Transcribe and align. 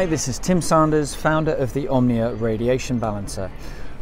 Hi, 0.00 0.06
this 0.06 0.28
is 0.28 0.38
Tim 0.38 0.62
Sanders, 0.62 1.14
founder 1.14 1.52
of 1.52 1.74
the 1.74 1.86
Omnia 1.86 2.32
Radiation 2.36 2.98
Balancer. 2.98 3.50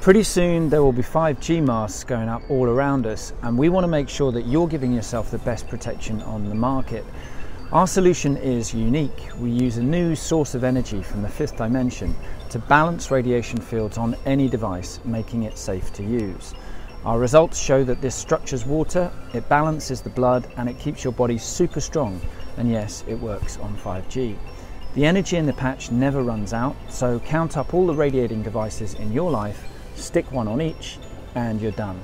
Pretty 0.00 0.22
soon 0.22 0.70
there 0.70 0.80
will 0.80 0.92
be 0.92 1.02
5G 1.02 1.60
masks 1.60 2.04
going 2.04 2.28
up 2.28 2.40
all 2.48 2.66
around 2.66 3.04
us, 3.04 3.32
and 3.42 3.58
we 3.58 3.68
want 3.68 3.82
to 3.82 3.88
make 3.88 4.08
sure 4.08 4.30
that 4.30 4.46
you're 4.46 4.68
giving 4.68 4.92
yourself 4.92 5.32
the 5.32 5.38
best 5.38 5.66
protection 5.66 6.22
on 6.22 6.48
the 6.48 6.54
market. 6.54 7.04
Our 7.72 7.88
solution 7.88 8.36
is 8.36 8.72
unique. 8.72 9.28
We 9.40 9.50
use 9.50 9.78
a 9.78 9.82
new 9.82 10.14
source 10.14 10.54
of 10.54 10.62
energy 10.62 11.02
from 11.02 11.20
the 11.20 11.28
fifth 11.28 11.56
dimension 11.56 12.14
to 12.50 12.60
balance 12.60 13.10
radiation 13.10 13.60
fields 13.60 13.98
on 13.98 14.14
any 14.24 14.48
device, 14.48 15.00
making 15.04 15.42
it 15.42 15.58
safe 15.58 15.92
to 15.94 16.04
use. 16.04 16.54
Our 17.04 17.18
results 17.18 17.58
show 17.58 17.82
that 17.82 18.00
this 18.00 18.14
structures 18.14 18.64
water, 18.64 19.10
it 19.34 19.48
balances 19.48 20.00
the 20.00 20.10
blood, 20.10 20.46
and 20.58 20.68
it 20.68 20.78
keeps 20.78 21.02
your 21.02 21.12
body 21.12 21.38
super 21.38 21.80
strong. 21.80 22.20
And 22.56 22.70
yes, 22.70 23.02
it 23.08 23.16
works 23.16 23.58
on 23.58 23.76
5G. 23.78 24.36
The 24.94 25.04
energy 25.04 25.36
in 25.36 25.46
the 25.46 25.52
patch 25.52 25.90
never 25.90 26.22
runs 26.22 26.52
out, 26.52 26.74
so 26.88 27.20
count 27.20 27.56
up 27.56 27.74
all 27.74 27.86
the 27.86 27.94
radiating 27.94 28.42
devices 28.42 28.94
in 28.94 29.12
your 29.12 29.30
life, 29.30 29.64
stick 29.94 30.30
one 30.32 30.48
on 30.48 30.60
each, 30.60 30.98
and 31.34 31.60
you're 31.60 31.72
done. 31.72 32.00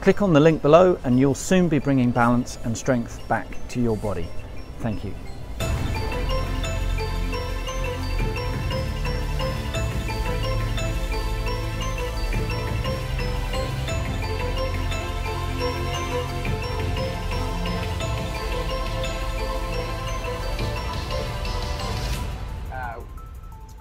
Click 0.00 0.22
on 0.22 0.32
the 0.32 0.40
link 0.40 0.62
below 0.62 0.98
and 1.04 1.18
you'll 1.18 1.34
soon 1.34 1.68
be 1.68 1.78
bringing 1.78 2.10
balance 2.10 2.58
and 2.64 2.76
strength 2.76 3.20
back 3.28 3.46
to 3.68 3.80
your 3.80 3.96
body. 3.96 4.26
Thank 4.78 5.04
you. 5.04 5.14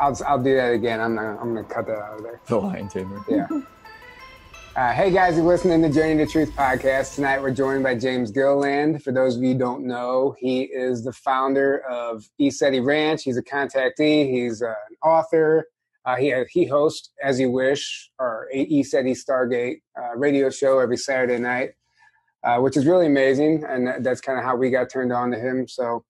I'll, 0.02 0.18
I'll 0.26 0.42
do 0.42 0.56
that 0.56 0.74
again. 0.74 1.00
I'm 1.00 1.14
not, 1.14 1.40
I'm 1.40 1.54
gonna 1.54 1.64
cut 1.64 1.86
that 1.86 2.00
out 2.00 2.18
of 2.18 2.24
there. 2.24 2.42
The 2.48 2.58
lion 2.58 2.90
tamer. 2.90 3.24
Yeah. 3.30 3.48
Uh, 4.74 4.94
hey 4.94 5.12
guys, 5.12 5.36
you're 5.36 5.46
listening 5.46 5.82
to 5.82 5.90
Journey 5.90 6.16
to 6.16 6.26
Truth 6.26 6.52
podcast. 6.56 7.16
Tonight 7.16 7.42
we're 7.42 7.52
joined 7.52 7.84
by 7.84 7.94
James 7.94 8.32
Gilliland. 8.32 9.04
For 9.04 9.12
those 9.12 9.36
of 9.36 9.44
you 9.44 9.52
who 9.52 9.60
don't 9.60 9.86
know, 9.86 10.34
he 10.40 10.62
is 10.62 11.04
the 11.04 11.12
founder 11.12 11.80
of 11.90 12.24
ECETI 12.40 12.82
Ranch. 12.86 13.24
He's 13.24 13.36
a 13.36 13.44
contactee. 13.44 14.32
He's 14.32 14.62
uh, 14.62 14.68
an 14.68 14.96
author. 15.04 15.66
Uh, 16.06 16.16
he 16.16 16.34
he 16.52 16.66
hosts 16.66 17.12
As 17.22 17.38
You 17.38 17.52
Wish, 17.52 18.12
our 18.18 18.48
ECETI 18.56 19.14
Stargate 19.14 19.82
uh, 20.02 20.16
radio 20.16 20.50
show 20.50 20.80
every 20.80 20.96
Saturday 20.96 21.38
night, 21.38 21.72
uh, 22.46 22.60
which 22.60 22.78
is 22.78 22.86
really 22.86 23.08
amazing. 23.08 23.66
And 23.68 24.06
that's 24.06 24.22
kind 24.22 24.40
of 24.40 24.46
how 24.46 24.56
we 24.56 24.70
got 24.70 24.90
turned 24.90 25.12
on 25.12 25.32
to 25.32 25.38
him. 25.38 25.68
So 25.68 26.06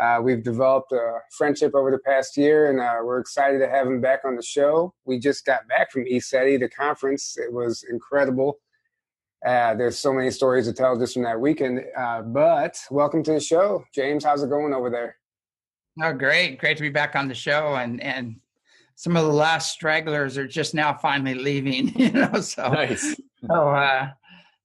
uh, 0.00 0.20
we've 0.22 0.42
developed 0.42 0.92
a 0.92 1.18
friendship 1.36 1.74
over 1.74 1.90
the 1.90 1.98
past 1.98 2.36
year, 2.36 2.70
and 2.70 2.80
uh, 2.80 2.96
we're 3.02 3.18
excited 3.18 3.58
to 3.60 3.68
have 3.68 3.86
him 3.86 4.00
back 4.00 4.20
on 4.24 4.36
the 4.36 4.42
show. 4.42 4.92
We 5.04 5.18
just 5.18 5.44
got 5.46 5.66
back 5.68 5.90
from 5.90 6.04
ECETI, 6.04 6.60
the 6.60 6.68
conference. 6.68 7.36
It 7.38 7.52
was 7.52 7.84
incredible. 7.90 8.58
Uh, 9.44 9.74
there's 9.74 9.98
so 9.98 10.12
many 10.12 10.30
stories 10.30 10.66
to 10.66 10.72
tell 10.72 10.98
just 10.98 11.14
from 11.14 11.22
that 11.22 11.40
weekend. 11.40 11.82
Uh, 11.96 12.22
but 12.22 12.78
welcome 12.90 13.22
to 13.22 13.32
the 13.32 13.40
show, 13.40 13.84
James. 13.94 14.24
How's 14.24 14.42
it 14.42 14.50
going 14.50 14.74
over 14.74 14.90
there? 14.90 15.16
Oh, 16.02 16.12
great! 16.12 16.58
Great 16.58 16.76
to 16.76 16.82
be 16.82 16.90
back 16.90 17.16
on 17.16 17.28
the 17.28 17.34
show, 17.34 17.76
and 17.76 18.02
and 18.02 18.36
some 18.96 19.16
of 19.16 19.24
the 19.24 19.32
last 19.32 19.72
stragglers 19.72 20.36
are 20.36 20.46
just 20.48 20.74
now 20.74 20.92
finally 20.94 21.34
leaving. 21.34 21.88
You 21.98 22.10
know, 22.10 22.40
so 22.40 22.68
Nice. 22.70 23.16
so 23.48 23.68
uh, 23.70 24.08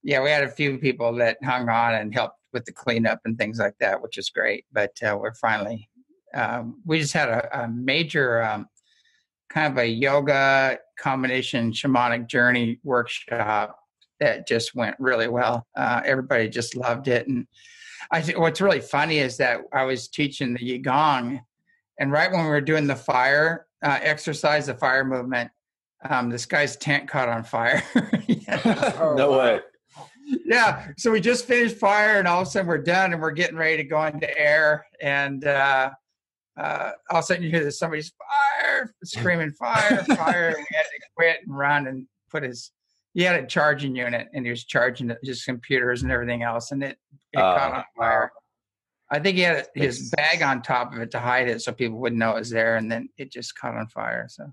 yeah, 0.04 0.22
we 0.22 0.30
had 0.30 0.44
a 0.44 0.50
few 0.50 0.78
people 0.78 1.14
that 1.16 1.38
hung 1.44 1.70
on 1.70 1.96
and 1.96 2.14
helped 2.14 2.38
with 2.54 2.66
the 2.66 2.72
cleanup 2.72 3.20
and 3.26 3.38
things 3.38 3.60
like 3.60 3.76
that, 3.80 4.02
which 4.02 4.18
is 4.18 4.30
great. 4.30 4.66
But 4.72 4.92
uh, 5.04 5.18
we're 5.20 5.34
finally, 5.36 5.90
um, 6.34 6.82
we 6.86 7.00
just 7.00 7.14
had 7.14 7.30
a, 7.30 7.64
a 7.64 7.68
major 7.68 8.42
um, 8.44 8.68
kind 9.50 9.72
of 9.72 9.78
a 9.78 9.88
yoga 9.88 10.80
combination 11.00 11.72
shamanic 11.72 12.28
journey 12.28 12.80
workshop 12.84 13.78
that 14.20 14.48
just 14.48 14.76
went 14.76 14.96
really 15.00 15.28
well. 15.28 15.68
Uh, 15.76 16.02
everybody 16.06 16.48
just 16.48 16.76
loved 16.76 17.08
it. 17.08 17.28
And 17.28 17.48
I 18.12 18.22
think 18.22 18.38
what's 18.38 18.62
really 18.62 18.82
funny 18.82 19.20
is 19.20 19.38
that 19.38 19.62
I 19.74 19.84
was 19.84 20.08
teaching 20.08 20.54
the 20.54 20.60
Qigong, 20.60 21.42
and 22.00 22.12
right 22.12 22.32
when 22.32 22.44
we 22.44 22.50
were 22.50 22.62
doing 22.62 22.88
the 22.88 22.96
fire 22.96 23.68
uh, 23.84 24.00
exercise, 24.02 24.68
the 24.68 24.76
fire 24.76 25.04
movement, 25.04 25.52
um, 26.10 26.30
this 26.30 26.46
guy's 26.46 26.76
tent 26.78 27.08
caught 27.08 27.30
on 27.30 27.44
fire. 27.44 27.84
Oh, 29.04 29.14
no 29.18 29.38
way. 29.38 29.60
Yeah 30.46 30.88
so 30.98 31.12
we 31.12 31.20
just 31.20 31.46
finished 31.46 31.78
fire 31.78 32.20
and 32.20 32.28
all 32.28 32.42
of 32.42 32.48
a 32.48 32.50
sudden 32.52 32.68
we're 32.68 32.78
done 32.78 33.14
and 33.14 33.22
we're 33.22 33.32
getting 33.32 33.58
ready 33.58 33.78
to 33.78 33.84
go 33.84 34.04
into 34.06 34.40
air 34.40 34.86
and 35.02 35.46
uh 35.46 35.90
uh 36.60 36.92
all 37.10 37.18
of 37.18 37.24
a 37.24 37.26
sudden 37.26 37.44
you 37.44 37.50
hear 37.50 37.64
that 37.64 37.72
somebody's 37.72 38.12
fire 38.60 38.94
screaming 39.04 39.52
fire 39.52 40.04
fire 40.16 40.48
and 40.50 40.58
we 40.58 40.76
had 40.76 40.84
to 40.84 41.00
quit 41.16 41.38
and 41.46 41.58
run 41.58 41.88
and 41.88 42.06
put 42.30 42.44
his 42.44 42.72
he 43.14 43.24
had 43.24 43.44
a 43.44 43.46
charging 43.46 43.96
unit 43.96 44.28
and 44.34 44.46
he 44.46 44.50
was 44.50 44.64
charging 44.64 45.14
his 45.22 45.44
computers 45.44 46.02
and 46.04 46.12
everything 46.12 46.44
else 46.44 46.72
and 46.72 46.82
it, 46.84 46.98
it 47.34 47.40
Oh, 47.40 47.42
caught 47.58 47.74
on 47.74 47.84
fire. 47.98 48.32
I 49.10 49.20
think 49.20 49.36
he 49.36 49.44
had 49.44 49.68
his 49.76 50.10
bag 50.12 50.42
on 50.42 50.62
top 50.62 50.94
of 50.94 51.02
it 51.02 51.12
to 51.12 51.20
hide 51.20 51.50
it 51.50 51.62
so 51.62 51.74
people 51.74 52.00
wouldn't 52.00 52.20
know 52.20 52.32
it 52.32 52.40
was 52.40 52.50
there 52.50 52.78
and 52.78 52.90
then 52.90 53.10
it 53.18 53.30
just 53.32 53.58
caught 53.58 53.76
on 53.76 53.88
fire 53.88 54.28
so. 54.30 54.46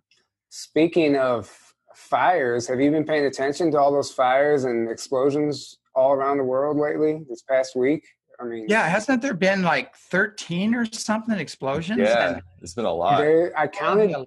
Speaking 0.49 1.15
of 1.17 1.57
fires, 1.99 2.67
have 2.69 2.81
you 2.81 2.91
been 2.91 3.05
paying 3.05 3.27
attention 3.27 3.71
to 3.73 3.79
all 3.79 3.93
those 3.93 4.11
fires 4.13 4.65
and 4.65 4.89
explosions 4.91 5.79
all 5.95 6.13
around 6.13 6.39
the 6.39 6.45
world 6.45 6.77
lately 6.79 7.21
this 7.29 7.43
past 7.43 7.75
week? 7.77 8.07
I 8.41 8.45
mean, 8.45 8.67
yeah 8.69 8.87
hasn't 8.89 9.21
there 9.21 9.35
been 9.35 9.63
like 9.63 9.97
13 9.97 10.73
or 10.75 10.87
something 10.87 11.37
explosions 11.37 11.99
Yeah, 11.99 12.35
And- 12.35 12.43
it's 12.63 12.73
been 12.75 12.85
a 12.85 12.93
lot. 12.93 13.19
there, 13.19 13.53
I 13.59 13.67
counted. 13.67 14.11
11? 14.11 14.25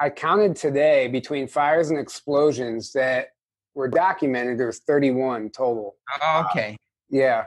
I 0.00 0.08
counted 0.08 0.56
today 0.56 1.08
between 1.08 1.46
fires 1.46 1.90
and 1.90 1.98
explosions 1.98 2.92
that 2.92 3.28
were 3.74 3.88
documented. 3.88 4.56
There 4.58 4.66
was 4.68 4.78
31 4.78 5.50
total. 5.50 5.96
Oh, 6.22 6.46
okay 6.48 6.76
Yeah, 7.10 7.44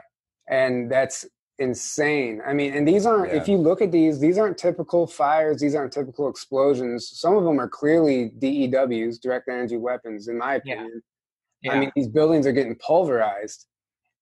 and 0.48 0.88
that's 0.90 1.26
insane. 1.62 2.42
I 2.46 2.52
mean, 2.52 2.74
and 2.74 2.86
these 2.86 3.06
aren't. 3.06 3.32
If 3.32 3.48
you 3.48 3.56
look 3.56 3.80
at 3.80 3.90
these, 3.90 4.20
these 4.20 4.36
aren't 4.38 4.58
typical 4.58 5.06
fires. 5.06 5.60
These 5.60 5.74
aren't 5.74 5.92
typical 5.92 6.28
explosions. 6.28 7.08
Some 7.14 7.36
of 7.36 7.44
them 7.44 7.58
are 7.60 7.68
clearly 7.68 8.30
DEWs, 8.38 9.18
direct 9.18 9.48
energy 9.48 9.76
weapons, 9.78 10.28
in 10.28 10.36
my 10.38 10.56
opinion. 10.56 11.02
yeah 11.62 11.72
I 11.72 11.78
mean, 11.80 11.92
these 11.96 12.08
buildings 12.08 12.46
are 12.46 12.52
getting 12.52 12.76
pulverized. 12.76 13.66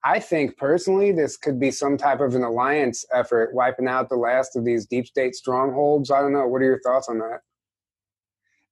I 0.04 0.18
think 0.18 0.56
personally, 0.56 1.12
this 1.12 1.36
could 1.36 1.60
be 1.60 1.70
some 1.70 1.96
type 1.98 2.20
of 2.20 2.34
an 2.34 2.42
alliance 2.42 3.04
effort, 3.12 3.54
wiping 3.54 3.88
out 3.88 4.08
the 4.08 4.16
last 4.16 4.56
of 4.56 4.64
these 4.64 4.86
deep 4.86 5.06
state 5.06 5.34
strongholds. 5.34 6.10
I 6.10 6.20
don't 6.20 6.32
know. 6.32 6.46
What 6.46 6.62
are 6.62 6.66
your 6.66 6.80
thoughts 6.80 7.08
on 7.08 7.18
that? 7.18 7.40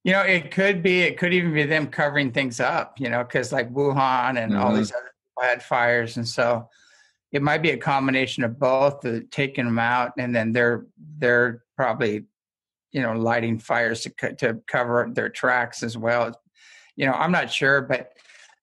You 0.04 0.12
know, 0.12 0.22
it 0.22 0.50
could 0.50 0.82
be, 0.82 1.00
it 1.02 1.18
could 1.18 1.34
even 1.34 1.52
be 1.52 1.64
them 1.64 1.88
covering 1.88 2.32
things 2.32 2.60
up, 2.60 2.98
you 2.98 3.10
know, 3.10 3.24
because 3.24 3.52
like 3.52 3.70
Wuhan 3.74 4.42
and 4.42 4.56
all 4.56 4.72
Mhm. 4.72 4.78
these 4.78 4.92
other 4.92 5.12
had 5.40 5.62
fires. 5.62 6.16
And 6.16 6.26
so 6.26 6.68
it 7.32 7.42
might 7.42 7.62
be 7.62 7.70
a 7.70 7.76
combination 7.76 8.44
of 8.44 8.58
both, 8.58 9.00
the 9.00 9.20
taking 9.30 9.66
them 9.66 9.78
out 9.78 10.12
and 10.18 10.34
then 10.34 10.52
they're, 10.52 10.86
they're 11.18 11.62
probably, 11.76 12.24
you 12.92 13.02
know, 13.02 13.12
lighting 13.12 13.58
fires 13.58 14.00
to, 14.02 14.10
co- 14.10 14.32
to 14.32 14.58
cover 14.66 15.08
their 15.12 15.28
tracks 15.28 15.82
as 15.82 15.96
well. 15.98 16.40
You 16.96 17.06
know, 17.06 17.12
I'm 17.12 17.32
not 17.32 17.52
sure, 17.52 17.82
but 17.82 18.12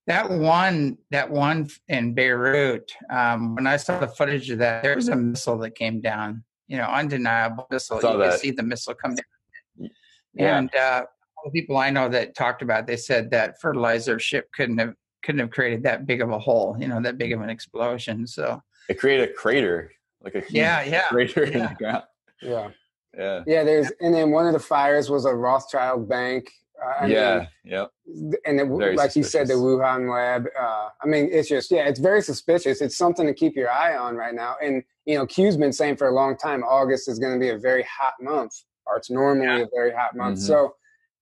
that 0.08 0.30
one, 0.30 0.98
that 1.12 1.30
one 1.30 1.70
in 1.88 2.14
Beirut, 2.14 2.92
um, 3.10 3.56
when 3.56 3.68
I 3.68 3.78
saw 3.78 4.00
the 4.00 4.08
footage 4.08 4.50
of 4.50 4.60
that, 4.60 4.84
there 4.84 4.96
was 4.96 5.10
a 5.10 5.16
missile 5.16 5.58
that 5.60 5.76
came 5.76 6.02
down, 6.02 6.44
you 6.68 6.78
know, 6.78 6.86
undeniable 6.86 7.68
missile. 7.72 7.98
You 7.98 8.18
could 8.18 8.40
see 8.40 8.52
the 8.52 8.64
missile 8.64 8.96
come 8.96 9.16
down. 9.16 9.90
Yeah. 10.34 10.58
And 10.58 10.76
uh, 10.76 11.06
people 11.54 11.78
I 11.78 11.92
know 11.92 12.10
that 12.10 12.36
talked 12.36 12.62
about, 12.62 12.82
it, 12.82 12.88
they 12.88 12.98
said 12.98 13.32
that 13.32 13.62
fertilizer 13.62 14.20
ship 14.20 14.50
couldn't 14.54 14.80
have 14.80 14.96
couldn't 15.26 15.40
have 15.40 15.50
created 15.50 15.84
that 15.84 16.06
big 16.06 16.22
of 16.22 16.30
a 16.30 16.40
hole, 16.40 16.78
you 16.80 16.88
know, 16.88 17.02
that 17.02 17.18
big 17.18 17.34
of 17.34 17.42
an 17.42 17.50
explosion. 17.50 18.28
So 18.28 18.62
It 18.88 19.00
created 19.00 19.30
a 19.30 19.34
crater, 19.34 19.92
like 20.22 20.36
a 20.36 20.40
huge 20.40 20.52
yeah, 20.54 20.84
yeah, 20.84 21.08
crater 21.10 21.44
in 21.44 21.60
the 21.60 21.76
ground. 21.78 22.04
Yeah. 22.42 22.70
Yeah. 23.18 23.44
Yeah. 23.48 23.64
There's, 23.64 23.92
and 24.02 24.14
then 24.14 24.32
one 24.32 24.46
of 24.46 24.54
the 24.54 24.60
fires 24.60 25.10
was 25.10 25.26
a 25.26 25.34
Rothschild 25.34 26.08
bank. 26.08 26.52
Uh, 26.84 27.04
I 27.04 27.06
yeah. 27.08 27.48
Yep. 27.64 27.92
mean, 28.06 28.34
and 28.46 28.60
it, 28.60 28.68
Very 28.68 28.96
like 28.96 29.16
you 29.16 29.24
said, 29.24 29.48
the. 29.48 29.54
Wuhan 29.54 30.12
lab. 30.12 30.46
Uh, 30.60 30.90
I 31.02 31.08
mean, 31.08 31.30
it's 31.32 31.48
just 31.48 31.72
yeah, 31.72 31.88
it's 31.88 32.00
very 32.00 32.22
suspicious. 32.22 32.82
It's 32.82 32.98
something 32.98 33.26
to 33.26 33.34
keep 33.34 33.56
your 33.56 33.72
eye 33.72 33.96
on 33.96 34.16
right 34.16 34.36
now. 34.36 34.58
And 34.62 34.84
you 35.06 35.16
know, 35.18 35.26
Q's 35.26 35.56
been 35.56 35.72
saying 35.72 35.96
for 35.96 36.10
a 36.10 36.14
long 36.14 36.38
time, 36.38 36.64
August 36.64 37.08
is 37.08 37.18
going 37.18 37.34
to 37.34 37.40
be 37.40 37.50
a 37.50 37.58
very 37.58 37.84
hot 37.84 38.16
month, 38.22 38.54
or 38.86 38.98
it's 38.98 39.10
normally 39.10 39.62
a 39.62 39.68
very 39.74 39.94
hot 39.94 40.16
month. 40.16 40.40
Mhm. 40.40 40.48
So 40.48 40.76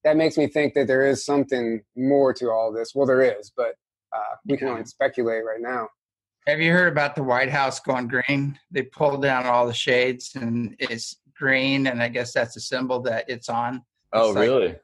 that 0.04 0.18
makes 0.18 0.36
me 0.38 0.48
think 0.48 0.74
that 0.74 0.88
there 0.88 1.06
is 1.06 1.24
something 1.24 1.82
more 1.96 2.34
to 2.34 2.50
all 2.50 2.74
this. 2.74 2.94
Well, 2.96 3.06
there 3.06 3.22
is, 3.22 3.52
but 3.56 3.76
uh, 4.14 4.36
we 4.46 4.58
can 4.58 4.68
only 4.68 4.86
speculate 4.86 5.44
right 5.44 5.62
now. 5.62 5.88
Have 6.48 6.60
you 6.60 6.72
heard 6.74 6.92
about 6.92 7.16
the 7.16 7.24
White 7.24 7.50
House 7.50 7.80
going 7.80 8.08
green? 8.08 8.60
They 8.72 8.84
pulled 8.84 9.22
down 9.22 9.46
all 9.46 9.66
the 9.66 9.74
shades 9.74 10.36
and 10.36 10.76
it's 10.80 11.18
green, 11.38 11.88
and 11.88 12.02
I 12.02 12.10
guess 12.10 12.34
that's 12.34 12.56
a 12.58 12.60
symbol 12.60 13.00
that 13.02 13.26
it's 13.30 13.50
on. 13.50 13.82
Oh, 14.12 14.32
like- 14.32 14.48
really? 14.48 14.76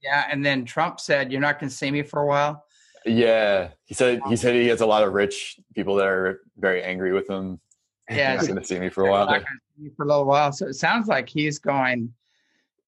Yeah, 0.00 0.28
and 0.30 0.46
then 0.46 0.64
Trump 0.64 1.00
said, 1.00 1.32
"You're 1.32 1.40
not 1.40 1.58
going 1.58 1.70
to 1.70 1.74
see 1.74 1.90
me 1.90 2.02
for 2.02 2.20
a 2.20 2.26
while." 2.26 2.64
Yeah. 3.04 3.70
He 3.84 3.94
said 3.94 4.20
he 4.28 4.36
said 4.36 4.54
he 4.54 4.68
has 4.68 4.80
a 4.80 4.86
lot 4.86 5.02
of 5.02 5.12
rich 5.12 5.58
people 5.74 5.96
that 5.96 6.06
are 6.06 6.42
very 6.56 6.82
angry 6.82 7.12
with 7.12 7.28
him. 7.28 7.60
Yeah, 8.10 8.36
Not 8.36 8.46
going 8.46 8.58
to 8.58 8.64
see 8.64 8.78
me 8.78 8.88
for 8.88 9.04
a 9.06 9.10
while. 9.10 9.26
not 9.26 9.44
gonna 9.44 9.60
see 9.76 9.82
me 9.82 9.90
for 9.94 10.04
a 10.04 10.08
little 10.08 10.24
while. 10.24 10.50
So 10.50 10.66
it 10.68 10.76
sounds 10.76 11.08
like 11.08 11.28
he's 11.28 11.58
going 11.58 12.10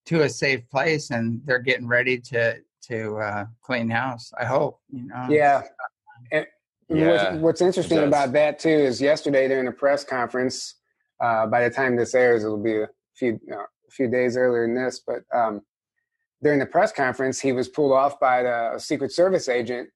to 0.06 0.23
a 0.23 0.29
safe 0.31 0.67
place 0.70 1.11
and 1.11 1.43
they're 1.44 1.58
getting 1.58 1.87
ready 1.87 2.19
to 2.19 2.56
to 2.88 3.19
uh, 3.19 3.44
clean 3.61 3.91
house. 3.91 4.32
I 4.41 4.47
hope 4.47 4.81
you 4.88 5.06
know. 5.08 5.26
Yeah. 5.29 5.62
And 6.32 6.47
Yeah, 6.88 7.32
what's, 7.32 7.43
what's 7.43 7.61
interesting 7.61 7.99
about 7.99 8.32
that 8.32 8.59
too 8.59 8.69
is 8.69 9.00
yesterday 9.00 9.49
during 9.49 9.69
a 9.69 9.73
press 9.73 10.05
conference. 10.05 10.77
Uh, 11.21 11.47
by 11.47 11.69
the 11.69 11.75
time 11.75 11.97
this 11.97 12.15
airs, 12.15 12.44
it'll 12.44 12.62
be 12.62 12.77
a 12.81 12.88
few 13.15 13.38
uh, 13.53 13.56
a 13.56 13.91
few 13.91 14.09
days 14.09 14.37
earlier 14.37 14.67
than 14.67 14.75
this. 14.75 15.03
But 15.06 15.23
um, 15.35 15.62
during 16.43 16.59
the 16.59 16.67
press 16.67 16.93
conference, 16.93 17.41
he 17.41 17.53
was 17.53 17.69
pulled 17.69 17.93
off 17.93 18.19
by 18.19 18.43
the 18.43 18.79
Secret 18.79 19.12
Service 19.12 19.49
agent. 19.49 19.91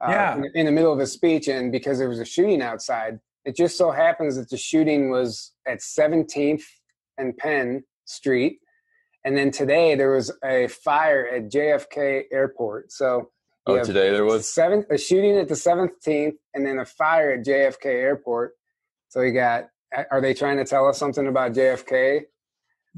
Uh, 0.00 0.10
Yeah. 0.10 0.36
in, 0.36 0.44
in 0.54 0.66
the 0.66 0.72
middle 0.72 0.92
of 0.92 0.98
a 0.98 1.06
speech, 1.06 1.48
and 1.48 1.70
because 1.70 1.98
there 1.98 2.08
was 2.08 2.18
a 2.18 2.24
shooting 2.24 2.62
outside, 2.62 3.20
it 3.44 3.54
just 3.56 3.76
so 3.76 3.90
happens 3.90 4.36
that 4.36 4.48
the 4.48 4.56
shooting 4.56 5.10
was 5.10 5.52
at 5.66 5.78
17th 5.78 6.64
and 7.18 7.36
Penn 7.36 7.84
Street, 8.04 8.58
and 9.24 9.36
then 9.36 9.50
today 9.50 9.94
there 9.94 10.12
was 10.12 10.32
a 10.44 10.66
fire 10.68 11.28
at 11.28 11.50
JFK 11.50 12.24
Airport. 12.32 12.90
So 12.90 13.30
Oh, 13.66 13.74
you 13.74 13.80
Oh, 13.80 13.84
today 13.84 14.10
there 14.10 14.24
was. 14.24 14.52
seven 14.52 14.84
a 14.90 14.98
shooting 14.98 15.36
at 15.38 15.48
the 15.48 15.54
17th 15.54 16.34
and 16.54 16.66
then 16.66 16.78
a 16.78 16.84
fire 16.84 17.32
at 17.32 17.44
JFK 17.44 17.86
Airport. 17.86 18.54
So 19.08 19.20
you 19.22 19.32
got 19.32 19.68
are 20.10 20.20
they 20.20 20.34
trying 20.34 20.56
to 20.56 20.64
tell 20.64 20.86
us 20.88 20.98
something 20.98 21.26
about 21.26 21.52
JFK? 21.52 22.22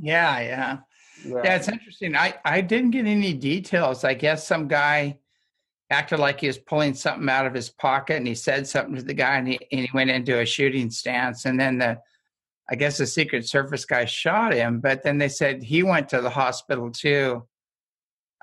Yeah, 0.00 0.40
yeah. 0.40 0.78
Yeah, 1.24 1.56
it's 1.56 1.68
interesting. 1.68 2.16
I, 2.16 2.34
I 2.44 2.60
didn't 2.60 2.90
get 2.90 3.06
any 3.06 3.32
details. 3.34 4.04
I 4.04 4.14
guess 4.14 4.46
some 4.46 4.68
guy 4.68 5.18
acted 5.90 6.18
like 6.18 6.40
he 6.40 6.46
was 6.46 6.58
pulling 6.58 6.94
something 6.94 7.28
out 7.28 7.46
of 7.46 7.54
his 7.54 7.70
pocket 7.70 8.16
and 8.16 8.26
he 8.26 8.34
said 8.34 8.66
something 8.66 8.96
to 8.96 9.02
the 9.02 9.14
guy 9.14 9.36
and 9.36 9.48
he, 9.48 9.58
and 9.72 9.80
he 9.82 9.90
went 9.94 10.10
into 10.10 10.38
a 10.40 10.46
shooting 10.46 10.90
stance. 10.90 11.46
And 11.46 11.58
then 11.58 11.78
the, 11.78 11.98
I 12.70 12.74
guess 12.74 12.98
the 12.98 13.06
Secret 13.06 13.48
Service 13.48 13.84
guy 13.84 14.04
shot 14.04 14.52
him, 14.54 14.80
but 14.80 15.02
then 15.02 15.18
they 15.18 15.28
said 15.28 15.62
he 15.62 15.82
went 15.82 16.08
to 16.10 16.20
the 16.20 16.30
hospital 16.30 16.90
too. 16.90 17.46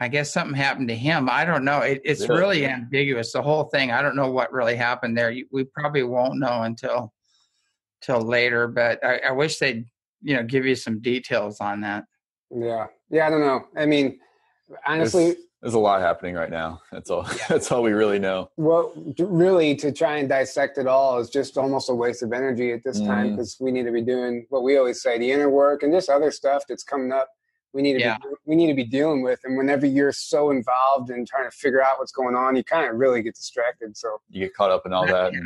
I 0.02 0.08
guess 0.08 0.34
something 0.34 0.56
happened 0.56 0.88
to 0.88 0.96
him. 0.96 1.30
I 1.30 1.46
don't 1.46 1.64
know. 1.64 1.78
It, 1.82 2.02
it's 2.04 2.28
Really? 2.28 2.40
really 2.42 2.66
ambiguous. 2.66 3.32
The 3.32 3.42
whole 3.44 3.66
thing. 3.66 3.92
I 3.92 4.02
don't 4.02 4.16
know 4.16 4.32
what 4.32 4.52
really 4.52 4.76
happened 4.76 5.16
there. 5.16 5.30
You- 5.30 5.46
We 5.52 5.64
probably 5.64 6.02
won't 6.02 6.40
know 6.40 6.64
until 6.64 7.14
till 8.02 8.20
later. 8.20 8.68
But 8.68 9.04
I, 9.06 9.20
I 9.20 9.32
wish 9.32 9.60
they'd 9.60 9.86
you 10.24 10.36
know 10.36 10.44
give 10.44 10.66
you 10.66 10.74
some 10.74 11.02
details 11.02 11.62
on 11.62 11.82
that. 11.82 12.06
Yeah. 12.50 12.88
Yeah, 13.12 13.28
I 13.28 13.30
don't 13.30 13.42
know. 13.42 13.62
I 13.78 13.86
mean, 13.86 14.20
honestly, 14.88 15.26
There's, 15.26 15.38
there's 15.62 15.74
a 15.76 15.80
lot 15.80 16.02
happening 16.02 16.34
right 16.34 16.50
now. 16.50 16.82
That's 16.92 17.12
all. 17.12 17.22
That's 17.48 17.72
all 17.72 17.84
we 17.84 17.92
really 17.92 18.18
know. 18.18 18.50
Well, 18.58 18.94
really 19.20 19.76
to 19.76 19.92
try 19.92 20.18
and 20.18 20.28
dissect 20.28 20.80
it 20.80 20.88
all 20.88 21.20
is 21.20 21.30
just 21.30 21.60
almost 21.60 21.92
a 21.92 21.94
waste 21.94 22.24
of 22.24 22.34
energy 22.34 22.72
at 22.72 22.84
this 22.84 23.00
time 23.00 23.28
Mhm. 23.28 23.32
because 23.36 23.58
we 23.60 23.72
need 23.72 23.84
to 23.86 23.92
be 23.92 24.02
doing 24.02 24.48
what 24.50 24.64
we 24.64 24.78
always 24.78 25.00
say, 25.04 25.20
the 25.20 25.32
inner 25.32 25.50
work 25.52 25.84
and 25.84 25.94
just 25.94 26.10
other 26.10 26.32
stuff 26.32 26.64
that's 26.68 26.84
coming 26.84 27.12
up. 27.12 27.30
We 27.74 27.82
need 27.82 27.94
to 27.94 28.00
Yeah. 28.00 28.18
be 28.18 28.28
we 28.46 28.56
need 28.56 28.68
to 28.68 28.74
be 28.74 28.84
dealing 28.84 29.22
with, 29.22 29.40
and 29.44 29.58
whenever 29.58 29.86
you're 29.86 30.12
so 30.12 30.52
involved 30.52 31.10
in 31.10 31.26
trying 31.26 31.50
to 31.50 31.56
figure 31.56 31.82
out 31.82 32.00
what's 32.00 32.12
going 32.12 32.36
on, 32.36 32.56
you 32.56 32.64
kind 32.64 32.90
of 32.90 32.96
really 32.98 33.22
get 33.22 33.36
distracted. 33.36 33.96
So 33.96 34.20
You 34.30 34.42
get 34.42 34.54
caught 34.56 34.72
up 34.72 34.86
in 34.86 34.94
all 34.94 35.06
that. 35.08 35.34
Yeah. 35.34 35.40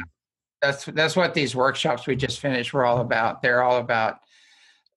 that's 0.62 0.86
that's 0.86 1.16
what 1.16 1.34
these 1.34 1.56
workshops 1.56 2.08
we 2.08 2.16
just 2.16 2.40
finished 2.40 2.74
were 2.74 2.86
all 2.86 3.02
about 3.02 3.42
they're 3.42 3.62
all 3.62 3.78
about 3.78 4.20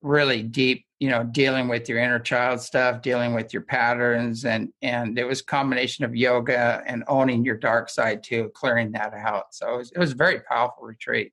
really 0.00 0.42
deep 0.42 0.86
you 1.00 1.08
know 1.10 1.24
dealing 1.24 1.66
with 1.68 1.88
your 1.88 1.98
inner 1.98 2.20
child 2.20 2.60
stuff 2.60 3.02
dealing 3.02 3.34
with 3.34 3.52
your 3.52 3.62
patterns 3.62 4.44
and 4.44 4.72
and 4.80 5.18
it 5.18 5.24
was 5.24 5.40
a 5.40 5.44
combination 5.44 6.04
of 6.04 6.14
yoga 6.14 6.82
and 6.86 7.02
owning 7.08 7.44
your 7.44 7.56
dark 7.56 7.90
side 7.90 8.22
too 8.22 8.50
clearing 8.54 8.92
that 8.92 9.12
out 9.12 9.52
so 9.52 9.74
it 9.74 9.76
was, 9.78 9.92
it 9.92 9.98
was 9.98 10.12
a 10.12 10.14
very 10.14 10.40
powerful 10.40 10.84
retreat 10.84 11.32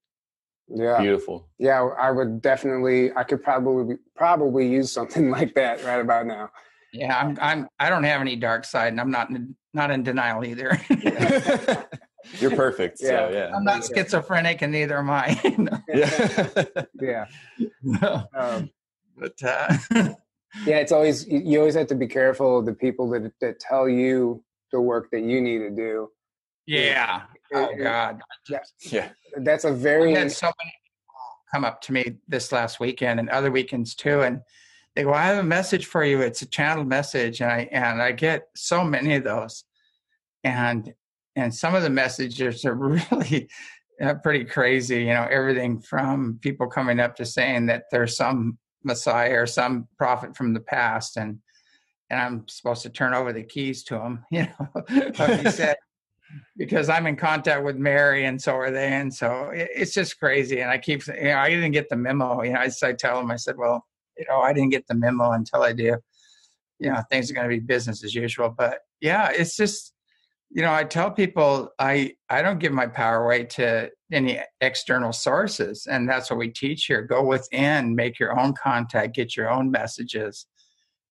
yeah, 0.68 1.00
Beautiful. 1.02 1.48
Yeah, 1.60 1.84
I 1.84 2.10
would 2.12 2.42
definitely. 2.42 3.12
I 3.16 3.24
could 3.24 3.44
probably 3.44 3.98
probably 4.16 4.68
use 4.68 4.92
something 4.92 5.30
like 5.38 5.54
that 5.56 5.84
right 5.84 6.00
about 6.00 6.26
now. 6.26 6.50
yeah 6.94 7.18
i'm 7.20 7.38
i'm 7.42 7.68
i 7.80 7.90
don't 7.90 8.06
have 8.06 8.22
any 8.22 8.36
dark 8.38 8.64
side 8.64 8.88
and 8.94 9.02
i'm 9.02 9.12
not 9.12 9.30
in, 9.30 9.54
not 9.74 9.92
in 9.92 10.02
denial 10.04 10.44
either 10.46 10.80
You're 12.40 12.56
perfect. 12.56 13.00
Yeah. 13.02 13.08
So 13.08 13.30
yeah. 13.34 13.52
i'm 13.56 13.64
not 13.66 13.84
schizophrenic 13.86 14.62
and 14.62 14.72
neither 14.72 14.98
am 14.98 15.10
i 15.10 15.28
Yeah. 15.90 17.26
Yeah, 17.84 18.24
um, 18.34 18.70
but 19.18 19.34
uh 19.44 19.78
yeah. 20.66 20.78
It's 20.78 20.92
always 20.94 21.28
you 21.28 21.40
you 21.44 21.60
always 21.60 21.76
have 21.76 21.88
to 21.88 21.96
be 21.96 22.08
careful 22.08 22.60
of 22.60 22.66
the 22.66 22.74
people 22.74 23.10
that 23.12 23.32
that 23.42 23.60
tell 23.60 23.90
you 23.90 24.42
the 24.72 24.80
work 24.80 25.12
that 25.12 25.22
you 25.22 25.42
need 25.42 25.60
to 25.60 25.70
do. 25.70 26.10
yeah 26.66 27.24
oh 27.56 27.76
god 27.78 28.22
yeah. 28.92 29.10
That's 29.38 29.66
a 29.66 29.72
very 29.72 30.14
had 30.14 30.32
so 30.32 30.48
many 30.48 30.74
come 31.52 31.66
up 31.66 31.82
to 31.82 31.94
me 31.94 32.18
this 32.28 32.52
last 32.52 32.80
weekend 32.80 33.20
and 33.20 33.30
other 33.30 33.52
weekends 33.52 33.96
too, 33.96 34.22
and 34.22 34.42
they 34.96 35.04
go, 35.04 35.14
"I 35.14 35.24
have 35.24 35.38
a 35.38 35.44
message 35.44 35.86
for 35.86 36.04
you. 36.04 36.22
It's 36.22 36.42
a 36.42 36.48
channel 36.48 36.84
message," 36.84 37.42
and 37.42 37.52
I 37.52 37.70
and 37.72 38.02
I 38.02 38.12
get 38.12 38.48
so 38.56 38.84
many 38.84 39.16
of 39.16 39.24
those, 39.24 39.64
and 40.44 40.94
and 41.36 41.54
some 41.54 41.76
of 41.76 41.84
the 41.84 41.90
messages 41.90 42.66
are 42.66 42.76
really 43.12 43.50
uh, 44.02 44.16
pretty 44.16 44.46
crazy. 44.46 45.02
You 45.02 45.14
know, 45.14 45.28
everything 45.30 45.82
from 45.82 46.40
people 46.42 46.68
coming 46.68 47.00
up 47.00 47.16
to 47.18 47.26
saying 47.26 47.68
that 47.68 47.86
there's 47.92 48.16
some 48.16 48.58
Messiah 48.84 49.42
or 49.42 49.48
some 49.48 49.88
prophet 49.98 50.36
from 50.36 50.54
the 50.54 50.62
past, 50.62 51.18
and 51.18 51.40
and 52.10 52.20
I'm 52.20 52.48
supposed 52.48 52.84
to 52.84 52.90
turn 52.90 53.14
over 53.14 53.34
the 53.34 53.44
keys 53.44 53.84
to 53.86 54.00
him. 54.00 54.26
You 54.32 54.48
know, 54.60 55.26
he 55.38 55.50
said 55.52 55.78
because 56.58 56.90
I'm 56.90 57.08
in 57.08 57.16
contact 57.16 57.64
with 57.64 57.76
Mary 57.76 58.26
and 58.26 58.42
so 58.42 58.56
are 58.56 58.72
they. 58.72 58.94
And 58.94 59.14
so 59.14 59.50
it, 59.50 59.70
it's 59.74 59.94
just 59.94 60.20
crazy. 60.20 60.62
And 60.62 60.70
I 60.70 60.78
keep 60.78 61.06
you 61.08 61.14
know, 61.14 61.38
I 61.38 61.50
didn't 61.50 61.72
get 61.72 61.90
the 61.90 61.96
memo. 61.96 62.42
You 62.44 62.54
know, 62.54 62.60
I, 62.60 62.70
I 62.84 62.94
tell 62.94 63.18
them, 63.18 63.32
I 63.32 63.36
said, 63.36 63.58
well, 63.58 63.86
you 64.18 64.26
know, 64.30 64.40
I 64.40 64.54
didn't 64.54 64.72
get 64.72 64.88
the 64.88 64.96
memo 64.96 65.32
until 65.32 65.64
I 65.64 65.74
do. 65.74 65.98
You 66.80 66.92
know, 66.92 67.02
things 67.10 67.30
are 67.30 67.34
going 67.34 67.50
to 67.50 67.56
be 67.56 67.60
business 67.60 68.04
as 68.04 68.14
usual. 68.14 68.54
But 68.56 68.80
yeah, 69.02 69.32
it's 69.32 69.56
just, 69.56 69.94
you 70.52 70.62
know, 70.62 70.74
I 70.74 70.84
tell 70.84 71.12
people 71.12 71.70
I 71.80 72.14
I 72.30 72.42
don't 72.42 72.60
give 72.60 72.72
my 72.72 72.88
power 72.88 73.26
away 73.26 73.46
to 73.46 73.90
any 74.12 74.40
external 74.62 75.12
sources, 75.12 75.88
and 75.90 76.08
that's 76.08 76.30
what 76.30 76.40
we 76.40 76.50
teach 76.50 76.86
here. 76.86 77.02
Go 77.02 77.24
within, 77.24 77.96
make 77.96 78.20
your 78.20 78.40
own 78.40 78.54
contact, 78.54 79.16
get 79.16 79.36
your 79.36 79.50
own 79.50 79.72
messages, 79.72 80.46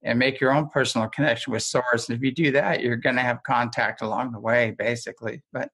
and 0.05 0.19
make 0.19 0.41
your 0.41 0.53
own 0.53 0.69
personal 0.69 1.09
connection 1.09 1.53
with 1.53 1.63
source. 1.63 2.09
And 2.09 2.17
if 2.17 2.23
you 2.23 2.31
do 2.31 2.53
that, 2.53 2.83
you're 2.83 2.97
going 2.97 3.17
to 3.17 3.23
have 3.23 3.43
contact 3.43 4.03
along 4.03 4.33
the 4.33 4.41
way, 4.41 4.75
basically. 4.79 5.43
But 5.53 5.71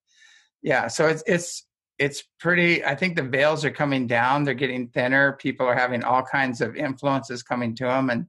yeah, 0.63 0.87
so 0.87 1.07
it's 1.07 1.23
it's 1.27 1.67
it's 1.99 2.23
pretty. 2.39 2.85
I 2.85 2.95
think 2.95 3.17
the 3.17 3.23
veils 3.23 3.65
are 3.65 3.71
coming 3.71 4.07
down; 4.07 4.45
they're 4.45 4.55
getting 4.55 4.89
thinner. 4.89 5.33
People 5.35 5.67
are 5.67 5.75
having 5.75 6.05
all 6.05 6.23
kinds 6.23 6.61
of 6.61 6.77
influences 6.77 7.43
coming 7.43 7.75
to 7.77 7.85
them, 7.85 8.11
and 8.11 8.27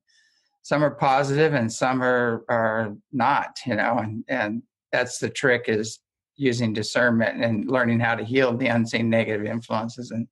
some 0.64 0.84
are 0.84 0.96
positive 0.96 1.54
and 1.54 1.72
some 1.72 2.02
are 2.04 2.44
are 2.50 2.96
not. 3.12 3.58
You 3.66 3.76
know, 3.76 4.00
and 4.00 4.24
and 4.28 4.64
that's 4.92 5.20
the 5.20 5.30
trick 5.30 5.66
is 5.68 6.00
using 6.36 6.74
discernment 6.74 7.44
and 7.44 7.70
learning 7.70 8.00
how 8.00 8.16
to 8.16 8.24
heal 8.24 8.58
the 8.58 8.68
unseen 8.68 9.10
negative 9.10 9.46
influences 9.46 10.10
and 10.10 10.28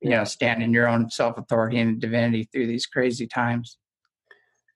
you 0.00 0.10
know 0.10 0.24
stand 0.24 0.62
in 0.62 0.72
your 0.72 0.88
own 0.88 1.10
self 1.10 1.36
authority 1.36 1.78
and 1.78 2.00
divinity 2.00 2.48
through 2.50 2.66
these 2.66 2.86
crazy 2.86 3.26
times. 3.26 3.76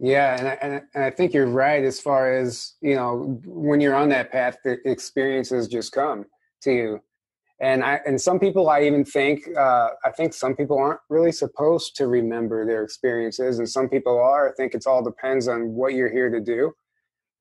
Yeah, 0.02 0.36
and 0.38 0.48
I, 0.48 0.52
and 0.62 0.74
I- 0.76 0.82
and 0.96 1.04
I 1.04 1.10
think 1.10 1.34
you're 1.34 1.46
right 1.46 1.84
as 1.84 2.00
far 2.00 2.34
as 2.34 2.74
you 2.82 2.96
know 2.96 3.40
when 3.46 3.80
you're 3.80 3.94
on 3.96 4.10
that 4.10 4.32
path, 4.32 4.58
the 4.64 4.78
experiences 4.86 5.68
just 5.68 5.92
come 5.92 6.26
to 6.64 6.72
you. 6.72 7.00
And 7.60 7.84
I 7.84 8.00
and 8.06 8.20
some 8.20 8.40
people 8.40 8.70
I 8.70 8.82
even 8.84 9.04
think 9.04 9.42
uh, 9.56 9.90
I 10.04 10.12
think 10.12 10.34
some 10.34 10.56
people 10.56 10.78
aren't 10.78 11.00
really 11.10 11.32
supposed 11.32 11.96
to 11.98 12.08
remember 12.08 12.66
their 12.66 12.84
experiences, 12.84 13.60
and 13.60 13.68
some 13.68 13.88
people 13.90 14.18
are. 14.20 14.50
I 14.50 14.54
think 14.54 14.74
it's 14.74 14.86
all 14.88 15.04
depends 15.04 15.48
on 15.48 15.72
what 15.74 15.94
you're 15.94 16.12
here 16.12 16.30
to 16.30 16.40
do. 16.40 16.72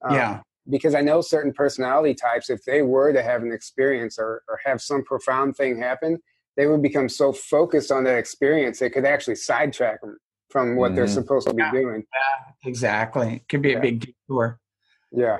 Um, 0.03 0.15
yeah. 0.15 0.41
because 0.69 0.95
I 0.95 1.01
know 1.01 1.21
certain 1.21 1.53
personality 1.53 2.15
types, 2.15 2.49
if 2.49 2.63
they 2.65 2.83
were 2.83 3.13
to 3.13 3.23
have 3.23 3.43
an 3.43 3.51
experience 3.51 4.17
or, 4.19 4.43
or 4.49 4.59
have 4.65 4.81
some 4.81 5.03
profound 5.03 5.57
thing 5.57 5.79
happen, 5.79 6.19
they 6.57 6.67
would 6.67 6.81
become 6.83 7.09
so 7.09 7.33
focused 7.33 7.91
on 7.91 8.03
that 8.05 8.17
experience, 8.17 8.81
it 8.81 8.91
could 8.91 9.05
actually 9.05 9.35
sidetrack 9.35 10.01
them 10.01 10.17
from 10.51 10.75
what 10.75 10.95
they're 10.95 11.05
Mhm. 11.05 11.13
supposed 11.13 11.47
to 11.47 11.53
be 11.53 11.61
Yeah. 11.63 11.71
doing. 11.71 12.05
Exactly. 12.65 13.35
It 13.37 13.49
could 13.49 13.61
be 13.61 13.69
Yeah. 13.71 13.77
a 13.77 13.81
big 13.81 13.99
detour. 14.01 14.59
Yeah. 15.11 15.39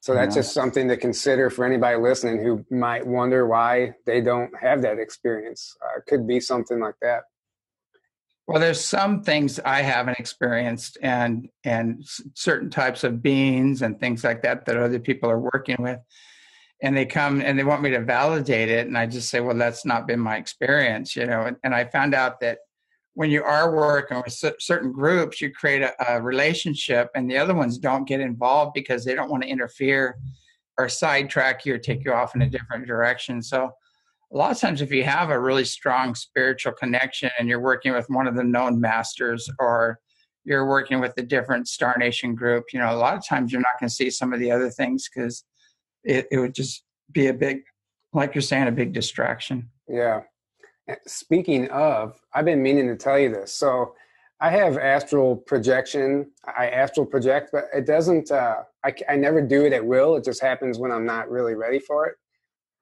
So 0.00 0.14
that's 0.14 0.34
Yeah. 0.34 0.42
just 0.42 0.54
something 0.54 0.88
to 0.88 0.96
consider 0.96 1.50
for 1.50 1.64
anybody 1.64 1.96
listening 1.96 2.42
who 2.42 2.64
might 2.70 3.06
wonder 3.06 3.46
why 3.46 3.94
they 4.06 4.20
don't 4.20 4.56
have 4.58 4.82
that 4.82 4.98
experience. 4.98 5.76
Uh, 5.82 5.98
it 5.98 6.06
could 6.06 6.26
be 6.26 6.40
something 6.40 6.78
like 6.78 6.94
that. 7.02 7.24
Well, 8.46 8.60
there's 8.60 8.82
some 8.82 9.22
things 9.22 9.60
I 9.60 9.82
haven't 9.82 10.18
experienced, 10.18 10.96
and 11.02 11.50
and 11.64 12.00
s- 12.00 12.22
certain 12.34 12.70
types 12.70 13.04
of 13.04 13.22
beings 13.22 13.82
and 13.82 14.00
things 14.00 14.24
like 14.24 14.40
that 14.42 14.64
that 14.64 14.76
other 14.78 14.98
people 14.98 15.30
are 15.30 15.38
working 15.38 15.76
with, 15.80 15.98
and 16.80 16.96
they 16.96 17.04
come 17.04 17.42
and 17.42 17.58
they 17.58 17.64
want 17.64 17.82
me 17.82 17.90
to 17.90 18.00
validate 18.00 18.70
it, 18.70 18.86
and 18.86 18.96
I 18.96 19.04
just 19.04 19.28
say, 19.28 19.40
well, 19.40 19.56
that's 19.56 19.84
not 19.84 20.06
been 20.06 20.20
my 20.20 20.36
experience, 20.38 21.14
you 21.14 21.26
know. 21.26 21.42
And, 21.42 21.56
and 21.62 21.74
I 21.74 21.84
found 21.84 22.14
out 22.14 22.40
that 22.40 22.60
when 23.18 23.32
you 23.32 23.42
are 23.42 23.74
working 23.74 24.22
with 24.24 24.32
certain 24.60 24.92
groups, 24.92 25.40
you 25.40 25.52
create 25.52 25.82
a, 25.82 25.92
a 26.08 26.22
relationship, 26.22 27.10
and 27.16 27.28
the 27.28 27.36
other 27.36 27.52
ones 27.52 27.76
don't 27.76 28.06
get 28.06 28.20
involved 28.20 28.74
because 28.74 29.04
they 29.04 29.12
don't 29.12 29.28
want 29.28 29.42
to 29.42 29.48
interfere 29.48 30.16
or 30.78 30.88
sidetrack 30.88 31.66
you 31.66 31.74
or 31.74 31.78
take 31.78 32.04
you 32.04 32.12
off 32.12 32.36
in 32.36 32.42
a 32.42 32.48
different 32.48 32.86
direction. 32.86 33.42
So 33.42 33.72
a 34.32 34.36
lot 34.36 34.52
of 34.52 34.60
times 34.60 34.82
if 34.82 34.92
you 34.92 35.02
have 35.02 35.30
a 35.30 35.40
really 35.40 35.64
strong 35.64 36.14
spiritual 36.14 36.70
connection 36.74 37.28
and 37.40 37.48
you're 37.48 37.58
working 37.58 37.92
with 37.92 38.06
one 38.08 38.28
of 38.28 38.36
the 38.36 38.44
known 38.44 38.80
masters 38.80 39.50
or 39.58 39.98
you're 40.44 40.68
working 40.68 41.00
with 41.00 41.14
a 41.16 41.22
different 41.22 41.66
Star 41.66 41.96
Nation 41.98 42.36
group, 42.36 42.66
you 42.72 42.78
know, 42.78 42.94
a 42.94 42.94
lot 42.94 43.16
of 43.16 43.26
times 43.26 43.50
you're 43.50 43.60
not 43.60 43.80
going 43.80 43.88
to 43.88 43.94
see 43.96 44.10
some 44.10 44.32
of 44.32 44.38
the 44.38 44.52
other 44.52 44.70
things 44.70 45.08
because 45.12 45.42
it, 46.04 46.28
it 46.30 46.38
would 46.38 46.54
just 46.54 46.84
be 47.10 47.26
a 47.26 47.34
big, 47.34 47.62
like 48.12 48.36
you're 48.36 48.42
saying, 48.42 48.68
a 48.68 48.70
big 48.70 48.92
distraction. 48.92 49.70
Yeah. 49.88 50.20
Speaking 51.06 51.68
of, 51.70 52.20
I've 52.32 52.44
been 52.44 52.62
meaning 52.62 52.86
to 52.88 52.96
tell 52.96 53.18
you 53.18 53.28
this. 53.30 53.52
So 53.52 53.94
I 54.40 54.50
have 54.50 54.78
astral 54.78 55.36
projection. 55.36 56.30
I 56.46 56.68
astral 56.68 57.06
project, 57.06 57.50
but 57.52 57.64
it 57.74 57.86
doesn't, 57.86 58.30
uh, 58.30 58.62
I, 58.84 58.94
I 59.08 59.16
never 59.16 59.42
do 59.42 59.64
it 59.64 59.72
at 59.72 59.84
will. 59.84 60.16
It 60.16 60.24
just 60.24 60.40
happens 60.40 60.78
when 60.78 60.92
I'm 60.92 61.04
not 61.04 61.30
really 61.30 61.54
ready 61.54 61.78
for 61.78 62.06
it. 62.06 62.16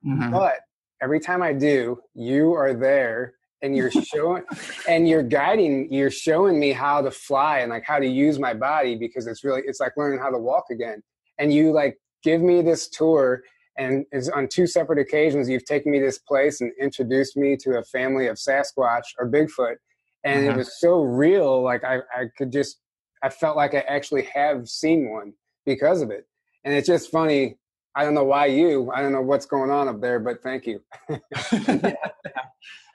Mm-hmm. 0.07 0.31
But 0.31 0.61
every 1.01 1.21
time 1.21 1.43
I 1.43 1.53
do, 1.53 1.99
you 2.15 2.53
are 2.53 2.75
there 2.75 3.35
and 3.63 3.77
you're 3.77 3.91
showing 3.91 4.45
and 4.89 5.09
you're 5.09 5.23
guiding 5.23 5.93
you're 5.93 6.11
showing 6.11 6.59
me 6.59 6.73
how 6.73 7.01
to 7.01 7.11
fly 7.11 7.61
and 7.61 7.71
like 7.71 7.85
how 7.85 7.99
to 7.99 8.07
use 8.07 8.39
my 8.39 8.55
body 8.55 8.97
because 8.97 9.27
it's 9.27 9.45
really 9.45 9.63
it's 9.67 9.81
like 9.81 9.93
learning 9.97 10.19
how 10.19 10.31
to 10.31 10.39
walk 10.39 10.65
again 10.71 11.03
and 11.39 11.53
you 11.53 11.73
like 11.73 11.99
give 12.23 12.43
me 12.43 12.61
this 12.63 12.89
tour 12.89 13.43
and 13.79 14.05
is 14.13 14.29
on 14.31 14.49
two 14.49 14.67
separate 14.67 14.99
occasions 14.99 15.49
you've 15.49 15.65
taken 15.65 15.93
me 15.93 15.99
this 15.99 16.19
place 16.19 16.61
and 16.61 16.73
introduced 16.81 17.37
me 17.37 17.57
to 17.57 17.79
a 17.79 17.85
family 17.85 18.27
of 18.27 18.37
sasquatch 18.37 19.05
or 19.19 19.31
bigfoot 19.31 19.77
and 20.25 20.43
mm-hmm. 20.43 20.51
it 20.51 20.57
was 20.57 20.81
so 20.81 21.03
real 21.03 21.63
like 21.63 21.85
I, 21.85 21.97
I 22.15 22.25
could 22.37 22.53
just 22.53 22.81
i 23.23 23.29
felt 23.29 23.57
like 23.57 23.75
i 23.75 23.81
actually 23.81 24.23
have 24.35 24.69
seen 24.69 25.11
one 25.11 25.33
because 25.65 26.03
of 26.03 26.11
it 26.11 26.27
and 26.65 26.75
it's 26.75 26.87
just 26.87 27.11
funny 27.11 27.57
i 27.95 28.05
don't 28.05 28.15
know 28.15 28.25
why 28.25 28.47
you 28.47 28.91
i 28.95 29.03
don't 29.03 29.13
know 29.13 29.23
what's 29.23 29.47
going 29.47 29.71
on 29.71 29.89
up 29.89 30.01
there 30.01 30.21
but 30.21 30.43
thank 30.43 30.67
you 30.67 30.81
yeah. 31.41 31.95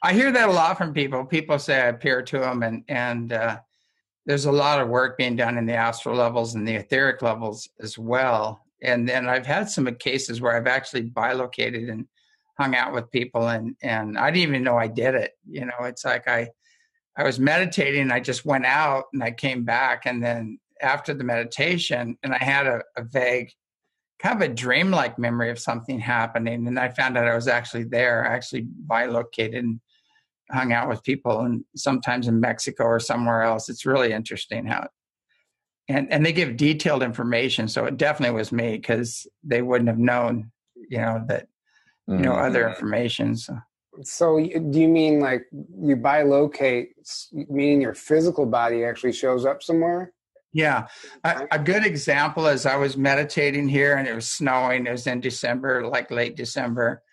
I 0.04 0.14
hear 0.14 0.32
that 0.32 0.50
a 0.50 0.52
lot 0.52 0.78
from 0.78 0.94
people. 0.94 1.24
People 1.26 1.60
say 1.60 1.80
I 1.80 1.88
appear 1.88 2.24
to 2.24 2.40
them, 2.40 2.64
and 2.64 2.84
and 2.88 3.34
uh, 3.34 3.60
there's 4.26 4.46
a 4.46 4.52
lot 4.52 4.80
of 4.80 4.90
work 4.90 5.18
being 5.18 5.36
done 5.36 5.58
in 5.58 5.66
the 5.66 5.76
astral 5.76 6.16
levels 6.16 6.56
and 6.56 6.68
the 6.68 6.76
etheric 6.76 7.22
levels 7.22 7.70
as 7.80 7.98
well. 7.98 8.66
And 8.82 9.08
then 9.08 9.30
I've 9.30 9.46
had 9.46 9.70
some 9.70 9.94
cases 9.96 10.42
where 10.42 10.56
I've 10.56 10.68
actually 10.68 11.04
bilocated 11.04 11.90
and 11.90 12.08
hung 12.60 12.76
out 12.76 12.94
with 12.94 13.12
people, 13.12 13.48
and 13.48 13.76
and 13.82 14.18
I 14.18 14.32
didn't 14.32 14.50
even 14.50 14.64
know 14.64 14.78
I 14.78 14.88
did 14.88 15.16
it. 15.16 15.34
You 15.48 15.66
know, 15.66 15.82
it's 15.82 16.06
like 16.06 16.28
I 16.28 16.50
I 17.18 17.24
was 17.24 17.40
meditating, 17.40 18.12
I 18.12 18.20
just 18.20 18.46
went 18.46 18.66
out 18.66 19.06
and 19.14 19.24
I 19.24 19.32
came 19.32 19.64
back, 19.66 20.06
and 20.06 20.24
then 20.24 20.60
after 20.82 21.14
the 21.14 21.24
meditation, 21.24 22.18
and 22.24 22.34
I 22.34 22.44
had 22.44 22.68
a, 22.68 22.82
a 22.98 23.04
vague 23.04 23.52
kind 24.20 24.42
of 24.42 24.50
a 24.50 24.54
dreamlike 24.54 25.18
memory 25.18 25.50
of 25.50 25.58
something 25.58 26.00
happening 26.00 26.68
and 26.68 26.78
i 26.78 26.88
found 26.88 27.18
out 27.18 27.28
i 27.28 27.34
was 27.34 27.48
actually 27.48 27.84
there 27.84 28.24
actually 28.24 28.62
bilocated 28.62 29.64
and 29.64 29.80
hung 30.52 30.74
out 30.74 30.90
with 30.90 31.04
people 31.04 31.42
and 31.42 31.64
sometimes 31.76 32.28
in 32.28 32.40
Mexico 32.40 32.84
or 32.84 33.00
somewhere 33.00 33.42
else. 33.42 33.70
It's 33.70 33.86
really 33.86 34.12
interesting 34.12 34.66
how 34.66 34.88
and 35.92 36.12
and 36.12 36.26
they 36.26 36.34
give 36.34 36.58
detailed 36.58 37.04
information. 37.04 37.68
So 37.68 37.86
it 37.86 37.98
definitely 37.98 38.36
was 38.36 38.52
me 38.52 38.78
because 38.78 39.28
they 39.44 39.62
wouldn't 39.62 39.90
have 39.90 40.00
known, 40.00 40.52
you 40.90 40.98
know, 40.98 41.24
that 41.28 41.48
you 42.08 42.18
know 42.18 42.32
mm-hmm. 42.32 42.46
other 42.46 42.70
information. 42.70 43.36
So. 43.36 43.58
so 44.04 44.38
do 44.38 44.80
you 44.80 44.88
mean 44.88 45.20
like 45.20 45.48
you 45.52 45.96
bilocate, 45.96 46.88
meaning 47.32 47.82
your 47.82 47.94
physical 47.94 48.46
body 48.46 48.84
actually 48.84 49.14
shows 49.14 49.46
up 49.46 49.64
somewhere? 49.64 50.14
Yeah, 50.54 50.88
a, 51.24 51.48
a, 51.52 51.60
good 51.60 51.86
example 51.86 52.46
is 52.48 52.66
I 52.66 52.76
was 52.76 52.98
meditating 52.98 53.70
here 53.70 53.96
and 53.96 54.06
it 54.06 54.14
was 54.14 54.28
snowing. 54.28 54.86
It 54.86 54.92
was 54.92 55.08
in 55.08 55.22
December, 55.22 55.88
like 55.88 56.12
late 56.12 56.36
December, 56.36 57.04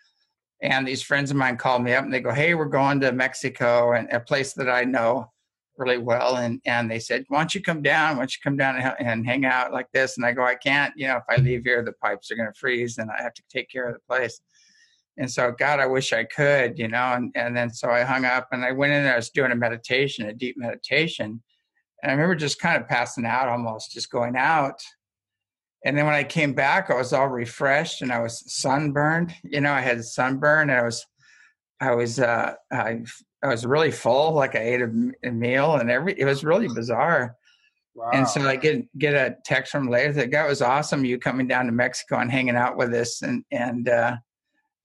and 0.60 0.86
these 0.86 1.02
friends 1.02 1.30
of 1.30 1.36
mine 1.36 1.56
called 1.56 1.84
me 1.84 1.94
up 1.94 2.04
and 2.04 2.12
they 2.12 2.20
go, 2.20 2.32
Hey, 2.32 2.54
we're 2.54 2.64
going 2.64 2.98
to 3.00 3.12
Mexico 3.12 3.92
and 3.92 4.10
a 4.10 4.18
place 4.18 4.54
that 4.54 4.68
I 4.68 4.82
know 4.82 5.30
really 5.78 5.98
well. 5.98 6.36
And, 6.36 6.60
and 6.64 6.90
they 6.90 6.98
said, 6.98 7.24
Why 7.28 7.38
don't 7.38 7.54
you 7.54 7.62
come 7.62 7.82
down? 7.82 8.16
Why 8.16 8.22
don't 8.22 8.32
you 8.32 8.40
come 8.42 8.56
down 8.56 8.76
and, 8.76 8.94
and 8.98 9.26
hang 9.26 9.44
out 9.44 9.72
like 9.72 9.90
this? 9.92 10.16
And 10.16 10.26
I 10.26 10.32
go, 10.32 10.42
I 10.42 10.54
can't, 10.54 10.92
you 10.96 11.06
know, 11.06 11.16
if 11.16 11.24
I 11.28 11.36
leave 11.36 11.64
here, 11.64 11.82
the 11.82 11.92
pipes 11.92 12.30
are 12.30 12.36
going 12.36 12.52
to 12.52 12.58
freeze 12.58 12.98
and 12.98 13.10
I 13.10 13.22
have 13.22 13.34
to 13.34 13.42
take 13.50 13.70
care 13.70 13.88
of 13.88 13.94
the 13.94 14.00
place. 14.08 14.40
And 15.16 15.30
so, 15.30 15.50
God, 15.50 15.80
I 15.80 15.86
wish 15.86 16.12
I 16.12 16.24
could, 16.24 16.78
you 16.78 16.88
know. 16.88 17.14
And, 17.14 17.32
and 17.34 17.56
then 17.56 17.70
so 17.70 17.90
I 17.90 18.02
hung 18.02 18.24
up 18.24 18.48
and 18.52 18.64
I 18.64 18.72
went 18.72 18.92
in 18.92 19.02
there. 19.02 19.14
I 19.14 19.16
was 19.16 19.30
doing 19.30 19.50
a 19.50 19.56
meditation, 19.56 20.28
a 20.28 20.32
deep 20.32 20.56
meditation. 20.56 21.42
And 22.02 22.12
I 22.12 22.14
remember 22.14 22.36
just 22.36 22.60
kind 22.60 22.80
of 22.80 22.88
passing 22.88 23.26
out 23.26 23.48
almost, 23.48 23.92
just 23.92 24.10
going 24.10 24.36
out 24.36 24.80
and 25.84 25.96
then 25.96 26.06
when 26.06 26.14
I 26.14 26.24
came 26.24 26.54
back, 26.54 26.90
I 26.90 26.96
was 26.96 27.12
all 27.12 27.28
refreshed 27.28 28.02
and 28.02 28.12
I 28.12 28.20
was 28.20 28.42
sunburned. 28.52 29.34
You 29.44 29.60
know, 29.60 29.72
I 29.72 29.80
had 29.80 30.04
sunburn 30.04 30.70
and 30.70 30.78
I 30.78 30.82
was, 30.82 31.06
I 31.80 31.94
was, 31.94 32.18
uh, 32.18 32.54
I, 32.72 33.02
I 33.42 33.48
was 33.48 33.64
really 33.64 33.90
full. 33.90 34.32
Like 34.32 34.54
I 34.54 34.60
ate 34.60 34.82
a, 34.82 35.12
a 35.24 35.30
meal 35.30 35.76
and 35.76 35.90
every, 35.90 36.18
it 36.18 36.24
was 36.24 36.44
really 36.44 36.68
bizarre. 36.68 37.36
Wow. 37.94 38.10
And 38.12 38.28
so 38.28 38.42
I 38.42 38.56
get 38.56 38.86
get 38.96 39.14
a 39.14 39.36
text 39.44 39.72
from 39.72 39.88
later 39.88 40.12
that 40.14 40.30
guy 40.30 40.46
was 40.46 40.62
awesome. 40.62 41.04
You 41.04 41.18
coming 41.18 41.48
down 41.48 41.66
to 41.66 41.72
Mexico 41.72 42.18
and 42.18 42.30
hanging 42.30 42.54
out 42.54 42.76
with 42.76 42.94
us, 42.94 43.22
and 43.22 43.44
and 43.50 43.88
uh, 43.88 44.16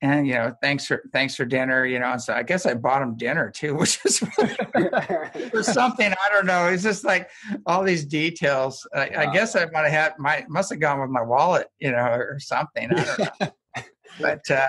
and 0.04 0.28
you 0.28 0.34
know 0.34 0.54
thanks 0.62 0.86
for 0.86 1.02
thanks 1.14 1.34
for 1.34 1.46
dinner 1.46 1.86
you 1.86 1.98
know 1.98 2.12
and 2.12 2.22
so 2.22 2.34
i 2.34 2.44
guess 2.44 2.66
i 2.66 2.74
bought 2.74 3.02
him 3.02 3.16
dinner 3.16 3.50
too 3.50 3.74
which 3.80 3.98
is 4.06 4.20
for 4.20 5.64
something 5.64 6.12
i 6.12 6.30
don't 6.32 6.46
know 6.46 6.68
it's 6.68 6.84
just 6.84 7.04
like 7.04 7.30
all 7.66 7.84
these 7.84 8.06
details 8.06 8.86
i, 8.94 9.10
I 9.18 9.34
guess 9.34 9.56
i 9.56 9.66
might 9.68 9.84
have 9.84 9.92
had 9.92 10.14
my 10.20 10.46
must 10.50 10.70
have 10.70 10.80
gone 10.80 11.00
with 11.00 11.10
my 11.10 11.22
wallet 11.22 11.68
you 11.80 11.92
know 11.92 12.06
or 12.06 12.38
something 12.40 12.92
i 12.92 13.04
don't 13.04 13.42
know 13.42 13.84
but 14.20 14.52
uh, 14.52 14.68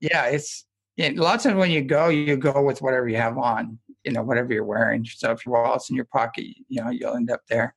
yeah 0.00 0.26
it's 0.26 0.64
a 1.08 1.12
lot 1.12 1.36
of 1.36 1.42
times 1.42 1.56
when 1.56 1.70
you 1.70 1.82
go 1.82 2.08
you 2.08 2.36
go 2.36 2.62
with 2.62 2.82
whatever 2.82 3.08
you 3.08 3.16
have 3.16 3.38
on 3.38 3.78
you 4.04 4.12
know 4.12 4.22
whatever 4.22 4.52
you're 4.52 4.64
wearing 4.64 5.04
so 5.04 5.32
if 5.32 5.44
your 5.44 5.54
wallet's 5.54 5.90
in 5.90 5.96
your 5.96 6.04
pocket 6.06 6.44
you 6.68 6.82
know 6.82 6.90
you'll 6.90 7.14
end 7.14 7.30
up 7.30 7.42
there 7.48 7.74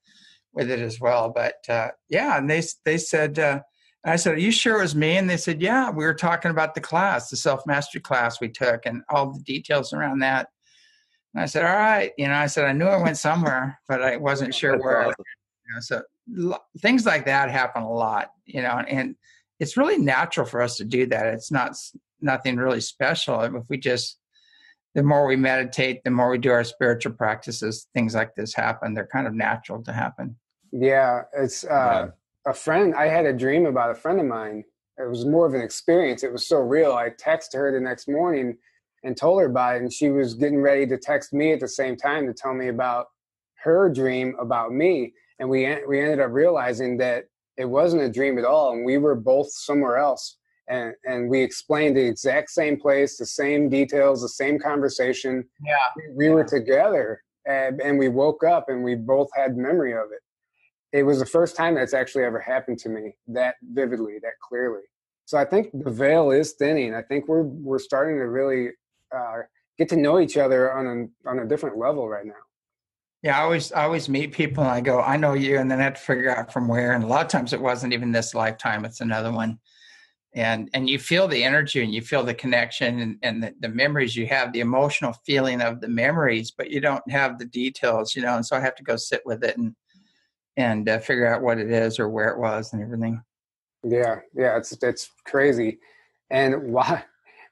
with 0.53 0.69
it 0.69 0.79
as 0.79 0.99
well 0.99 1.29
but 1.29 1.55
uh, 1.69 1.89
yeah 2.09 2.37
and 2.37 2.49
they 2.49 2.61
they 2.85 2.97
said 2.97 3.37
uh, 3.39 3.59
I 4.05 4.17
said, 4.17 4.35
Are 4.35 4.39
you 4.39 4.51
sure 4.51 4.79
it 4.79 4.81
was 4.81 4.95
me? 4.95 5.17
And 5.17 5.29
they 5.29 5.37
said, 5.37 5.61
Yeah, 5.61 5.89
we 5.89 6.03
were 6.03 6.13
talking 6.13 6.51
about 6.51 6.75
the 6.75 6.81
class, 6.81 7.29
the 7.29 7.37
self 7.37 7.65
mastery 7.65 8.01
class 8.01 8.41
we 8.41 8.49
took, 8.49 8.85
and 8.85 9.01
all 9.09 9.31
the 9.31 9.39
details 9.39 9.93
around 9.93 10.19
that. 10.19 10.49
And 11.33 11.41
I 11.41 11.45
said, 11.45 11.65
All 11.65 11.75
right. 11.75 12.11
You 12.17 12.27
know, 12.27 12.33
I 12.33 12.47
said, 12.47 12.65
I 12.65 12.73
knew 12.73 12.85
I 12.85 13.01
went 13.01 13.17
somewhere, 13.17 13.79
but 13.87 14.01
I 14.01 14.17
wasn't 14.17 14.53
sure 14.55 14.77
where. 14.77 15.07
Awesome. 15.07 15.25
You 15.67 15.73
know, 15.73 15.79
so 15.79 16.01
l- 16.51 16.65
things 16.79 17.05
like 17.05 17.25
that 17.25 17.49
happen 17.49 17.83
a 17.83 17.91
lot, 17.91 18.31
you 18.45 18.61
know, 18.61 18.83
and 18.87 19.15
it's 19.59 19.77
really 19.77 19.97
natural 19.97 20.45
for 20.45 20.61
us 20.61 20.75
to 20.77 20.83
do 20.83 21.05
that. 21.07 21.27
It's 21.27 21.51
not 21.51 21.77
nothing 22.23 22.57
really 22.57 22.81
special. 22.81 23.41
If 23.41 23.63
we 23.69 23.77
just, 23.77 24.17
the 24.95 25.03
more 25.03 25.27
we 25.27 25.35
meditate, 25.35 26.03
the 26.03 26.11
more 26.11 26.29
we 26.29 26.37
do 26.37 26.51
our 26.51 26.63
spiritual 26.63 27.13
practices, 27.13 27.87
things 27.93 28.15
like 28.15 28.35
this 28.35 28.53
happen. 28.53 28.93
They're 28.93 29.07
kind 29.07 29.27
of 29.27 29.33
natural 29.33 29.83
to 29.83 29.93
happen. 29.93 30.37
Yeah, 30.71 31.23
it's 31.33 31.63
uh, 31.63 31.67
yeah 31.69 32.07
a 32.45 32.53
friend 32.53 32.93
i 32.95 33.07
had 33.07 33.25
a 33.25 33.33
dream 33.33 33.65
about 33.65 33.91
a 33.91 33.95
friend 33.95 34.19
of 34.19 34.25
mine 34.25 34.63
it 34.97 35.09
was 35.09 35.25
more 35.25 35.45
of 35.45 35.53
an 35.53 35.61
experience 35.61 36.23
it 36.23 36.31
was 36.31 36.47
so 36.47 36.57
real 36.57 36.93
i 36.93 37.09
texted 37.09 37.55
her 37.55 37.71
the 37.71 37.79
next 37.79 38.07
morning 38.07 38.57
and 39.03 39.17
told 39.17 39.39
her 39.39 39.47
about 39.47 39.75
it 39.75 39.81
and 39.81 39.91
she 39.91 40.09
was 40.09 40.33
getting 40.33 40.61
ready 40.61 40.85
to 40.85 40.97
text 40.97 41.33
me 41.33 41.53
at 41.53 41.59
the 41.59 41.67
same 41.67 41.95
time 41.95 42.25
to 42.25 42.33
tell 42.33 42.53
me 42.53 42.67
about 42.67 43.07
her 43.55 43.89
dream 43.89 44.35
about 44.39 44.73
me 44.73 45.13
and 45.39 45.49
we 45.49 45.77
we 45.87 46.01
ended 46.01 46.19
up 46.19 46.31
realizing 46.31 46.97
that 46.97 47.25
it 47.55 47.65
wasn't 47.65 48.01
a 48.01 48.11
dream 48.11 48.37
at 48.37 48.45
all 48.45 48.73
and 48.73 48.85
we 48.85 48.97
were 48.97 49.15
both 49.15 49.51
somewhere 49.51 49.97
else 49.97 50.37
and 50.67 50.93
and 51.05 51.29
we 51.29 51.41
explained 51.41 51.95
the 51.97 52.05
exact 52.05 52.49
same 52.49 52.79
place 52.79 53.17
the 53.17 53.25
same 53.25 53.69
details 53.69 54.21
the 54.21 54.29
same 54.29 54.57
conversation 54.59 55.43
yeah 55.65 56.03
we 56.15 56.29
were 56.29 56.43
together 56.43 57.21
and, 57.45 57.81
and 57.81 57.99
we 57.99 58.07
woke 58.07 58.43
up 58.43 58.69
and 58.69 58.83
we 58.83 58.95
both 58.95 59.27
had 59.35 59.57
memory 59.57 59.91
of 59.93 60.05
it 60.11 60.21
it 60.93 61.03
was 61.03 61.19
the 61.19 61.25
first 61.25 61.55
time 61.55 61.75
that's 61.75 61.93
actually 61.93 62.23
ever 62.23 62.39
happened 62.39 62.77
to 62.79 62.89
me 62.89 63.15
that 63.27 63.55
vividly, 63.63 64.19
that 64.21 64.33
clearly. 64.47 64.83
So 65.25 65.37
I 65.37 65.45
think 65.45 65.69
the 65.73 65.89
veil 65.89 66.31
is 66.31 66.53
thinning. 66.53 66.93
I 66.93 67.01
think 67.01 67.27
we're 67.27 67.41
we're 67.41 67.79
starting 67.79 68.17
to 68.17 68.27
really 68.27 68.69
uh, 69.13 69.39
get 69.77 69.89
to 69.89 69.97
know 69.97 70.19
each 70.19 70.37
other 70.37 70.71
on 70.71 70.85
a 71.25 71.29
on 71.29 71.39
a 71.39 71.47
different 71.47 71.77
level 71.77 72.07
right 72.07 72.25
now. 72.25 72.33
Yeah, 73.23 73.39
I 73.39 73.43
always 73.43 73.71
I 73.71 73.83
always 73.83 74.07
meet 74.07 74.33
people 74.33 74.63
and 74.63 74.71
I 74.71 74.81
go, 74.81 75.01
I 75.01 75.17
know 75.17 75.33
you, 75.33 75.57
and 75.57 75.71
then 75.71 75.79
I 75.79 75.83
have 75.85 75.95
to 75.95 75.99
figure 75.99 76.29
out 76.29 76.53
from 76.53 76.67
where. 76.67 76.91
And 76.93 77.03
a 77.03 77.07
lot 77.07 77.25
of 77.25 77.31
times 77.31 77.53
it 77.53 77.61
wasn't 77.61 77.93
even 77.93 78.11
this 78.11 78.35
lifetime; 78.35 78.85
it's 78.85 79.01
another 79.01 79.31
one. 79.31 79.59
And 80.35 80.69
and 80.73 80.89
you 80.89 80.97
feel 80.97 81.27
the 81.27 81.43
energy 81.43 81.83
and 81.83 81.93
you 81.93 82.01
feel 82.01 82.23
the 82.23 82.33
connection 82.33 82.99
and, 82.99 83.17
and 83.21 83.43
the, 83.43 83.53
the 83.59 83.69
memories 83.69 84.15
you 84.15 84.25
have, 84.27 84.51
the 84.51 84.61
emotional 84.61 85.13
feeling 85.25 85.61
of 85.61 85.79
the 85.79 85.87
memories, 85.87 86.49
but 86.49 86.71
you 86.71 86.81
don't 86.81 87.07
have 87.09 87.37
the 87.37 87.45
details, 87.45 88.15
you 88.15 88.23
know. 88.23 88.35
And 88.35 88.45
so 88.45 88.55
I 88.55 88.59
have 88.59 88.75
to 88.75 88.83
go 88.83 88.95
sit 88.95 89.21
with 89.25 89.43
it 89.43 89.57
and 89.57 89.75
and 90.57 90.89
uh, 90.89 90.99
figure 90.99 91.27
out 91.27 91.41
what 91.41 91.59
it 91.59 91.71
is 91.71 91.99
or 91.99 92.09
where 92.09 92.29
it 92.29 92.39
was 92.39 92.73
and 92.73 92.81
everything. 92.81 93.21
Yeah, 93.83 94.19
yeah, 94.35 94.57
it's 94.57 94.71
it's 94.81 95.11
crazy. 95.25 95.79
And 96.29 96.63
while 96.73 97.03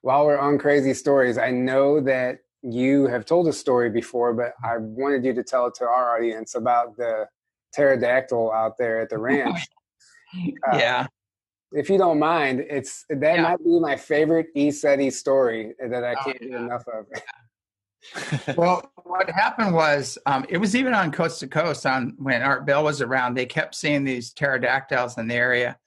while 0.02 0.26
we're 0.26 0.40
on 0.40 0.58
crazy 0.58 0.94
stories, 0.94 1.38
I 1.38 1.52
know 1.52 2.02
that 2.02 2.40
you 2.64 3.08
have 3.08 3.26
told 3.26 3.48
a 3.48 3.54
story 3.54 3.90
before, 3.90 4.34
but 4.34 4.54
I 4.64 4.78
wanted 4.78 5.26
you 5.26 5.34
to 5.34 5.44
tell 5.44 5.68
it 5.68 5.76
to 5.76 5.86
our 5.86 6.16
audience 6.16 6.56
about 6.56 6.96
the 6.98 7.28
pterodactyl 7.74 8.52
out 8.52 8.78
there 8.78 9.00
at 9.02 9.10
the 9.10 9.18
ranch. 9.20 9.68
Uh, 10.36 10.78
yeah. 10.78 11.08
If 11.72 11.90
you 11.90 11.98
don't 11.98 12.20
mind, 12.20 12.66
it's 12.70 13.06
that 13.10 13.36
yeah. 13.36 13.42
might 13.42 13.64
be 13.64 13.80
my 13.80 13.96
favorite 13.96 14.48
ECETI 14.56 15.12
story 15.12 15.74
that 15.80 16.04
I 16.04 16.14
oh, 16.14 16.24
can't 16.24 16.38
oh, 16.42 16.46
yeah. 16.46 16.50
get 16.50 16.62
enough 16.62 16.84
of. 16.88 17.06
well, 18.58 18.92
what 19.04 19.30
happened 19.30 19.74
was 19.74 20.18
um, 20.26 20.46
it 20.50 20.58
was 20.58 20.76
even 20.76 20.94
on 20.94 21.12
coast 21.12 21.40
to 21.40 21.48
coast. 21.48 21.86
On 21.86 22.14
when 22.18 22.42
Art 22.42 22.66
Bell 22.66 22.84
was 22.84 23.02
around, 23.02 23.36
they 23.36 23.46
kept 23.46 23.76
seeing 23.76 24.04
these 24.04 24.34
pterodactyls 24.34 25.18
in 25.18 25.28
the 25.28 25.36
area, 25.36 25.78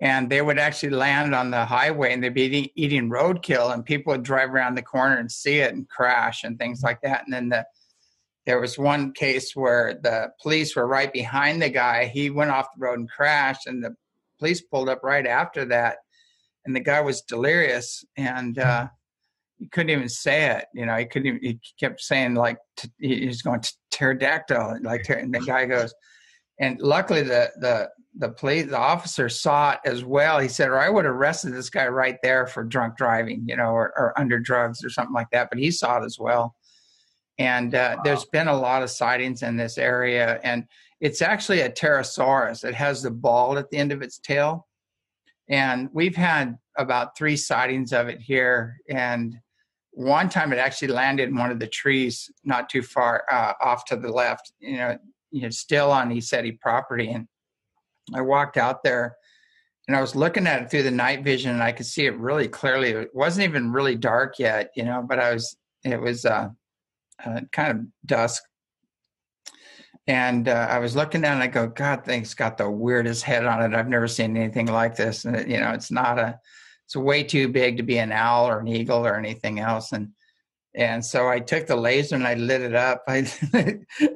and 0.00 0.30
they 0.30 0.42
would 0.42 0.58
actually 0.58 0.90
land 0.90 1.34
on 1.34 1.50
the 1.50 1.64
highway 1.64 2.12
and 2.12 2.22
they'd 2.22 2.34
be 2.34 2.42
eating, 2.42 2.68
eating 2.76 3.10
roadkill, 3.10 3.72
and 3.72 3.84
people 3.84 4.12
would 4.12 4.22
drive 4.22 4.50
around 4.50 4.76
the 4.76 4.82
corner 4.82 5.16
and 5.16 5.32
see 5.32 5.58
it 5.58 5.72
and 5.72 5.88
crash 5.88 6.44
and 6.44 6.58
things 6.58 6.82
like 6.82 7.00
that. 7.02 7.24
And 7.24 7.32
then 7.32 7.48
the 7.48 7.66
there 8.46 8.60
was 8.60 8.78
one 8.78 9.12
case 9.12 9.54
where 9.54 9.98
the 10.02 10.30
police 10.40 10.74
were 10.74 10.86
right 10.86 11.12
behind 11.12 11.60
the 11.60 11.68
guy. 11.68 12.06
He 12.06 12.30
went 12.30 12.50
off 12.50 12.68
the 12.74 12.86
road 12.86 12.98
and 12.98 13.10
crashed, 13.10 13.66
and 13.66 13.82
the 13.82 13.94
police 14.38 14.60
pulled 14.60 14.88
up 14.88 15.00
right 15.02 15.26
after 15.26 15.64
that, 15.66 15.98
and 16.64 16.74
the 16.74 16.80
guy 16.80 17.00
was 17.00 17.22
delirious 17.22 18.04
and. 18.16 18.58
Uh, 18.58 18.88
he 19.58 19.66
couldn't 19.66 19.90
even 19.90 20.08
say 20.08 20.56
it. 20.56 20.66
You 20.72 20.86
know, 20.86 20.94
he 20.96 21.04
couldn't. 21.04 21.26
Even, 21.26 21.40
he 21.42 21.60
kept 21.80 22.00
saying 22.00 22.34
like 22.34 22.58
t- 22.76 22.90
he's 22.98 23.42
going 23.42 23.60
to 23.60 23.72
pterodactyl. 23.90 24.78
Like, 24.82 25.08
and 25.08 25.34
the 25.34 25.40
guy 25.40 25.66
goes, 25.66 25.92
and 26.60 26.80
luckily 26.80 27.22
the 27.22 27.50
the 27.58 27.90
the 28.16 28.28
police 28.28 28.66
the 28.66 28.78
officer 28.78 29.28
saw 29.28 29.72
it 29.72 29.80
as 29.84 30.04
well. 30.04 30.38
He 30.38 30.48
said, 30.48 30.68
or 30.68 30.78
I 30.78 30.88
would 30.88 31.04
have 31.04 31.14
arrested 31.14 31.52
this 31.52 31.70
guy 31.70 31.88
right 31.88 32.16
there 32.22 32.46
for 32.46 32.64
drunk 32.64 32.96
driving, 32.96 33.44
you 33.46 33.56
know, 33.56 33.70
or, 33.70 33.92
or 33.96 34.18
under 34.18 34.38
drugs 34.38 34.84
or 34.84 34.90
something 34.90 35.14
like 35.14 35.30
that. 35.32 35.48
But 35.50 35.58
he 35.58 35.70
saw 35.70 36.00
it 36.00 36.04
as 36.04 36.18
well. 36.18 36.54
And 37.38 37.74
uh, 37.74 37.94
wow. 37.96 38.02
there's 38.04 38.24
been 38.26 38.48
a 38.48 38.58
lot 38.58 38.82
of 38.82 38.90
sightings 38.90 39.42
in 39.42 39.56
this 39.56 39.78
area, 39.78 40.40
and 40.42 40.64
it's 41.00 41.22
actually 41.22 41.60
a 41.60 41.70
pterosaurus. 41.70 42.64
It 42.64 42.74
has 42.74 43.02
the 43.02 43.10
ball 43.10 43.58
at 43.58 43.70
the 43.70 43.76
end 43.76 43.92
of 43.92 44.02
its 44.02 44.18
tail, 44.18 44.66
and 45.48 45.88
we've 45.92 46.16
had 46.16 46.58
about 46.76 47.16
three 47.16 47.36
sightings 47.36 47.92
of 47.92 48.08
it 48.08 48.20
here. 48.20 48.78
And 48.88 49.38
one 49.90 50.28
time 50.28 50.52
it 50.52 50.58
actually 50.58 50.88
landed 50.88 51.28
in 51.28 51.36
one 51.36 51.50
of 51.50 51.58
the 51.58 51.66
trees 51.66 52.30
not 52.44 52.68
too 52.68 52.82
far 52.82 53.24
uh, 53.30 53.52
off 53.60 53.84
to 53.86 53.96
the 53.96 54.10
left, 54.10 54.52
you 54.60 54.76
know, 54.76 54.96
you 55.30 55.42
know, 55.42 55.50
still 55.50 55.90
on 55.90 56.10
ECETI 56.10 56.60
property. 56.60 57.10
And 57.10 57.26
I 58.14 58.20
walked 58.20 58.56
out 58.56 58.82
there 58.82 59.16
and 59.86 59.96
I 59.96 60.00
was 60.00 60.14
looking 60.14 60.46
at 60.46 60.62
it 60.62 60.70
through 60.70 60.84
the 60.84 60.90
night 60.90 61.24
vision 61.24 61.50
and 61.50 61.62
I 61.62 61.72
could 61.72 61.86
see 61.86 62.06
it 62.06 62.16
really 62.16 62.46
clearly. 62.46 62.90
It 62.90 63.14
wasn't 63.14 63.48
even 63.48 63.72
really 63.72 63.96
dark 63.96 64.38
yet, 64.38 64.70
you 64.76 64.84
know, 64.84 65.04
but 65.06 65.18
I 65.18 65.34
was, 65.34 65.56
it 65.84 66.00
was 66.00 66.24
uh, 66.24 66.50
uh, 67.24 67.40
kind 67.52 67.70
of 67.70 67.86
dusk. 68.06 68.42
And 70.08 70.48
uh, 70.48 70.66
I 70.70 70.78
was 70.78 70.96
looking 70.96 71.22
it 71.22 71.26
and 71.26 71.42
I 71.42 71.48
go, 71.48 71.66
God, 71.66 72.04
thing's 72.04 72.32
got 72.32 72.56
the 72.56 72.68
weirdest 72.68 73.22
head 73.22 73.44
on 73.44 73.62
it. 73.62 73.76
I've 73.76 73.88
never 73.88 74.08
seen 74.08 74.38
anything 74.38 74.66
like 74.66 74.96
this. 74.96 75.26
And, 75.26 75.48
you 75.48 75.60
know, 75.60 75.72
it's 75.72 75.90
not 75.90 76.18
a, 76.18 76.40
it's 76.86 76.96
way 76.96 77.22
too 77.22 77.48
big 77.48 77.76
to 77.76 77.82
be 77.82 77.98
an 77.98 78.10
owl 78.10 78.48
or 78.48 78.60
an 78.60 78.68
eagle 78.68 79.06
or 79.06 79.16
anything 79.16 79.60
else. 79.60 79.92
And 79.92 80.08
and 80.74 81.04
so 81.04 81.28
I 81.28 81.40
took 81.40 81.66
the 81.66 81.76
laser 81.76 82.14
and 82.14 82.26
I 82.26 82.34
lit 82.34 82.62
it 82.62 82.74
up. 82.74 83.02
I 83.08 83.26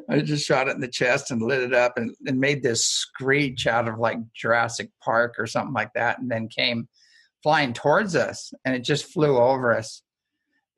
I 0.08 0.20
just 0.20 0.46
shot 0.46 0.68
it 0.68 0.74
in 0.74 0.80
the 0.80 0.88
chest 0.88 1.30
and 1.30 1.42
lit 1.42 1.62
it 1.62 1.74
up 1.74 1.98
and, 1.98 2.14
and 2.26 2.38
made 2.38 2.62
this 2.62 2.86
screech 2.86 3.66
out 3.66 3.88
of 3.88 3.98
like 3.98 4.18
Jurassic 4.32 4.90
Park 5.02 5.34
or 5.38 5.46
something 5.46 5.74
like 5.74 5.92
that, 5.94 6.18
and 6.18 6.30
then 6.30 6.48
came 6.48 6.88
flying 7.42 7.72
towards 7.72 8.14
us 8.16 8.54
and 8.64 8.74
it 8.74 8.84
just 8.84 9.12
flew 9.12 9.36
over 9.36 9.76
us. 9.76 10.02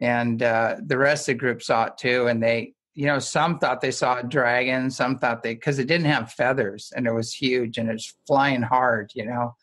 And 0.01 0.43
uh, 0.43 0.77
the 0.85 0.99
rest 0.99 1.29
of 1.29 1.35
the 1.35 1.39
group 1.39 1.63
saw 1.63 1.85
it 1.85 1.99
too, 1.99 2.27
and 2.27 2.43
they 2.43 2.74
you 2.95 3.07
know 3.07 3.19
some 3.19 3.59
thought 3.59 3.81
they 3.81 3.91
saw 3.91 4.19
a 4.19 4.23
dragon, 4.23 4.91
some 4.91 5.19
thought 5.19 5.43
they 5.43 5.55
because 5.55 5.79
it 5.79 5.89
didn't 5.89 6.07
have 6.07 6.33
feathers 6.33 6.93
and 6.97 7.07
it 7.07 7.13
was 7.13 7.33
huge 7.33 7.79
and 7.79 7.91
it's 7.91 8.15
flying 8.27 8.63
hard, 8.63 9.11
you 9.15 9.27
know 9.27 9.55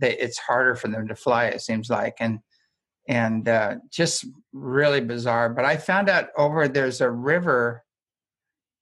they, 0.00 0.16
it's 0.16 0.38
harder 0.38 0.74
for 0.74 0.88
them 0.88 1.06
to 1.08 1.14
fly. 1.14 1.46
It 1.46 1.60
seems 1.60 1.90
like, 1.90 2.16
and 2.20 2.40
and 3.08 3.48
uh, 3.48 3.76
just 3.90 4.26
really 4.52 5.00
bizarre. 5.00 5.50
But 5.50 5.64
I 5.64 5.76
found 5.76 6.08
out 6.08 6.28
over 6.36 6.66
there's 6.66 7.00
a 7.00 7.10
river 7.10 7.84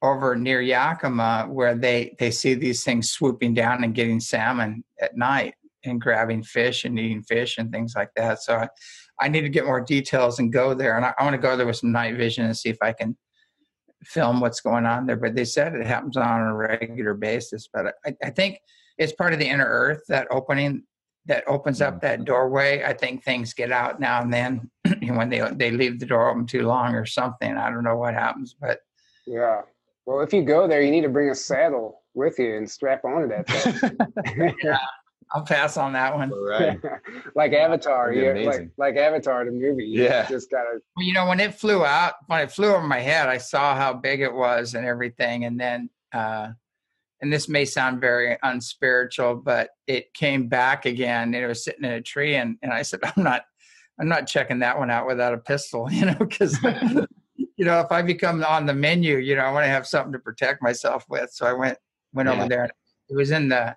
over 0.01 0.37
near 0.37 0.61
Yakima 0.61 1.47
where 1.51 1.75
they 1.75 2.15
they 2.19 2.31
see 2.31 2.55
these 2.55 2.85
things 2.85 3.11
swooping 3.11 3.55
down 3.55 3.85
and 3.85 3.95
getting 3.95 4.21
salmon 4.21 4.85
at 5.01 5.17
night 5.17 5.55
and 5.85 6.01
grabbing 6.01 6.43
fish 6.43 6.85
and 6.85 6.99
eating 6.99 7.23
fish 7.23 7.59
and 7.59 7.73
things 7.73 7.95
like 7.97 8.11
that. 8.17 8.43
So 8.43 8.57
I, 8.57 8.69
I 9.21 9.29
need 9.29 9.43
to 9.43 9.49
get 9.49 9.65
more 9.65 9.81
details 9.81 10.39
and 10.39 10.53
go 10.53 10.75
there. 10.75 10.97
And 10.97 11.05
I, 11.05 11.15
I 11.19 11.25
want 11.25 11.35
to 11.35 11.43
go 11.43 11.57
there 11.57 11.67
with 11.67 11.77
some 11.77 11.93
night 11.93 12.17
vision 12.17 12.45
and 12.45 12.57
see 12.57 12.69
if 12.69 12.79
I 12.83 12.93
can 12.93 13.17
film 14.05 14.41
what's 14.41 14.61
going 14.61 14.87
on 14.87 15.07
there. 15.07 15.17
But 15.17 15.35
they 15.35 15.45
said 15.45 15.75
it 15.75 15.87
happens 15.87 16.17
on 16.17 16.41
a 16.41 16.55
regular 16.55 17.15
basis. 17.15 17.69
But 17.73 17.95
I, 18.05 18.15
I 18.23 18.31
think 18.31 18.61
it's 18.97 19.13
part 19.13 19.33
of 19.33 19.39
the 19.39 19.49
inner 19.49 19.67
earth, 19.67 20.03
that 20.09 20.29
opening 20.31 20.85
that 21.27 21.45
opens 21.47 21.83
up 21.83 22.01
that 22.01 22.25
doorway. 22.25 22.83
I 22.83 22.95
think 22.95 23.23
things 23.23 23.53
get 23.53 23.71
out 23.71 24.01
now 24.01 24.23
and 24.23 24.33
then 24.33 24.71
when 25.17 25.29
they 25.29 25.41
they 25.53 25.71
leave 25.71 26.01
the 26.01 26.07
door 26.07 26.31
open 26.31 26.47
too 26.47 26.63
long 26.63 26.95
or 26.95 27.07
something. 27.07 27.57
I 27.57 27.71
don't 27.71 27.85
know 27.85 27.97
what 27.97 28.15
happens, 28.15 28.57
but 28.59 28.81
yeah. 29.27 29.63
Well, 30.07 30.21
if 30.21 30.33
you 30.33 30.43
go 30.43 30.67
there, 30.67 30.81
you 30.81 30.91
need 30.91 31.03
to 31.03 31.11
bring 31.11 31.29
a 31.29 31.35
saddle 31.35 32.03
with 32.15 32.39
you 32.39 32.57
and 32.57 32.69
strap 32.69 33.05
onto 33.05 33.29
that 33.29 34.55
yeah, 34.65 34.79
I'll 35.33 35.43
pass 35.43 35.77
on 35.77 35.93
that 35.93 36.15
one. 36.15 36.31
Right. 36.31 36.81
like 37.35 37.53
Avatar, 37.53 38.13
yeah, 38.13 38.33
like 38.47 38.71
like 38.77 38.97
Avatar, 38.97 39.45
the 39.45 39.51
movie. 39.51 39.85
You 39.85 40.05
yeah, 40.05 40.27
just 40.27 40.51
gotta. 40.51 40.81
Well, 40.97 41.07
you 41.07 41.13
know, 41.13 41.27
when 41.27 41.41
it 41.41 41.55
flew 41.55 41.85
out, 41.85 42.15
when 42.27 42.41
it 42.41 42.51
flew 42.51 42.69
over 42.69 42.87
my 42.87 43.01
head, 43.01 43.29
I 43.29 43.39
saw 43.39 43.75
how 43.75 43.93
big 43.93 44.21
it 44.21 44.33
was 44.33 44.75
and 44.75 44.87
everything, 44.87 45.45
and 45.45 45.61
then. 45.61 45.91
uh 46.13 46.53
and 47.21 47.33
this 47.33 47.49
may 47.49 47.65
sound 47.65 48.01
very 48.01 48.37
unspiritual, 48.43 49.37
but 49.37 49.71
it 49.87 50.15
came 50.15 50.49
back 50.49 50.87
again 50.87 51.35
and 51.35 51.45
it 51.45 51.49
was 51.49 51.65
sitting 51.65 51.85
in 51.85 51.91
a 51.91 52.01
tree. 52.01 52.37
And, 52.37 52.57
and 52.63 52.73
I 52.73 52.83
said, 52.83 53.01
I'm 53.17 53.23
not, 53.23 53.43
I'm 53.99 54.09
not 54.09 54.29
checking 54.29 54.61
that 54.61 54.79
one 54.79 54.91
out 54.91 55.07
without 55.07 55.35
a 55.35 55.39
pistol, 55.39 55.89
you 55.93 56.07
know, 56.07 56.15
because, 56.15 56.57
you 57.37 57.65
know, 57.65 57.81
if 57.81 57.91
I 57.91 58.03
become 58.03 58.45
on 58.45 58.67
the 58.67 58.75
menu, 58.75 59.17
you 59.17 59.35
know, 59.35 59.43
I 59.43 59.53
want 59.53 59.65
to 59.65 59.71
have 59.71 59.87
something 59.87 60.13
to 60.13 60.19
protect 60.19 60.63
myself 60.63 61.05
with. 61.09 61.31
So 61.33 61.47
I 61.47 61.53
went, 61.53 61.79
went 62.13 62.29
yeah. 62.29 62.37
over 62.37 62.49
there 62.49 62.71
it 63.11 63.17
was 63.17 63.31
in 63.31 63.49
the, 63.49 63.75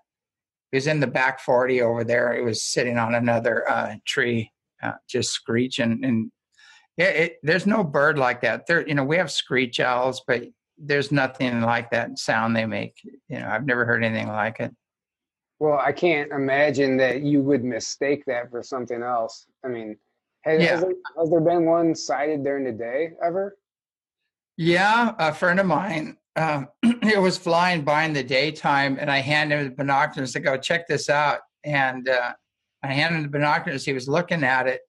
it 0.71 0.77
was 0.77 0.87
in 0.87 0.99
the 0.99 1.07
back 1.07 1.39
40 1.39 1.81
over 1.81 2.03
there. 2.03 2.33
It 2.33 2.43
was 2.43 2.63
sitting 2.63 2.97
on 2.97 3.15
another 3.15 3.69
uh, 3.69 3.95
tree, 4.05 4.51
uh, 4.81 4.93
just 5.09 5.31
screeching. 5.31 6.03
And 6.03 6.31
yeah, 6.97 7.07
it, 7.07 7.37
there's 7.43 7.65
no 7.65 7.83
bird 7.83 8.17
like 8.17 8.41
that. 8.41 8.67
There, 8.67 8.87
you 8.87 8.95
know, 8.95 9.03
we 9.03 9.17
have 9.17 9.31
screech 9.31 9.79
owls, 9.79 10.21
but 10.25 10.43
there's 10.77 11.11
nothing 11.11 11.61
like 11.61 11.91
that 11.91 12.17
sound 12.17 12.55
they 12.55 12.65
make. 12.65 12.95
You 13.03 13.39
know, 13.39 13.47
I've 13.47 13.65
never 13.65 13.85
heard 13.85 14.03
anything 14.03 14.27
like 14.27 14.59
it. 14.59 14.73
Well, 15.59 15.77
I 15.77 15.91
can't 15.91 16.31
imagine 16.31 16.97
that 16.97 17.21
you 17.21 17.41
would 17.41 17.63
mistake 17.63 18.23
that 18.25 18.49
for 18.49 18.63
something 18.63 19.03
else. 19.03 19.45
I 19.63 19.67
mean, 19.67 19.97
has, 20.41 20.61
yeah. 20.61 20.71
has, 20.71 20.81
there, 20.81 20.93
has 21.19 21.29
there 21.29 21.41
been 21.41 21.65
one 21.65 21.93
sighted 21.93 22.43
during 22.43 22.63
the 22.63 22.71
day 22.71 23.11
ever? 23.23 23.57
Yeah, 24.57 25.13
a 25.19 25.33
friend 25.33 25.59
of 25.59 25.65
mine, 25.65 26.17
um, 26.35 26.67
it 26.83 27.19
was 27.19 27.37
flying 27.37 27.83
by 27.83 28.03
in 28.03 28.13
the 28.13 28.23
daytime, 28.23 28.97
and 28.99 29.09
I 29.09 29.19
handed 29.19 29.59
him 29.59 29.65
the 29.65 29.75
binoculars 29.75 30.33
to 30.33 30.39
go 30.39 30.57
check 30.57 30.87
this 30.87 31.09
out. 31.09 31.39
And 31.63 32.09
uh, 32.09 32.33
I 32.83 32.93
handed 32.93 33.17
him 33.17 33.23
the 33.23 33.29
binoculars. 33.29 33.85
He 33.85 33.93
was 33.93 34.07
looking 34.07 34.43
at 34.43 34.67
it, 34.67 34.81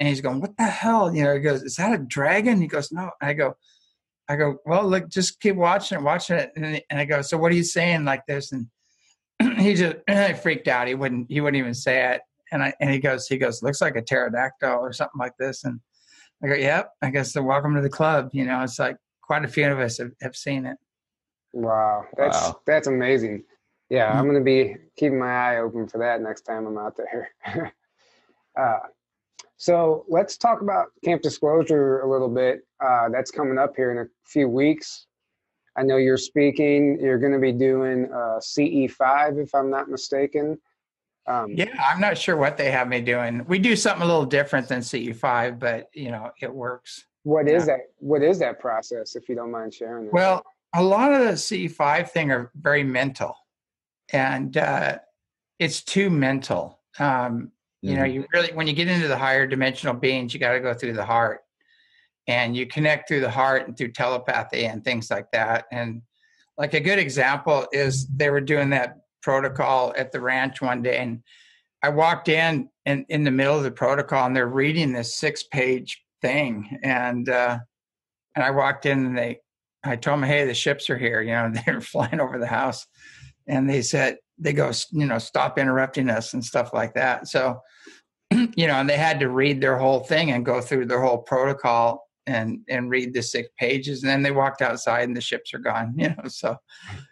and 0.00 0.08
he's 0.08 0.20
going, 0.20 0.40
"What 0.40 0.56
the 0.56 0.64
hell?" 0.64 1.14
You 1.14 1.24
know, 1.24 1.34
he 1.34 1.40
goes, 1.40 1.62
"Is 1.62 1.76
that 1.76 1.92
a 1.92 1.98
dragon?" 1.98 2.60
He 2.60 2.66
goes, 2.66 2.90
"No." 2.90 3.10
I 3.20 3.34
go, 3.34 3.56
I 4.28 4.36
go, 4.36 4.56
well, 4.66 4.86
look, 4.86 5.08
just 5.08 5.40
keep 5.40 5.56
watching 5.56 5.98
it, 5.98 6.02
watching 6.02 6.36
it. 6.36 6.50
And, 6.56 6.82
and 6.90 7.00
I 7.00 7.04
go, 7.04 7.22
so 7.22 7.38
what 7.38 7.52
are 7.52 7.56
you 7.56 7.62
saying 7.62 8.04
like 8.04 8.26
this? 8.26 8.52
And 8.52 8.66
he 9.58 9.74
just 9.74 9.96
freaked 10.42 10.68
out. 10.68 10.88
He 10.88 10.94
wouldn't, 10.94 11.30
he 11.30 11.40
wouldn't 11.40 11.60
even 11.60 11.74
say 11.74 12.14
it. 12.14 12.22
And 12.50 12.62
I, 12.62 12.74
and 12.80 12.90
he 12.90 12.98
goes, 12.98 13.26
he 13.26 13.38
goes, 13.38 13.62
looks 13.62 13.80
like 13.80 13.96
a 13.96 14.02
pterodactyl 14.02 14.78
or 14.78 14.92
something 14.92 15.18
like 15.18 15.36
this. 15.38 15.64
And 15.64 15.80
I 16.42 16.48
go, 16.48 16.54
yep, 16.54 16.90
I 17.02 17.10
guess 17.10 17.32
so 17.32 17.42
welcome 17.42 17.74
to 17.74 17.80
the 17.80 17.88
club. 17.88 18.30
You 18.32 18.44
know, 18.44 18.62
it's 18.62 18.78
like 18.78 18.96
quite 19.22 19.44
a 19.44 19.48
few 19.48 19.70
of 19.70 19.78
us 19.78 19.98
have, 19.98 20.12
have 20.22 20.36
seen 20.36 20.66
it. 20.66 20.76
Wow. 21.56 22.04
That's, 22.18 22.36
wow. 22.36 22.60
that's 22.66 22.86
amazing. 22.86 23.44
Yeah. 23.88 24.10
I'm 24.10 24.24
going 24.24 24.36
to 24.36 24.44
be 24.44 24.76
keeping 24.96 25.18
my 25.18 25.30
eye 25.30 25.58
open 25.58 25.88
for 25.88 25.98
that 25.98 26.20
next 26.20 26.42
time 26.42 26.66
I'm 26.66 26.76
out 26.76 26.98
there. 26.98 27.30
uh, 28.60 28.78
so 29.56 30.04
let's 30.08 30.36
talk 30.36 30.60
about 30.60 30.88
Camp 31.02 31.22
Disclosure 31.22 32.00
a 32.00 32.10
little 32.10 32.28
bit. 32.28 32.66
Uh, 32.84 33.08
that's 33.08 33.30
coming 33.30 33.58
up 33.58 33.74
here 33.74 33.90
in 33.90 33.98
a 33.98 34.06
few 34.26 34.48
weeks. 34.48 35.06
I 35.78 35.82
know 35.82 35.96
you're 35.96 36.18
speaking. 36.18 36.98
You're 37.00 37.18
going 37.18 37.32
to 37.32 37.38
be 37.38 37.52
doing 37.52 38.10
uh, 38.12 38.38
CE5, 38.40 39.42
if 39.42 39.54
I'm 39.54 39.70
not 39.70 39.88
mistaken. 39.88 40.58
Um, 41.26 41.52
yeah, 41.54 41.70
I'm 41.82 42.00
not 42.00 42.18
sure 42.18 42.36
what 42.36 42.58
they 42.58 42.70
have 42.70 42.86
me 42.88 43.00
doing. 43.00 43.46
We 43.48 43.58
do 43.58 43.76
something 43.76 44.02
a 44.02 44.06
little 44.06 44.26
different 44.26 44.68
than 44.68 44.80
CE5, 44.80 45.58
but 45.58 45.88
you 45.94 46.10
know, 46.10 46.30
it 46.40 46.52
works. 46.52 47.06
What 47.22 47.48
is 47.48 47.66
yeah. 47.66 47.76
that? 47.76 47.80
What 47.98 48.22
is 48.22 48.38
that 48.40 48.60
process, 48.60 49.16
if 49.16 49.28
you 49.28 49.34
don't 49.34 49.50
mind 49.50 49.74
sharing? 49.74 50.04
That? 50.04 50.12
Well, 50.12 50.44
a 50.76 50.82
lot 50.82 51.12
of 51.12 51.20
the 51.20 51.32
C5 51.32 52.10
thing 52.10 52.30
are 52.30 52.50
very 52.54 52.84
mental, 52.84 53.34
and 54.12 54.56
uh, 54.56 54.98
it's 55.58 55.82
too 55.82 56.10
mental. 56.10 56.80
Um, 56.98 57.50
you 57.80 57.94
know, 57.96 58.02
mm-hmm. 58.02 58.12
you 58.12 58.26
really 58.32 58.52
when 58.52 58.66
you 58.66 58.74
get 58.74 58.88
into 58.88 59.08
the 59.08 59.16
higher 59.16 59.46
dimensional 59.46 59.94
beings, 59.94 60.34
you 60.34 60.40
got 60.40 60.52
to 60.52 60.60
go 60.60 60.74
through 60.74 60.92
the 60.92 61.04
heart, 61.04 61.40
and 62.26 62.54
you 62.54 62.66
connect 62.66 63.08
through 63.08 63.20
the 63.20 63.30
heart 63.30 63.66
and 63.66 63.76
through 63.76 63.92
telepathy 63.92 64.66
and 64.66 64.84
things 64.84 65.10
like 65.10 65.30
that. 65.32 65.64
And 65.72 66.02
like 66.58 66.74
a 66.74 66.80
good 66.80 66.98
example 66.98 67.66
is 67.72 68.06
they 68.08 68.28
were 68.28 68.40
doing 68.40 68.70
that 68.70 68.98
protocol 69.22 69.94
at 69.96 70.12
the 70.12 70.20
ranch 70.20 70.60
one 70.60 70.82
day, 70.82 70.98
and 70.98 71.22
I 71.82 71.88
walked 71.88 72.28
in 72.28 72.68
and 72.84 73.06
in 73.08 73.24
the 73.24 73.30
middle 73.30 73.56
of 73.56 73.62
the 73.62 73.70
protocol, 73.70 74.26
and 74.26 74.36
they're 74.36 74.46
reading 74.46 74.92
this 74.92 75.14
six-page 75.14 76.02
thing, 76.20 76.78
and 76.82 77.30
uh, 77.30 77.58
and 78.34 78.44
I 78.44 78.50
walked 78.50 78.84
in 78.84 79.06
and 79.06 79.16
they, 79.16 79.40
I 79.86 79.96
told 79.96 80.20
them, 80.20 80.28
hey, 80.28 80.44
the 80.44 80.54
ships 80.54 80.90
are 80.90 80.98
here. 80.98 81.20
You 81.22 81.32
know, 81.32 81.52
they 81.66 81.72
were 81.72 81.80
flying 81.80 82.20
over 82.20 82.38
the 82.38 82.46
house, 82.46 82.86
and 83.46 83.68
they 83.68 83.82
said 83.82 84.18
they 84.38 84.52
go, 84.52 84.70
you 84.92 85.06
know, 85.06 85.18
stop 85.18 85.58
interrupting 85.58 86.10
us 86.10 86.34
and 86.34 86.44
stuff 86.44 86.72
like 86.74 86.94
that. 86.94 87.28
So, 87.28 87.60
you 88.30 88.66
know, 88.66 88.74
and 88.74 88.88
they 88.88 88.96
had 88.96 89.20
to 89.20 89.30
read 89.30 89.60
their 89.60 89.78
whole 89.78 90.00
thing 90.00 90.30
and 90.30 90.44
go 90.44 90.60
through 90.60 90.86
their 90.86 91.00
whole 91.00 91.18
protocol 91.18 92.02
and 92.26 92.60
and 92.68 92.90
read 92.90 93.14
the 93.14 93.22
six 93.22 93.48
pages, 93.58 94.02
and 94.02 94.10
then 94.10 94.22
they 94.22 94.32
walked 94.32 94.62
outside 94.62 95.04
and 95.08 95.16
the 95.16 95.20
ships 95.20 95.54
are 95.54 95.58
gone. 95.58 95.94
You 95.98 96.08
know, 96.08 96.28
so 96.28 96.56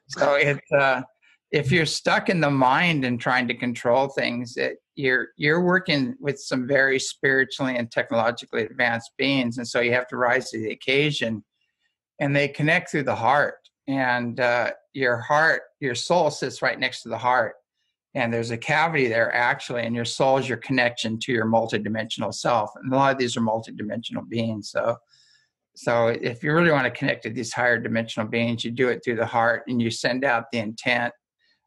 so 0.08 0.34
it's 0.34 0.72
uh, 0.72 1.02
if 1.50 1.70
you're 1.70 1.86
stuck 1.86 2.28
in 2.28 2.40
the 2.40 2.50
mind 2.50 3.04
and 3.04 3.20
trying 3.20 3.46
to 3.48 3.54
control 3.54 4.08
things, 4.08 4.56
it, 4.56 4.78
you're 4.96 5.28
you're 5.36 5.62
working 5.62 6.14
with 6.20 6.38
some 6.38 6.66
very 6.66 6.98
spiritually 6.98 7.76
and 7.76 7.90
technologically 7.90 8.62
advanced 8.62 9.12
beings, 9.16 9.58
and 9.58 9.66
so 9.66 9.80
you 9.80 9.92
have 9.92 10.08
to 10.08 10.16
rise 10.16 10.50
to 10.50 10.58
the 10.58 10.72
occasion. 10.72 11.44
And 12.18 12.34
they 12.34 12.48
connect 12.48 12.90
through 12.90 13.04
the 13.04 13.14
heart, 13.14 13.56
and 13.86 14.38
uh, 14.38 14.70
your 14.92 15.16
heart, 15.16 15.62
your 15.80 15.94
soul 15.94 16.30
sits 16.30 16.62
right 16.62 16.78
next 16.78 17.02
to 17.02 17.08
the 17.08 17.18
heart, 17.18 17.56
and 18.14 18.32
there's 18.32 18.52
a 18.52 18.58
cavity 18.58 19.08
there 19.08 19.34
actually, 19.34 19.82
and 19.82 19.94
your 19.94 20.04
soul 20.04 20.38
is 20.38 20.48
your 20.48 20.58
connection 20.58 21.18
to 21.20 21.32
your 21.32 21.46
multidimensional 21.46 22.32
self. 22.32 22.70
And 22.76 22.92
a 22.92 22.96
lot 22.96 23.12
of 23.12 23.18
these 23.18 23.36
are 23.36 23.40
multidimensional 23.40 24.28
beings, 24.28 24.70
so. 24.70 24.96
So 25.76 26.06
if 26.06 26.44
you 26.44 26.54
really 26.54 26.70
want 26.70 26.84
to 26.84 26.90
connect 26.92 27.24
to 27.24 27.30
these 27.30 27.52
higher 27.52 27.80
dimensional 27.80 28.28
beings, 28.28 28.64
you 28.64 28.70
do 28.70 28.90
it 28.90 29.02
through 29.02 29.16
the 29.16 29.26
heart 29.26 29.64
and 29.66 29.82
you 29.82 29.90
send 29.90 30.24
out 30.24 30.44
the 30.52 30.58
intent 30.58 31.12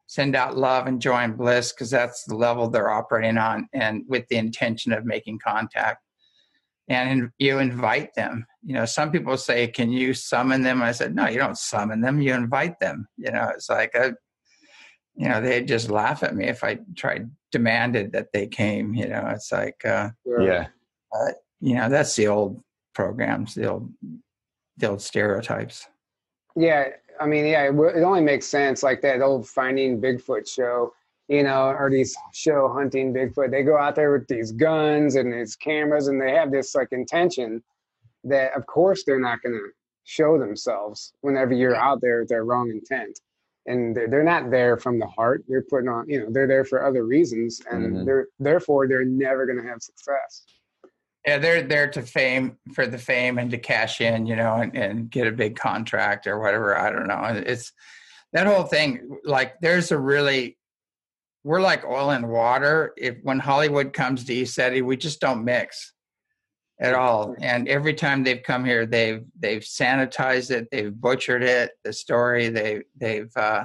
send 0.08 0.34
out 0.34 0.56
love 0.56 0.86
and 0.86 1.00
joy 1.00 1.18
and 1.18 1.36
bliss 1.36 1.72
because 1.72 1.90
that's 1.90 2.24
the 2.24 2.34
level 2.34 2.68
they're 2.68 2.90
operating 2.90 3.36
on 3.36 3.68
and 3.74 4.02
with 4.08 4.26
the 4.28 4.36
intention 4.36 4.92
of 4.92 5.04
making 5.04 5.38
contact 5.38 6.02
and 6.88 7.30
you 7.38 7.58
invite 7.58 8.14
them. 8.14 8.46
You 8.62 8.74
know 8.74 8.84
some 8.84 9.10
people 9.10 9.36
say 9.36 9.68
can 9.68 9.90
you 9.90 10.14
summon 10.14 10.62
them? 10.62 10.82
I 10.82 10.92
said 10.92 11.14
no 11.14 11.28
you 11.28 11.38
don't 11.38 11.58
summon 11.58 12.00
them 12.00 12.20
you 12.20 12.34
invite 12.34 12.80
them. 12.80 13.08
You 13.16 13.32
know 13.32 13.50
it's 13.54 13.70
like 13.70 13.94
a 13.94 14.14
you 15.14 15.28
know 15.28 15.40
they'd 15.40 15.68
just 15.68 15.90
laugh 15.90 16.22
at 16.22 16.36
me 16.36 16.46
if 16.46 16.62
i 16.62 16.78
tried 16.96 17.28
demanded 17.50 18.12
that 18.12 18.28
they 18.32 18.46
came 18.46 18.94
you 18.94 19.08
know 19.08 19.26
it's 19.34 19.50
like 19.50 19.84
uh 19.84 20.10
yeah. 20.24 20.68
uh, 21.12 21.32
you 21.60 21.74
know 21.74 21.88
that's 21.88 22.14
the 22.14 22.28
old 22.28 22.62
programs 22.94 23.54
the 23.54 23.68
old 23.68 23.92
the 24.76 24.88
old 24.88 25.02
stereotypes. 25.02 25.88
Yeah 26.54 26.90
I 27.20 27.26
mean, 27.26 27.46
yeah, 27.46 27.64
it, 27.64 27.74
it 27.96 28.02
only 28.02 28.20
makes 28.20 28.46
sense. 28.46 28.82
Like 28.82 29.00
that 29.02 29.22
old 29.22 29.48
Finding 29.48 30.00
Bigfoot 30.00 30.48
show, 30.48 30.92
you 31.28 31.42
know, 31.42 31.50
are 31.50 31.90
these 31.90 32.16
show 32.32 32.72
hunting 32.72 33.12
Bigfoot. 33.12 33.50
They 33.50 33.62
go 33.62 33.76
out 33.76 33.94
there 33.94 34.12
with 34.12 34.26
these 34.28 34.52
guns 34.52 35.14
and 35.14 35.32
these 35.32 35.56
cameras, 35.56 36.08
and 36.08 36.20
they 36.20 36.32
have 36.32 36.50
this 36.50 36.74
like 36.74 36.88
intention 36.92 37.62
that, 38.24 38.56
of 38.56 38.66
course, 38.66 39.04
they're 39.04 39.20
not 39.20 39.42
going 39.42 39.54
to 39.54 39.68
show 40.04 40.38
themselves 40.38 41.12
whenever 41.20 41.52
you're 41.52 41.76
out 41.76 42.00
there 42.00 42.20
with 42.20 42.28
their 42.28 42.44
wrong 42.44 42.70
intent. 42.70 43.20
And 43.66 43.94
they're, 43.94 44.08
they're 44.08 44.24
not 44.24 44.50
there 44.50 44.78
from 44.78 44.98
the 44.98 45.06
heart. 45.06 45.44
They're 45.46 45.64
putting 45.68 45.90
on, 45.90 46.08
you 46.08 46.20
know, 46.20 46.28
they're 46.30 46.46
there 46.46 46.64
for 46.64 46.86
other 46.86 47.04
reasons, 47.04 47.60
and 47.70 47.86
mm-hmm. 47.86 48.04
they're 48.06 48.28
therefore 48.38 48.88
they're 48.88 49.04
never 49.04 49.44
going 49.44 49.60
to 49.62 49.68
have 49.68 49.82
success 49.82 50.44
yeah 51.26 51.36
they're 51.36 51.62
there 51.62 51.88
to 51.88 52.00
fame 52.00 52.56
for 52.72 52.86
the 52.86 52.96
fame 52.96 53.38
and 53.38 53.50
to 53.50 53.58
cash 53.58 54.00
in 54.00 54.24
you 54.24 54.36
know 54.36 54.54
and, 54.54 54.76
and 54.76 55.10
get 55.10 55.26
a 55.26 55.32
big 55.32 55.56
contract 55.56 56.26
or 56.26 56.38
whatever 56.38 56.78
i 56.78 56.90
don't 56.90 57.08
know 57.08 57.42
it's 57.44 57.72
that 58.32 58.46
whole 58.46 58.62
thing 58.62 59.18
like 59.24 59.54
there's 59.60 59.90
a 59.90 59.98
really 59.98 60.57
we're 61.44 61.60
like 61.60 61.84
oil 61.84 62.10
and 62.10 62.28
water 62.28 62.92
if 62.96 63.16
when 63.22 63.38
hollywood 63.38 63.92
comes 63.92 64.24
to 64.24 64.34
ECETI, 64.34 64.82
we 64.82 64.96
just 64.96 65.20
don't 65.20 65.44
mix 65.44 65.92
at 66.80 66.94
all 66.94 67.34
and 67.40 67.68
every 67.68 67.94
time 67.94 68.22
they've 68.22 68.42
come 68.42 68.64
here 68.64 68.86
they've 68.86 69.24
they've 69.38 69.62
sanitized 69.62 70.50
it 70.50 70.68
they've 70.70 70.94
butchered 71.00 71.42
it 71.42 71.72
the 71.84 71.92
story 71.92 72.48
they 72.48 72.82
they've 72.96 73.36
uh, 73.36 73.64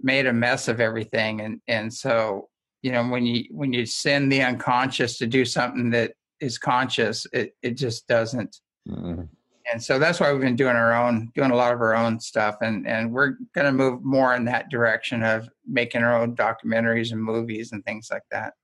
made 0.00 0.26
a 0.26 0.32
mess 0.32 0.68
of 0.68 0.80
everything 0.80 1.40
and 1.42 1.60
and 1.68 1.92
so 1.92 2.48
you 2.82 2.90
know 2.90 3.06
when 3.06 3.26
you 3.26 3.44
when 3.50 3.72
you 3.72 3.84
send 3.84 4.32
the 4.32 4.42
unconscious 4.42 5.18
to 5.18 5.26
do 5.26 5.44
something 5.44 5.90
that 5.90 6.12
is 6.40 6.58
conscious, 6.58 7.26
it 7.32 7.54
it 7.62 7.72
just 7.72 8.06
doesn't. 8.06 8.56
Mm-hmm. 8.88 9.22
And 9.70 9.82
so 9.82 9.98
that's 9.98 10.18
why 10.20 10.32
we've 10.32 10.40
been 10.40 10.56
doing 10.56 10.76
our 10.76 10.94
own, 10.94 11.30
doing 11.34 11.50
a 11.50 11.54
lot 11.54 11.72
of 11.72 11.80
our 11.80 11.94
own 11.94 12.20
stuff, 12.20 12.56
and 12.62 12.86
and 12.86 13.12
we're 13.12 13.36
going 13.54 13.66
to 13.66 13.72
move 13.72 14.02
more 14.02 14.34
in 14.34 14.44
that 14.46 14.70
direction 14.70 15.22
of 15.22 15.48
making 15.66 16.02
our 16.02 16.18
own 16.18 16.34
documentaries 16.34 17.12
and 17.12 17.22
movies 17.22 17.72
and 17.72 17.84
things 17.84 18.08
like 18.10 18.22
that. 18.30 18.54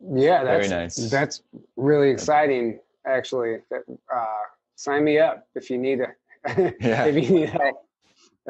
Yeah, 0.00 0.44
that's 0.44 0.68
Very 0.68 0.82
nice. 0.82 0.96
That's 1.10 1.42
really 1.76 2.10
exciting, 2.10 2.80
actually. 3.06 3.56
Uh, 3.72 4.24
sign 4.76 5.04
me 5.04 5.18
up 5.18 5.46
if 5.54 5.70
you 5.70 5.78
need 5.78 6.00
a 6.00 6.08
yeah. 6.80 7.04
if 7.04 7.14
you 7.14 7.38
need 7.40 7.48
help. 7.50 7.76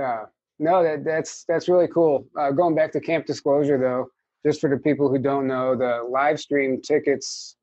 Uh, 0.01 0.25
no, 0.59 0.83
that 0.83 1.05
that's 1.05 1.45
that's 1.45 1.69
really 1.69 1.89
cool. 1.89 2.27
Uh, 2.39 2.51
going 2.51 2.75
back 2.75 2.93
to 2.93 3.01
Camp 3.01 3.27
Disclosure, 3.27 3.79
though, 3.79 4.07
just 4.45 4.61
for 4.61 4.71
the 4.71 4.77
people 4.77 5.09
who 5.09 5.19
don't 5.19 5.47
know, 5.47 5.77
the 5.77 6.07
live 6.09 6.39
stream 6.39 6.81
tickets 6.81 7.57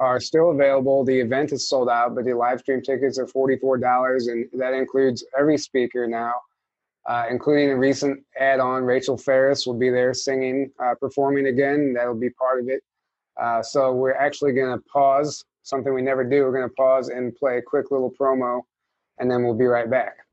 are 0.00 0.20
still 0.20 0.50
available. 0.50 1.04
The 1.04 1.20
event 1.20 1.52
is 1.52 1.68
sold 1.68 1.88
out, 1.88 2.14
but 2.14 2.24
the 2.24 2.34
live 2.34 2.60
stream 2.60 2.82
tickets 2.82 3.18
are 3.18 3.26
$44, 3.26 4.28
and 4.28 4.48
that 4.60 4.74
includes 4.74 5.24
every 5.38 5.56
speaker 5.56 6.06
now, 6.06 6.34
uh, 7.06 7.26
including 7.30 7.70
a 7.70 7.76
recent 7.76 8.24
add 8.38 8.60
on. 8.60 8.84
Rachel 8.84 9.16
Ferris 9.16 9.66
will 9.66 9.78
be 9.78 9.90
there 9.90 10.12
singing, 10.12 10.70
uh, 10.82 10.94
performing 10.94 11.46
again. 11.46 11.92
That'll 11.94 12.14
be 12.14 12.30
part 12.30 12.60
of 12.60 12.68
it. 12.68 12.82
Uh, 13.40 13.62
so 13.62 13.92
we're 13.92 14.14
actually 14.14 14.52
going 14.52 14.76
to 14.76 14.84
pause, 14.92 15.44
something 15.62 15.94
we 15.94 16.02
never 16.02 16.24
do. 16.24 16.42
We're 16.42 16.52
going 16.52 16.68
to 16.68 16.74
pause 16.74 17.08
and 17.08 17.34
play 17.34 17.58
a 17.58 17.62
quick 17.62 17.90
little 17.90 18.12
promo, 18.20 18.62
and 19.18 19.30
then 19.30 19.44
we'll 19.44 19.54
be 19.54 19.66
right 19.66 19.88
back. 19.88 20.23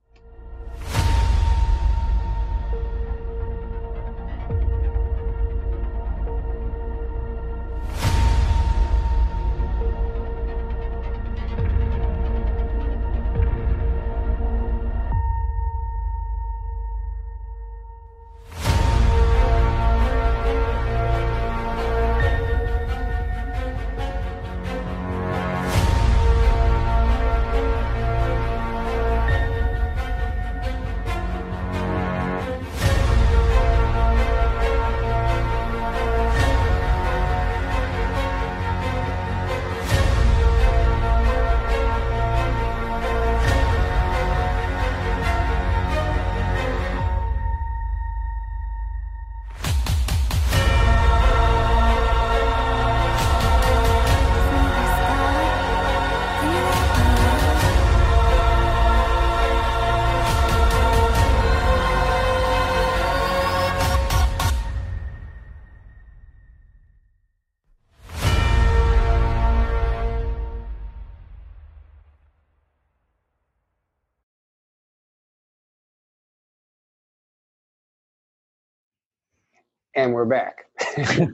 And 80.01 80.13
we're 80.13 80.25
back. 80.25 80.65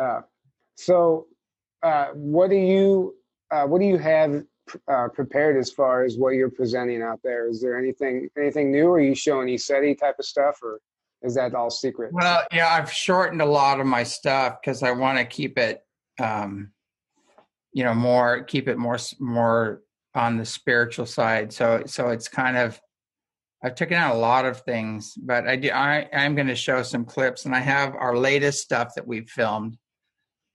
uh, 0.00 0.20
so, 0.74 1.26
uh, 1.82 2.06
what 2.14 2.50
do 2.50 2.56
you 2.56 3.14
uh, 3.50 3.64
what 3.66 3.80
do 3.80 3.86
you 3.86 3.98
have 3.98 4.42
uh, 4.88 5.08
prepared 5.08 5.58
as 5.58 5.70
far 5.70 6.04
as 6.04 6.16
what 6.16 6.30
you're 6.30 6.50
presenting 6.50 7.02
out 7.02 7.20
there? 7.22 7.48
Is 7.48 7.60
there 7.60 7.78
anything 7.78 8.28
anything 8.38 8.72
new? 8.72 8.88
Are 8.88 9.00
you 9.00 9.14
showing 9.14 9.48
ECETI 9.48 9.98
type 9.98 10.16
of 10.18 10.24
stuff, 10.24 10.58
or 10.62 10.80
is 11.22 11.34
that 11.34 11.54
all 11.54 11.70
secret? 11.70 12.12
Well, 12.12 12.44
yeah, 12.52 12.68
I've 12.68 12.90
shortened 12.90 13.42
a 13.42 13.46
lot 13.46 13.80
of 13.80 13.86
my 13.86 14.02
stuff 14.02 14.56
because 14.60 14.82
I 14.82 14.92
want 14.92 15.18
to 15.18 15.24
keep 15.24 15.58
it, 15.58 15.82
um, 16.20 16.72
you 17.72 17.84
know, 17.84 17.94
more 17.94 18.44
keep 18.44 18.68
it 18.68 18.78
more 18.78 18.98
more 19.20 19.82
on 20.14 20.38
the 20.38 20.46
spiritual 20.46 21.06
side. 21.06 21.52
So 21.52 21.82
so 21.86 22.08
it's 22.08 22.28
kind 22.28 22.56
of 22.56 22.80
I've 23.64 23.76
taken 23.76 23.96
out 23.96 24.16
a 24.16 24.18
lot 24.18 24.44
of 24.44 24.60
things, 24.62 25.14
but 25.16 25.46
I 25.46 25.56
do. 25.56 25.70
I 25.70 26.08
am 26.12 26.34
going 26.34 26.48
to 26.48 26.56
show 26.56 26.82
some 26.82 27.04
clips, 27.04 27.44
and 27.44 27.54
I 27.54 27.60
have 27.60 27.94
our 27.94 28.16
latest 28.16 28.62
stuff 28.62 28.94
that 28.96 29.06
we've 29.06 29.28
filmed 29.28 29.78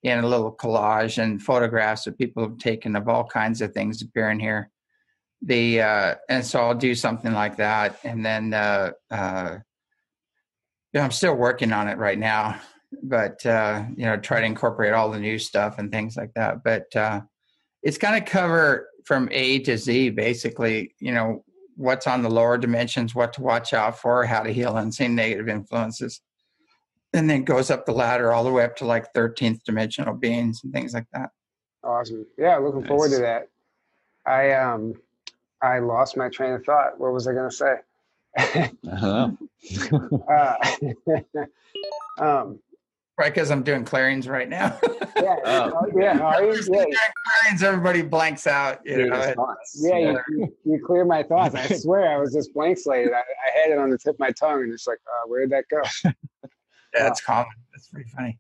in 0.04 0.20
a 0.20 0.28
little 0.28 0.54
collage 0.54 1.22
and 1.22 1.42
photographs 1.42 2.04
that 2.04 2.18
people 2.18 2.44
have 2.44 2.58
taken 2.58 2.96
of 2.96 3.08
all 3.08 3.24
kinds 3.24 3.62
of 3.62 3.74
things 3.74 4.02
appearing 4.02 4.40
here. 4.40 4.70
the 5.42 5.82
uh, 5.82 6.16
and 6.30 6.46
so 6.46 6.60
I'll 6.62 6.76
do 6.76 6.96
something 6.96 7.34
like 7.34 7.58
that, 7.58 8.00
and 8.04 8.26
then 8.26 8.54
uh, 8.54 8.92
uh, 9.12 9.58
you 10.94 11.00
know, 11.00 11.04
I'm 11.04 11.12
still 11.12 11.36
working 11.36 11.72
on 11.74 11.88
it 11.88 11.98
right 11.98 12.18
now, 12.18 12.60
but 13.04 13.46
uh, 13.46 13.86
you 13.96 14.06
know, 14.06 14.18
try 14.18 14.40
to 14.40 14.46
incorporate 14.46 14.94
all 14.94 15.12
the 15.12 15.20
new 15.20 15.40
stuff 15.40 15.80
and 15.80 15.92
things 15.92 16.18
like 16.18 16.34
that. 16.36 16.64
But 16.64 16.94
uh, 16.96 17.22
it's 17.84 17.98
going 17.98 18.22
to 18.22 18.30
cover 18.30 18.90
from 19.06 19.30
A 19.32 19.60
to 19.60 19.78
Z, 19.78 20.10
basically. 20.12 20.96
You 21.00 21.14
know, 21.14 21.46
what's 21.78 22.08
on 22.08 22.24
the 22.24 22.30
lower 22.30 22.58
dimensions, 22.58 23.16
what 23.16 23.34
to 23.34 23.42
watch 23.42 23.74
out 23.74 23.98
for, 23.98 24.26
how 24.26 24.42
to 24.42 24.52
heal 24.52 24.76
unseen 24.76 25.16
negative 25.16 25.48
influences, 25.48 26.22
and 27.14 27.30
then 27.30 27.44
goes 27.44 27.70
up 27.72 27.86
the 27.86 27.92
ladder 27.94 28.34
all 28.34 28.44
the 28.44 28.52
way 28.52 28.64
up 28.64 28.76
to 28.78 28.86
like 28.86 29.14
13th 29.14 29.64
dimensional 29.64 30.16
beings 30.16 30.62
and 30.64 30.74
things 30.74 30.94
like 30.94 31.06
that. 31.14 31.30
Awesome. 31.84 32.26
Yeah, 32.38 32.58
looking 32.58 32.82
Nice. 32.82 32.90
forward 32.90 33.12
to 33.12 33.20
that. 33.20 33.48
I 34.26 34.52
um 34.54 34.96
I 35.62 35.80
lost 35.80 36.18
my 36.18 36.30
train 36.30 36.54
of 36.54 36.66
thought. 36.66 37.00
What 37.00 37.14
was 37.14 37.28
I 37.28 37.34
gonna 37.34 37.52
say? 37.52 37.76
I 38.38 38.72
don't 38.84 38.84
know. 38.84 40.18
uh, 42.20 42.24
um 42.24 42.60
Right, 43.18 43.34
because 43.34 43.50
I'm 43.50 43.64
doing 43.64 43.84
clearings 43.84 44.28
right 44.28 44.48
now. 44.48 44.78
yeah, 45.16 45.36
Oh. 45.44 45.72
oh, 45.82 45.92
yeah, 46.00 46.20
are 46.20 46.44
you? 46.44 46.52
Yeah, 46.54 46.62
During 46.84 46.94
clearings, 47.42 47.64
everybody 47.64 48.02
blanks 48.04 48.46
out. 48.46 48.82
You 48.86 49.08
know, 49.08 49.20
it- 49.20 49.38
yeah, 49.80 49.98
you, 49.98 50.20
you- 50.30 50.56
you 50.66 50.84
cleared 50.86 51.08
my 51.08 51.24
thoughts. 51.24 51.56
I 51.56 51.66
swear 51.78 52.12
I 52.16 52.18
was 52.18 52.32
just 52.34 52.54
blank 52.54 52.78
slated. 52.78 53.14
I, 53.14 53.18
I 53.22 53.60
had 53.60 53.72
it 53.72 53.80
on 53.80 53.90
the 53.90 53.98
tip 53.98 54.14
of 54.16 54.20
my 54.20 54.30
tongue 54.32 54.62
and 54.62 54.72
it's 54.72 54.86
like, 54.86 55.00
uh, 55.08 55.28
where 55.28 55.42
did 55.42 55.50
that 55.50 55.66
go? 55.72 55.82
yeah, 56.94 57.08
it's 57.08 57.22
common. 57.22 57.52
It's 57.74 57.88
pretty 57.88 58.10
funny. 58.16 58.38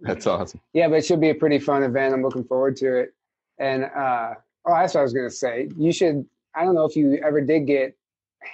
That's 0.00 0.26
awesome. 0.26 0.60
Yeah, 0.72 0.88
but 0.88 0.96
it 0.96 1.04
should 1.06 1.20
be 1.20 1.30
a 1.30 1.34
pretty 1.34 1.60
fun 1.60 1.84
event. 1.84 2.12
I'm 2.12 2.22
looking 2.22 2.44
forward 2.44 2.76
to 2.78 2.96
it. 2.96 3.14
And 3.58 3.84
uh, 3.84 4.34
oh, 4.66 4.74
that's 4.74 4.94
what 4.94 5.00
I 5.00 5.02
was 5.04 5.12
gonna 5.14 5.30
say. 5.30 5.68
You 5.78 5.92
should. 5.92 6.26
I 6.54 6.64
don't 6.64 6.74
know 6.74 6.84
if 6.84 6.96
you 6.96 7.14
ever 7.24 7.40
did 7.40 7.66
get 7.66 7.96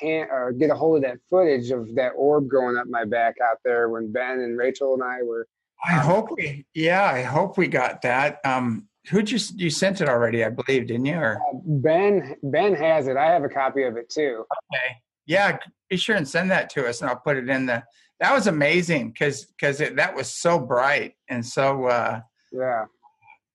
hand 0.00 0.28
or 0.30 0.52
get 0.52 0.70
a 0.70 0.74
hold 0.74 0.96
of 0.96 1.02
that 1.02 1.18
footage 1.30 1.70
of 1.70 1.94
that 1.96 2.10
orb 2.10 2.48
going 2.48 2.76
up 2.76 2.86
my 2.88 3.04
back 3.04 3.36
out 3.42 3.56
there 3.64 3.88
when 3.88 4.12
Ben 4.12 4.40
and 4.40 4.56
Rachel 4.58 4.94
and 4.94 5.02
I 5.02 5.22
were. 5.22 5.48
I 5.84 5.92
hope 5.94 6.28
we, 6.36 6.64
yeah, 6.74 7.04
I 7.04 7.22
hope 7.22 7.58
we 7.58 7.66
got 7.68 8.02
that. 8.02 8.40
Um, 8.44 8.88
who'd 9.08 9.30
you 9.30 9.38
you 9.56 9.68
sent 9.70 10.00
it 10.00 10.08
already? 10.08 10.44
I 10.44 10.50
believe, 10.50 10.86
didn't 10.86 11.06
you? 11.06 11.16
Or 11.16 11.36
Uh, 11.36 11.58
ben 11.64 12.36
Ben 12.44 12.74
has 12.74 13.08
it. 13.08 13.16
I 13.16 13.26
have 13.26 13.44
a 13.44 13.48
copy 13.48 13.82
of 13.82 13.96
it 13.96 14.08
too. 14.08 14.44
okay, 14.72 14.96
yeah, 15.26 15.58
be 15.90 15.96
sure 15.96 16.16
and 16.16 16.26
send 16.28 16.50
that 16.50 16.70
to 16.70 16.88
us, 16.88 17.00
and 17.00 17.10
I'll 17.10 17.16
put 17.16 17.36
it 17.36 17.48
in 17.48 17.66
the. 17.66 17.82
That 18.20 18.32
was 18.32 18.46
amazing 18.46 19.10
because 19.10 19.46
because 19.46 19.78
that 19.78 20.14
was 20.14 20.32
so 20.32 20.58
bright 20.60 21.14
and 21.28 21.44
so 21.44 21.86
uh, 21.86 22.20
Yeah. 22.52 22.84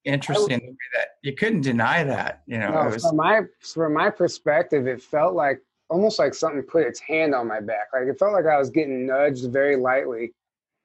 interesting 0.03 0.59
way 0.59 0.75
that 0.95 1.07
you 1.23 1.33
couldn't 1.33 1.61
deny 1.61 2.03
that. 2.03 2.41
You 2.47 2.57
know, 2.57 2.71
No, 2.71 2.87
it 2.87 2.93
was 2.95 3.03
from 3.05 3.15
my 3.15 3.41
from 3.61 3.93
my 3.93 4.09
perspective, 4.09 4.85
it 4.87 5.01
felt 5.01 5.33
like 5.33 5.61
almost 5.89 6.19
like 6.19 6.33
something 6.33 6.61
put 6.63 6.83
its 6.83 6.99
hand 6.99 7.33
on 7.33 7.47
my 7.47 7.61
back. 7.61 7.87
Like 7.93 8.07
it 8.07 8.19
felt 8.19 8.33
like 8.33 8.45
I 8.45 8.57
was 8.59 8.69
getting 8.69 9.05
nudged 9.07 9.49
very 9.51 9.77
lightly. 9.77 10.33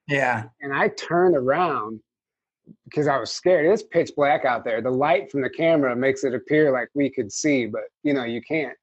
Yeah, 0.08 0.44
and 0.60 0.72
I 0.72 0.88
turned 0.88 1.36
around 1.36 2.00
because 2.84 3.08
I 3.08 3.18
was 3.18 3.32
scared. 3.32 3.66
It's 3.66 3.82
pitch 3.82 4.12
black 4.16 4.44
out 4.44 4.64
there. 4.64 4.80
The 4.80 4.90
light 4.90 5.30
from 5.30 5.42
the 5.42 5.50
camera 5.50 5.96
makes 5.96 6.24
it 6.24 6.34
appear 6.34 6.72
like 6.72 6.88
we 6.94 7.10
could 7.10 7.32
see, 7.32 7.66
but 7.66 7.82
you 8.02 8.14
know, 8.14 8.24
you 8.24 8.40
can't. 8.42 8.76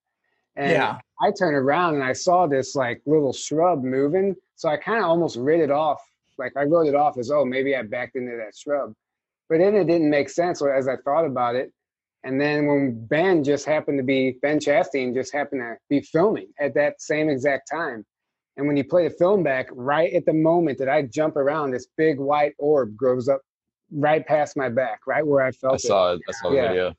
And 0.55 0.71
yeah, 0.71 0.99
I 1.21 1.32
turned 1.32 1.55
around 1.55 1.95
and 1.95 2.03
I 2.03 2.13
saw 2.13 2.47
this 2.47 2.75
like 2.75 3.01
little 3.05 3.34
shrub 3.34 3.84
moving. 3.84 4.36
So 4.55 4.67
I 4.67 4.77
kind 4.77 4.99
of 4.99 5.05
almost 5.05 5.38
rid 5.38 5.62
it 5.62 5.71
off. 5.71 6.01
Like 6.38 6.53
I 6.58 6.63
wrote 6.63 6.88
it 6.88 6.95
off 6.95 7.17
as, 7.17 7.32
oh, 7.32 7.45
maybe 7.45 7.75
I 7.75 7.84
backed 7.84 8.15
into 8.15 8.36
that 8.38 8.58
shrub. 8.58 8.93
But 9.47 9.60
then 9.60 9.75
it 9.75 9.86
didn't 9.86 10.10
make 10.10 10.29
sense 10.29 10.62
as 10.62 10.88
I 10.88 10.97
thought 10.97 11.25
about 11.25 11.55
it. 11.55 11.71
And 12.23 12.39
then 12.39 12.67
when 12.67 13.05
Ben 13.05 13.43
just 13.43 13.65
happened 13.65 13.97
to 13.99 14.03
be, 14.03 14.38
Ben 14.41 14.60
Chastain 14.60 15.13
just 15.13 15.34
happened 15.34 15.62
to 15.62 15.77
be 15.89 16.01
filming 16.01 16.49
at 16.60 16.73
that 16.73 17.01
same 17.01 17.29
exact 17.29 17.69
time. 17.71 18.05
And 18.60 18.67
when 18.67 18.76
you 18.76 18.84
play 18.84 19.08
the 19.08 19.13
film 19.15 19.41
back, 19.41 19.69
right 19.72 20.12
at 20.13 20.26
the 20.26 20.34
moment 20.34 20.78
that 20.80 20.89
I 20.89 21.04
jump 21.04 21.38
around, 21.38 21.72
this 21.72 21.88
big 21.95 22.19
white 22.19 22.56
orb 22.58 22.98
grows 22.98 23.30
up 23.30 23.39
right 23.89 24.26
past 24.28 24.58
my 24.58 24.67
back, 24.67 25.08
right 25.08 25.26
where 25.26 25.41
I 25.41 25.52
felt 25.52 25.76
I 25.76 25.78
saw 25.78 26.13
it. 26.13 26.22
I 26.28 26.32
saw 26.34 26.50
the 26.50 26.56
video. 26.58 26.88
it. 26.89 26.95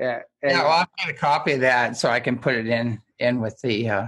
Yeah. 0.00 0.22
And- 0.42 0.52
yeah. 0.52 0.62
Well, 0.62 0.72
I'll 0.72 0.86
get 1.04 1.14
a 1.14 1.18
copy 1.18 1.52
of 1.52 1.60
that 1.60 1.98
so 1.98 2.08
I 2.08 2.18
can 2.18 2.38
put 2.38 2.54
it 2.54 2.66
in 2.66 3.00
in 3.18 3.42
with 3.42 3.60
the 3.60 3.88
uh, 3.90 4.06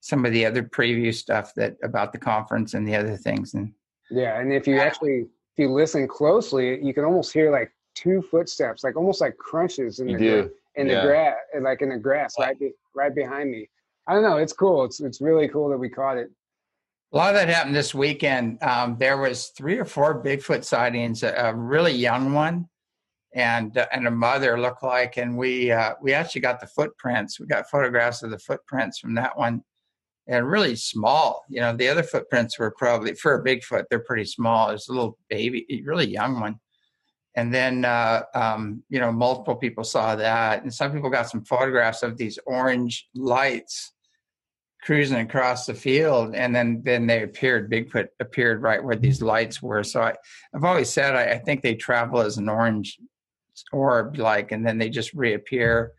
some 0.00 0.24
of 0.24 0.32
the 0.32 0.46
other 0.46 0.62
preview 0.62 1.12
stuff 1.12 1.52
that 1.56 1.76
about 1.82 2.12
the 2.12 2.18
conference 2.18 2.74
and 2.74 2.86
the 2.86 2.94
other 2.94 3.16
things. 3.16 3.54
And 3.54 3.72
Yeah, 4.08 4.38
and 4.40 4.52
if 4.52 4.68
you 4.68 4.78
actually 4.78 5.22
if 5.22 5.58
you 5.58 5.68
listen 5.72 6.06
closely, 6.06 6.80
you 6.80 6.94
can 6.94 7.04
almost 7.04 7.32
hear 7.32 7.50
like 7.50 7.72
two 7.96 8.22
footsteps, 8.22 8.84
like 8.84 8.94
almost 8.96 9.20
like 9.20 9.36
crunches 9.36 9.98
in 9.98 10.08
You 10.08 10.16
the 10.18 10.24
gra- 10.28 10.42
do. 10.44 10.50
in 10.76 10.86
yeah. 10.86 11.00
the 11.00 11.06
grass, 11.08 11.36
like 11.60 11.82
in 11.82 11.88
the 11.88 11.98
grass, 11.98 12.36
right 12.38 12.56
be, 12.58 12.70
right 12.94 13.12
behind 13.14 13.50
me. 13.50 13.68
I 14.08 14.14
don't 14.14 14.22
know. 14.22 14.38
It's 14.38 14.54
cool. 14.54 14.84
It's 14.84 15.00
it's 15.00 15.20
really 15.20 15.48
cool 15.48 15.68
that 15.68 15.76
we 15.76 15.90
caught 15.90 16.16
it. 16.16 16.30
A 17.12 17.16
lot 17.16 17.34
of 17.34 17.34
that 17.34 17.48
happened 17.48 17.76
this 17.76 17.94
weekend. 17.94 18.62
Um, 18.62 18.96
there 18.98 19.18
was 19.18 19.48
three 19.56 19.78
or 19.78 19.84
four 19.84 20.22
Bigfoot 20.22 20.64
sightings. 20.64 21.22
A, 21.22 21.32
a 21.32 21.54
really 21.54 21.92
young 21.92 22.32
one, 22.32 22.68
and 23.34 23.76
uh, 23.76 23.86
and 23.92 24.06
a 24.06 24.10
mother 24.10 24.58
look 24.58 24.82
like. 24.82 25.18
And 25.18 25.36
we 25.36 25.70
uh, 25.70 25.94
we 26.00 26.14
actually 26.14 26.40
got 26.40 26.58
the 26.58 26.66
footprints. 26.68 27.38
We 27.38 27.46
got 27.46 27.68
photographs 27.68 28.22
of 28.22 28.30
the 28.30 28.38
footprints 28.38 28.98
from 28.98 29.14
that 29.16 29.36
one, 29.36 29.62
and 30.26 30.48
really 30.48 30.74
small. 30.74 31.44
You 31.50 31.60
know, 31.60 31.76
the 31.76 31.88
other 31.88 32.02
footprints 32.02 32.58
were 32.58 32.74
probably 32.78 33.12
for 33.14 33.34
a 33.34 33.44
Bigfoot. 33.44 33.84
They're 33.90 34.00
pretty 34.00 34.24
small. 34.24 34.70
It's 34.70 34.88
a 34.88 34.92
little 34.92 35.18
baby, 35.28 35.82
really 35.84 36.08
young 36.08 36.40
one. 36.40 36.56
And 37.36 37.52
then 37.52 37.84
uh, 37.84 38.22
um, 38.34 38.82
you 38.88 39.00
know, 39.00 39.12
multiple 39.12 39.56
people 39.56 39.84
saw 39.84 40.16
that, 40.16 40.62
and 40.62 40.72
some 40.72 40.92
people 40.92 41.10
got 41.10 41.28
some 41.28 41.44
photographs 41.44 42.02
of 42.02 42.16
these 42.16 42.38
orange 42.46 43.06
lights 43.14 43.92
cruising 44.82 45.18
across 45.18 45.66
the 45.66 45.74
field 45.74 46.34
and 46.34 46.54
then 46.54 46.80
then 46.84 47.06
they 47.06 47.22
appeared 47.22 47.70
bigfoot 47.70 48.08
appeared 48.20 48.62
right 48.62 48.82
where 48.82 48.96
these 48.96 49.20
lights 49.20 49.60
were. 49.60 49.82
So 49.82 50.02
I, 50.02 50.14
i've 50.54 50.64
always 50.64 50.88
said 50.88 51.16
I, 51.16 51.32
I 51.32 51.38
think 51.38 51.62
they 51.62 51.74
travel 51.74 52.20
as 52.20 52.38
an 52.38 52.48
orange 52.48 52.98
orb 53.72 54.18
like 54.18 54.52
and 54.52 54.66
then 54.66 54.78
they 54.78 54.88
just 54.88 55.12
reappear. 55.14 55.92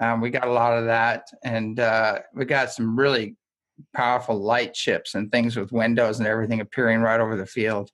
Um, 0.00 0.20
we 0.20 0.30
got 0.30 0.48
a 0.48 0.52
lot 0.52 0.78
of 0.78 0.86
that 0.86 1.28
and 1.44 1.78
uh, 1.78 2.20
we 2.34 2.44
got 2.44 2.70
some 2.70 2.98
really 2.98 3.36
powerful 3.94 4.36
light 4.36 4.76
ships 4.76 5.14
and 5.14 5.30
things 5.30 5.56
with 5.56 5.72
windows 5.72 6.18
and 6.18 6.28
everything 6.28 6.60
appearing 6.60 7.00
right 7.00 7.20
over 7.20 7.36
the 7.36 7.46
field. 7.46 7.90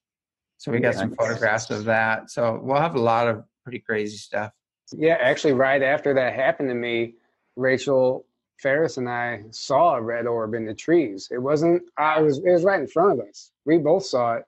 So 0.58 0.70
we 0.70 0.80
got 0.80 0.94
some 0.94 1.14
photographs 1.14 1.70
of 1.70 1.84
that. 1.84 2.30
So 2.30 2.60
we'll 2.62 2.80
have 2.80 2.94
a 2.94 3.00
lot 3.00 3.28
of 3.28 3.44
pretty 3.64 3.78
crazy 3.78 4.18
stuff. 4.18 4.52
Yeah, 4.92 5.16
actually, 5.20 5.54
right 5.54 5.82
after 5.82 6.12
that 6.14 6.34
happened 6.34 6.68
to 6.68 6.74
me, 6.74 7.14
Rachel 7.56 8.26
Ferris 8.60 8.96
and 8.98 9.08
I 9.08 9.42
saw 9.50 9.94
a 9.96 10.02
red 10.02 10.26
orb 10.26 10.54
in 10.54 10.66
the 10.66 10.74
trees. 10.74 11.28
It 11.30 11.38
wasn't. 11.38 11.82
I 11.96 12.20
was. 12.20 12.38
It 12.38 12.50
was 12.50 12.64
right 12.64 12.80
in 12.80 12.86
front 12.86 13.18
of 13.20 13.26
us. 13.26 13.52
We 13.64 13.78
both 13.78 14.04
saw 14.04 14.34
it, 14.34 14.44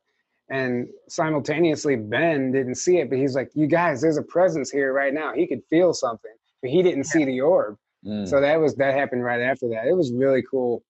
and 0.50 0.88
simultaneously, 1.08 1.96
Ben 1.96 2.52
didn't 2.52 2.74
see 2.74 2.98
it, 2.98 3.08
but 3.08 3.18
he's 3.18 3.34
like, 3.34 3.50
"You 3.54 3.66
guys, 3.66 4.00
there's 4.02 4.18
a 4.18 4.22
presence 4.22 4.70
here 4.70 4.92
right 4.92 5.14
now." 5.14 5.32
He 5.34 5.46
could 5.46 5.62
feel 5.70 5.94
something, 5.94 6.32
but 6.60 6.70
he 6.70 6.82
didn't 6.82 7.04
see 7.04 7.24
the 7.24 7.40
orb. 7.40 7.76
Mm. 8.04 8.28
So 8.28 8.40
that 8.40 8.60
was 8.60 8.74
that 8.76 8.94
happened 8.94 9.24
right 9.24 9.40
after 9.40 9.68
that. 9.70 9.86
It 9.86 9.94
was 9.96 10.12
really 10.12 10.42
cool. 10.42 10.82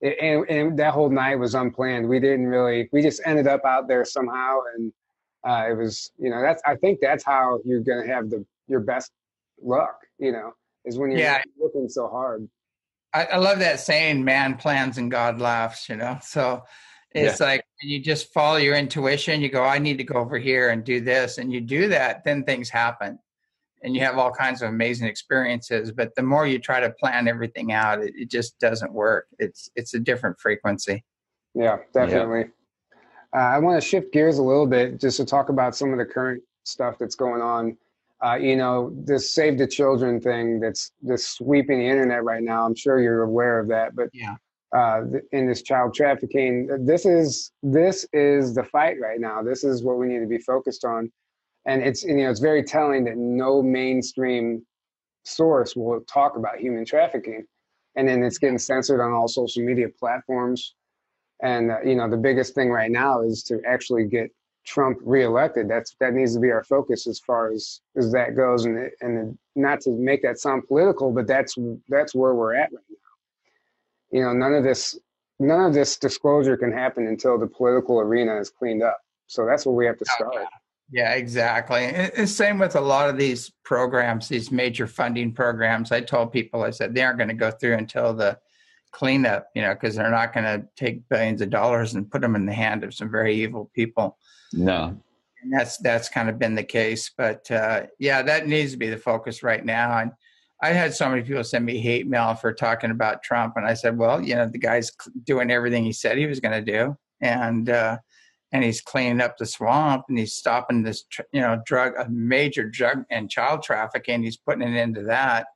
It, 0.00 0.18
and, 0.20 0.48
and 0.50 0.78
that 0.78 0.92
whole 0.92 1.10
night 1.10 1.36
was 1.36 1.54
unplanned. 1.54 2.08
We 2.08 2.18
didn't 2.20 2.46
really. 2.46 2.88
We 2.92 3.02
just 3.02 3.20
ended 3.24 3.46
up 3.46 3.64
out 3.64 3.86
there 3.86 4.04
somehow, 4.04 4.60
and 4.74 4.92
uh, 5.46 5.66
it 5.70 5.76
was 5.76 6.10
you 6.18 6.30
know 6.30 6.40
that's. 6.42 6.62
I 6.66 6.74
think 6.76 6.98
that's 7.00 7.24
how 7.24 7.60
you're 7.64 7.80
gonna 7.80 8.06
have 8.06 8.30
the 8.30 8.44
your 8.66 8.80
best 8.80 9.12
luck. 9.62 10.00
You 10.18 10.32
know, 10.32 10.52
is 10.84 10.98
when 10.98 11.10
you're 11.10 11.20
Yeah. 11.20 11.42
looking 11.60 11.88
so 11.88 12.08
hard. 12.08 12.48
I, 13.14 13.24
I 13.24 13.36
love 13.36 13.60
that 13.60 13.80
saying, 13.80 14.24
man 14.24 14.56
plans 14.56 14.98
and 14.98 15.10
God 15.10 15.40
laughs, 15.40 15.88
you 15.88 15.96
know? 15.96 16.18
So 16.22 16.64
it's 17.12 17.40
like 17.40 17.64
when 17.80 17.90
you 17.92 18.00
just 18.00 18.32
follow 18.32 18.56
your 18.56 18.76
intuition, 18.76 19.40
you 19.40 19.48
go, 19.48 19.62
I 19.62 19.78
need 19.78 19.98
to 19.98 20.04
go 20.04 20.16
over 20.16 20.36
here 20.36 20.70
and 20.70 20.84
do 20.84 21.00
this. 21.00 21.38
And 21.38 21.52
you 21.52 21.60
do 21.60 21.88
that, 21.88 22.24
then 22.24 22.42
things 22.42 22.68
happen. 22.68 23.18
And 23.84 23.94
you 23.94 24.00
have 24.02 24.18
all 24.18 24.32
kinds 24.32 24.62
of 24.62 24.70
amazing 24.70 25.06
experiences. 25.06 25.92
But 25.92 26.14
the 26.16 26.22
more 26.22 26.46
you 26.46 26.58
try 26.58 26.80
to 26.80 26.90
plan 26.90 27.28
everything 27.28 27.72
out, 27.72 28.02
it, 28.02 28.14
it 28.16 28.30
just 28.30 28.58
doesn't 28.58 28.92
work. 28.92 29.26
It's 29.38 29.70
it's 29.76 29.92
a 29.92 30.00
different 30.00 30.40
frequency. 30.40 31.04
Yeah, 31.54 31.78
definitely. 31.92 32.46
Uh, 33.34 33.40
I 33.40 33.58
want 33.58 33.80
to 33.80 33.86
shift 33.86 34.12
gears 34.12 34.38
a 34.38 34.42
little 34.42 34.66
bit 34.66 34.98
just 34.98 35.18
to 35.18 35.24
talk 35.26 35.50
about 35.50 35.76
some 35.76 35.92
of 35.92 35.98
the 35.98 36.06
current 36.06 36.42
stuff 36.64 36.98
that's 36.98 37.14
going 37.14 37.42
on. 37.42 37.76
Uh, 38.24 38.36
you 38.36 38.56
know, 38.56 38.90
this 39.04 39.30
Save 39.30 39.58
the 39.58 39.66
Children 39.66 40.20
thing 40.20 40.58
that's 40.58 40.92
just 41.06 41.36
sweeping 41.36 41.78
the 41.78 41.86
internet 41.86 42.24
right 42.24 42.42
now. 42.42 42.64
I'm 42.64 42.74
sure 42.74 42.98
you're 42.98 43.22
aware 43.22 43.58
of 43.58 43.68
that, 43.68 43.94
but 43.94 44.08
Yeah. 44.14 44.36
uh, 44.74 45.02
in 45.32 45.46
this 45.46 45.62
child 45.62 45.94
trafficking, 45.94 46.66
this 46.86 47.04
is 47.04 47.52
this 47.62 48.06
is 48.12 48.54
the 48.54 48.64
fight 48.64 48.98
right 49.00 49.20
now. 49.20 49.42
This 49.42 49.62
is 49.62 49.82
what 49.84 49.98
we 49.98 50.06
need 50.06 50.20
to 50.20 50.26
be 50.26 50.38
focused 50.38 50.84
on, 50.84 51.12
and 51.66 51.82
it's 51.82 52.02
you 52.02 52.14
know 52.16 52.30
it's 52.30 52.40
very 52.40 52.62
telling 52.62 53.04
that 53.04 53.16
no 53.18 53.62
mainstream 53.62 54.64
source 55.24 55.76
will 55.76 56.00
talk 56.02 56.36
about 56.36 56.58
human 56.58 56.84
trafficking, 56.84 57.44
and 57.96 58.08
then 58.08 58.22
it's 58.22 58.38
getting 58.38 58.58
censored 58.58 59.00
on 59.00 59.12
all 59.12 59.28
social 59.28 59.62
media 59.62 59.88
platforms. 60.00 60.74
And 61.42 61.70
uh, 61.70 61.80
you 61.84 61.94
know, 61.94 62.08
the 62.08 62.16
biggest 62.16 62.54
thing 62.54 62.70
right 62.70 62.90
now 62.90 63.20
is 63.20 63.42
to 63.44 63.60
actually 63.66 64.04
get 64.06 64.30
Trump 64.64 64.98
reelected. 65.02 65.68
That's 65.68 65.94
that 66.00 66.14
needs 66.14 66.34
to 66.34 66.40
be 66.40 66.50
our 66.50 66.64
focus 66.64 67.06
as 67.06 67.18
far 67.20 67.52
as 67.52 67.80
as 67.96 68.12
that 68.12 68.36
goes, 68.36 68.64
and 68.64 68.90
and 69.00 69.38
not 69.54 69.80
to 69.82 69.90
make 69.90 70.22
that 70.22 70.38
sound 70.38 70.66
political, 70.66 71.12
but 71.12 71.26
that's 71.26 71.56
that's 71.88 72.14
where 72.14 72.34
we're 72.34 72.54
at 72.54 72.72
right 72.72 72.84
now. 72.90 74.18
You 74.18 74.24
know, 74.24 74.32
none 74.32 74.54
of 74.54 74.64
this 74.64 74.98
none 75.38 75.66
of 75.66 75.74
this 75.74 75.96
disclosure 75.96 76.56
can 76.56 76.72
happen 76.72 77.06
until 77.06 77.38
the 77.38 77.46
political 77.46 78.00
arena 78.00 78.38
is 78.38 78.50
cleaned 78.50 78.82
up. 78.82 78.98
So 79.26 79.46
that's 79.46 79.66
where 79.66 79.74
we 79.74 79.86
have 79.86 79.98
to 79.98 80.04
oh, 80.08 80.14
start. 80.14 80.46
Yeah, 80.90 81.14
exactly. 81.14 81.84
It's 81.84 82.32
same 82.32 82.58
with 82.58 82.76
a 82.76 82.80
lot 82.80 83.08
of 83.08 83.16
these 83.16 83.50
programs, 83.64 84.28
these 84.28 84.52
major 84.52 84.86
funding 84.86 85.32
programs. 85.32 85.92
I 85.92 86.00
told 86.00 86.32
people, 86.32 86.62
I 86.62 86.70
said 86.70 86.94
they 86.94 87.02
aren't 87.02 87.18
going 87.18 87.28
to 87.28 87.34
go 87.34 87.50
through 87.50 87.74
until 87.74 88.12
the 88.12 88.38
cleanup, 88.94 89.48
you 89.54 89.60
know, 89.60 89.74
because 89.74 89.96
they're 89.96 90.10
not 90.10 90.32
going 90.32 90.44
to 90.44 90.66
take 90.76 91.08
billions 91.08 91.42
of 91.42 91.50
dollars 91.50 91.94
and 91.94 92.10
put 92.10 92.22
them 92.22 92.36
in 92.36 92.46
the 92.46 92.54
hand 92.54 92.84
of 92.84 92.94
some 92.94 93.10
very 93.10 93.34
evil 93.34 93.70
people. 93.74 94.16
No. 94.52 94.96
And 95.42 95.52
that's 95.52 95.76
that's 95.78 96.08
kind 96.08 96.30
of 96.30 96.38
been 96.38 96.54
the 96.54 96.64
case. 96.64 97.10
But 97.14 97.50
uh, 97.50 97.82
yeah, 97.98 98.22
that 98.22 98.46
needs 98.46 98.72
to 98.72 98.78
be 98.78 98.88
the 98.88 98.96
focus 98.96 99.42
right 99.42 99.62
now. 99.64 99.98
And 99.98 100.12
I 100.62 100.68
had 100.68 100.94
so 100.94 101.10
many 101.10 101.22
people 101.22 101.44
send 101.44 101.66
me 101.66 101.78
hate 101.78 102.06
mail 102.06 102.34
for 102.34 102.54
talking 102.54 102.90
about 102.90 103.22
Trump, 103.22 103.54
and 103.56 103.66
I 103.66 103.74
said, 103.74 103.98
well, 103.98 104.22
you 104.22 104.34
know, 104.34 104.48
the 104.48 104.58
guy's 104.58 104.90
doing 105.24 105.50
everything 105.50 105.84
he 105.84 105.92
said 105.92 106.16
he 106.16 106.26
was 106.26 106.40
going 106.40 106.64
to 106.64 106.72
do, 106.72 106.96
and 107.20 107.68
uh, 107.68 107.98
and 108.52 108.64
he's 108.64 108.80
cleaning 108.80 109.20
up 109.20 109.36
the 109.36 109.44
swamp, 109.44 110.04
and 110.08 110.18
he's 110.18 110.32
stopping 110.32 110.82
this, 110.82 111.04
you 111.32 111.42
know, 111.42 111.60
drug, 111.66 111.92
a 111.98 112.08
major 112.08 112.66
drug 112.66 113.04
and 113.10 113.28
child 113.28 113.62
trafficking. 113.62 114.22
He's 114.22 114.38
putting 114.38 114.62
an 114.62 114.76
end 114.76 114.94
to 114.94 115.02
that. 115.02 115.48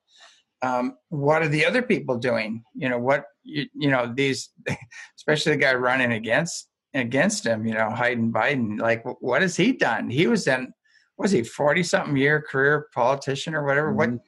Um, 0.63 0.97
what 1.09 1.43
are 1.43 1.49
the 1.49 1.65
other 1.65 1.83
people 1.83 2.19
doing? 2.19 2.65
You 2.75 2.89
know, 2.89 2.99
what 2.99 3.25
you, 3.45 3.67
you 3.75 3.91
know 3.91 4.13
these, 4.13 4.51
especially 5.17 5.53
the 5.53 5.59
guy 5.59 5.75
running 5.75 6.13
against 6.13 6.69
against 6.95 7.47
him. 7.47 7.67
You 7.67 7.75
know, 7.75 7.91
Hayden 7.91 8.33
Biden. 8.33 8.81
Like, 8.81 9.05
what 9.21 9.43
has 9.43 9.57
he 9.57 9.73
done? 9.73 10.11
He 10.11 10.27
was 10.27 10.47
in 10.47 10.73
was 11.19 11.33
he 11.33 11.43
40 11.43 11.83
something 11.83 12.17
year 12.17 12.41
career 12.41 12.89
politician 12.95 13.55
or 13.55 13.67
whatever 13.67 13.89
mm-hmm. 13.89 14.15
what 14.15 14.21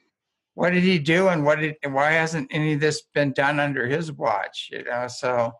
what 0.53 0.69
did 0.71 0.83
he 0.83 0.99
do 0.99 1.29
and 1.29 1.43
what 1.43 1.59
did 1.59 1.75
why 1.85 2.11
hasn't 2.11 2.47
any 2.51 2.73
of 2.73 2.79
this 2.79 3.03
been 3.15 3.31
done 3.31 3.59
under 3.59 3.87
his 3.87 4.11
watch 4.11 4.69
you 4.71 4.83
know 4.83 5.07
so 5.07 5.51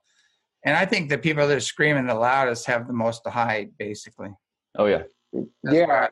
and 0.66 0.76
i 0.76 0.86
think 0.86 1.10
the 1.10 1.18
people 1.18 1.48
that 1.48 1.58
are 1.58 1.62
screaming 1.62 2.06
the 2.06 2.14
loudest 2.14 2.68
have 2.68 2.86
the 2.86 2.94
most 2.94 3.24
to 3.24 3.30
hide 3.30 3.70
basically 3.80 4.30
oh 4.78 4.86
yeah 4.86 5.04
That's 5.64 5.76
yeah 5.76 6.08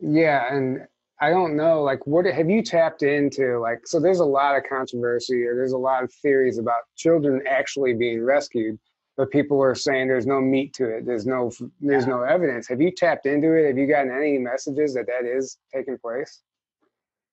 yeah 0.00 0.54
and 0.54 0.86
i 1.22 1.30
don't 1.30 1.56
know 1.56 1.82
like 1.82 2.06
what 2.06 2.26
have 2.26 2.50
you 2.50 2.62
tapped 2.62 3.02
into 3.02 3.58
like 3.58 3.86
so 3.86 3.98
there's 3.98 4.20
a 4.20 4.24
lot 4.24 4.56
of 4.56 4.62
controversy 4.68 5.44
or 5.44 5.54
there's 5.54 5.72
a 5.72 5.78
lot 5.78 6.04
of 6.04 6.12
theories 6.12 6.58
about 6.58 6.82
children 6.96 7.42
actually 7.48 7.94
being 7.94 8.22
rescued 8.22 8.78
but 9.16 9.30
people 9.30 9.62
are 9.62 9.74
saying 9.74 10.08
there's 10.08 10.26
no 10.26 10.40
meat 10.40 10.72
to 10.74 10.88
it 10.88 11.06
there's 11.06 11.26
no 11.26 11.50
there's 11.80 12.06
no 12.06 12.22
evidence. 12.22 12.68
Have 12.68 12.80
you 12.80 12.90
tapped 12.90 13.26
into 13.26 13.52
it? 13.52 13.66
Have 13.66 13.78
you 13.78 13.86
gotten 13.86 14.10
any 14.10 14.38
messages 14.38 14.94
that 14.94 15.06
that 15.06 15.24
is 15.24 15.58
taking 15.72 15.98
place? 15.98 16.42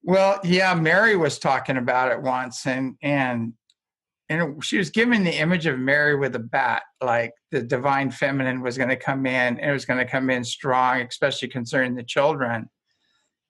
Well, 0.03 0.39
yeah, 0.43 0.73
Mary 0.75 1.15
was 1.15 1.39
talking 1.39 1.77
about 1.77 2.11
it 2.11 2.21
once, 2.21 2.65
and 2.65 2.95
and 3.01 3.53
and 4.29 4.63
she 4.63 4.77
was 4.77 4.89
giving 4.89 5.23
the 5.23 5.37
image 5.37 5.65
of 5.65 5.79
Mary 5.79 6.15
with 6.15 6.35
a 6.35 6.39
bat, 6.39 6.83
like 7.01 7.33
the 7.51 7.61
divine 7.61 8.11
feminine 8.11 8.61
was 8.61 8.77
going 8.77 8.89
to 8.89 8.95
come 8.95 9.25
in, 9.25 9.57
and 9.59 9.69
it 9.69 9.73
was 9.73 9.85
going 9.85 9.99
to 9.99 10.09
come 10.09 10.29
in 10.29 10.43
strong, 10.43 11.01
especially 11.01 11.47
concerning 11.47 11.95
the 11.95 12.03
children, 12.03 12.69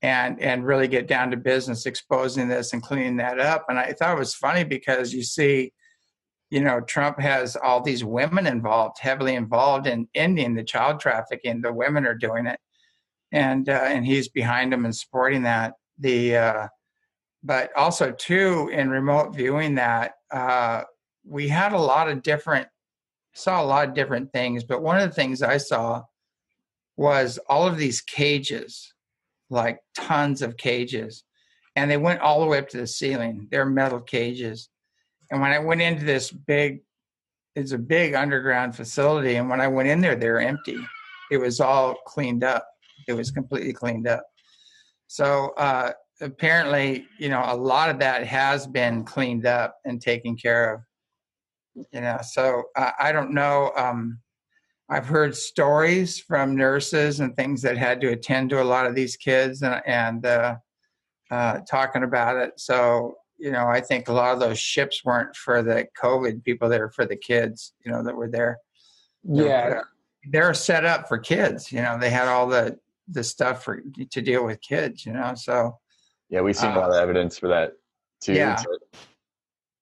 and 0.02 0.42
and 0.42 0.66
really 0.66 0.88
get 0.88 1.08
down 1.08 1.32
to 1.32 1.38
business, 1.38 1.86
exposing 1.86 2.48
this 2.48 2.74
and 2.74 2.82
cleaning 2.82 3.18
that 3.18 3.40
up. 3.40 3.66
And 3.70 3.78
I 3.78 3.94
thought 3.94 4.16
it 4.16 4.20
was 4.20 4.34
funny 4.34 4.64
because 4.64 5.14
you 5.14 5.24
see, 5.24 5.74
you 6.50 6.62
know, 6.62 6.80
Trump 6.82 7.20
has 7.20 7.56
all 7.56 7.82
these 7.82 8.04
women 8.04 8.48
involved, 8.48 8.98
heavily 9.00 9.36
involved 9.36 9.88
in 9.88 10.08
ending 10.16 10.56
the 10.56 10.64
child 10.64 11.00
trafficking. 11.00 11.62
The 11.62 11.74
women 11.74 12.06
are 12.06 12.16
doing 12.16 12.46
it, 12.46 12.60
and 13.32 13.68
uh, 13.68 13.74
and 13.74 14.06
he's 14.06 14.30
behind 14.30 14.72
them 14.72 14.86
and 14.86 14.96
supporting 14.96 15.44
that 15.44 15.74
the 16.00 16.38
uh, 16.38 16.68
but 17.44 17.76
also 17.76 18.12
too 18.12 18.70
in 18.74 18.90
remote 18.90 19.36
viewing 19.36 19.76
that 19.76 20.14
uh, 20.32 20.84
we 21.26 21.48
had 21.48 21.74
a 21.74 21.80
lot 21.80 22.10
of 22.10 22.24
different 22.24 22.68
saw 23.34 23.62
a 23.62 23.66
lot 23.66 23.88
of 23.88 23.94
different 23.94 24.32
things 24.34 24.64
but 24.64 24.82
one 24.82 25.00
of 25.00 25.08
the 25.08 25.16
things 25.16 25.42
i 25.42 25.56
saw 25.56 26.02
was 26.98 27.38
all 27.48 27.68
of 27.68 27.78
these 27.78 28.02
cages 28.02 28.94
like 29.50 29.80
tons 29.96 30.42
of 30.42 30.58
cages. 30.58 31.24
And 31.76 31.90
they 31.90 31.98
went 31.98 32.22
all 32.22 32.42
the 32.42 32.48
way 32.48 32.58
up 32.58 32.70
to 32.70 32.78
the 32.78 32.88
ceiling. 32.88 33.48
They're 33.52 33.66
metal 33.66 34.02
cages. 34.02 34.70
And 35.32 35.42
when 35.42 35.52
i 35.52 35.60
went 35.60 35.82
into 35.82 36.06
this 36.06 36.32
big 36.32 36.82
it's 37.56 37.72
a 37.72 37.78
big 37.78 38.14
underground 38.14 38.76
facility 38.76 39.36
and 39.36 39.50
when 39.50 39.62
i 39.62 39.68
went 39.68 39.90
in 39.90 40.02
there 40.02 40.16
they 40.16 40.30
were 40.30 40.40
empty. 40.40 40.78
It 41.32 41.38
was 41.38 41.60
all 41.60 41.96
cleaned 42.08 42.44
up. 42.44 42.68
It 43.08 43.14
was 43.14 43.32
completely 43.32 43.74
cleaned 43.74 44.08
up. 44.08 44.24
So 45.08 45.54
uh, 45.58 45.92
apparently, 46.22 47.08
you 47.18 47.30
know, 47.30 47.44
a 47.46 47.56
lot 47.56 47.90
of 47.90 48.00
that 48.00 48.26
has 48.26 48.68
been 48.68 49.04
cleaned 49.04 49.46
up 49.46 49.78
and 49.86 50.02
taken 50.02 50.36
care 50.36 50.74
of. 50.74 50.82
You 51.94 52.02
know, 52.02 52.20
so 52.24 52.64
uh, 52.76 52.92
I 53.00 53.12
don't 53.12 53.32
know. 53.32 53.72
Um, 53.76 54.20
I've 54.90 55.06
heard 55.06 55.36
stories 55.36 56.20
from 56.20 56.56
nurses 56.56 57.20
and 57.20 57.36
things 57.36 57.62
that 57.62 57.78
had 57.78 58.02
to 58.02 58.10
attend 58.10 58.50
to 58.50 58.62
a 58.62 58.64
lot 58.64 58.88
of 58.88 58.96
these 58.96 59.16
kids 59.16 59.62
and, 59.62 59.82
and 59.86 60.26
uh, 60.26 60.56
uh, 61.30 61.60
talking 61.70 62.04
about 62.04 62.38
it. 62.38 62.54
So, 62.58 63.16
you 63.38 63.52
know, 63.52 63.68
I 63.68 63.82
think 63.82 64.08
a 64.08 64.14
lot 64.14 64.34
of 64.34 64.40
those 64.40 64.58
ships 64.60 65.06
weren't 65.06 65.36
for 65.36 65.62
the 65.62 65.88
COVID 66.02 66.44
people; 66.44 66.68
they 66.68 66.80
were 66.80 66.90
for 66.90 67.06
the 67.06 67.16
kids. 67.16 67.74
You 67.86 67.92
know, 67.92 68.04
that 68.04 68.16
were 68.16 68.30
there. 68.30 68.58
Yeah, 69.24 69.82
they're 70.30 70.54
set 70.54 70.86
up 70.86 71.08
for 71.08 71.18
kids. 71.18 71.72
You 71.72 71.82
know, 71.82 71.98
they 72.00 72.10
had 72.10 72.28
all 72.28 72.48
the 72.48 72.80
the 73.08 73.24
stuff 73.24 73.64
for 73.64 73.82
to 74.12 74.22
deal 74.22 74.46
with 74.46 74.60
kids, 74.62 75.06
you 75.06 75.14
know. 75.14 75.34
So 75.36 75.78
yeah, 76.30 76.42
we've 76.42 76.56
seen 76.56 76.72
uh, 76.72 76.78
a 76.78 76.80
lot 76.80 76.90
of 76.90 76.96
evidence 76.96 77.38
for 77.38 77.48
that 77.50 77.74
too. 78.22 78.34
Yeah. 78.34 78.62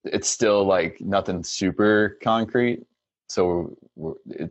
It's 0.03 0.29
still 0.29 0.65
like 0.65 1.01
nothing 1.01 1.43
super 1.43 2.17
concrete. 2.23 2.83
So 3.27 3.75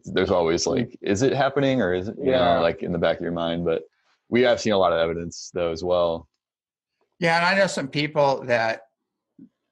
there's 0.05 0.31
always 0.31 0.65
mm. 0.65 0.77
like, 0.77 0.99
is 1.01 1.23
it 1.23 1.33
happening 1.33 1.81
or 1.81 1.95
is 1.95 2.09
it, 2.09 2.17
you 2.19 2.31
yeah. 2.31 2.57
know, 2.57 2.63
like 2.63 2.83
in 2.83 2.93
the 2.93 2.99
back 2.99 3.17
of 3.17 3.23
your 3.23 3.33
mind? 3.33 3.65
But 3.65 3.83
we 4.29 4.43
have 4.43 4.61
seen 4.61 4.73
a 4.73 4.79
lot 4.79 4.93
of 4.93 4.99
evidence 4.99 5.51
though 5.55 5.73
as 5.73 5.83
well. 5.83 6.29
Yeah, 7.19 7.37
and 7.37 7.47
I 7.47 7.59
know 7.59 7.67
some 7.67 7.89
people 7.89 8.45
that 8.45 8.83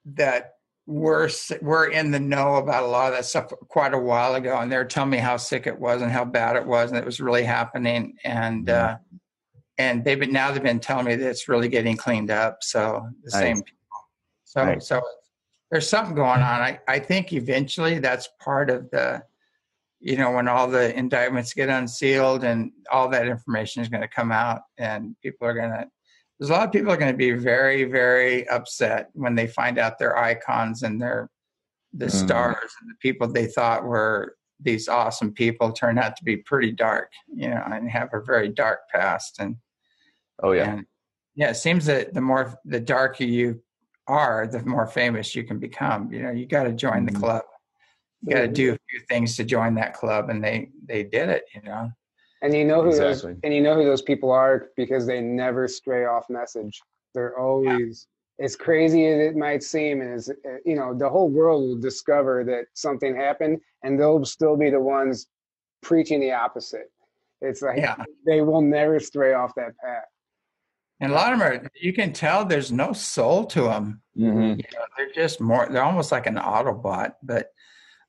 that 0.07 0.55
were 0.87 1.31
were 1.61 1.87
in 1.87 2.11
the 2.11 2.21
know 2.21 2.57
about 2.57 2.85
a 2.85 2.87
lot 2.87 3.09
of 3.09 3.19
that 3.19 3.25
stuff 3.25 3.53
quite 3.69 3.95
a 3.95 3.99
while 3.99 4.35
ago, 4.35 4.59
and 4.59 4.73
they're 4.73 4.85
telling 4.85 5.11
me 5.11 5.19
how 5.19 5.37
sick 5.37 5.67
it 5.67 5.79
was 5.79 6.03
and 6.03 6.11
how 6.11 6.25
bad 6.25 6.57
it 6.57 6.67
was, 6.67 6.91
and 6.91 6.99
it 6.99 7.05
was 7.05 7.21
really 7.21 7.45
happening. 7.45 8.17
And 8.25 8.67
mm-hmm. 8.67 8.95
uh, 8.95 8.97
and 9.77 10.05
they've 10.05 10.19
been 10.19 10.33
now 10.33 10.51
they've 10.53 10.63
been 10.63 10.81
telling 10.81 11.07
me 11.07 11.17
that 11.17 11.29
it's 11.29 11.49
really 11.49 11.69
getting 11.69 11.97
cleaned 11.97 12.31
up. 12.31 12.59
So 12.63 13.07
the 13.25 13.31
nice. 13.31 13.41
same 13.41 13.57
people. 13.57 14.09
So 14.45 14.65
nice. 14.65 14.89
so 14.89 15.03
there's 15.71 15.89
something 15.89 16.15
going 16.15 16.41
on. 16.41 16.61
I 16.61 16.79
I 16.89 16.99
think 16.99 17.33
eventually 17.33 17.99
that's 17.99 18.29
part 18.41 18.71
of 18.71 18.91
the, 18.91 19.23
you 20.01 20.17
know, 20.17 20.31
when 20.33 20.49
all 20.49 20.69
the 20.69 20.97
indictments 20.97 21.55
get 21.55 21.69
unsealed 21.69 22.45
and 22.45 22.71
all 22.91 23.09
that 23.09 23.27
information 23.27 23.83
is 23.83 23.89
going 23.89 24.03
to 24.03 24.09
come 24.09 24.33
out, 24.33 24.63
and 24.79 25.17
people 25.23 25.47
are 25.47 25.55
going 25.55 25.71
to 25.71 25.87
there's 26.39 26.51
a 26.51 26.53
lot 26.53 26.67
of 26.67 26.73
people 26.73 26.93
are 26.93 26.97
going 26.97 27.13
to 27.13 27.17
be 27.17 27.33
very 27.33 27.85
very 27.85 28.49
upset 28.49 29.11
when 29.15 29.35
they 29.35 29.47
find 29.47 29.79
out 29.79 29.99
their 29.99 30.17
icons 30.17 30.83
and 30.83 31.01
their 31.01 31.31
the 31.93 32.07
mm. 32.07 32.11
stars 32.11 32.73
and 32.81 32.91
the 32.91 32.97
people 33.01 33.27
they 33.27 33.47
thought 33.47 33.85
were 33.85 34.37
these 34.61 34.89
awesome 34.89 35.33
people 35.33 35.73
turn 35.73 35.99
out 35.99 36.17
to 36.17 36.25
be 36.25 36.37
pretty 36.37 36.73
dark 36.73 37.11
you 37.33 37.49
know 37.49 37.63
and 37.71 37.91
have 37.91 38.09
a 38.13 38.21
very 38.21 38.49
dark 38.49 38.81
past 38.93 39.37
and 39.39 39.57
oh 40.43 40.53
yeah 40.53 40.75
and, 40.75 40.87
yeah 41.35 41.51
it 41.51 41.57
seems 41.57 41.87
that 41.87 42.15
the 42.15 42.21
more 42.21 42.55
the 42.65 42.81
darker 42.81 43.25
you 43.25 43.61
are 44.07 44.47
the 44.47 44.63
more 44.65 44.87
famous 44.87 45.35
you 45.35 45.45
can 45.45 45.59
become 45.59 46.13
you 46.13 46.23
know 46.23 46.31
you 46.31 46.47
got 46.47 46.65
to 46.65 46.73
join 46.73 47.05
the 47.07 47.13
mm. 47.13 47.21
club 47.21 47.43
you 48.23 48.35
got 48.35 48.43
to 48.43 48.49
do 48.49 48.73
a 48.73 48.79
few 48.91 49.01
things 49.09 49.37
to 49.37 49.45
join 49.45 49.75
that 49.75 49.95
club 49.95 50.31
and 50.31 50.43
they 50.43 50.69
they 50.87 51.03
did 51.03 51.29
it 51.29 51.45
you 51.55 51.63
know 51.63 51.91
and 52.45 52.53
you 52.53 52.65
know 52.67 52.83
who 52.83 52.91
exactly. 52.91 53.33
those 53.33 53.41
and 53.43 53.55
you 53.55 53.63
know 53.63 53.75
who 53.75 53.85
those 53.85 54.03
people 54.03 54.31
are 54.31 54.69
because 54.77 55.07
they 55.07 55.21
never 55.21 55.67
stray 55.67 56.05
off 56.05 56.29
message. 56.29 56.79
They're 57.15 57.39
always 57.39 58.07
yeah. 58.39 58.45
as 58.45 58.55
crazy 58.55 59.07
as 59.07 59.31
it 59.31 59.35
might 59.35 59.63
seem, 59.63 60.03
and 60.03 60.13
as 60.13 60.31
you 60.67 60.77
know, 60.77 60.93
the 60.93 61.09
whole 61.09 61.31
world 61.31 61.63
will 61.63 61.81
discover 61.81 62.45
that 62.45 62.67
something 62.75 63.17
happened, 63.17 63.61
and 63.83 63.99
they'll 63.99 64.27
still 64.27 64.59
be 64.59 64.69
the 64.69 64.79
ones 64.79 65.27
preaching 65.83 66.21
the 66.21 66.33
opposite. 66.33 66.93
It's 67.41 67.63
like 67.63 67.79
yeah. 67.79 67.97
they 68.27 68.43
will 68.43 68.61
never 68.61 69.01
stray 69.01 69.33
off 69.33 69.55
that 69.55 69.73
path. 69.83 70.05
And 71.01 71.13
a 71.13 71.15
lot 71.15 71.33
of 71.33 71.39
them 71.39 71.49
are, 71.49 71.71
you 71.81 71.93
can 71.93 72.13
tell 72.13 72.45
there's 72.45 72.73
no 72.73 72.93
soul 72.93 73.45
to 73.47 73.63
them. 73.63 74.01
Mm-hmm. 74.17 74.61
You 74.61 74.65
know, 74.75 74.85
they're 74.97 75.13
just 75.13 75.41
more, 75.41 75.69
they're 75.71 75.83
almost 75.83 76.13
like 76.13 76.27
an 76.27 76.37
Autobot. 76.37 77.13
But 77.23 77.51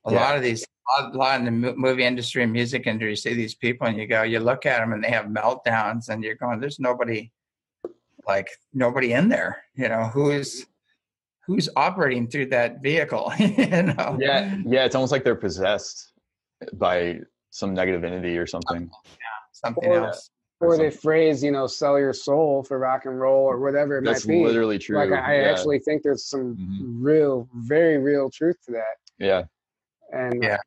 a 0.04 0.12
yeah. 0.12 0.20
lot 0.20 0.36
of 0.36 0.42
these 0.42 0.64
a 0.98 1.08
lot 1.16 1.40
in 1.40 1.44
the 1.44 1.74
movie 1.74 2.04
industry 2.04 2.42
and 2.42 2.52
music 2.52 2.86
industry, 2.86 3.10
you 3.10 3.16
see 3.16 3.34
these 3.34 3.54
people 3.54 3.86
and 3.86 3.98
you 3.98 4.06
go, 4.06 4.22
you 4.22 4.38
look 4.38 4.66
at 4.66 4.78
them 4.78 4.92
and 4.92 5.02
they 5.02 5.10
have 5.10 5.26
meltdowns 5.26 6.08
and 6.08 6.22
you're 6.22 6.36
going, 6.36 6.60
there's 6.60 6.78
nobody, 6.78 7.32
like 8.26 8.48
nobody 8.72 9.12
in 9.12 9.28
there, 9.28 9.64
you 9.74 9.88
know, 9.88 10.04
who's, 10.04 10.66
who's 11.44 11.68
operating 11.76 12.28
through 12.28 12.46
that 12.46 12.82
vehicle, 12.82 13.32
you 13.38 13.66
know? 13.66 14.16
Yeah. 14.20 14.56
Yeah. 14.64 14.84
It's 14.84 14.94
almost 14.94 15.12
like 15.12 15.24
they're 15.24 15.34
possessed 15.34 16.12
by 16.74 17.20
some 17.50 17.74
negative 17.74 18.04
entity 18.04 18.36
or 18.38 18.46
something. 18.46 18.88
Yeah, 19.04 19.18
something 19.52 19.90
Or- 19.90 20.06
else. 20.06 20.30
Or 20.60 20.68
Or 20.68 20.76
they 20.78 20.90
phrase, 20.90 21.42
you 21.42 21.50
know, 21.50 21.66
sell 21.66 21.98
your 21.98 22.12
soul 22.12 22.62
for 22.62 22.78
rock 22.78 23.04
and 23.04 23.18
roll 23.20 23.44
or 23.44 23.58
whatever 23.60 23.98
it 23.98 24.04
That's 24.04 24.26
might 24.26 24.32
be. 24.32 24.38
That's 24.40 24.48
literally 24.48 24.78
true. 24.78 24.96
Like 24.96 25.10
I, 25.12 25.34
I 25.34 25.40
yeah. 25.40 25.50
actually 25.50 25.80
think 25.80 26.02
there's 26.02 26.26
some 26.26 26.56
Mhm. 26.56 27.04
real, 27.04 27.48
very 27.54 27.98
real 27.98 28.30
truth 28.30 28.56
to 28.66 28.72
that. 28.72 28.96
yeah. 29.18 29.44
And 30.12 30.42
Yeah. 30.42 30.58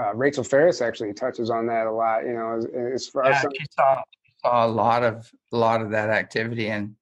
uh, 0.00 0.14
Rachel 0.14 0.44
Ferris 0.44 0.80
actually 0.80 1.12
touches 1.12 1.50
on 1.50 1.66
that 1.66 1.86
a 1.86 1.92
lot. 1.92 2.24
You 2.24 2.32
know, 2.34 2.56
as, 2.56 2.64
as 2.94 3.08
far 3.08 3.24
as 3.24 3.36
Yeah, 3.36 3.40
some, 3.42 3.50
she 3.58 3.66
saw 3.72 4.02
saw 4.44 4.66
a 4.66 4.68
lot 4.68 5.02
of 5.02 5.30
a 5.52 5.56
lot 5.56 5.82
of 5.82 5.90
that 5.90 6.10
activity, 6.10 6.68
and 6.70 6.94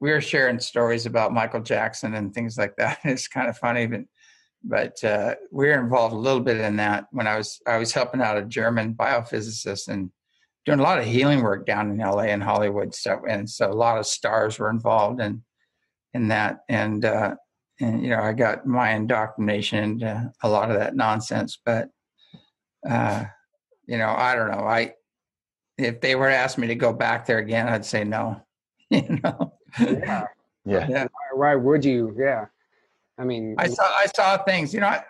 we 0.00 0.10
were 0.10 0.20
sharing 0.20 0.58
stories 0.58 1.06
about 1.06 1.32
Michael 1.32 1.62
Jackson 1.62 2.14
and 2.14 2.34
things 2.34 2.58
like 2.58 2.74
that. 2.76 2.98
It's 3.04 3.28
kind 3.28 3.48
of 3.48 3.56
funny, 3.56 3.86
but 3.86 4.00
but 4.64 5.04
uh, 5.04 5.36
we 5.52 5.66
were 5.68 5.78
involved 5.80 6.14
a 6.14 6.18
little 6.18 6.40
bit 6.40 6.56
in 6.58 6.76
that 6.76 7.06
when 7.12 7.26
I 7.28 7.36
was 7.38 7.60
I 7.66 7.78
was 7.78 7.92
helping 7.92 8.20
out 8.20 8.36
a 8.36 8.42
German 8.42 8.94
biophysicist 8.94 9.86
and 9.88 10.10
doing 10.64 10.80
a 10.80 10.82
lot 10.82 10.98
of 10.98 11.04
healing 11.04 11.42
work 11.42 11.66
down 11.66 11.90
in 11.90 11.98
LA 11.98 12.24
and 12.24 12.42
Hollywood 12.42 12.94
stuff, 12.94 13.20
and 13.28 13.48
so 13.48 13.70
a 13.70 13.72
lot 13.72 13.98
of 13.98 14.06
stars 14.06 14.58
were 14.58 14.70
involved 14.70 15.20
in 15.20 15.42
in 16.12 16.28
that, 16.28 16.60
and 16.68 17.04
uh, 17.04 17.34
and 17.80 18.02
you 18.02 18.10
know 18.10 18.20
I 18.20 18.32
got 18.32 18.66
my 18.66 18.90
indoctrination 18.92 19.82
into 19.82 20.32
a 20.42 20.48
lot 20.48 20.70
of 20.70 20.78
that 20.78 20.96
nonsense, 20.96 21.58
but 21.64 21.88
uh, 22.88 23.24
you 23.86 23.98
know 23.98 24.08
I 24.08 24.34
don't 24.34 24.50
know 24.50 24.64
I 24.66 24.94
if 25.76 26.00
they 26.00 26.14
were 26.14 26.28
to 26.28 26.36
ask 26.36 26.56
me 26.56 26.68
to 26.68 26.74
go 26.74 26.92
back 26.92 27.26
there 27.26 27.38
again, 27.38 27.68
I'd 27.68 27.84
say 27.84 28.04
no. 28.04 28.40
you 28.90 29.20
know, 29.22 29.54
yeah, 29.80 30.26
Yeah. 30.64 30.88
Yeah. 30.88 31.02
why, 31.04 31.34
why 31.34 31.54
would 31.56 31.84
you? 31.84 32.14
Yeah, 32.18 32.46
I 33.18 33.24
mean, 33.24 33.54
I 33.58 33.66
saw 33.66 33.84
I 33.84 34.06
saw 34.06 34.42
things. 34.44 34.72
You 34.72 34.80
know, 34.80 34.86
I, 34.86 35.04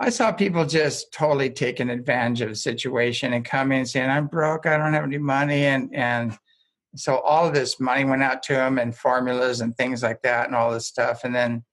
I 0.00 0.10
saw 0.10 0.30
people 0.32 0.64
just 0.64 1.12
totally 1.12 1.50
taking 1.50 1.90
advantage 1.90 2.40
of 2.42 2.48
the 2.50 2.54
situation 2.54 3.32
and 3.32 3.44
coming 3.44 3.78
and 3.78 3.88
saying, 3.88 4.10
"I'm 4.10 4.28
broke. 4.28 4.66
I 4.66 4.76
don't 4.76 4.94
have 4.94 5.04
any 5.04 5.18
money," 5.18 5.66
and 5.66 5.94
and 5.94 6.38
so 6.96 7.18
all 7.20 7.50
this 7.50 7.80
money 7.80 8.04
went 8.04 8.22
out 8.22 8.42
to 8.44 8.54
them 8.54 8.78
and 8.78 8.94
formulas 8.96 9.60
and 9.60 9.76
things 9.76 10.02
like 10.02 10.22
that 10.22 10.46
and 10.46 10.54
all 10.56 10.72
this 10.72 10.86
stuff, 10.86 11.24
and 11.24 11.34
then 11.34 11.64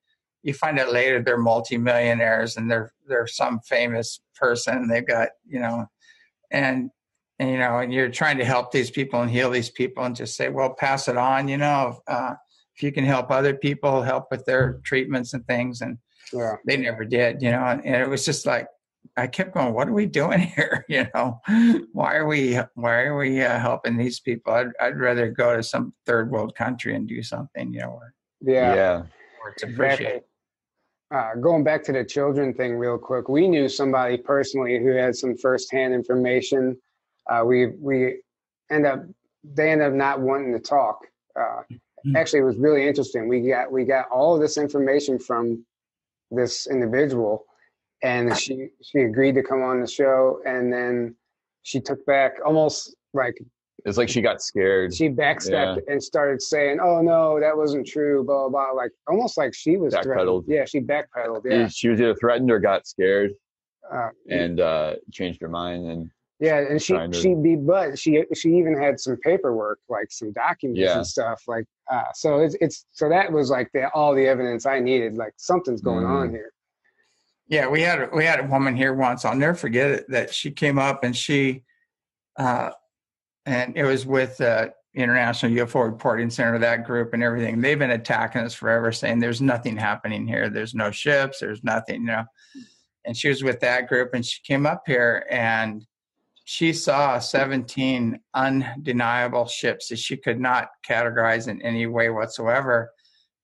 you 0.42 0.54
find 0.54 0.78
out 0.78 0.92
later 0.92 1.22
they're 1.22 1.38
multimillionaires 1.38 2.56
and 2.56 2.70
they're 2.70 2.92
they're 3.08 3.26
some 3.26 3.60
famous 3.60 4.20
person. 4.36 4.88
They've 4.88 5.06
got 5.06 5.30
you 5.46 5.60
know, 5.60 5.86
and 6.50 6.90
and 7.38 7.50
you 7.50 7.58
know, 7.58 7.78
and 7.78 7.92
you're 7.92 8.10
trying 8.10 8.38
to 8.38 8.44
help 8.44 8.72
these 8.72 8.90
people 8.90 9.20
and 9.20 9.30
heal 9.30 9.50
these 9.50 9.70
people 9.70 10.04
and 10.04 10.16
just 10.16 10.36
say, 10.36 10.48
well, 10.48 10.74
pass 10.74 11.08
it 11.08 11.16
on. 11.16 11.48
You 11.48 11.58
know, 11.58 12.00
uh, 12.08 12.34
if 12.74 12.82
you 12.82 12.92
can 12.92 13.04
help 13.04 13.30
other 13.30 13.54
people, 13.54 14.02
help 14.02 14.30
with 14.30 14.44
their 14.46 14.80
treatments 14.84 15.34
and 15.34 15.46
things, 15.46 15.80
and 15.80 15.98
yeah, 16.32 16.56
they 16.66 16.76
never 16.76 17.04
did. 17.04 17.42
You 17.42 17.52
know, 17.52 17.64
and, 17.64 17.84
and 17.84 17.96
it 18.02 18.08
was 18.08 18.24
just 18.24 18.46
like 18.46 18.68
I 19.16 19.26
kept 19.26 19.54
going, 19.54 19.72
what 19.72 19.88
are 19.88 19.92
we 19.92 20.06
doing 20.06 20.40
here? 20.56 20.84
You 20.88 21.06
know, 21.14 21.40
why 21.92 22.16
are 22.16 22.26
we 22.26 22.58
why 22.74 23.02
are 23.02 23.16
we 23.16 23.42
uh, 23.42 23.58
helping 23.58 23.96
these 23.96 24.20
people? 24.20 24.52
I'd 24.52 24.68
I'd 24.80 24.98
rather 24.98 25.30
go 25.30 25.56
to 25.56 25.62
some 25.62 25.92
third 26.06 26.30
world 26.30 26.54
country 26.54 26.94
and 26.94 27.08
do 27.08 27.22
something. 27.22 27.72
You 27.72 27.80
know, 27.80 27.90
where, 28.00 28.14
yeah, 28.40 28.74
Yeah. 28.74 28.96
where 29.40 29.52
it's 29.52 29.62
exactly. 29.62 29.84
appreciated. 29.86 30.22
Uh, 31.14 31.34
going 31.36 31.62
back 31.62 31.84
to 31.84 31.92
the 31.92 32.04
children 32.04 32.52
thing 32.52 32.76
real 32.76 32.98
quick, 32.98 33.28
we 33.28 33.46
knew 33.46 33.68
somebody 33.68 34.16
personally 34.16 34.76
who 34.80 34.88
had 34.88 35.14
some 35.14 35.36
firsthand 35.36 35.94
information. 35.94 36.76
Uh, 37.30 37.42
we 37.46 37.66
we 37.80 38.20
end 38.70 38.86
up 38.86 39.04
they 39.54 39.70
end 39.70 39.82
up 39.82 39.92
not 39.92 40.20
wanting 40.20 40.52
to 40.52 40.58
talk. 40.60 40.98
Uh, 41.38 41.62
Mm. 42.06 42.14
actually, 42.16 42.38
it 42.40 42.44
was 42.44 42.56
really 42.56 42.86
interesting. 42.86 43.26
We 43.26 43.40
got 43.48 43.72
we 43.72 43.84
got 43.84 44.08
all 44.10 44.34
of 44.34 44.40
this 44.40 44.58
information 44.58 45.18
from 45.18 45.64
this 46.30 46.66
individual, 46.66 47.44
and 48.02 48.36
she 48.36 48.68
she 48.82 49.00
agreed 49.00 49.34
to 49.36 49.42
come 49.42 49.62
on 49.62 49.80
the 49.80 49.86
show, 49.86 50.40
and 50.46 50.72
then 50.72 51.14
she 51.62 51.80
took 51.80 52.04
back 52.06 52.34
almost 52.44 52.94
like 53.14 53.34
It's 53.84 53.98
like 53.98 54.08
she 54.08 54.20
got 54.22 54.40
scared. 54.42 54.94
she 54.94 55.08
backstepped 55.08 55.80
and 55.88 56.02
started 56.02 56.42
saying, 56.42 56.78
"Oh 56.82 57.00
no, 57.02 57.38
that 57.40 57.56
wasn't 57.56 57.86
true." 57.86 58.24
Blah 58.24 58.48
blah. 58.48 58.72
blah. 58.72 58.82
Like 58.82 58.90
almost 59.08 59.36
like 59.38 59.54
she 59.54 59.76
was 59.76 59.94
threatened. 60.02 60.44
Yeah, 60.46 60.64
she 60.64 60.80
backpedaled. 60.80 61.42
Yeah, 61.44 61.68
She 61.68 61.88
was 61.88 62.00
either 62.00 62.14
threatened 62.16 62.50
or 62.50 62.58
got 62.58 62.86
scared 62.86 63.32
uh, 63.92 64.08
and 64.28 64.60
uh, 64.60 64.94
changed 65.12 65.40
her 65.40 65.48
mind. 65.48 65.86
And 65.90 66.10
yeah, 66.40 66.58
and 66.58 66.82
she 66.82 66.92
to- 66.94 67.12
she 67.12 67.34
be 67.34 67.56
but 67.56 67.98
she 67.98 68.24
she 68.34 68.50
even 68.50 68.76
had 68.80 68.98
some 69.00 69.16
paperwork, 69.18 69.78
like 69.88 70.10
some 70.10 70.32
documents 70.32 70.80
Yeah. 70.80 70.96
and 70.98 71.06
stuff. 71.06 71.42
Like 71.46 71.64
uh, 71.90 72.04
so 72.14 72.40
it's 72.40 72.56
it's 72.60 72.86
so 72.92 73.08
that 73.08 73.30
was 73.32 73.50
like 73.50 73.70
the 73.72 73.88
all 73.90 74.14
the 74.14 74.26
evidence 74.26 74.66
I 74.66 74.80
needed. 74.80 75.14
Like 75.14 75.34
something's 75.36 75.80
going 75.80 76.04
Mm. 76.04 76.10
on 76.22 76.30
here. 76.30 76.52
Yeah, 77.48 77.68
we 77.68 77.82
had 77.82 78.12
we 78.12 78.24
had 78.24 78.40
a 78.40 78.44
woman 78.46 78.74
here 78.76 78.92
once. 78.94 79.24
I'll 79.24 79.36
never 79.36 79.54
forget 79.54 79.90
it. 79.90 80.06
That 80.08 80.34
she 80.34 80.50
came 80.50 80.78
up 80.78 81.04
and 81.04 81.16
she, 81.16 81.62
uh, 82.36 82.70
and 83.44 83.76
it 83.76 83.84
was 83.84 84.04
with 84.04 84.40
uh, 84.40 84.68
International 84.94 85.52
UFO 85.52 85.84
Reporting 85.84 86.30
Center, 86.30 86.58
that 86.58 86.84
group, 86.84 87.14
and 87.14 87.22
everything. 87.22 87.60
They've 87.60 87.78
been 87.78 87.90
attacking 87.92 88.42
us 88.42 88.54
forever, 88.54 88.90
saying 88.90 89.20
there's 89.20 89.40
nothing 89.40 89.76
happening 89.76 90.26
here. 90.26 90.48
There's 90.50 90.74
no 90.74 90.90
ships. 90.90 91.38
There's 91.38 91.62
nothing. 91.62 92.00
You 92.00 92.06
know. 92.08 92.24
And 93.04 93.16
she 93.16 93.28
was 93.28 93.44
with 93.44 93.60
that 93.60 93.86
group, 93.88 94.12
and 94.14 94.26
she 94.26 94.42
came 94.42 94.66
up 94.66 94.82
here 94.84 95.24
and 95.30 95.86
she 96.48 96.72
saw 96.72 97.18
17 97.18 98.20
undeniable 98.34 99.46
ships 99.46 99.88
that 99.88 99.98
she 99.98 100.16
could 100.16 100.38
not 100.38 100.68
categorize 100.88 101.48
in 101.48 101.60
any 101.60 101.86
way 101.88 102.08
whatsoever. 102.08 102.92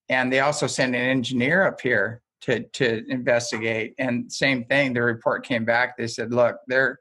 And 0.08 0.32
they 0.32 0.38
also 0.38 0.68
sent 0.68 0.94
an 0.94 1.00
engineer 1.00 1.66
up 1.66 1.80
here 1.80 2.22
to 2.42 2.62
to 2.62 3.02
investigate. 3.08 3.94
And 3.98 4.32
same 4.32 4.64
thing, 4.66 4.92
the 4.92 5.02
report 5.02 5.44
came 5.44 5.64
back. 5.64 5.96
They 5.96 6.06
said, 6.06 6.32
look, 6.32 6.56
there 6.68 7.00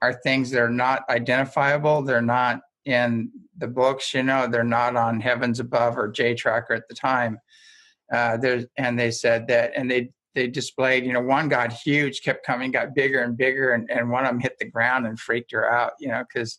are 0.00 0.14
things 0.24 0.50
that 0.50 0.62
are 0.62 0.70
not 0.70 1.02
identifiable. 1.10 2.02
They're 2.02 2.22
not 2.22 2.60
in 2.86 3.30
the 3.58 3.68
books, 3.68 4.14
you 4.14 4.22
know, 4.22 4.46
they're 4.46 4.64
not 4.64 4.96
on 4.96 5.20
Heavens 5.20 5.60
Above 5.60 5.98
or 5.98 6.08
J 6.08 6.34
Tracker 6.34 6.72
at 6.72 6.88
the 6.88 6.94
time. 6.94 7.38
Uh, 8.10 8.38
there's 8.38 8.64
and 8.78 8.98
they 8.98 9.10
said 9.10 9.46
that, 9.48 9.72
and 9.76 9.90
they 9.90 10.10
they 10.34 10.48
displayed, 10.48 11.04
you 11.04 11.12
know, 11.12 11.20
one 11.20 11.48
got 11.48 11.72
huge, 11.72 12.22
kept 12.22 12.44
coming, 12.44 12.70
got 12.70 12.94
bigger 12.94 13.22
and 13.22 13.36
bigger, 13.36 13.72
and, 13.72 13.90
and 13.90 14.10
one 14.10 14.24
of 14.24 14.30
them 14.30 14.40
hit 14.40 14.58
the 14.58 14.68
ground 14.68 15.06
and 15.06 15.18
freaked 15.18 15.52
her 15.52 15.70
out, 15.70 15.92
you 16.00 16.08
know, 16.08 16.24
because 16.28 16.58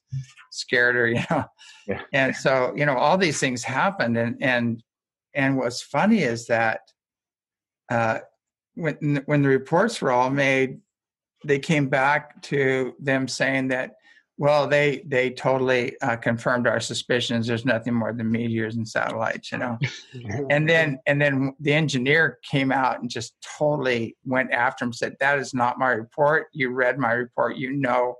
scared 0.52 0.96
her, 0.96 1.08
you 1.10 1.24
know. 1.30 1.44
Yeah. 1.88 2.02
And 2.14 2.36
so, 2.36 2.74
you 2.76 2.86
know, 2.86 2.98
all 2.98 3.18
these 3.18 3.40
things 3.40 3.64
happened, 3.64 4.18
and 4.18 4.38
and 4.42 4.84
and 5.34 5.58
what's 5.58 5.82
funny 5.82 6.20
is 6.20 6.48
that 6.48 6.82
uh, 7.92 8.20
when 8.76 9.24
when 9.26 9.42
the 9.42 9.50
reports 9.50 10.02
were 10.02 10.12
all 10.12 10.30
made, 10.30 10.80
they 11.44 11.60
came 11.60 11.90
back 11.90 12.42
to 12.44 12.94
them 13.00 13.28
saying 13.28 13.70
that, 13.70 13.96
well, 14.38 14.68
they 14.68 15.02
they 15.06 15.30
totally 15.30 16.00
uh, 16.02 16.18
confirmed 16.18 16.68
our 16.68 16.82
suspicions. 16.82 17.48
There's 17.48 17.66
nothing 17.66 17.94
more 17.94 18.12
than 18.12 18.30
meteors 18.30 18.76
and 18.76 18.88
satellites, 18.88 19.52
you 19.52 19.58
know. 19.58 19.78
and 20.50 20.68
then 20.68 21.00
and 21.06 21.22
then 21.22 21.54
the 21.60 21.74
engineer 21.74 22.40
came 22.50 22.72
out 22.72 23.00
and 23.00 23.10
just 23.10 23.36
totally 23.58 24.18
went 24.26 24.52
after 24.52 24.84
him. 24.84 24.92
Said 24.92 25.16
that 25.22 25.40
is 25.40 25.54
not 25.54 25.80
my 25.80 25.92
report. 25.92 26.48
You 26.52 26.72
read 26.72 27.00
my 27.00 27.14
report. 27.14 27.56
You 27.56 27.72
know 27.72 28.16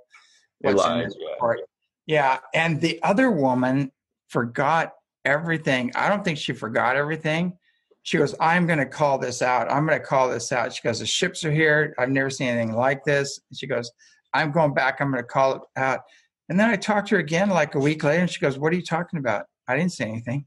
what's 0.60 0.84
in 0.86 0.98
this 1.00 1.16
yeah. 1.20 1.32
report. 1.32 1.60
Yeah, 2.06 2.38
and 2.54 2.80
the 2.80 3.02
other 3.02 3.30
woman 3.30 3.92
forgot 4.28 4.92
everything. 5.26 5.92
I 5.94 6.08
don't 6.08 6.24
think 6.24 6.38
she 6.38 6.52
forgot 6.52 6.96
everything. 6.96 7.58
She 8.04 8.18
goes, 8.18 8.36
I'm 8.38 8.66
going 8.68 8.78
to 8.78 8.86
call 8.86 9.18
this 9.18 9.42
out. 9.42 9.70
I'm 9.70 9.84
going 9.84 9.98
to 9.98 10.06
call 10.06 10.30
this 10.30 10.52
out. 10.52 10.72
She 10.72 10.80
goes, 10.80 11.00
the 11.00 11.06
ships 11.06 11.44
are 11.44 11.50
here. 11.50 11.92
I've 11.98 12.08
never 12.08 12.30
seen 12.30 12.46
anything 12.46 12.76
like 12.76 13.02
this. 13.02 13.40
She 13.52 13.66
goes, 13.66 13.90
I'm 14.36 14.52
going 14.52 14.74
back. 14.74 15.00
I'm 15.00 15.10
going 15.10 15.22
to 15.22 15.26
call 15.28 15.54
it 15.54 15.62
out. 15.76 16.00
And 16.48 16.58
then 16.60 16.68
I 16.68 16.76
talked 16.76 17.08
to 17.08 17.16
her 17.16 17.20
again 17.20 17.50
like 17.50 17.74
a 17.74 17.78
week 17.78 18.04
later, 18.04 18.20
and 18.20 18.30
she 18.30 18.40
goes, 18.40 18.58
What 18.58 18.72
are 18.72 18.76
you 18.76 18.82
talking 18.84 19.18
about? 19.18 19.46
I 19.66 19.76
didn't 19.76 19.92
say 19.92 20.04
anything. 20.08 20.46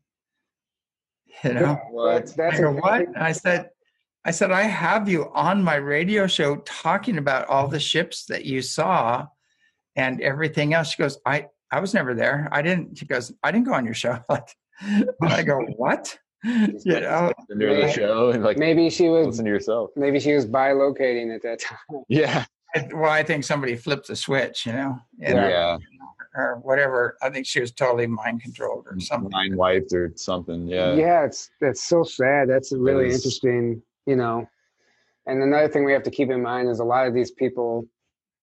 You 1.44 1.54
know, 1.54 1.80
That's, 2.12 2.34
that's 2.34 2.58
I 2.58 2.62
go, 2.62 2.72
what? 2.72 3.02
And 3.02 3.18
I 3.18 3.32
said, 3.32 3.70
I 4.26 4.32
said, 4.32 4.52
I 4.52 4.64
have 4.64 5.08
you 5.08 5.30
on 5.34 5.64
my 5.64 5.76
radio 5.76 6.28
show 6.28 6.58
talking 6.58 7.18
about 7.18 7.48
all 7.48 7.68
the 7.68 7.80
ships 7.80 8.26
that 8.26 8.46
you 8.46 8.62
saw 8.62 9.26
and 9.96 10.20
everything 10.22 10.74
else. 10.74 10.92
She 10.92 11.02
goes, 11.02 11.18
I, 11.26 11.48
I 11.72 11.80
was 11.80 11.94
never 11.94 12.14
there. 12.14 12.50
I 12.52 12.62
didn't, 12.62 12.98
she 12.98 13.06
goes, 13.06 13.32
I 13.44 13.52
didn't 13.52 13.68
go 13.68 13.74
on 13.74 13.86
your 13.86 13.94
show. 13.94 14.20
Like, 14.30 14.50
I 15.22 15.44
go, 15.44 15.60
what? 15.76 16.18
You 16.44 16.80
know, 16.86 17.34
the 17.50 17.66
Yeah. 17.66 17.88
show 17.92 18.30
and 18.30 18.42
like 18.46 18.58
maybe 18.58 18.90
she 18.90 19.10
was 19.10 19.28
listen 19.28 19.44
to 19.44 19.52
yourself. 19.52 19.90
maybe 19.98 20.22
she 20.22 20.32
was 20.34 20.46
bilocating 20.46 21.36
at 21.36 21.42
that 21.44 21.60
time. 21.60 22.04
Yeah. 22.08 22.46
I- 22.76 22.88
well, 22.94 23.12
I 23.12 23.24
think 23.24 23.44
somebody 23.44 23.76
flipped 23.76 24.08
the 24.08 24.16
switch, 24.16 24.66
you 24.66 24.74
know, 24.74 25.00
and- 25.22 25.36
Yeah. 25.38 25.78
or 26.36 26.60
whatever. 26.62 27.18
I 27.24 27.30
think 27.32 27.46
she 27.48 27.60
was 27.60 27.72
totally 27.72 28.06
mind 28.08 28.42
controlled 28.44 28.86
or 28.90 29.00
something. 29.00 29.32
Mind 29.32 29.56
wiped 29.56 29.92
or 29.94 30.14
something. 30.16 30.68
Yeah. 30.68 30.94
yeah 30.94 31.26
it's 31.26 31.50
that's 31.60 31.84
so 31.84 32.04
sad 32.04 32.48
that's 32.50 32.72
really 32.72 33.08
is. 33.08 33.16
interesting 33.16 33.82
you 34.06 34.16
know 34.16 34.48
and 35.26 35.42
another 35.44 35.68
thing 35.68 35.84
we 35.86 35.92
have 35.92 36.04
to 36.04 36.12
keep 36.12 36.30
in 36.30 36.42
mind 36.42 36.70
is 36.70 36.80
a 36.80 36.84
lot 36.84 37.08
of 37.08 37.14
these 37.16 37.32
people 37.32 37.88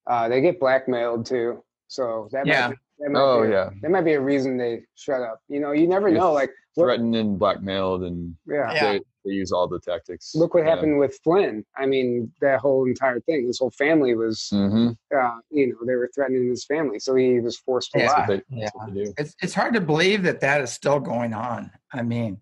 uh, 0.05 0.27
they 0.29 0.41
get 0.41 0.59
blackmailed 0.59 1.25
too 1.25 1.63
so 1.87 2.27
that 2.33 2.45
Yeah. 2.45 2.67
might, 2.99 3.15
oh 3.15 3.41
be 3.43 3.47
a, 3.47 3.51
yeah, 3.51 3.69
that 3.81 3.89
might 3.91 4.03
be 4.05 4.13
a 4.13 4.21
reason 4.21 4.57
they 4.57 4.83
shut 4.95 5.21
up. 5.21 5.39
You 5.47 5.59
know, 5.61 5.71
you 5.71 5.87
never 5.87 6.09
know. 6.11 6.33
Like 6.33 6.51
what, 6.75 6.85
threatened 6.85 7.15
and 7.15 7.39
blackmailed, 7.39 8.03
and 8.03 8.35
yeah, 8.45 8.73
yeah. 8.73 8.91
They, 8.93 9.01
they, 9.25 9.31
use 9.31 9.51
all 9.51 9.67
the 9.67 9.79
tactics. 9.79 10.33
Look 10.35 10.53
what 10.53 10.63
yeah. 10.63 10.69
happened 10.75 10.99
with 10.99 11.19
Flynn. 11.23 11.65
I 11.77 11.85
mean, 11.85 12.31
that 12.41 12.59
whole 12.59 12.85
entire 12.87 13.19
thing. 13.21 13.47
His 13.47 13.59
whole 13.59 13.71
family 13.71 14.15
was, 14.15 14.49
mm-hmm. 14.53 14.89
uh, 15.15 15.39
you 15.49 15.67
know, 15.67 15.77
they 15.85 15.95
were 15.95 16.09
threatening 16.13 16.49
his 16.49 16.65
family, 16.65 16.99
so 16.99 17.15
he 17.15 17.39
was 17.39 17.57
forced 17.57 17.91
to 17.93 17.99
Yeah. 17.99 18.11
lie. 18.11 18.25
They, 18.27 18.41
Yeah. 18.49 18.69
do. 18.93 19.13
It's 19.17 19.35
it's 19.41 19.53
hard 19.53 19.73
to 19.73 19.81
believe 19.81 20.23
that 20.23 20.41
that 20.41 20.61
is 20.61 20.71
still 20.71 20.99
going 20.99 21.33
on. 21.33 21.71
I 21.93 22.01
mean, 22.03 22.39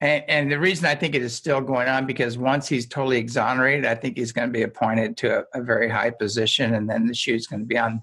and 0.00 0.24
and 0.28 0.52
the 0.52 0.58
reason 0.58 0.86
I 0.86 0.94
think 0.94 1.14
it 1.14 1.22
is 1.22 1.34
still 1.34 1.60
going 1.60 1.88
on 1.88 2.06
because 2.06 2.38
once 2.38 2.68
he's 2.68 2.86
totally 2.86 3.18
exonerated, 3.18 3.84
I 3.86 3.94
think 3.94 4.16
he's 4.16 4.32
going 4.32 4.48
to 4.48 4.52
be 4.52 4.62
appointed 4.62 5.16
to 5.18 5.40
a, 5.40 5.60
a 5.60 5.62
very 5.62 5.88
high 5.88 6.10
position, 6.10 6.74
and 6.74 6.88
then 6.88 7.06
the 7.06 7.14
shoe's 7.14 7.46
going 7.46 7.60
to 7.60 7.66
be 7.66 7.78
on 7.78 8.02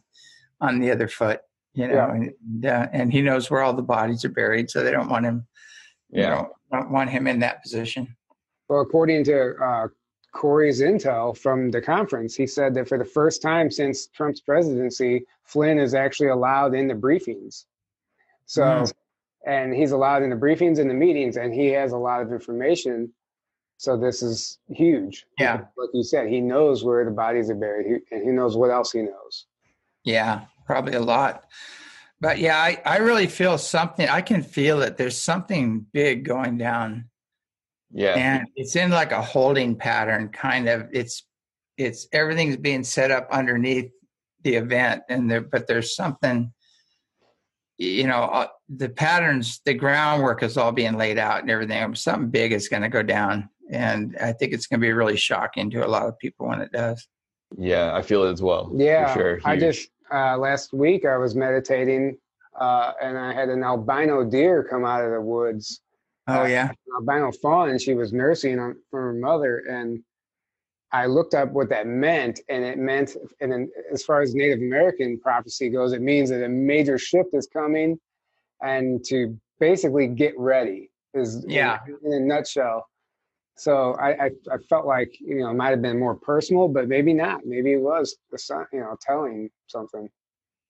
on 0.61 0.79
the 0.79 0.91
other 0.91 1.07
foot. 1.07 1.41
You 1.73 1.87
know, 1.87 1.93
Yeah. 1.93 2.11
and, 2.11 2.65
uh, 2.65 2.87
and 2.91 3.13
he 3.13 3.21
knows 3.21 3.51
where 3.51 3.61
all 3.61 3.73
the 3.73 3.83
bodies 3.83 4.25
are 4.25 4.29
buried, 4.29 4.69
so 4.71 4.83
they 4.83 4.91
don't 4.91 5.09
want 5.09 5.25
him. 5.25 5.47
You 6.09 6.21
Yeah. 6.23 6.29
know, 6.29 6.53
don't 6.71 6.91
want 6.91 7.09
him 7.09 7.27
in 7.27 7.39
that 7.39 7.61
position. 7.61 8.15
Well, 8.69 8.81
according 8.81 9.23
to 9.25 9.55
uh, 9.63 9.87
Corey's 10.33 10.81
intel 10.81 11.37
from 11.37 11.71
the 11.71 11.81
conference, 11.81 12.35
he 12.35 12.45
said 12.47 12.73
that 12.75 12.87
for 12.87 12.97
the 12.97 13.05
first 13.05 13.41
time 13.41 13.71
since 13.71 14.07
Trump's 14.07 14.41
presidency, 14.41 15.25
Flynn 15.43 15.79
is 15.79 15.93
actually 15.93 16.29
allowed 16.29 16.73
in 16.75 16.87
the 16.87 16.93
briefings. 16.93 17.65
So, 18.45 18.63
Mm. 18.63 18.93
and 19.45 19.73
he's 19.73 19.91
allowed 19.91 20.23
in 20.23 20.29
the 20.29 20.35
briefings 20.35 20.79
and 20.79 20.89
the 20.89 20.93
meetings, 20.93 21.37
and 21.37 21.53
he 21.53 21.67
has 21.69 21.91
a 21.93 21.97
lot 21.97 22.21
of 22.21 22.31
information. 22.31 23.13
So 23.77 23.95
this 23.95 24.21
is 24.23 24.57
huge. 24.69 25.25
Yeah. 25.39 25.65
like 25.77 25.89
you 25.93 26.03
said, 26.03 26.27
he 26.27 26.41
knows 26.41 26.83
where 26.83 27.05
the 27.05 27.11
bodies 27.11 27.49
are 27.49 27.55
buried, 27.55 28.01
and 28.11 28.23
he 28.23 28.29
knows 28.31 28.57
what 28.57 28.71
else 28.71 28.91
he 28.91 29.01
knows. 29.03 29.45
Yeah, 30.03 30.45
probably 30.65 30.93
a 30.93 30.99
lot. 31.01 31.45
But 32.19 32.39
yeah, 32.39 32.57
I, 32.57 32.81
I 32.85 32.97
really 32.97 33.27
feel 33.27 33.57
something. 33.57 34.07
I 34.07 34.21
can 34.21 34.41
feel 34.41 34.81
it. 34.81 34.97
There's 34.97 35.21
something 35.21 35.85
big 35.93 36.25
going 36.25 36.57
down. 36.57 37.09
Yeah. 37.89 38.15
and 38.15 38.47
it's 38.57 38.75
in 38.75 38.91
like 38.91 39.13
a 39.13 39.21
holding 39.21 39.77
pattern 39.77 40.27
kind 40.27 40.67
of 40.67 40.89
it's 40.91 41.23
it's 41.77 42.05
everything's 42.11 42.57
being 42.57 42.83
set 42.83 43.11
up 43.11 43.29
underneath 43.31 43.89
the 44.43 44.55
event 44.55 45.03
and 45.07 45.31
there 45.31 45.39
but 45.39 45.67
there's 45.67 45.95
something 45.95 46.51
you 47.77 48.05
know 48.05 48.23
uh, 48.23 48.47
the 48.67 48.89
patterns 48.89 49.61
the 49.63 49.73
groundwork 49.73 50.43
is 50.43 50.57
all 50.57 50.73
being 50.73 50.97
laid 50.97 51.17
out 51.17 51.39
and 51.39 51.49
everything 51.49 51.95
something 51.95 52.29
big 52.29 52.51
is 52.51 52.67
going 52.67 52.83
to 52.83 52.89
go 52.89 53.01
down 53.01 53.47
and 53.71 54.17
i 54.21 54.33
think 54.33 54.51
it's 54.51 54.67
going 54.67 54.81
to 54.81 54.85
be 54.85 54.91
really 54.91 55.15
shocking 55.15 55.69
to 55.69 55.85
a 55.85 55.87
lot 55.87 56.07
of 56.07 56.19
people 56.19 56.45
when 56.45 56.59
it 56.59 56.73
does 56.73 57.07
Yeah, 57.57 57.95
I 57.95 58.01
feel 58.01 58.23
it 58.23 58.31
as 58.31 58.41
well. 58.41 58.71
Yeah, 58.75 59.13
for 59.13 59.19
sure. 59.19 59.39
I 59.45 59.57
just 59.57 59.89
uh, 60.13 60.37
last 60.37 60.73
week 60.73 61.05
I 61.05 61.17
was 61.17 61.35
meditating, 61.35 62.17
uh, 62.59 62.93
and 63.01 63.17
I 63.17 63.33
had 63.33 63.49
an 63.49 63.63
albino 63.63 64.23
deer 64.23 64.63
come 64.63 64.85
out 64.85 65.03
of 65.03 65.11
the 65.11 65.21
woods. 65.21 65.81
oh 66.27 66.41
uh, 66.41 66.45
yeah 66.45 66.69
an 66.69 66.75
albino 66.99 67.31
fawn, 67.31 67.69
and 67.69 67.81
she 67.81 67.93
was 67.93 68.13
nursing 68.13 68.59
on, 68.59 68.75
from 68.89 68.99
her 69.01 69.13
mother. 69.13 69.59
And 69.69 70.03
I 70.91 71.05
looked 71.05 71.33
up 71.33 71.51
what 71.51 71.69
that 71.69 71.85
meant, 71.87 72.39
and 72.49 72.63
it 72.63 72.77
meant, 72.77 73.15
and 73.41 73.51
then 73.51 73.69
as 73.91 74.03
far 74.03 74.21
as 74.21 74.33
Native 74.33 74.59
American 74.59 75.19
prophecy 75.19 75.69
goes, 75.69 75.91
it 75.93 76.01
means 76.01 76.29
that 76.29 76.43
a 76.43 76.49
major 76.49 76.97
shift 76.97 77.29
is 77.33 77.47
coming, 77.51 77.99
and 78.61 79.03
to 79.05 79.37
basically 79.59 80.07
get 80.07 80.33
ready 80.37 80.89
is 81.13 81.43
Yeah. 81.47 81.79
in, 81.87 82.13
in 82.13 82.21
a 82.21 82.25
nutshell. 82.25 82.87
So 83.57 83.93
I, 83.93 84.25
I, 84.25 84.29
I 84.51 84.57
felt 84.69 84.85
like 84.85 85.11
you 85.19 85.39
know 85.39 85.49
it 85.49 85.55
might 85.55 85.71
have 85.71 85.81
been 85.81 85.99
more 85.99 86.15
personal, 86.15 86.67
but 86.67 86.87
maybe 86.87 87.13
not. 87.13 87.45
Maybe 87.45 87.73
it 87.73 87.81
was 87.81 88.15
the 88.31 88.37
sun, 88.37 88.65
you 88.71 88.79
know, 88.79 88.95
telling 89.01 89.49
something. 89.67 90.09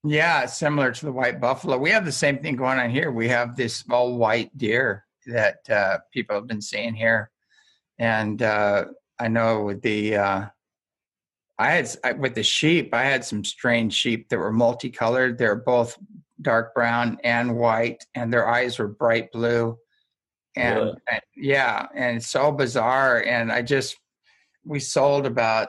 Yeah, 0.04 0.46
similar 0.46 0.92
to 0.92 1.04
the 1.04 1.12
white 1.12 1.40
buffalo. 1.40 1.76
We 1.76 1.90
have 1.90 2.04
the 2.04 2.12
same 2.12 2.38
thing 2.38 2.56
going 2.56 2.78
on 2.78 2.90
here. 2.90 3.10
We 3.10 3.28
have 3.28 3.56
this 3.56 3.76
small 3.76 4.16
white 4.16 4.56
deer 4.56 5.04
that 5.26 5.68
uh, 5.68 5.98
people 6.12 6.36
have 6.36 6.46
been 6.46 6.62
seeing 6.62 6.94
here, 6.94 7.30
and 7.98 8.40
uh, 8.40 8.86
I 9.18 9.28
know 9.28 9.64
with 9.64 9.82
the 9.82 10.16
uh, 10.16 10.46
I 11.58 11.70
had 11.72 11.90
I, 12.04 12.12
with 12.12 12.34
the 12.34 12.42
sheep, 12.42 12.94
I 12.94 13.04
had 13.04 13.24
some 13.24 13.44
strange 13.44 13.92
sheep 13.92 14.28
that 14.28 14.38
were 14.38 14.52
multicolored. 14.52 15.36
They're 15.36 15.56
both 15.56 15.98
dark 16.40 16.74
brown 16.74 17.18
and 17.24 17.56
white, 17.56 18.04
and 18.14 18.32
their 18.32 18.48
eyes 18.48 18.78
were 18.78 18.88
bright 18.88 19.32
blue. 19.32 19.76
And, 20.58 20.76
Really? 20.76 20.96
and 21.10 21.20
yeah, 21.36 21.86
and 21.94 22.16
it's 22.16 22.26
so 22.28 22.50
bizarre. 22.52 23.22
And 23.24 23.52
I 23.52 23.62
just 23.62 23.96
we 24.64 24.80
sold 24.80 25.24
about 25.26 25.68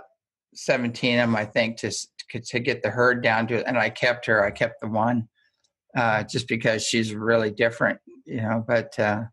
17 0.56 1.20
of 1.20 1.24
them, 1.24 1.36
I 1.36 1.46
think, 1.46 1.78
to 1.78 1.92
to 2.32 2.60
get 2.60 2.84
the 2.84 2.90
herd 2.90 3.24
down 3.24 3.48
to 3.48 3.56
it. 3.56 3.64
And 3.66 3.78
I 3.78 3.90
kept 3.90 4.26
her. 4.28 4.44
I 4.46 4.52
kept 4.52 4.82
the 4.82 4.88
one 4.88 5.28
uh, 5.96 6.24
just 6.24 6.48
because 6.48 6.84
she's 6.84 7.14
really 7.14 7.52
different, 7.52 8.00
you 8.26 8.42
know. 8.42 8.64
But 8.68 8.98
uh, 9.00 9.24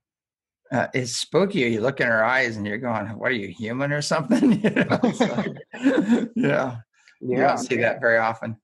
uh, 0.73 0.89
it's 0.95 1.17
spooky. 1.17 1.61
You 1.61 1.81
look 1.81 2.01
in 2.01 2.07
her 2.07 2.25
eyes 2.25 2.57
and 2.57 2.67
you're 2.67 2.79
going, 2.79 3.07
"What 3.19 3.33
are 3.33 3.35
you, 3.35 3.49
human 3.49 3.93
or 3.93 4.03
something?" 4.03 4.53
you 4.63 4.71
know? 4.71 4.99
Like- 5.03 5.57
yeah, 6.37 6.77
you 7.21 7.39
Yeah, 7.39 7.47
don't 7.49 7.59
see 7.59 7.77
that 7.77 8.01
very 8.01 8.19
often. 8.19 8.57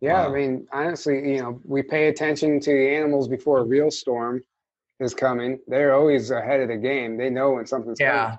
Yeah, 0.00 0.26
I 0.26 0.28
mean, 0.30 0.66
honestly, 0.72 1.32
you 1.36 1.42
know, 1.42 1.60
we 1.64 1.82
pay 1.82 2.08
attention 2.08 2.60
to 2.60 2.70
the 2.70 2.94
animals 2.94 3.28
before 3.28 3.60
a 3.60 3.64
real 3.64 3.90
storm 3.90 4.42
is 5.00 5.14
coming. 5.14 5.58
They're 5.66 5.94
always 5.94 6.30
ahead 6.30 6.60
of 6.60 6.68
the 6.68 6.76
game. 6.76 7.16
They 7.16 7.30
know 7.30 7.52
when 7.52 7.66
something's 7.66 8.00
Yeah. 8.00 8.24
coming. 8.30 8.38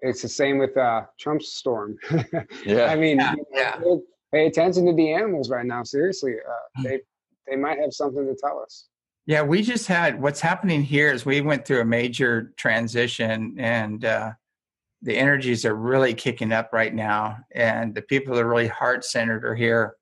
It's 0.00 0.22
the 0.22 0.28
same 0.28 0.58
with 0.58 0.76
uh, 0.76 1.02
Trump's 1.18 1.52
storm. 1.52 1.96
Yeah. 2.64 2.86
I 2.86 2.96
mean, 2.96 3.18
Yeah, 3.18 3.34
yeah. 3.52 3.76
pay- 3.76 4.00
pay 4.32 4.46
attention 4.46 4.86
to 4.86 4.92
the 4.92 5.12
animals 5.12 5.50
right 5.50 5.64
now. 5.66 5.82
Seriously, 5.82 6.34
uh, 6.34 6.80
Mm. 6.80 6.82
they 6.84 7.00
they 7.46 7.56
might 7.56 7.78
have 7.78 7.92
something 7.92 8.24
to 8.26 8.34
tell 8.34 8.58
us. 8.60 8.88
Yeah, 9.26 9.42
we 9.42 9.60
just 9.62 9.86
had 9.86 10.20
what's 10.20 10.40
happening 10.40 10.82
here 10.82 11.12
is 11.12 11.26
we 11.26 11.42
went 11.42 11.66
through 11.66 11.80
a 11.82 11.84
major 11.84 12.54
transition 12.56 13.54
and 13.58 14.02
uh, 14.04 14.32
the 15.02 15.16
energies 15.16 15.66
are 15.66 15.74
really 15.74 16.14
kicking 16.14 16.52
up 16.52 16.70
right 16.72 16.94
now. 16.94 17.36
And 17.54 17.94
the 17.94 18.00
people 18.02 18.34
that 18.34 18.44
are 18.44 18.48
really 18.48 18.66
heart 18.66 19.04
centered 19.04 19.44
are 19.44 19.54
here 19.54 19.96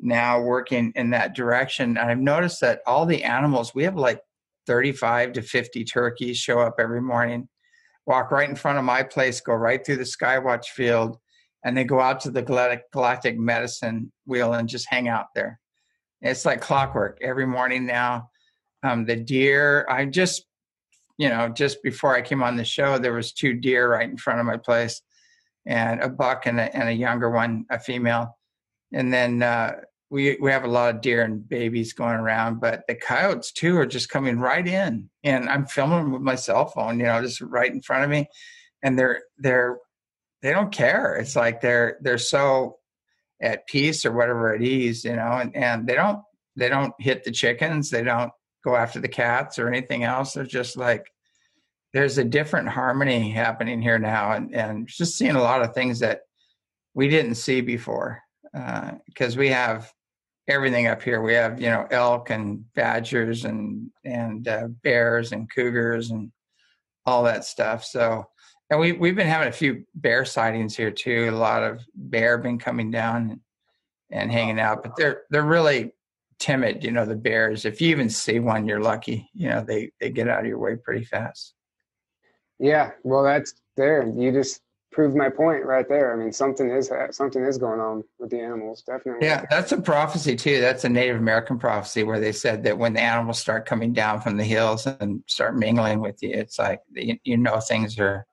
now 0.00 0.40
working 0.40 0.92
in 0.96 1.10
that 1.10 1.34
direction. 1.34 1.98
And 1.98 2.10
I've 2.10 2.18
noticed 2.18 2.60
that 2.62 2.80
all 2.86 3.04
the 3.04 3.22
animals, 3.24 3.74
we 3.74 3.84
have 3.84 3.96
like 3.96 4.22
35 4.68 5.32
to 5.32 5.42
50 5.42 5.84
turkeys 5.84 6.36
show 6.36 6.60
up 6.60 6.76
every 6.78 7.02
morning, 7.02 7.48
walk 8.06 8.30
right 8.30 8.48
in 8.48 8.54
front 8.54 8.78
of 8.78 8.84
my 8.84 9.02
place, 9.02 9.40
go 9.40 9.54
right 9.54 9.84
through 9.84 9.96
the 9.96 10.04
Skywatch 10.04 10.66
field, 10.66 11.18
and 11.64 11.76
they 11.76 11.82
go 11.82 12.00
out 12.00 12.20
to 12.20 12.30
the 12.30 12.42
galactic, 12.92 13.36
medicine 13.36 14.12
wheel 14.26 14.52
and 14.52 14.68
just 14.68 14.86
hang 14.88 15.08
out 15.08 15.26
there. 15.34 15.58
It's 16.22 16.44
like 16.44 16.60
clockwork 16.60 17.18
every 17.20 17.46
morning 17.46 17.84
now 17.84 18.30
um, 18.82 19.04
the 19.04 19.16
deer 19.16 19.86
i 19.88 20.04
just 20.04 20.44
you 21.16 21.28
know 21.28 21.48
just 21.48 21.82
before 21.82 22.14
i 22.16 22.22
came 22.22 22.42
on 22.42 22.56
the 22.56 22.64
show 22.64 22.98
there 22.98 23.12
was 23.12 23.32
two 23.32 23.54
deer 23.54 23.90
right 23.92 24.08
in 24.08 24.16
front 24.16 24.40
of 24.40 24.46
my 24.46 24.56
place 24.56 25.02
and 25.66 26.00
a 26.00 26.08
buck 26.08 26.46
and 26.46 26.58
a, 26.60 26.74
and 26.74 26.88
a 26.88 26.92
younger 26.92 27.30
one 27.30 27.64
a 27.70 27.78
female 27.78 28.36
and 28.92 29.12
then 29.12 29.42
uh, 29.42 29.72
we 30.10 30.36
we 30.40 30.50
have 30.50 30.64
a 30.64 30.68
lot 30.68 30.94
of 30.94 31.00
deer 31.00 31.22
and 31.22 31.46
babies 31.48 31.92
going 31.92 32.16
around 32.16 32.60
but 32.60 32.82
the 32.88 32.94
coyotes 32.94 33.52
too 33.52 33.76
are 33.76 33.86
just 33.86 34.08
coming 34.08 34.38
right 34.38 34.66
in. 34.66 35.08
And 35.24 35.48
i'm 35.48 35.66
filming 35.66 36.12
with 36.12 36.22
my 36.22 36.34
cell 36.34 36.66
phone 36.66 36.98
you 36.98 37.06
know 37.06 37.22
just 37.22 37.40
right 37.40 37.72
in 37.72 37.82
front 37.82 38.04
of 38.04 38.10
me. 38.10 38.28
And 38.82 38.98
they're 38.98 39.22
they're 39.38 39.78
they 40.40 40.52
don't 40.52 40.72
care. 40.72 41.16
It's 41.16 41.34
like 41.34 41.60
they're 41.60 41.98
they're 42.00 42.18
so 42.18 42.78
at 43.40 43.66
peace 43.66 44.04
or 44.04 44.12
whatever 44.12 44.54
at 44.54 44.62
ease 44.62 45.04
you 45.04 45.16
know 45.16 45.38
and, 45.40 45.54
and 45.54 45.86
they 45.86 45.94
don't 45.94 46.20
they 46.56 46.68
don't 46.68 46.94
hit 46.98 47.24
the 47.24 47.30
chickens. 47.30 47.88
They 47.88 48.02
don't 48.02 48.32
go 48.64 48.76
after 48.76 49.00
the 49.00 49.08
cats 49.08 49.58
or 49.58 49.68
anything 49.68 50.04
else. 50.04 50.32
They're 50.32 50.44
just 50.44 50.76
like 50.76 51.06
there's 51.94 52.18
a 52.18 52.24
different 52.24 52.68
harmony 52.68 53.30
happening 53.30 53.80
here 53.80 53.98
now, 53.98 54.32
and 54.32 54.54
and 54.54 54.86
just 54.88 55.16
seeing 55.16 55.36
a 55.36 55.42
lot 55.42 55.62
of 55.62 55.74
things 55.74 56.00
that 56.00 56.20
we 56.94 57.08
didn't 57.08 57.36
see 57.36 57.60
before 57.60 58.20
uh, 58.54 58.92
because 59.06 59.36
we 59.36 59.48
have 59.48 59.90
everything 60.48 60.86
up 60.86 61.02
here. 61.02 61.22
We 61.22 61.34
have 61.34 61.60
you 61.60 61.68
know 61.68 61.86
elk 61.90 62.30
and 62.30 62.64
badgers 62.74 63.44
and 63.44 63.90
and 64.04 64.46
uh, 64.48 64.68
bears 64.82 65.32
and 65.32 65.50
cougars 65.50 66.10
and 66.10 66.32
all 67.06 67.24
that 67.24 67.44
stuff. 67.44 67.84
So. 67.84 68.26
And 68.70 68.78
we 68.78 68.92
we've 68.92 69.16
been 69.16 69.26
having 69.26 69.48
a 69.48 69.52
few 69.52 69.86
bear 69.94 70.26
sightings 70.26 70.76
here 70.76 70.90
too. 70.90 71.28
A 71.30 71.34
lot 71.34 71.62
of 71.62 71.80
bear 71.94 72.36
been 72.36 72.58
coming 72.58 72.90
down 72.90 73.30
and, 73.30 73.40
and 74.10 74.30
hanging 74.30 74.60
out, 74.60 74.82
but 74.82 74.94
they're 74.94 75.22
they're 75.30 75.42
really 75.42 75.94
timid 76.38 76.84
you 76.84 76.92
know 76.92 77.06
the 77.06 77.16
bears 77.16 77.64
if 77.64 77.80
you 77.80 77.88
even 77.88 78.08
see 78.10 78.38
one 78.38 78.68
you're 78.68 78.78
lucky 78.78 79.28
you 79.34 79.48
know 79.48 79.64
they 79.64 79.90
they 79.98 80.08
get 80.08 80.28
out 80.28 80.38
of 80.38 80.46
your 80.46 80.58
way 80.58 80.76
pretty 80.76 81.04
fast 81.04 81.54
Yeah, 82.58 82.90
well, 83.04 83.22
that's 83.22 83.54
there. 83.76 84.06
You 84.06 84.32
just 84.32 84.60
proved 84.98 85.14
my 85.14 85.28
point 85.28 85.64
right 85.64 85.88
there. 85.88 86.12
I 86.12 86.16
mean, 86.16 86.32
something 86.32 86.70
is 86.70 86.90
something 87.12 87.44
is 87.44 87.56
going 87.56 87.78
on 87.78 88.02
with 88.18 88.30
the 88.30 88.40
animals, 88.40 88.82
definitely. 88.82 89.24
yeah 89.24 89.44
that's 89.48 89.70
a 89.70 89.80
prophecy 89.80 90.34
too 90.34 90.60
that's 90.60 90.82
a 90.82 90.88
native 90.88 91.18
american 91.18 91.56
prophecy 91.56 92.02
where 92.02 92.18
they 92.18 92.32
said 92.32 92.64
that 92.64 92.76
when 92.76 92.94
the 92.94 93.00
animals 93.00 93.38
start 93.38 93.64
coming 93.64 93.92
down 93.92 94.20
from 94.20 94.36
the 94.36 94.42
hills 94.42 94.88
and 94.88 95.22
start 95.28 95.56
mingling 95.56 96.00
with 96.00 96.20
you 96.20 96.30
it's 96.30 96.58
like 96.58 96.80
you, 96.94 97.16
you 97.22 97.36
know 97.36 97.60
things 97.60 97.96
are 98.00 98.26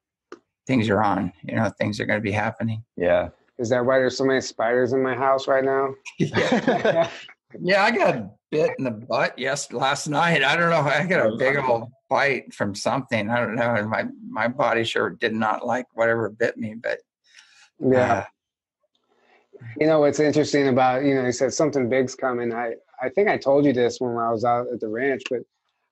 things 0.65 0.89
are 0.89 1.03
on 1.03 1.31
you 1.43 1.55
know 1.55 1.69
things 1.77 1.99
are 1.99 2.05
going 2.07 2.19
to 2.19 2.23
be 2.23 2.31
happening 2.31 2.83
Yeah. 2.97 3.29
Is 3.59 3.69
that 3.69 3.85
why 3.85 3.99
there's 3.99 4.17
so 4.17 4.25
many 4.25 4.41
spiders 4.41 4.91
in 4.93 5.03
my 5.03 5.15
house 5.15 5.47
right 5.47 5.63
now? 5.63 5.93
yeah. 6.17 7.09
yeah 7.61 7.83
i 7.83 7.91
got 7.91 8.35
bit 8.55 8.71
in 8.77 8.85
the 8.85 8.91
butt 8.91 9.37
yes 9.37 9.71
last 9.71 10.07
night. 10.07 10.43
I 10.43 10.55
don't 10.55 10.69
know. 10.69 10.81
I 10.81 11.05
got 11.05 11.25
a 11.25 11.35
big 11.37 11.57
old 11.57 11.89
bite 12.09 12.53
from 12.53 12.75
something. 12.75 13.29
I 13.29 13.39
don't 13.39 13.55
know. 13.55 13.87
My 13.87 14.05
my 14.35 14.49
body 14.49 14.83
sure 14.83 15.09
did 15.09 15.33
not 15.33 15.65
like 15.65 15.87
whatever 15.93 16.29
bit 16.29 16.57
me, 16.57 16.75
but 16.75 16.99
yeah. 17.79 18.13
Uh, 18.13 18.25
you 19.79 19.87
know 19.87 20.01
what's 20.01 20.19
interesting 20.19 20.67
about 20.67 21.05
you 21.05 21.15
know 21.15 21.25
he 21.25 21.31
said 21.31 21.53
something 21.53 21.89
big's 21.89 22.13
coming. 22.13 22.53
I 22.53 22.73
I 23.01 23.09
think 23.09 23.29
I 23.29 23.37
told 23.37 23.65
you 23.65 23.71
this 23.71 23.99
when 23.99 24.17
I 24.17 24.29
was 24.29 24.43
out 24.43 24.67
at 24.71 24.81
the 24.81 24.89
ranch, 24.89 25.23
but 25.29 25.39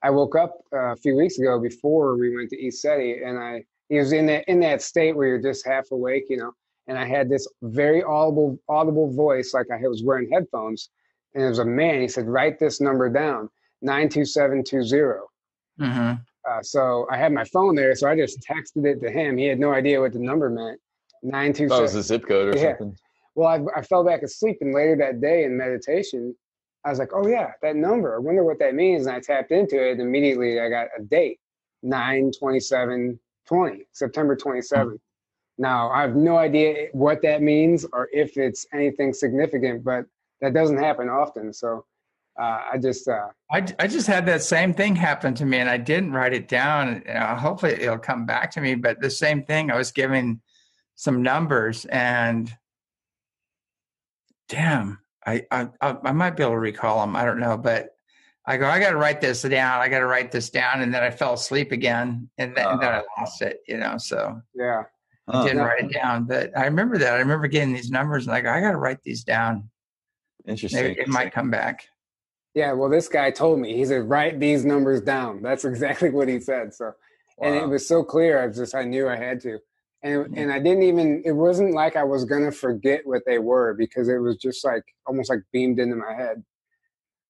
I 0.03 0.09
woke 0.09 0.35
up 0.35 0.61
uh, 0.73 0.91
a 0.91 0.95
few 0.97 1.15
weeks 1.15 1.39
ago 1.39 1.59
before 1.59 2.17
we 2.17 2.35
went 2.35 2.49
to 2.49 2.57
ECETI, 2.57 3.25
and 3.25 3.39
I 3.39 3.63
he 3.87 3.97
was 3.97 4.11
in 4.11 4.25
that 4.27 4.43
in 4.49 4.59
that 4.59 4.81
state 4.81 5.15
where 5.15 5.27
you're 5.27 5.41
just 5.41 5.65
half 5.65 5.91
awake, 5.91 6.25
you 6.29 6.37
know. 6.37 6.51
And 6.87 6.97
I 6.97 7.05
had 7.05 7.29
this 7.29 7.47
very 7.61 8.03
audible 8.03 8.59
audible 8.67 9.09
voice, 9.13 9.53
like 9.53 9.67
I 9.71 9.87
was 9.87 10.03
wearing 10.03 10.29
headphones, 10.29 10.89
and 11.33 11.43
it 11.43 11.47
was 11.47 11.59
a 11.59 11.65
man. 11.65 12.01
He 12.01 12.09
said, 12.09 12.27
"Write 12.27 12.59
this 12.59 12.81
number 12.81 13.09
down, 13.09 13.49
nine 13.81 14.09
two 14.09 14.25
seven 14.25 14.63
two 14.63 14.83
zero. 14.83 15.27
Uh, 16.49 16.61
so 16.61 17.07
I 17.09 17.17
had 17.17 17.31
my 17.31 17.45
phone 17.45 17.75
there, 17.75 17.95
so 17.95 18.09
I 18.09 18.15
just 18.15 18.39
texted 18.41 18.85
it 18.85 18.99
to 19.01 19.09
him. 19.09 19.37
He 19.37 19.45
had 19.45 19.59
no 19.59 19.71
idea 19.71 20.01
what 20.01 20.13
the 20.13 20.19
number 20.19 20.49
meant. 20.49 20.79
Nine 21.21 21.53
two. 21.53 21.67
That 21.69 21.81
was 21.81 21.95
a 21.95 22.03
zip 22.03 22.27
code 22.27 22.53
or 22.53 22.57
yeah. 22.57 22.77
something. 22.77 22.97
Well, 23.35 23.47
I, 23.47 23.79
I 23.79 23.81
fell 23.81 24.03
back 24.03 24.23
asleep, 24.23 24.57
and 24.61 24.73
later 24.73 24.95
that 24.97 25.21
day 25.21 25.45
in 25.45 25.57
meditation, 25.57 26.35
I 26.83 26.89
was 26.89 26.99
like, 26.99 27.11
"Oh 27.13 27.25
yeah, 27.27 27.51
that 27.61 27.75
number. 27.77 28.15
I 28.15 28.19
wonder 28.19 28.43
what 28.43 28.59
that 28.59 28.75
means." 28.75 29.07
And 29.07 29.15
I 29.15 29.21
tapped 29.21 29.51
into 29.51 29.81
it. 29.81 29.93
And 29.93 30.01
immediately, 30.01 30.59
I 30.59 30.69
got 30.69 30.87
a 30.97 31.01
date: 31.01 31.39
nine 31.81 32.31
twenty-seven 32.37 33.19
twenty, 33.47 33.85
September 33.93 34.35
twenty-seventh. 34.35 34.95
Mm-hmm. 34.95 35.63
Now 35.63 35.91
I 35.91 36.01
have 36.01 36.15
no 36.15 36.37
idea 36.37 36.87
what 36.91 37.21
that 37.21 37.41
means 37.41 37.85
or 37.93 38.09
if 38.11 38.37
it's 38.37 38.65
anything 38.73 39.13
significant, 39.13 39.83
but 39.83 40.05
that 40.41 40.53
doesn't 40.53 40.77
happen 40.77 41.07
often. 41.09 41.53
So 41.53 41.85
uh, 42.39 42.61
I 42.73 42.77
just 42.77 43.07
uh, 43.07 43.27
I, 43.51 43.65
I 43.79 43.87
just 43.87 44.07
had 44.07 44.25
that 44.25 44.41
same 44.41 44.73
thing 44.73 44.95
happen 44.95 45.33
to 45.35 45.45
me, 45.45 45.59
and 45.59 45.69
I 45.69 45.77
didn't 45.77 46.13
write 46.13 46.33
it 46.33 46.47
down. 46.47 47.03
Uh, 47.07 47.37
hopefully, 47.37 47.73
it'll 47.73 47.99
come 47.99 48.25
back 48.25 48.51
to 48.51 48.61
me. 48.61 48.75
But 48.75 48.99
the 49.01 49.09
same 49.09 49.43
thing, 49.43 49.69
I 49.69 49.77
was 49.77 49.91
giving 49.91 50.41
some 50.95 51.21
numbers, 51.21 51.85
and 51.85 52.51
damn, 54.49 54.99
I 55.25 55.45
I 55.51 55.69
I 55.81 56.11
might 56.11 56.35
be 56.35 56.43
able 56.43 56.53
to 56.53 56.59
recall 56.59 57.01
them. 57.01 57.15
I 57.15 57.23
don't 57.23 57.39
know, 57.39 57.57
but 57.57 57.89
I 58.45 58.57
go, 58.57 58.65
I 58.65 58.79
got 58.79 58.91
to 58.91 58.97
write 58.97 59.21
this 59.21 59.43
down. 59.43 59.79
I 59.79 59.87
got 59.87 59.99
to 59.99 60.07
write 60.07 60.31
this 60.31 60.49
down, 60.49 60.81
and 60.81 60.93
then 60.93 61.03
I 61.03 61.11
fell 61.11 61.33
asleep 61.33 61.71
again, 61.71 62.29
and 62.39 62.55
then, 62.55 62.67
and 62.67 62.81
then 62.81 62.93
I 62.93 62.99
uh. 62.99 63.03
lost 63.19 63.43
it. 63.43 63.59
You 63.67 63.77
know, 63.77 63.97
so 63.97 64.41
yeah. 64.55 64.83
I 65.27 65.43
didn't 65.43 65.59
write 65.59 65.85
it 65.85 65.93
down, 65.93 66.25
but 66.25 66.51
I 66.57 66.65
remember 66.65 66.97
that. 66.97 67.13
I 67.13 67.19
remember 67.19 67.47
getting 67.47 67.73
these 67.73 67.91
numbers, 67.91 68.25
and 68.25 68.35
I 68.35 68.41
go, 68.41 68.49
I 68.51 68.59
got 68.59 68.71
to 68.71 68.77
write 68.77 69.01
these 69.03 69.23
down. 69.23 69.69
Interesting. 70.45 70.83
Maybe 70.83 70.99
it 70.99 71.07
might 71.07 71.31
come 71.31 71.49
back. 71.49 71.87
Yeah, 72.53 72.73
well, 72.73 72.89
this 72.89 73.07
guy 73.07 73.31
told 73.31 73.59
me. 73.59 73.75
He 73.75 73.85
said, 73.85 74.09
"Write 74.09 74.39
these 74.39 74.65
numbers 74.65 75.01
down." 75.01 75.41
That's 75.41 75.65
exactly 75.71 76.09
what 76.09 76.27
he 76.27 76.39
said. 76.39 76.73
So, 76.73 76.85
wow. 76.85 77.47
and 77.47 77.55
it 77.55 77.67
was 77.67 77.87
so 77.87 78.03
clear. 78.03 78.43
I 78.43 78.47
just 78.47 78.75
I 78.75 78.83
knew 78.83 79.09
I 79.09 79.15
had 79.15 79.39
to, 79.41 79.59
and 80.03 80.25
mm-hmm. 80.25 80.37
and 80.37 80.51
I 80.51 80.59
didn't 80.59 80.83
even. 80.83 81.23
It 81.25 81.31
wasn't 81.31 81.73
like 81.73 81.95
I 81.95 82.03
was 82.03 82.25
gonna 82.25 82.51
forget 82.51 83.01
what 83.05 83.23
they 83.25 83.39
were 83.39 83.73
because 83.73 84.07
it 84.07 84.17
was 84.17 84.37
just 84.37 84.63
like 84.63 84.83
almost 85.05 85.29
like 85.29 85.41
beamed 85.51 85.79
into 85.79 85.95
my 85.95 86.13
head. 86.13 86.43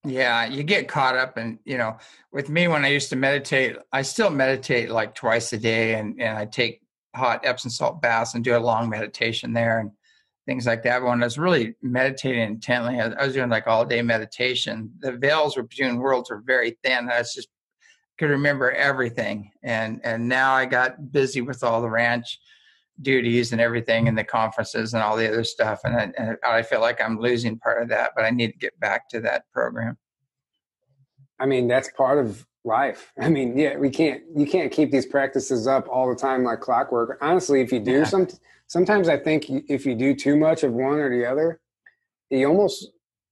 Yeah, 0.06 0.46
you 0.46 0.64
get 0.64 0.90
caught 0.90 1.16
up, 1.16 1.38
and 1.38 1.60
you 1.64 1.78
know, 1.78 1.98
with 2.34 2.50
me 2.50 2.68
when 2.68 2.84
I 2.84 2.90
used 2.90 3.10
to 3.12 3.16
meditate, 3.16 3.78
I 3.94 4.02
still 4.02 4.30
meditate 4.30 4.90
like 4.90 5.16
twice 5.16 5.54
a 5.54 5.58
day, 5.58 5.94
and 5.96 6.22
and 6.22 6.38
I 6.38 6.46
take 6.46 6.82
hot 7.16 7.46
Epsom 7.46 7.70
salt 7.70 8.02
baths 8.02 8.34
and 8.34 8.44
do 8.44 8.58
a 8.58 8.60
long 8.60 8.90
meditation 8.90 9.54
there, 9.54 9.80
and 9.80 9.92
things 10.46 10.66
like 10.66 10.84
that. 10.84 11.00
But 11.00 11.10
when 11.10 11.24
I 11.24 11.26
was 11.26 11.38
really 11.38 11.76
meditating 11.82 12.42
intently, 12.42 13.00
I, 13.00 13.26
was 13.26 13.34
doing 13.34 13.50
like 13.50 13.68
all 13.68 13.86
day 13.86 14.02
meditation. 14.02 14.92
The 15.00 15.14
veils 15.14 15.56
between 15.56 15.98
worlds 15.98 16.30
were 16.30 16.42
very 16.46 16.78
thin. 16.84 17.10
I 17.10 17.20
was 17.20 17.34
just 17.34 17.50
could 18.18 18.30
remember 18.30 18.72
everything. 18.72 19.52
And 19.64 20.00
and 20.04 20.28
now 20.28 20.54
I 20.54 20.66
got 20.66 21.12
busy 21.12 21.42
with 21.42 21.64
all 21.64 21.82
the 21.82 21.90
ranch 21.90 22.40
duties 23.02 23.52
and 23.52 23.60
everything 23.60 24.08
and 24.08 24.18
the 24.18 24.24
conferences 24.24 24.94
and 24.94 25.02
all 25.02 25.18
the 25.18 25.28
other 25.28 25.44
stuff. 25.44 25.82
And 25.84 25.96
I, 25.96 26.12
and 26.18 26.38
I 26.46 26.62
feel 26.62 26.80
like 26.80 27.02
I'm 27.02 27.20
losing 27.20 27.58
part 27.58 27.82
of 27.82 27.90
that, 27.90 28.12
but 28.16 28.24
I 28.24 28.30
need 28.30 28.52
to 28.52 28.58
get 28.58 28.80
back 28.80 29.10
to 29.10 29.20
that 29.22 29.52
program. 29.52 29.98
I 31.40 31.48
mean, 31.48 31.68
that's 31.68 31.90
part 31.92 32.20
of 32.20 32.46
life. 32.64 33.12
I 33.20 33.30
mean, 33.30 33.58
yeah, 33.58 33.78
we 33.78 33.90
can't 33.90 34.24
you 34.36 34.46
can't 34.46 34.72
keep 34.72 34.92
these 34.92 35.06
practices 35.06 35.68
up 35.68 35.88
all 35.90 36.10
the 36.10 36.16
time 36.16 36.44
like 36.44 36.60
clockwork. 36.60 37.18
Honestly, 37.22 37.62
if 37.62 37.72
you 37.72 37.80
do 37.80 38.00
yeah. 38.00 38.04
some 38.04 38.28
sometimes 38.68 39.10
I 39.10 39.18
think 39.18 39.46
if 39.50 39.86
you 39.86 39.96
do 39.96 40.16
too 40.16 40.36
much 40.36 40.64
of 40.64 40.74
one 40.74 41.00
or 41.00 41.10
the 41.10 41.26
other, 41.26 41.60
you 42.30 42.48
almost 42.48 42.90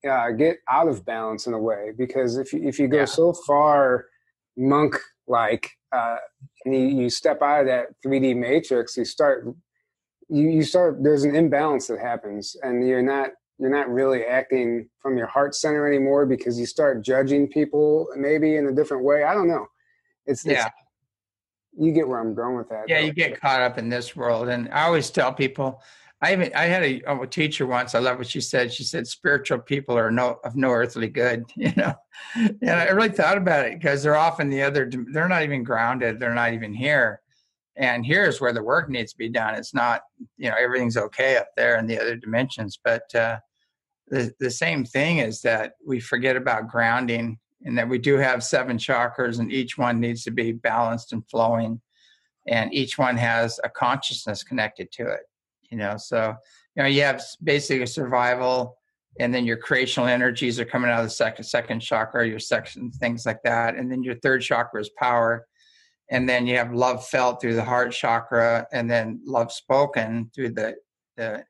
uh, 0.07 0.31
get 0.31 0.57
out 0.69 0.87
of 0.87 1.05
balance 1.05 1.47
in 1.47 1.53
a 1.53 1.59
way 1.59 1.91
because 1.97 2.37
if 2.37 2.53
you, 2.53 2.67
if 2.67 2.79
you 2.79 2.87
go 2.87 2.99
yeah. 2.99 3.05
so 3.05 3.33
far 3.33 4.05
monk 4.57 4.97
like 5.27 5.69
uh, 5.91 6.17
and 6.65 6.75
you, 6.75 7.03
you 7.03 7.09
step 7.09 7.41
out 7.41 7.61
of 7.61 7.67
that 7.67 7.87
3D 8.05 8.35
matrix, 8.35 8.97
you 8.97 9.05
start 9.05 9.45
you, 10.29 10.49
you 10.49 10.63
start 10.63 11.03
there's 11.03 11.23
an 11.23 11.35
imbalance 11.35 11.87
that 11.87 11.99
happens 11.99 12.55
and 12.63 12.87
you're 12.87 13.01
not 13.01 13.31
you're 13.61 13.69
not 13.69 13.89
really 13.89 14.25
acting 14.25 14.89
from 14.99 15.17
your 15.17 15.27
heart 15.27 15.53
center 15.53 15.87
anymore 15.87 16.25
because 16.25 16.59
you 16.59 16.65
start 16.65 17.03
judging 17.05 17.47
people 17.47 18.07
maybe 18.17 18.55
in 18.55 18.65
a 18.65 18.71
different 18.71 19.03
way. 19.03 19.23
I 19.23 19.35
don't 19.35 19.47
know. 19.47 19.67
It's, 20.25 20.43
yeah. 20.43 20.65
It's, 20.65 20.75
you 21.77 21.91
get 21.91 22.07
where 22.07 22.19
I'm 22.19 22.33
going 22.33 22.57
with 22.57 22.69
that. 22.69 22.85
Yeah, 22.87 22.99
though. 22.99 23.07
you 23.07 23.13
get 23.13 23.39
caught 23.39 23.61
up 23.61 23.77
in 23.77 23.89
this 23.89 24.15
world, 24.15 24.49
and 24.49 24.69
I 24.69 24.83
always 24.83 25.09
tell 25.09 25.33
people. 25.33 25.81
I 26.23 26.33
even 26.33 26.51
I 26.53 26.65
had 26.65 26.83
a, 26.83 27.01
a, 27.07 27.25
teacher 27.25 27.65
once. 27.65 27.95
I 27.95 27.99
love 27.99 28.19
what 28.19 28.27
she 28.27 28.41
said. 28.41 28.71
She 28.71 28.83
said, 28.83 29.07
"Spiritual 29.07 29.57
people 29.57 29.97
are 29.97 30.11
no 30.11 30.39
of 30.43 30.55
no 30.55 30.69
earthly 30.69 31.07
good." 31.07 31.45
You 31.55 31.73
know, 31.75 31.95
and 32.35 32.69
I 32.69 32.89
really 32.89 33.09
thought 33.09 33.37
about 33.37 33.65
it 33.65 33.79
because 33.79 34.03
they're 34.03 34.15
often 34.15 34.49
the 34.49 34.61
other. 34.61 34.91
They're 35.11 35.27
not 35.27 35.41
even 35.41 35.63
grounded. 35.63 36.19
They're 36.19 36.35
not 36.35 36.53
even 36.53 36.73
here. 36.73 37.21
And 37.75 38.05
here's 38.05 38.39
where 38.39 38.53
the 38.53 38.61
work 38.61 38.89
needs 38.89 39.13
to 39.13 39.17
be 39.17 39.29
done. 39.29 39.55
It's 39.55 39.73
not, 39.73 40.01
you 40.37 40.49
know, 40.49 40.55
everything's 40.59 40.97
okay 40.97 41.37
up 41.37 41.47
there 41.55 41.77
in 41.77 41.87
the 41.87 41.99
other 41.99 42.15
dimensions, 42.15 42.79
but 42.83 43.03
uh, 43.15 43.39
the 44.07 44.31
the 44.39 44.51
same 44.51 44.85
thing 44.85 45.17
is 45.17 45.41
that 45.41 45.73
we 45.85 45.99
forget 45.99 46.35
about 46.35 46.67
grounding 46.67 47.39
and 47.63 47.77
that 47.77 47.87
we 47.87 47.97
do 47.97 48.17
have 48.17 48.43
seven 48.43 48.77
chakras 48.77 49.39
and 49.39 49.51
each 49.51 49.77
one 49.77 49.99
needs 49.99 50.23
to 50.23 50.31
be 50.31 50.51
balanced 50.51 51.13
and 51.13 51.27
flowing 51.29 51.79
and 52.47 52.73
each 52.73 52.97
one 52.97 53.15
has 53.17 53.59
a 53.63 53.69
consciousness 53.69 54.43
connected 54.43 54.91
to 54.91 55.07
it 55.07 55.21
you 55.69 55.77
know? 55.77 55.95
So 55.97 56.35
you 56.75 56.83
know 56.83 56.89
you 56.89 57.01
have 57.03 57.21
basically 57.43 57.83
a 57.83 57.87
survival 57.87 58.77
and 59.19 59.33
then 59.33 59.45
your 59.45 59.57
creational 59.57 60.07
energies 60.07 60.59
are 60.59 60.65
coming 60.65 60.89
out 60.89 60.99
of 60.99 61.05
the 61.05 61.09
second 61.09 61.43
second 61.43 61.79
chakra 61.81 62.27
your 62.27 62.39
section 62.39 62.91
things 62.91 63.25
like 63.25 63.41
that 63.43 63.75
and 63.75 63.91
then 63.91 64.03
your 64.03 64.15
third 64.15 64.41
chakra 64.41 64.79
is 64.79 64.89
power 64.97 65.45
and 66.09 66.27
then 66.27 66.45
you 66.47 66.57
have 66.57 66.73
love 66.73 67.05
felt 67.07 67.41
through 67.41 67.55
the 67.55 67.63
heart 67.63 67.91
chakra 67.91 68.67
and 68.71 68.89
then 68.89 69.21
love 69.25 69.51
spoken 69.51 70.29
through 70.33 70.49
the 70.49 70.75
the 71.17 71.43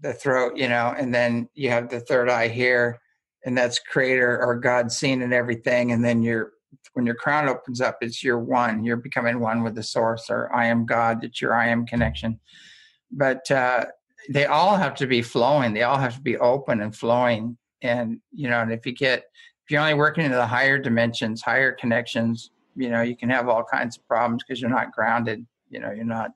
the 0.00 0.12
throat 0.14 0.56
you 0.56 0.68
know? 0.68 0.94
And 0.96 1.14
then 1.14 1.48
you 1.54 1.70
have 1.70 1.88
the 1.88 2.00
third 2.00 2.28
eye 2.28 2.48
here 2.48 2.98
and 3.44 3.56
that's 3.56 3.78
creator 3.78 4.42
or 4.42 4.56
God 4.56 4.92
seen 4.92 5.22
in 5.22 5.32
everything. 5.32 5.92
And 5.92 6.04
then 6.04 6.22
you're 6.22 6.52
when 6.94 7.06
your 7.06 7.14
crown 7.14 7.48
opens 7.48 7.80
up, 7.80 7.98
it's 8.00 8.22
your 8.22 8.38
one. 8.38 8.84
You're 8.84 8.96
becoming 8.96 9.40
one 9.40 9.62
with 9.62 9.74
the 9.74 9.82
source, 9.82 10.28
or 10.28 10.52
I 10.54 10.66
am 10.66 10.86
God. 10.86 11.24
It's 11.24 11.40
your 11.40 11.54
I 11.54 11.68
am 11.68 11.86
connection. 11.86 12.38
But 13.10 13.50
uh, 13.50 13.86
they 14.30 14.46
all 14.46 14.76
have 14.76 14.94
to 14.96 15.06
be 15.06 15.22
flowing. 15.22 15.74
They 15.74 15.82
all 15.82 15.98
have 15.98 16.16
to 16.16 16.22
be 16.22 16.36
open 16.38 16.80
and 16.80 16.94
flowing. 16.94 17.56
And 17.82 18.20
you 18.30 18.48
know, 18.48 18.60
and 18.60 18.72
if 18.72 18.86
you 18.86 18.92
get 18.92 19.24
if 19.64 19.70
you're 19.70 19.80
only 19.80 19.94
working 19.94 20.24
in 20.24 20.32
the 20.32 20.46
higher 20.46 20.78
dimensions, 20.78 21.42
higher 21.42 21.72
connections, 21.72 22.50
you 22.76 22.90
know, 22.90 23.02
you 23.02 23.16
can 23.16 23.30
have 23.30 23.48
all 23.48 23.64
kinds 23.64 23.96
of 23.96 24.06
problems 24.06 24.42
because 24.42 24.60
you're 24.60 24.70
not 24.70 24.92
grounded. 24.92 25.46
You 25.70 25.80
know, 25.80 25.90
you're 25.90 26.04
not 26.04 26.30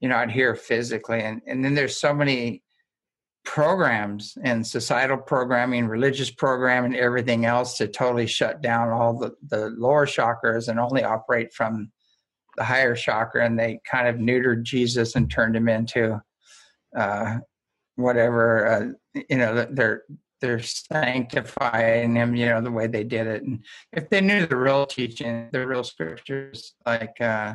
you're 0.00 0.10
not 0.10 0.30
here 0.30 0.54
physically. 0.54 1.22
And 1.22 1.40
and 1.46 1.64
then 1.64 1.74
there's 1.74 1.96
so 1.96 2.14
many 2.14 2.62
programs 3.48 4.36
and 4.44 4.64
societal 4.64 5.16
programming, 5.16 5.88
religious 5.88 6.30
programming, 6.30 6.94
everything 6.94 7.46
else 7.46 7.78
to 7.78 7.88
totally 7.88 8.26
shut 8.26 8.60
down 8.60 8.90
all 8.90 9.18
the, 9.18 9.34
the 9.48 9.70
lower 9.70 10.04
chakras 10.04 10.68
and 10.68 10.78
only 10.78 11.02
operate 11.02 11.50
from 11.54 11.90
the 12.58 12.62
higher 12.62 12.94
chakra. 12.94 13.46
And 13.46 13.58
they 13.58 13.80
kind 13.90 14.06
of 14.06 14.16
neutered 14.16 14.64
Jesus 14.64 15.16
and 15.16 15.30
turned 15.30 15.56
him 15.56 15.66
into 15.66 16.22
uh, 16.94 17.38
whatever, 17.96 18.66
uh, 18.66 19.20
you 19.30 19.38
know, 19.38 19.66
they're, 19.70 20.02
they're 20.42 20.60
sanctifying 20.60 22.16
him, 22.16 22.36
you 22.36 22.44
know, 22.44 22.60
the 22.60 22.70
way 22.70 22.86
they 22.86 23.02
did 23.02 23.26
it. 23.26 23.44
And 23.44 23.64
if 23.94 24.10
they 24.10 24.20
knew 24.20 24.44
the 24.44 24.56
real 24.56 24.84
teaching, 24.84 25.48
the 25.52 25.66
real 25.66 25.84
scriptures, 25.84 26.74
like, 26.84 27.18
uh, 27.18 27.54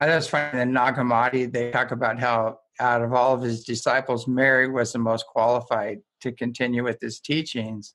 I 0.00 0.06
just 0.06 0.28
find 0.28 0.60
in 0.60 0.74
Nag 0.74 0.96
Hammadi, 0.96 1.50
they 1.50 1.70
talk 1.70 1.92
about 1.92 2.20
how 2.20 2.58
out 2.80 3.02
of 3.02 3.12
all 3.12 3.34
of 3.34 3.42
his 3.42 3.64
disciples, 3.64 4.26
Mary 4.26 4.68
was 4.68 4.92
the 4.92 4.98
most 4.98 5.26
qualified 5.26 6.00
to 6.20 6.32
continue 6.32 6.82
with 6.82 7.00
his 7.00 7.20
teachings. 7.20 7.94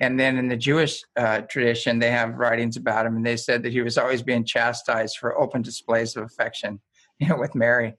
And 0.00 0.18
then 0.18 0.36
in 0.38 0.48
the 0.48 0.56
Jewish 0.56 1.02
uh, 1.16 1.42
tradition, 1.42 1.98
they 1.98 2.10
have 2.10 2.34
writings 2.34 2.76
about 2.76 3.06
him, 3.06 3.16
and 3.16 3.24
they 3.24 3.36
said 3.36 3.62
that 3.62 3.72
he 3.72 3.80
was 3.80 3.96
always 3.96 4.22
being 4.22 4.44
chastised 4.44 5.18
for 5.18 5.38
open 5.38 5.62
displays 5.62 6.16
of 6.16 6.24
affection, 6.24 6.80
you 7.18 7.28
know, 7.28 7.36
with 7.36 7.54
Mary. 7.54 7.94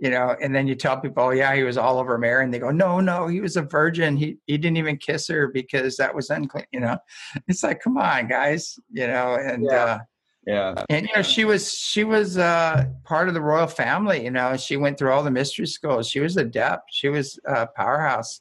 you 0.00 0.10
know, 0.10 0.34
and 0.40 0.54
then 0.54 0.66
you 0.66 0.74
tell 0.74 0.98
people, 1.00 1.24
oh, 1.24 1.30
yeah, 1.30 1.54
he 1.54 1.62
was 1.62 1.76
all 1.76 1.98
over 1.98 2.18
Mary, 2.18 2.44
and 2.44 2.52
they 2.52 2.58
go, 2.58 2.70
no, 2.70 3.00
no, 3.00 3.26
he 3.26 3.40
was 3.40 3.56
a 3.56 3.62
virgin. 3.62 4.16
He 4.16 4.38
he 4.46 4.58
didn't 4.58 4.78
even 4.78 4.96
kiss 4.96 5.28
her 5.28 5.48
because 5.48 5.96
that 5.96 6.14
was 6.14 6.30
unclean. 6.30 6.66
You 6.72 6.80
know, 6.80 6.98
it's 7.48 7.62
like, 7.62 7.80
come 7.82 7.98
on, 7.98 8.28
guys, 8.28 8.78
you 8.90 9.06
know, 9.06 9.34
and 9.34 9.64
yeah. 9.64 9.84
Uh, 9.84 9.98
yeah. 10.46 10.74
And 10.88 11.06
you 11.06 11.14
know, 11.14 11.22
she 11.22 11.44
was 11.44 11.72
she 11.72 12.04
was 12.04 12.38
uh, 12.38 12.86
part 13.04 13.28
of 13.28 13.34
the 13.34 13.40
royal 13.40 13.66
family. 13.66 14.24
You 14.24 14.30
know, 14.30 14.56
she 14.56 14.76
went 14.76 14.98
through 14.98 15.12
all 15.12 15.22
the 15.22 15.30
mystery 15.30 15.66
schools. 15.66 16.08
She 16.08 16.20
was 16.20 16.36
adept. 16.36 16.90
She 16.92 17.08
was 17.08 17.38
a 17.46 17.66
powerhouse. 17.66 18.40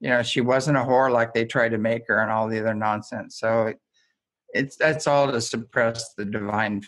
You 0.00 0.10
know, 0.10 0.22
she 0.22 0.40
wasn't 0.40 0.78
a 0.78 0.80
whore 0.80 1.10
like 1.10 1.34
they 1.34 1.44
tried 1.44 1.70
to 1.70 1.78
make 1.78 2.02
her 2.08 2.20
and 2.20 2.30
all 2.30 2.48
the 2.48 2.60
other 2.60 2.74
nonsense. 2.74 3.38
So 3.38 3.66
it, 3.66 3.80
it's 4.54 4.76
that's 4.76 5.06
all 5.06 5.30
to 5.30 5.40
suppress 5.40 6.14
the 6.14 6.24
divine, 6.24 6.82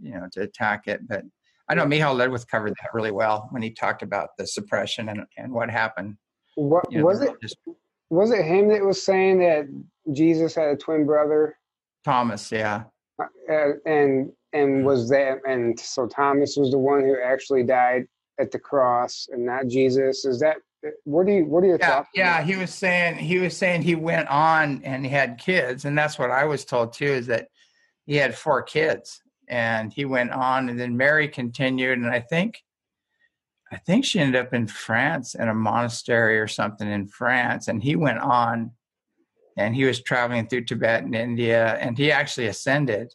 you 0.00 0.12
know, 0.12 0.28
to 0.32 0.42
attack 0.42 0.86
it. 0.86 1.06
But 1.08 1.24
I 1.68 1.74
know 1.74 1.84
Miceal 1.84 2.14
Ledwith 2.14 2.46
covered 2.46 2.74
that 2.80 2.94
really 2.94 3.10
well 3.10 3.48
when 3.50 3.62
he 3.62 3.70
talked 3.70 4.02
about 4.02 4.30
the 4.38 4.46
suppression 4.46 5.08
and, 5.08 5.24
and 5.36 5.52
what 5.52 5.70
happened. 5.70 6.16
What 6.54 6.84
you 6.90 6.98
know, 6.98 7.06
was 7.06 7.20
it? 7.20 7.30
Just, 7.42 7.56
was 8.10 8.30
it 8.30 8.44
him 8.44 8.68
that 8.68 8.84
was 8.84 9.02
saying 9.02 9.40
that 9.40 9.66
Jesus 10.12 10.54
had 10.54 10.68
a 10.68 10.76
twin 10.76 11.04
brother? 11.04 11.56
Thomas, 12.04 12.52
yeah. 12.52 12.84
And 13.48 14.32
and 14.52 14.84
was 14.84 15.08
that 15.10 15.38
and 15.46 15.78
so 15.78 16.06
Thomas 16.06 16.56
was 16.56 16.70
the 16.70 16.78
one 16.78 17.00
who 17.00 17.16
actually 17.22 17.62
died 17.62 18.06
at 18.38 18.50
the 18.50 18.58
cross 18.58 19.28
and 19.30 19.44
not 19.44 19.66
Jesus? 19.68 20.24
Is 20.24 20.40
that 20.40 20.56
what 21.04 21.26
do 21.26 21.32
you 21.32 21.44
what 21.44 21.62
do 21.62 21.68
you 21.68 21.78
yeah, 21.80 22.04
yeah 22.14 22.42
he 22.42 22.56
was 22.56 22.72
saying 22.72 23.16
he 23.16 23.38
was 23.38 23.56
saying 23.56 23.82
he 23.82 23.94
went 23.94 24.28
on 24.28 24.82
and 24.84 25.04
he 25.04 25.10
had 25.10 25.38
kids 25.38 25.84
and 25.84 25.96
that's 25.96 26.18
what 26.18 26.30
i 26.30 26.44
was 26.44 26.64
told 26.64 26.92
too 26.92 27.06
is 27.06 27.26
that 27.26 27.48
he 28.04 28.16
had 28.16 28.36
four 28.36 28.62
kids 28.62 29.22
and 29.48 29.92
he 29.92 30.04
went 30.04 30.30
on 30.30 30.68
and 30.68 30.78
then 30.78 30.96
mary 30.96 31.28
continued 31.28 31.98
and 31.98 32.08
i 32.08 32.20
think 32.20 32.62
i 33.72 33.76
think 33.76 34.04
she 34.04 34.18
ended 34.20 34.40
up 34.40 34.52
in 34.52 34.66
france 34.66 35.34
in 35.34 35.48
a 35.48 35.54
monastery 35.54 36.38
or 36.38 36.48
something 36.48 36.88
in 36.88 37.06
france 37.06 37.68
and 37.68 37.82
he 37.82 37.96
went 37.96 38.18
on 38.18 38.70
and 39.56 39.74
he 39.74 39.84
was 39.84 40.02
traveling 40.02 40.46
through 40.46 40.64
tibet 40.64 41.02
and 41.04 41.14
india 41.14 41.74
and 41.76 41.96
he 41.98 42.10
actually 42.12 42.46
ascended. 42.46 43.12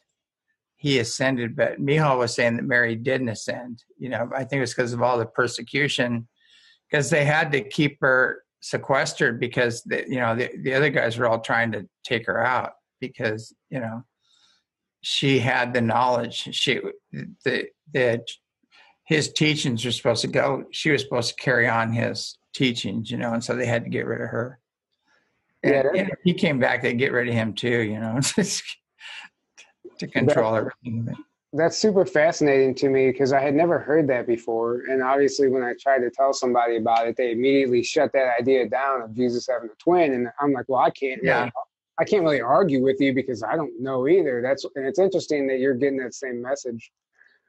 He 0.76 0.98
ascended 0.98 1.54
but 1.54 1.78
Miceal 1.78 2.18
was 2.18 2.34
saying 2.34 2.56
that 2.56 2.64
mary 2.64 2.96
didn't 2.96 3.28
ascend 3.28 3.84
you 3.98 4.08
know 4.08 4.28
i 4.34 4.44
think 4.44 4.58
it 4.58 4.60
was 4.60 4.74
because 4.74 4.92
of 4.92 5.02
all 5.02 5.18
the 5.18 5.26
persecution 5.26 6.28
because 6.90 7.08
they 7.08 7.24
had 7.24 7.52
to 7.52 7.62
keep 7.62 7.98
her 8.00 8.42
sequestered 8.60 9.40
because 9.40 9.82
the, 9.82 10.04
you 10.08 10.20
know 10.20 10.34
the, 10.34 10.50
the 10.62 10.74
other 10.74 10.90
guys 10.90 11.18
were 11.18 11.26
all 11.26 11.40
trying 11.40 11.72
to 11.72 11.86
take 12.04 12.26
her 12.26 12.44
out 12.44 12.72
because 13.00 13.54
you 13.70 13.80
know 13.80 14.04
she 15.02 15.40
had 15.40 15.74
the 15.74 15.80
knowledge. 15.80 16.48
She 16.54 16.80
the 17.44 17.66
the 17.92 18.24
his 19.04 19.32
teachings 19.32 19.84
were 19.84 19.90
supposed 19.90 20.22
to 20.22 20.28
go 20.28 20.64
she 20.70 20.90
was 20.90 21.02
supposed 21.02 21.36
to 21.36 21.42
carry 21.42 21.68
on 21.68 21.92
his 21.92 22.38
teachings 22.54 23.10
you 23.10 23.18
know 23.18 23.32
and 23.32 23.42
so 23.42 23.54
they 23.54 23.66
had 23.66 23.84
to 23.84 23.90
get 23.90 24.06
rid 24.06 24.20
of 24.20 24.28
her 24.28 24.58
yeah, 25.62 25.82
and 25.94 26.10
he 26.24 26.34
came 26.34 26.58
back 26.58 26.82
they 26.82 26.94
get 26.94 27.12
rid 27.12 27.28
of 27.28 27.34
him 27.34 27.52
too 27.52 27.80
you 27.82 27.98
know 27.98 28.20
to 29.98 30.06
control 30.06 30.56
everything 30.56 31.14
that's 31.54 31.76
super 31.76 32.06
fascinating 32.06 32.74
to 32.76 32.88
me 32.88 33.10
because 33.10 33.32
I 33.32 33.40
had 33.40 33.54
never 33.54 33.78
heard 33.78 34.08
that 34.08 34.26
before. 34.26 34.84
And 34.88 35.02
obviously, 35.02 35.48
when 35.48 35.62
I 35.62 35.74
tried 35.78 35.98
to 35.98 36.10
tell 36.10 36.32
somebody 36.32 36.78
about 36.78 37.06
it, 37.06 37.16
they 37.16 37.32
immediately 37.32 37.82
shut 37.82 38.10
that 38.14 38.34
idea 38.40 38.68
down 38.68 39.02
of 39.02 39.14
Jesus 39.14 39.46
having 39.50 39.68
a 39.68 39.74
twin. 39.74 40.14
And 40.14 40.28
I'm 40.40 40.52
like, 40.52 40.64
well, 40.68 40.80
I 40.80 40.90
can't. 40.90 41.20
Yeah. 41.22 41.40
Really, 41.40 41.52
I 41.98 42.04
can't 42.04 42.22
really 42.22 42.40
argue 42.40 42.82
with 42.82 43.00
you 43.00 43.12
because 43.12 43.42
I 43.42 43.54
don't 43.54 43.78
know 43.78 44.08
either. 44.08 44.40
That's 44.42 44.64
and 44.74 44.86
it's 44.86 44.98
interesting 44.98 45.46
that 45.48 45.58
you're 45.58 45.74
getting 45.74 45.98
that 45.98 46.14
same 46.14 46.40
message. 46.40 46.90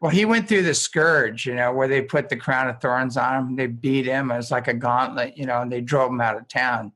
Well, 0.01 0.11
he 0.11 0.26
went 0.26 0.49
through 0.49 0.64
the 0.64 0.74
scourge, 0.74 1.45
you 1.45 1.55
know, 1.55 1.72
where 1.72 1.88
they 1.88 2.01
put 2.01 2.28
the 2.28 2.36
crown 2.36 2.68
of 2.68 2.82
thorns 2.82 3.16
on 3.16 3.36
him. 3.36 3.55
They 3.55 3.68
beat 3.68 4.05
him. 4.05 4.32
It 4.32 4.36
was 4.36 4.51
like 4.51 4.68
a 4.68 4.74
gauntlet, 4.74 5.38
you 5.38 5.45
know, 5.45 5.61
and 5.61 5.72
they 5.72 5.80
drove 5.80 6.11
him 6.11 6.20
out 6.20 6.36
of 6.36 6.49
town. 6.49 6.91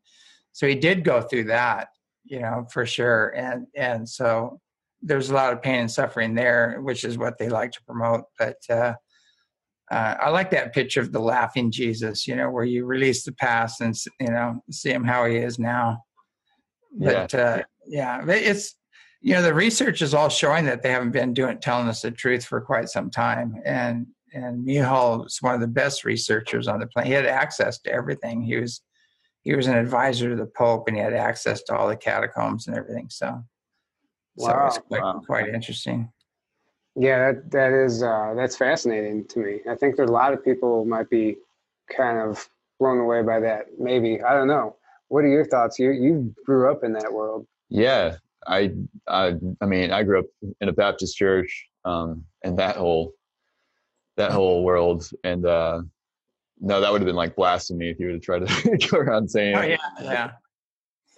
So 0.57 0.65
he 0.65 0.73
did 0.73 1.03
go 1.03 1.21
through 1.21 1.43
that, 1.43 1.89
you 2.23 2.39
know, 2.39 2.65
for 2.71 2.83
sure. 2.83 3.27
And 3.35 3.67
and 3.75 4.09
so 4.09 4.59
there's 5.03 5.29
a 5.29 5.33
lot 5.35 5.53
of 5.53 5.61
pain 5.61 5.81
and 5.81 5.91
suffering 5.91 6.33
there, 6.33 6.79
which 6.81 7.03
is 7.03 7.15
what 7.15 7.37
they 7.37 7.47
like 7.47 7.73
to 7.73 7.83
promote. 7.83 8.23
But 8.39 8.57
uh, 8.67 8.93
uh, 9.91 10.15
I 10.19 10.29
like 10.31 10.49
that 10.49 10.73
picture 10.73 10.99
of 10.99 11.11
the 11.11 11.19
laughing 11.19 11.69
Jesus, 11.69 12.25
you 12.25 12.35
know, 12.35 12.49
where 12.49 12.65
you 12.65 12.85
release 12.85 13.23
the 13.23 13.33
past 13.33 13.81
and 13.81 13.95
you 14.19 14.31
know 14.31 14.59
see 14.71 14.89
him 14.89 15.03
how 15.03 15.27
he 15.27 15.35
is 15.35 15.59
now. 15.59 15.99
But 16.91 17.33
yeah, 17.33 17.39
uh, 17.39 17.61
yeah 17.85 18.25
it's 18.27 18.73
you 19.21 19.35
know 19.35 19.43
the 19.43 19.53
research 19.53 20.01
is 20.01 20.15
all 20.15 20.27
showing 20.27 20.65
that 20.65 20.81
they 20.81 20.89
haven't 20.89 21.11
been 21.11 21.35
doing 21.35 21.59
telling 21.59 21.87
us 21.87 22.01
the 22.01 22.09
truth 22.09 22.43
for 22.43 22.61
quite 22.61 22.89
some 22.89 23.11
time, 23.11 23.61
and 23.63 24.07
and 24.33 24.65
Miceal 24.65 25.27
is 25.27 25.37
one 25.39 25.53
of 25.53 25.61
the 25.61 25.67
best 25.67 26.03
researchers 26.03 26.67
on 26.67 26.79
the 26.79 26.87
planet. 26.87 27.09
He 27.09 27.13
had 27.13 27.27
access 27.27 27.77
to 27.81 27.91
everything. 27.91 28.41
He 28.41 28.57
was 28.57 28.81
he 29.47 29.55
was 29.55 29.67
an 29.67 29.77
advisor 29.77 30.29
to 30.29 30.35
the 30.35 30.45
Pope, 30.45 30.89
and 30.89 30.97
he 30.97 31.01
had 31.01 31.13
access 31.13 31.63
to 31.63 31.73
all 31.73 31.87
the 31.87 31.95
catacombs 31.95 32.67
and 32.67 32.75
everything. 32.75 33.07
So 33.09 33.41
so 34.37 34.47
wow. 34.47 34.67
it's 34.67 34.77
quite, 34.77 35.01
wow. 35.01 35.21
quite 35.25 35.47
interesting. 35.47 36.11
Yeah, 36.97 37.31
that 37.31 37.51
that 37.51 37.71
is 37.71 38.03
uh, 38.03 38.33
that's 38.35 38.57
fascinating 38.57 39.25
to 39.29 39.39
me. 39.39 39.61
I 39.69 39.75
think 39.75 39.95
that 39.95 40.09
a 40.09 40.11
lot 40.11 40.33
of 40.33 40.43
people 40.43 40.83
might 40.83 41.09
be 41.09 41.37
kind 41.95 42.19
of 42.19 42.49
blown 42.77 42.99
away 42.99 43.21
by 43.21 43.39
that. 43.39 43.67
Maybe 43.79 44.21
I 44.21 44.33
don't 44.33 44.49
know. 44.49 44.75
What 45.07 45.23
are 45.23 45.29
your 45.29 45.45
thoughts? 45.45 45.79
You 45.79 45.91
you 45.91 46.35
grew 46.45 46.69
up 46.69 46.83
in 46.83 46.91
that 46.91 47.13
world. 47.13 47.47
Yeah, 47.69 48.17
I 48.47 48.73
I 49.07 49.35
I 49.61 49.65
mean 49.65 49.91
I 49.91 50.03
grew 50.03 50.19
up 50.19 50.25
in 50.59 50.67
a 50.67 50.73
Baptist 50.73 51.15
church, 51.15 51.67
um, 51.85 52.25
and 52.43 52.59
that 52.59 52.75
whole 52.75 53.13
that 54.17 54.31
whole 54.31 54.65
world, 54.65 55.09
and 55.23 55.45
uh, 55.45 55.83
no, 56.59 56.81
that 56.81 56.91
would 56.91 57.01
have 57.01 57.05
been 57.05 57.15
like 57.15 57.35
blasphemy 57.35 57.89
if 57.89 57.99
you 57.99 58.07
would 58.07 58.15
have 58.15 58.21
tried 58.21 58.47
to 58.47 58.87
go 58.91 58.97
around 58.97 59.29
saying. 59.29 59.55
Oh 59.55 59.61
yeah, 59.61 59.77
yeah. 60.01 60.31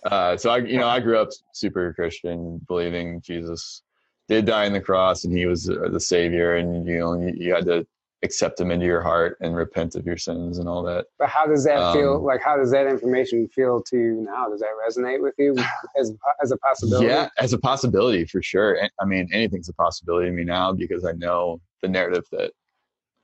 Uh, 0.03 0.37
so 0.37 0.49
I, 0.49 0.57
you 0.57 0.77
know, 0.77 0.87
I 0.87 0.99
grew 0.99 1.17
up 1.17 1.29
super 1.53 1.93
Christian, 1.93 2.61
believing 2.67 3.21
Jesus 3.21 3.83
did 4.27 4.45
die 4.45 4.65
on 4.65 4.73
the 4.73 4.81
cross 4.81 5.25
and 5.25 5.35
he 5.35 5.45
was 5.45 5.65
the 5.65 5.99
savior, 5.99 6.55
and 6.55 6.87
you 6.87 6.99
know, 6.99 7.19
you, 7.19 7.33
you 7.35 7.53
had 7.53 7.65
to 7.65 7.85
accept 8.21 8.59
him 8.59 8.69
into 8.69 8.85
your 8.85 9.01
heart 9.01 9.37
and 9.39 9.55
repent 9.55 9.95
of 9.95 10.05
your 10.05 10.17
sins 10.17 10.57
and 10.57 10.67
all 10.67 10.83
that. 10.83 11.05
But 11.17 11.29
how 11.29 11.45
does 11.45 11.63
that 11.63 11.79
um, 11.79 11.93
feel? 11.95 12.23
Like, 12.23 12.41
how 12.41 12.57
does 12.57 12.71
that 12.71 12.85
information 12.87 13.47
feel 13.47 13.81
to 13.83 13.97
you 13.97 14.27
now? 14.29 14.49
Does 14.49 14.59
that 14.59 14.71
resonate 14.87 15.21
with 15.21 15.35
you 15.37 15.55
as 15.99 16.13
as 16.41 16.51
a 16.51 16.57
possibility? 16.57 17.07
Yeah, 17.07 17.29
as 17.37 17.53
a 17.53 17.57
possibility 17.57 18.25
for 18.25 18.41
sure. 18.41 18.79
I 18.99 19.05
mean, 19.05 19.29
anything's 19.31 19.69
a 19.69 19.73
possibility 19.73 20.27
to 20.27 20.33
me 20.33 20.43
now 20.43 20.73
because 20.73 21.05
I 21.05 21.13
know 21.13 21.61
the 21.81 21.87
narrative 21.87 22.25
that 22.31 22.51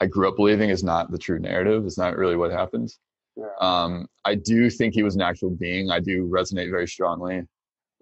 I 0.06 0.08
grew 0.08 0.28
up 0.28 0.36
believing 0.36 0.70
is 0.70 0.84
not 0.84 1.10
the 1.10 1.18
true 1.18 1.40
narrative. 1.40 1.84
It's 1.84 1.98
not 1.98 2.16
really 2.16 2.36
what 2.36 2.52
happens. 2.52 3.00
Yeah. 3.36 3.48
Um, 3.60 4.08
I 4.24 4.36
do 4.36 4.70
think 4.70 4.94
he 4.94 5.02
was 5.02 5.16
an 5.16 5.22
actual 5.22 5.50
being. 5.50 5.90
I 5.90 6.00
do 6.00 6.28
resonate 6.28 6.70
very 6.70 6.88
strongly 6.88 7.42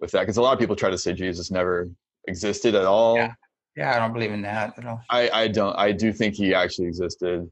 with 0.00 0.10
that 0.10 0.20
because 0.20 0.36
a 0.36 0.42
lot 0.42 0.52
of 0.52 0.58
people 0.58 0.76
try 0.76 0.90
to 0.90 0.98
say 0.98 1.14
Jesus 1.14 1.50
never 1.50 1.88
existed 2.28 2.74
at 2.74 2.84
all. 2.84 3.16
Yeah, 3.16 3.32
yeah 3.74 3.96
I 3.96 3.98
don't 3.98 4.12
believe 4.12 4.32
in 4.32 4.42
that 4.42 4.78
at 4.78 4.84
all. 4.84 5.00
I, 5.08 5.30
I 5.30 5.48
don't. 5.48 5.74
I 5.78 5.92
do 5.92 6.12
think 6.12 6.34
he 6.34 6.54
actually 6.54 6.88
existed. 6.88 7.50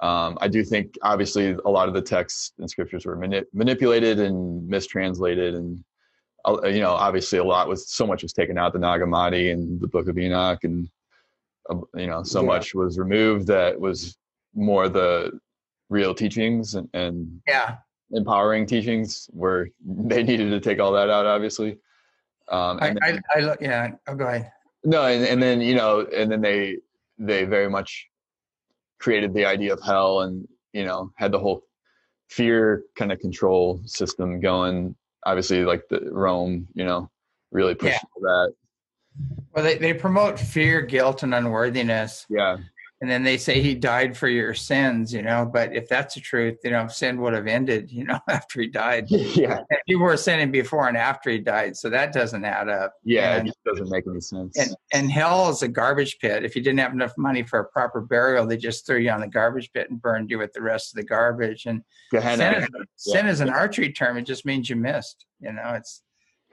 Um, 0.00 0.38
I 0.40 0.48
do 0.48 0.64
think 0.64 0.96
obviously 1.02 1.56
a 1.64 1.70
lot 1.70 1.86
of 1.86 1.94
the 1.94 2.02
texts 2.02 2.52
and 2.58 2.68
scriptures 2.68 3.06
were 3.06 3.16
mani- 3.16 3.44
manipulated 3.52 4.18
and 4.18 4.66
mistranslated, 4.66 5.54
and 5.54 5.84
uh, 6.44 6.66
you 6.66 6.80
know 6.80 6.92
obviously 6.92 7.38
a 7.38 7.44
lot 7.44 7.68
was 7.68 7.88
so 7.88 8.08
much 8.08 8.24
was 8.24 8.32
taken 8.32 8.58
out 8.58 8.72
the 8.72 8.80
Nag 8.80 9.00
Hammadi 9.00 9.52
and 9.52 9.80
the 9.80 9.88
Book 9.88 10.08
of 10.08 10.18
Enoch, 10.18 10.64
and 10.64 10.88
you 11.94 12.06
know 12.06 12.22
so 12.22 12.40
yeah. 12.40 12.46
much 12.46 12.74
was 12.74 12.98
removed 12.98 13.46
that 13.46 13.78
was 13.78 14.16
more 14.54 14.88
the 14.88 15.38
real 15.88 16.14
teachings 16.14 16.74
and, 16.74 16.88
and 16.94 17.40
yeah. 17.46 17.76
empowering 18.12 18.66
teachings 18.66 19.28
where 19.32 19.68
they 19.86 20.22
needed 20.22 20.50
to 20.50 20.60
take 20.60 20.80
all 20.80 20.92
that 20.92 21.10
out 21.10 21.26
obviously. 21.26 21.78
Um 22.48 22.78
I, 22.80 22.86
then, 22.88 22.98
I, 23.02 23.40
I, 23.40 23.56
yeah 23.60 23.90
oh, 24.06 24.14
go 24.14 24.26
ahead. 24.26 24.50
No 24.84 25.04
and, 25.04 25.24
and 25.24 25.42
then 25.42 25.60
you 25.60 25.74
know 25.74 26.06
and 26.14 26.30
then 26.30 26.40
they 26.40 26.78
they 27.18 27.44
very 27.44 27.68
much 27.68 28.06
created 28.98 29.34
the 29.34 29.44
idea 29.44 29.72
of 29.72 29.82
hell 29.82 30.20
and 30.20 30.46
you 30.72 30.84
know 30.84 31.10
had 31.16 31.32
the 31.32 31.38
whole 31.38 31.62
fear 32.28 32.84
kind 32.96 33.12
of 33.12 33.18
control 33.18 33.80
system 33.84 34.40
going. 34.40 34.94
Obviously 35.26 35.64
like 35.64 35.82
the 35.90 36.08
rome 36.10 36.68
you 36.74 36.84
know 36.84 37.10
really 37.50 37.74
pushed 37.74 37.92
yeah. 38.02 38.20
that 38.22 38.54
well 39.54 39.64
they, 39.64 39.78
they 39.78 39.94
promote 39.94 40.38
fear 40.38 40.82
guilt 40.82 41.22
and 41.22 41.34
unworthiness 41.34 42.26
yeah 42.28 42.56
and 43.00 43.08
then 43.08 43.22
they 43.22 43.38
say 43.38 43.60
he 43.60 43.74
died 43.74 44.16
for 44.16 44.28
your 44.28 44.54
sins, 44.54 45.12
you 45.12 45.22
know. 45.22 45.48
But 45.50 45.72
if 45.72 45.88
that's 45.88 46.16
the 46.16 46.20
truth, 46.20 46.58
you 46.64 46.70
know, 46.70 46.88
sin 46.88 47.20
would 47.20 47.32
have 47.32 47.46
ended, 47.46 47.92
you 47.92 48.04
know, 48.04 48.18
after 48.28 48.60
he 48.60 48.66
died. 48.66 49.06
Yeah, 49.38 49.58
and 49.70 49.78
people 49.86 50.04
were 50.04 50.16
sinning 50.16 50.50
before 50.50 50.88
and 50.88 50.96
after 50.96 51.30
he 51.30 51.38
died, 51.38 51.76
so 51.76 51.90
that 51.90 52.12
doesn't 52.12 52.44
add 52.44 52.68
up. 52.68 52.94
Yeah, 53.04 53.36
and, 53.36 53.46
it 53.46 53.50
just 53.50 53.64
doesn't 53.64 53.90
make 53.90 54.04
any 54.08 54.20
sense. 54.20 54.56
And, 54.58 54.74
and 54.92 55.10
hell 55.10 55.50
is 55.50 55.62
a 55.62 55.68
garbage 55.68 56.18
pit. 56.18 56.44
If 56.44 56.56
you 56.56 56.62
didn't 56.62 56.80
have 56.80 56.92
enough 56.92 57.12
money 57.16 57.42
for 57.42 57.60
a 57.60 57.64
proper 57.64 58.00
burial, 58.00 58.46
they 58.46 58.56
just 58.56 58.86
threw 58.86 58.98
you 58.98 59.10
on 59.10 59.20
the 59.20 59.28
garbage 59.28 59.70
pit 59.72 59.90
and 59.90 60.00
burned 60.00 60.30
you 60.30 60.38
with 60.38 60.52
the 60.54 60.62
rest 60.62 60.92
of 60.92 60.96
the 60.96 61.04
garbage. 61.04 61.66
And 61.66 61.82
sin 62.10 62.22
is, 62.22 62.68
yeah. 63.06 63.14
sin 63.14 63.26
is 63.26 63.40
an 63.40 63.50
archery 63.50 63.92
term; 63.92 64.16
it 64.16 64.22
just 64.22 64.46
means 64.46 64.70
you 64.70 64.76
missed. 64.76 65.26
You 65.40 65.52
know, 65.52 65.74
it's 65.74 66.02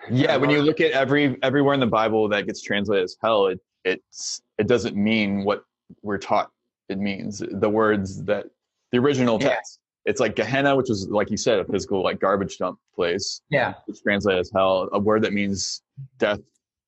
yeah. 0.09 0.37
When 0.37 0.49
you 0.49 0.61
look 0.61 0.81
at 0.81 0.91
every 0.91 1.37
everywhere 1.43 1.73
in 1.73 1.79
the 1.79 1.87
Bible 1.87 2.27
that 2.29 2.45
gets 2.45 2.61
translated 2.61 3.03
as 3.05 3.17
hell, 3.21 3.47
it 3.47 3.59
it's 3.83 4.41
it 4.57 4.67
doesn't 4.67 4.95
mean 4.95 5.43
what 5.43 5.63
we're 6.01 6.17
taught 6.17 6.51
it 6.89 6.97
means. 6.99 7.41
The 7.51 7.69
words 7.69 8.23
that 8.25 8.45
the 8.91 8.97
original 8.99 9.39
Yeah. 9.41 9.49
text. 9.49 9.79
It's 10.05 10.19
like 10.19 10.35
Gehenna, 10.35 10.75
which 10.75 10.89
is 10.91 11.07
like 11.09 11.31
you 11.31 11.37
said, 11.37 11.59
a 11.59 11.65
physical 11.65 12.03
like 12.03 12.19
garbage 12.19 12.57
dump 12.57 12.77
place. 12.93 13.41
Yeah. 13.49 13.73
It's 13.87 14.01
translated 14.01 14.39
as 14.41 14.51
hell. 14.53 14.87
A 14.93 14.99
word 14.99 15.23
that 15.23 15.33
means 15.33 15.81
death 16.19 16.39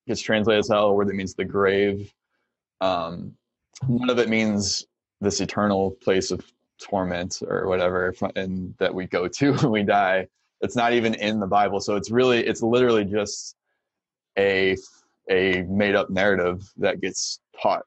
gets 0.06 0.20
translated 0.20 0.60
as 0.60 0.68
hell. 0.68 0.86
A 0.88 0.92
word 0.94 1.08
that 1.08 1.16
means 1.16 1.34
the 1.34 1.44
grave. 1.44 2.12
Um, 2.80 3.34
none 3.88 4.08
of 4.10 4.18
it 4.20 4.28
means 4.28 4.86
this 5.20 5.40
eternal 5.40 5.90
place 6.02 6.30
of 6.30 6.44
torment 6.80 7.42
or 7.48 7.66
whatever, 7.66 8.14
and 8.36 8.72
that 8.78 8.94
we 8.94 9.06
go 9.06 9.26
to 9.26 9.52
when 9.56 9.70
we 9.72 9.82
die. 9.82 10.28
It's 10.60 10.76
not 10.76 10.92
even 10.92 11.14
in 11.14 11.38
the 11.40 11.46
Bible, 11.46 11.80
so 11.80 11.96
it's 11.96 12.10
really, 12.10 12.44
it's 12.44 12.62
literally 12.62 13.04
just 13.04 13.56
a 14.38 14.76
a 15.30 15.62
made 15.68 15.94
up 15.94 16.08
narrative 16.10 16.62
that 16.78 17.00
gets 17.00 17.40
taught 17.60 17.82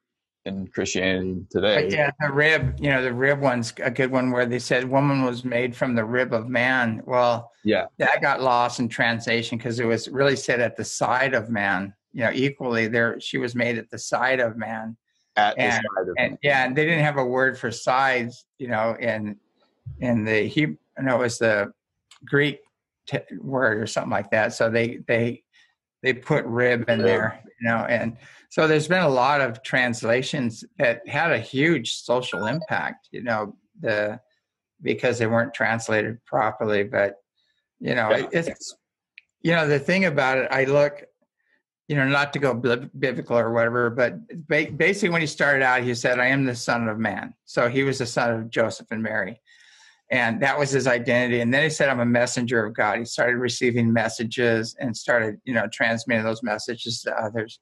in 0.46 0.68
Christianity 0.68 1.46
today. 1.50 1.84
But 1.84 1.92
yeah, 1.92 2.12
the 2.20 2.32
rib, 2.32 2.76
you 2.80 2.90
know, 2.90 3.02
the 3.04 3.14
rib 3.14 3.40
one's 3.40 3.74
a 3.82 3.92
good 3.92 4.12
one 4.12 4.32
where 4.32 4.46
they 4.46 4.60
said 4.60 4.90
woman 4.90 5.24
was 5.24 5.44
made 5.44 5.76
from 5.76 5.96
the 5.96 6.06
rib 6.06 6.34
of 6.34 6.50
man. 6.50 7.02
Well, 7.06 7.52
Yeah. 7.64 7.86
that 7.98 8.22
got 8.22 8.42
lost 8.42 8.80
in 8.80 8.90
translation 8.90 9.58
because 9.58 9.80
it 9.80 9.86
was 9.86 10.08
really 10.08 10.36
said 10.36 10.60
at 10.60 10.78
the 10.78 10.86
side 10.86 11.34
of 11.34 11.50
man. 11.50 11.94
You 12.14 12.26
know, 12.26 12.32
equally 12.34 12.88
there, 12.88 13.20
she 13.20 13.38
was 13.38 13.56
made 13.56 13.78
at 13.78 13.90
the 13.90 14.00
side 14.00 14.40
of 14.40 14.58
man. 14.58 14.98
At 15.36 15.56
the 15.56 15.72
side 15.72 15.82
of 16.02 16.16
And 16.18 16.38
yeah, 16.44 16.66
and 16.66 16.76
they 16.76 16.86
didn't 16.86 17.06
have 17.06 17.18
a 17.18 17.26
word 17.26 17.58
for 17.58 17.72
sides. 17.72 18.46
You 18.58 18.68
know, 18.68 18.96
in 19.00 19.38
in 20.00 20.26
the 20.26 20.48
Hebrew, 20.48 20.78
no, 21.00 21.16
it 21.16 21.20
was 21.20 21.38
the 21.40 21.72
Greek 22.26 22.60
t- 23.08 23.20
word 23.40 23.82
or 23.82 23.88
something 23.88 24.12
like 24.12 24.32
that. 24.32 24.54
So 24.54 24.70
they 24.70 25.00
they 25.08 25.44
they 26.04 26.14
put 26.14 26.46
rib 26.46 26.90
in 26.90 27.02
there. 27.02 27.42
You 27.62 27.70
know, 27.70 27.86
and 27.88 28.18
so 28.50 28.68
there's 28.68 28.88
been 28.88 29.04
a 29.04 29.10
lot 29.10 29.40
of 29.42 29.62
translations 29.64 30.64
that 30.80 31.08
had 31.08 31.32
a 31.32 31.40
huge 31.40 31.94
social 31.94 32.46
impact. 32.46 33.10
You 33.12 33.24
know, 33.24 33.56
the 33.80 34.20
because 34.82 35.20
they 35.20 35.28
weren't 35.28 35.54
translated 35.54 36.24
properly. 36.26 36.84
But 36.84 37.16
you 37.80 37.96
know, 37.96 38.10
Yeah. 38.12 38.28
it's 38.32 38.76
you 39.42 39.52
know 39.52 39.68
the 39.68 39.80
thing 39.80 40.06
about 40.06 40.38
it. 40.38 40.48
I 40.52 40.66
look, 40.66 41.04
you 41.88 41.96
know, 41.96 42.08
not 42.08 42.34
to 42.34 42.40
go 42.40 42.54
biblical 42.54 43.38
or 43.38 43.52
whatever, 43.52 43.90
but 43.90 44.48
basically 44.48 45.10
when 45.10 45.22
he 45.22 45.28
started 45.28 45.64
out, 45.64 45.84
he 45.84 45.94
said, 45.96 46.20
"I 46.20 46.28
am 46.28 46.46
the 46.46 46.56
Son 46.56 46.88
of 46.88 46.98
Man." 47.00 47.34
So 47.46 47.70
he 47.70 47.84
was 47.84 48.00
the 48.00 48.06
son 48.06 48.34
of 48.34 48.50
Joseph 48.50 48.88
and 48.92 49.04
Mary, 49.04 49.40
and 50.12 50.42
that 50.42 50.60
was 50.60 50.70
his 50.72 50.88
identity. 50.88 51.40
And 51.40 51.54
then 51.54 51.64
he 51.64 51.70
said, 51.70 51.90
"I'm 51.90 52.02
a 52.02 52.06
messenger 52.06 52.66
of 52.66 52.74
God." 52.74 53.00
He 53.00 53.06
started 53.06 53.38
receiving 53.38 53.92
messages 53.92 54.76
and 54.80 54.96
started, 54.96 55.40
you 55.46 55.54
know, 55.54 55.68
transmitting 55.72 56.26
those 56.26 56.44
messages 56.44 57.02
to 57.04 57.16
others. 57.18 57.60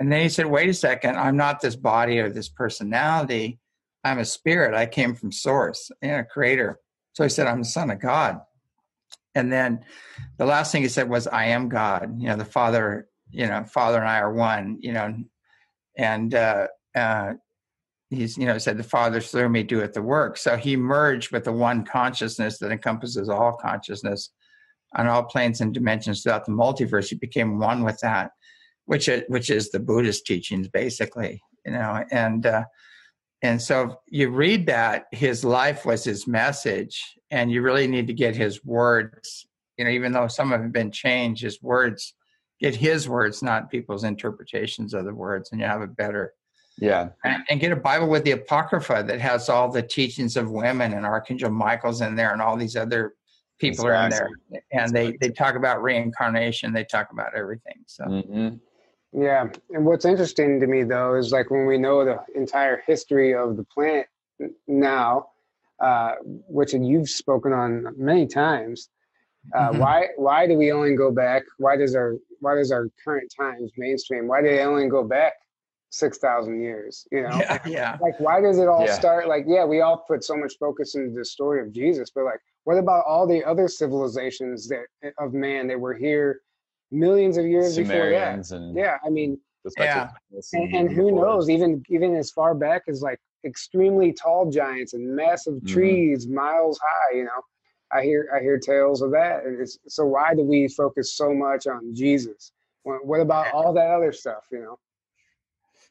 And 0.00 0.12
then 0.12 0.20
he 0.20 0.28
said, 0.28 0.46
"Wait 0.46 0.68
a 0.68 0.74
second, 0.74 1.16
I'm 1.16 1.36
not 1.36 1.60
this 1.60 1.76
body 1.76 2.18
or 2.18 2.28
this 2.28 2.48
personality. 2.48 3.60
I'm 4.04 4.18
a 4.18 4.24
spirit. 4.24 4.74
I 4.74 4.86
came 4.86 5.14
from 5.14 5.32
Source, 5.32 5.90
you 6.02 6.08
know, 6.08 6.24
Creator." 6.24 6.80
So 7.12 7.22
he 7.22 7.30
said, 7.30 7.46
"I'm 7.46 7.60
the 7.60 7.64
Son 7.64 7.90
of 7.90 8.00
God." 8.00 8.40
And 9.36 9.52
then 9.52 9.84
the 10.38 10.46
last 10.46 10.72
thing 10.72 10.82
he 10.82 10.88
said 10.88 11.08
was, 11.08 11.28
"I 11.28 11.46
am 11.46 11.68
God." 11.68 12.20
You 12.20 12.28
know, 12.28 12.36
the 12.36 12.44
Father, 12.44 13.08
you 13.30 13.46
know, 13.46 13.64
Father 13.64 13.98
and 13.98 14.08
I 14.08 14.18
are 14.18 14.32
one. 14.32 14.78
You 14.80 14.92
know, 14.92 15.16
and 15.96 16.34
uh, 16.34 16.66
uh, 16.96 17.34
he's, 18.10 18.38
you 18.38 18.46
know, 18.46 18.58
said, 18.58 18.78
"The 18.78 18.84
Father 18.84 19.20
through 19.20 19.48
me 19.48 19.62
doeth 19.62 19.94
the 19.94 20.02
work." 20.02 20.36
So 20.36 20.56
he 20.56 20.76
merged 20.76 21.32
with 21.32 21.44
the 21.44 21.52
one 21.52 21.84
consciousness 21.84 22.58
that 22.58 22.72
encompasses 22.72 23.28
all 23.28 23.52
consciousness 23.52 24.30
on 24.94 25.06
all 25.06 25.24
planes 25.24 25.60
and 25.60 25.74
dimensions 25.74 26.22
throughout 26.22 26.46
the 26.46 26.52
multiverse. 26.52 27.08
He 27.08 27.16
became 27.16 27.58
one 27.58 27.82
with 27.84 27.98
that, 28.00 28.30
which 28.84 29.08
is, 29.08 29.22
which 29.28 29.50
is 29.50 29.70
the 29.70 29.80
Buddhist 29.80 30.26
teachings, 30.26 30.68
basically. 30.68 31.42
You 31.64 31.72
know, 31.72 32.04
and 32.10 32.46
uh, 32.46 32.64
and 33.42 33.60
so 33.60 34.00
you 34.08 34.30
read 34.30 34.66
that 34.66 35.06
his 35.12 35.44
life 35.44 35.84
was 35.84 36.04
his 36.04 36.26
message, 36.26 37.02
and 37.30 37.50
you 37.50 37.62
really 37.62 37.86
need 37.88 38.06
to 38.06 38.14
get 38.14 38.36
his 38.36 38.64
words. 38.64 39.46
You 39.76 39.84
know, 39.84 39.90
even 39.90 40.12
though 40.12 40.28
some 40.28 40.50
have 40.52 40.72
been 40.72 40.90
changed, 40.90 41.42
his 41.42 41.60
words 41.60 42.14
get 42.60 42.74
his 42.74 43.08
words, 43.08 43.42
not 43.42 43.70
people's 43.70 44.04
interpretations 44.04 44.94
of 44.94 45.04
the 45.04 45.14
words, 45.14 45.50
and 45.52 45.60
you 45.60 45.66
have 45.66 45.82
a 45.82 45.86
better 45.86 46.32
Yeah. 46.78 47.08
and, 47.24 47.42
and 47.48 47.60
get 47.60 47.72
a 47.72 47.76
Bible 47.76 48.08
with 48.08 48.24
the 48.24 48.32
Apocrypha 48.32 49.04
that 49.06 49.20
has 49.20 49.48
all 49.48 49.70
the 49.70 49.82
teachings 49.82 50.36
of 50.36 50.50
women 50.50 50.92
and 50.92 51.06
Archangel 51.06 51.50
Michael's 51.50 52.00
in 52.00 52.14
there 52.16 52.32
and 52.32 52.42
all 52.42 52.56
these 52.56 52.76
other 52.76 53.14
people 53.58 53.86
That's 53.86 53.96
are 53.96 54.04
in 54.04 54.10
there. 54.10 54.62
And 54.72 54.94
they, 54.94 55.16
they 55.20 55.30
talk 55.30 55.54
about 55.54 55.82
reincarnation, 55.82 56.72
they 56.72 56.84
talk 56.84 57.12
about 57.12 57.34
everything. 57.34 57.78
So 57.86 58.04
hmm 58.04 58.48
Yeah, 59.12 59.48
and 59.70 59.86
what's 59.86 60.04
interesting 60.04 60.60
to 60.60 60.66
me 60.66 60.84
though 60.84 61.14
is 61.14 61.32
like 61.32 61.50
when 61.50 61.66
we 61.66 61.78
know 61.78 62.04
the 62.04 62.18
entire 62.34 62.82
history 62.86 63.34
of 63.34 63.56
the 63.56 63.64
planet 63.64 64.08
now, 64.66 65.28
uh, 65.80 66.12
which 66.22 66.74
you've 66.74 67.08
spoken 67.08 67.52
on 67.52 67.94
many 67.96 68.26
times. 68.26 68.90
Uh, 69.54 69.70
Mhm. 69.70 69.78
Why 69.78 70.08
why 70.16 70.46
do 70.46 70.58
we 70.58 70.72
only 70.72 70.96
go 70.96 71.10
back? 71.10 71.44
Why 71.58 71.76
does 71.76 71.94
our 71.94 72.16
why 72.40 72.56
does 72.56 72.72
our 72.72 72.88
current 73.02 73.32
times 73.34 73.70
mainstream? 73.76 74.26
Why 74.26 74.42
do 74.42 74.48
they 74.48 74.64
only 74.64 74.88
go 74.88 75.04
back 75.04 75.34
six 75.96 76.18
thousand 76.18 76.60
years? 76.60 77.06
You 77.10 77.22
know, 77.22 77.38
yeah, 77.40 77.58
yeah. 77.66 77.98
like 78.00 78.18
why 78.18 78.40
does 78.40 78.58
it 78.58 78.68
all 78.68 78.84
Yeah. 78.86 78.92
start? 78.94 79.28
Like 79.28 79.44
yeah, 79.46 79.64
we 79.64 79.80
all 79.80 80.04
put 80.06 80.22
so 80.24 80.36
much 80.36 80.54
focus 80.58 80.94
into 80.94 81.10
the 81.16 81.24
story 81.24 81.60
of 81.60 81.72
Jesus, 81.72 82.10
but 82.14 82.24
like 82.24 82.40
what 82.64 82.78
about 82.78 83.04
all 83.06 83.26
the 83.26 83.44
other 83.44 83.68
civilizations 83.68 84.68
that 84.68 84.86
of 85.18 85.32
man 85.32 85.66
that 85.68 85.78
were 85.80 85.94
here 85.94 86.40
millions 86.90 87.36
of 87.36 87.46
years 87.46 87.76
before 87.76 88.10
that? 88.10 88.44
Sumerians 88.44 88.52
and 88.52 88.76
Yeah, 88.76 88.98
I 89.04 89.10
mean, 89.10 89.38
Yeah. 89.78 90.08
Spectacles 90.08 90.50
and, 90.52 90.74
and 90.74 90.92
who 90.92 91.10
knows? 91.12 91.48
Even 91.50 91.82
even 91.88 92.14
as 92.14 92.30
far 92.30 92.54
back 92.54 92.82
as 92.88 93.02
like 93.02 93.18
extremely 93.44 94.12
tall 94.12 94.50
giants 94.50 94.92
and 94.94 95.16
massive 95.16 95.54
Mhm. 95.54 95.66
trees, 95.66 96.28
miles 96.28 96.78
high. 96.82 97.16
You 97.16 97.24
know, 97.24 97.40
I 97.92 98.02
hear 98.02 98.28
I 98.36 98.40
hear 98.40 98.58
tales 98.58 99.02
of 99.02 99.10
that. 99.12 99.44
And 99.44 99.60
it's, 99.60 99.78
so 99.88 100.04
why 100.06 100.34
do 100.34 100.42
we 100.42 100.68
focus 100.68 101.14
so 101.14 101.32
much 101.34 101.66
on 101.66 101.94
Jesus? 101.94 102.52
What, 102.84 103.04
what 103.04 103.20
about 103.20 103.52
all 103.52 103.72
that 103.72 103.90
other 103.90 104.12
stuff? 104.12 104.44
You 104.52 104.60
know? 104.60 104.78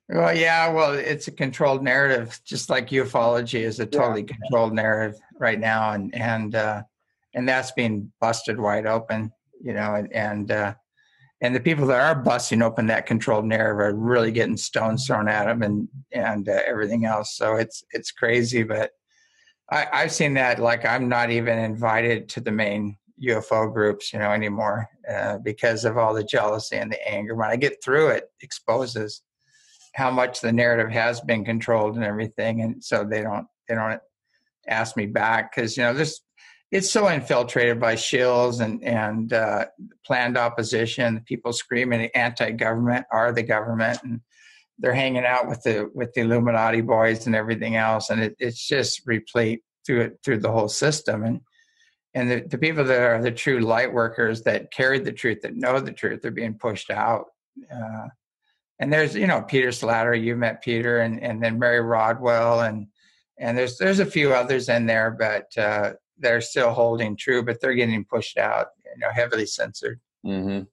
Well, 0.08 0.36
yeah, 0.38 0.72
well, 0.72 0.94
it's 0.94 1.28
a 1.28 1.32
controlled 1.32 1.84
narrative, 1.84 2.40
just 2.46 2.70
like 2.70 2.90
ufology 2.90 3.62
is 3.62 3.80
a 3.80 3.88
totally 3.88 4.24
controlled 4.24 4.74
narrative 4.74 5.20
right 5.40 5.60
now, 5.60 5.92
and 5.94 6.14
and 6.14 6.54
uh, 6.54 6.84
and 7.34 7.50
that's 7.50 7.72
being 7.72 8.12
busted 8.22 8.60
wide 8.60 8.86
open, 8.86 9.32
you 9.62 9.74
know, 9.74 9.96
and 9.96 10.14
and 10.14 10.52
uh, 10.52 10.76
and 11.42 11.56
the 11.56 11.60
people 11.60 11.88
that 11.88 12.00
are 12.00 12.22
busting 12.22 12.62
open 12.62 12.86
that 12.88 13.08
controlled 13.08 13.46
narrative 13.46 13.80
are 13.80 13.96
really 13.96 14.32
getting 14.32 14.58
stones 14.58 15.08
thrown 15.08 15.28
at 15.28 15.46
them 15.46 15.64
and 15.64 15.88
and 16.12 16.50
uh, 16.50 16.62
everything 16.68 17.06
else. 17.06 17.36
So 17.36 17.56
it's 17.56 17.84
it's 17.92 18.12
crazy, 18.12 18.62
but 18.62 18.92
I, 19.72 19.88
I've 19.92 20.12
seen 20.12 20.36
that. 20.36 20.60
Like 20.60 20.86
I'm 20.86 21.10
not 21.10 21.32
even 21.32 21.58
invited 21.58 22.30
to 22.30 22.42
the 22.42 22.52
main 22.52 22.96
UFO 23.24 23.74
groups, 23.74 24.14
you 24.14 24.20
know, 24.20 24.32
anymore 24.32 24.88
uh, 25.12 25.40
because 25.40 25.84
of 25.84 25.98
all 25.98 26.14
the 26.14 26.24
jealousy 26.24 26.78
and 26.78 26.92
the 26.92 27.08
anger. 27.08 27.34
When 27.34 27.50
I 27.50 27.56
get 27.56 27.84
through 27.84 28.10
it, 28.10 28.30
exposes 28.42 29.22
how 29.96 30.12
much 30.12 30.42
the 30.42 30.52
narrative 30.52 30.92
has 30.92 31.22
been 31.22 31.46
controlled 31.46 31.96
and 31.96 32.04
everything 32.04 32.62
and 32.62 32.84
so 32.84 33.04
they 33.04 33.22
don't 33.22 33.48
they 33.68 33.76
don't 33.76 34.02
ask 34.68 34.98
me 34.98 35.06
back 35.06 35.56
because 35.56 35.78
you 35.78 35.84
know 35.84 35.94
this 35.94 36.22
it's 36.72 36.92
so 36.92 37.08
infiltrated 37.08 37.80
by 37.80 37.96
shills 37.96 38.60
and 38.60 38.84
and 38.84 39.32
uh, 39.32 39.66
planned 40.06 40.38
opposition 40.38 41.22
people 41.26 41.54
screaming 41.54 42.10
anti-government 42.14 43.06
are 43.12 43.32
the 43.32 43.44
government 43.44 43.98
and 44.04 44.20
they're 44.80 44.94
hanging 44.94 45.26
out 45.26 45.48
with 45.48 45.62
the 45.64 45.90
with 45.96 46.14
the 46.14 46.22
illuminati 46.22 46.82
boys 46.82 47.26
and 47.26 47.36
everything 47.36 47.78
else 47.78 48.10
and 48.10 48.22
it, 48.22 48.36
it's 48.40 48.68
just 48.68 49.02
replete 49.06 49.64
through 49.86 50.02
it 50.02 50.20
through 50.24 50.40
the 50.40 50.52
whole 50.52 50.68
system 50.68 51.24
and 51.24 51.40
and 52.14 52.32
the, 52.32 52.42
the 52.50 52.58
people 52.58 52.84
that 52.84 53.02
are 53.02 53.22
the 53.22 53.32
true 53.32 53.60
light 53.60 53.94
workers 53.94 54.42
that 54.44 54.72
carry 54.72 55.00
the 55.00 55.12
truth 55.12 55.40
that 55.42 55.56
know 55.56 55.80
the 55.80 55.92
truth 55.92 56.22
they're 56.22 56.32
being 56.32 56.58
pushed 56.58 56.90
out 56.90 57.28
uh, 57.74 58.08
and 58.80 58.92
there's 58.92 59.16
you 59.16 59.28
know 59.28 59.42
Peter 59.42 59.70
Slattery, 59.70 60.24
you 60.24 60.36
met 60.36 60.64
Peter, 60.64 61.00
and 61.00 61.22
and 61.22 61.42
then 61.42 61.60
Mary 61.60 61.82
Rodwell, 61.82 62.62
and 62.62 62.88
and 63.40 63.58
there's 63.58 63.78
there's 63.78 64.00
a 64.00 64.06
few 64.06 64.34
others 64.34 64.70
in 64.70 64.86
there, 64.86 65.12
but 65.12 65.58
uh, 65.58 65.94
they're 66.18 66.42
still 66.42 66.72
holding 66.72 67.16
true, 67.16 67.44
but 67.44 67.60
they're 67.62 67.74
getting 67.74 68.06
pushed 68.06 68.38
out, 68.38 68.68
you 68.86 69.00
know, 69.00 69.12
heavily 69.12 69.46
censored. 69.46 70.00
Mm-hmm. 70.26 70.64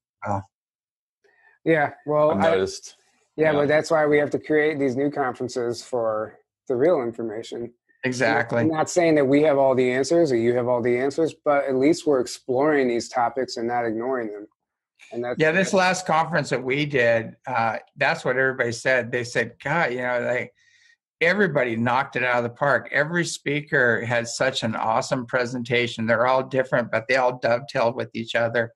Yeah. 1.65 1.91
Well, 2.07 2.33
I've 2.33 2.39
I, 2.39 2.51
noticed. 2.51 2.97
yeah, 3.37 3.53
yeah. 3.53 3.59
but 3.59 3.69
that's 3.69 3.91
why 3.91 4.07
we 4.07 4.19
have 4.19 4.31
to 4.31 4.39
create 4.39 4.79
these 4.79 4.97
new 4.97 5.11
conferences 5.11 5.83
for 5.83 6.39
the 6.69 6.77
real 6.77 7.03
information. 7.03 7.73
Exactly. 8.05 8.61
I'm 8.61 8.69
not 8.69 8.91
saying 8.91 9.15
that 9.15 9.27
we 9.27 9.43
have 9.43 9.59
all 9.59 9.75
the 9.77 9.93
answers 9.93 10.33
or 10.33 10.37
you 10.37 10.55
have 10.57 10.67
all 10.67 10.83
the 10.83 10.99
answers, 10.99 11.35
but 11.45 11.65
at 11.65 11.77
least 11.77 12.07
we're 12.07 12.21
exploring 12.21 12.89
these 12.89 13.09
topics 13.09 13.57
and 13.57 13.69
not 13.69 13.85
ignoring 13.85 14.33
them. 14.33 14.49
And 15.11 15.25
that's 15.25 15.39
Yeah, 15.39 15.53
this 15.53 15.73
last 15.73 16.07
conference 16.07 16.51
that 16.51 16.63
we 16.63 16.87
did, 16.87 17.37
uh, 17.47 17.79
that's 17.97 18.25
what 18.25 18.37
everybody 18.37 18.73
said. 18.73 19.11
They 19.11 19.25
said, 19.25 19.55
God, 19.63 19.93
you 19.93 19.99
know, 19.99 20.23
they 20.23 20.51
everybody 21.21 21.77
knocked 21.77 22.17
it 22.17 22.25
out 22.25 22.39
of 22.39 22.43
the 22.43 22.51
park. 22.51 22.89
Every 22.93 23.25
speaker 23.25 24.05
had 24.05 24.27
such 24.27 24.65
an 24.65 24.75
awesome 24.75 25.25
presentation. 25.25 26.07
They're 26.07 26.27
all 26.27 26.43
different, 26.43 26.91
but 26.91 27.07
they 27.09 27.17
all 27.17 27.39
dovetailed 27.39 27.95
with 27.95 28.11
each 28.13 28.35
other. 28.35 28.73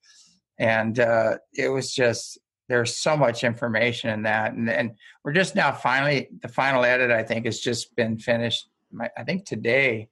And 0.59 0.99
uh, 1.01 1.39
it 1.53 1.69
was 1.69 1.93
just 1.93 2.39
there's 2.69 2.97
so 2.97 3.17
much 3.17 3.45
information 3.45 4.11
in 4.11 4.23
that, 4.23 4.55
and 4.55 4.69
and 4.69 4.93
we're 5.25 5.33
just 5.33 5.55
now 5.55 5.73
finally 5.73 6.29
the 6.43 6.49
final 6.49 6.85
edit. 6.85 7.11
I 7.11 7.23
think 7.23 7.45
has 7.45 7.61
just 7.61 7.95
been 7.95 8.19
finished. 8.19 8.69
I 9.17 9.25
think 9.25 9.45
today. 9.45 10.09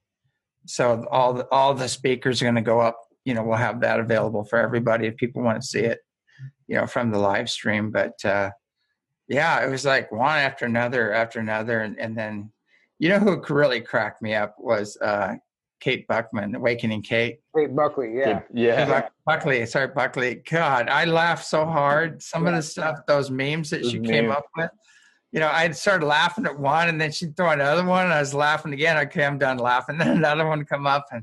So 0.67 1.07
all 1.11 1.35
the, 1.35 1.49
all 1.51 1.75
the 1.75 1.89
speakers 1.89 2.41
are 2.41 2.47
going 2.47 2.55
to 2.55 2.63
go 2.63 2.81
up. 2.81 2.99
You 3.25 3.35
know, 3.35 3.43
we'll 3.43 3.57
have 3.57 3.81
that 3.81 4.01
available 4.01 4.45
for 4.45 4.59
everybody 4.59 5.07
if 5.07 5.17
people 5.17 5.43
want 5.43 5.61
to 5.61 5.67
see 5.67 5.81
it. 5.81 6.01
You 6.67 6.77
know, 6.77 6.87
from 6.87 7.11
the 7.11 7.19
live 7.19 7.51
stream, 7.51 7.91
but 7.91 8.23
uh, 8.25 8.51
yeah, 9.29 9.65
it 9.65 9.71
was 9.71 9.85
like 9.85 10.11
one 10.11 10.39
after 10.39 10.65
another 10.65 11.13
after 11.13 11.39
another, 11.39 11.81
and, 11.81 11.99
and 11.99 12.17
then 12.17 12.53
you 12.99 13.09
know 13.09 13.19
who 13.19 13.43
really 13.55 13.81
cracked 13.81 14.23
me 14.23 14.35
up 14.35 14.57
was 14.59 14.97
uh, 14.99 15.35
Kate 15.85 16.07
Buckman, 16.09 16.55
Awakening 16.55 17.03
Kate. 17.03 17.41
Kate 17.55 17.77
Buckley, 17.77 18.15
yeah. 18.17 18.41
Yeah. 18.55 18.87
Buck- 18.87 19.13
Buckley, 19.27 19.67
sorry, 19.67 19.89
Buckley. 19.89 20.37
God, 20.51 20.89
I 20.89 21.05
laughed 21.05 21.45
so 21.47 21.67
hard. 21.67 22.23
Some 22.23 22.47
of 22.47 22.55
the 22.55 22.63
stuff, 22.63 23.01
those 23.07 23.31
memes 23.31 23.69
that 23.69 23.83
Those 23.83 23.93
she 23.93 24.01
came 24.01 24.31
up 24.31 24.47
with. 24.57 24.71
You 25.31 25.41
know, 25.41 25.51
I 25.53 25.71
started 25.73 26.07
laughing 26.07 26.47
at 26.47 26.59
one, 26.59 26.89
and 26.89 26.99
then 26.99 27.13
she'd 27.13 27.37
throw 27.37 27.51
another 27.51 27.85
one, 27.85 28.05
and 28.05 28.15
I 28.15 28.21
was 28.21 28.33
laughing 28.33 28.73
again. 28.73 28.97
Okay, 29.07 29.27
I'm 29.27 29.37
done 29.37 29.59
laughing. 29.59 29.99
Then 29.99 30.17
another 30.17 30.47
one 30.47 30.65
come 30.65 30.87
up, 30.87 31.05
and 31.11 31.23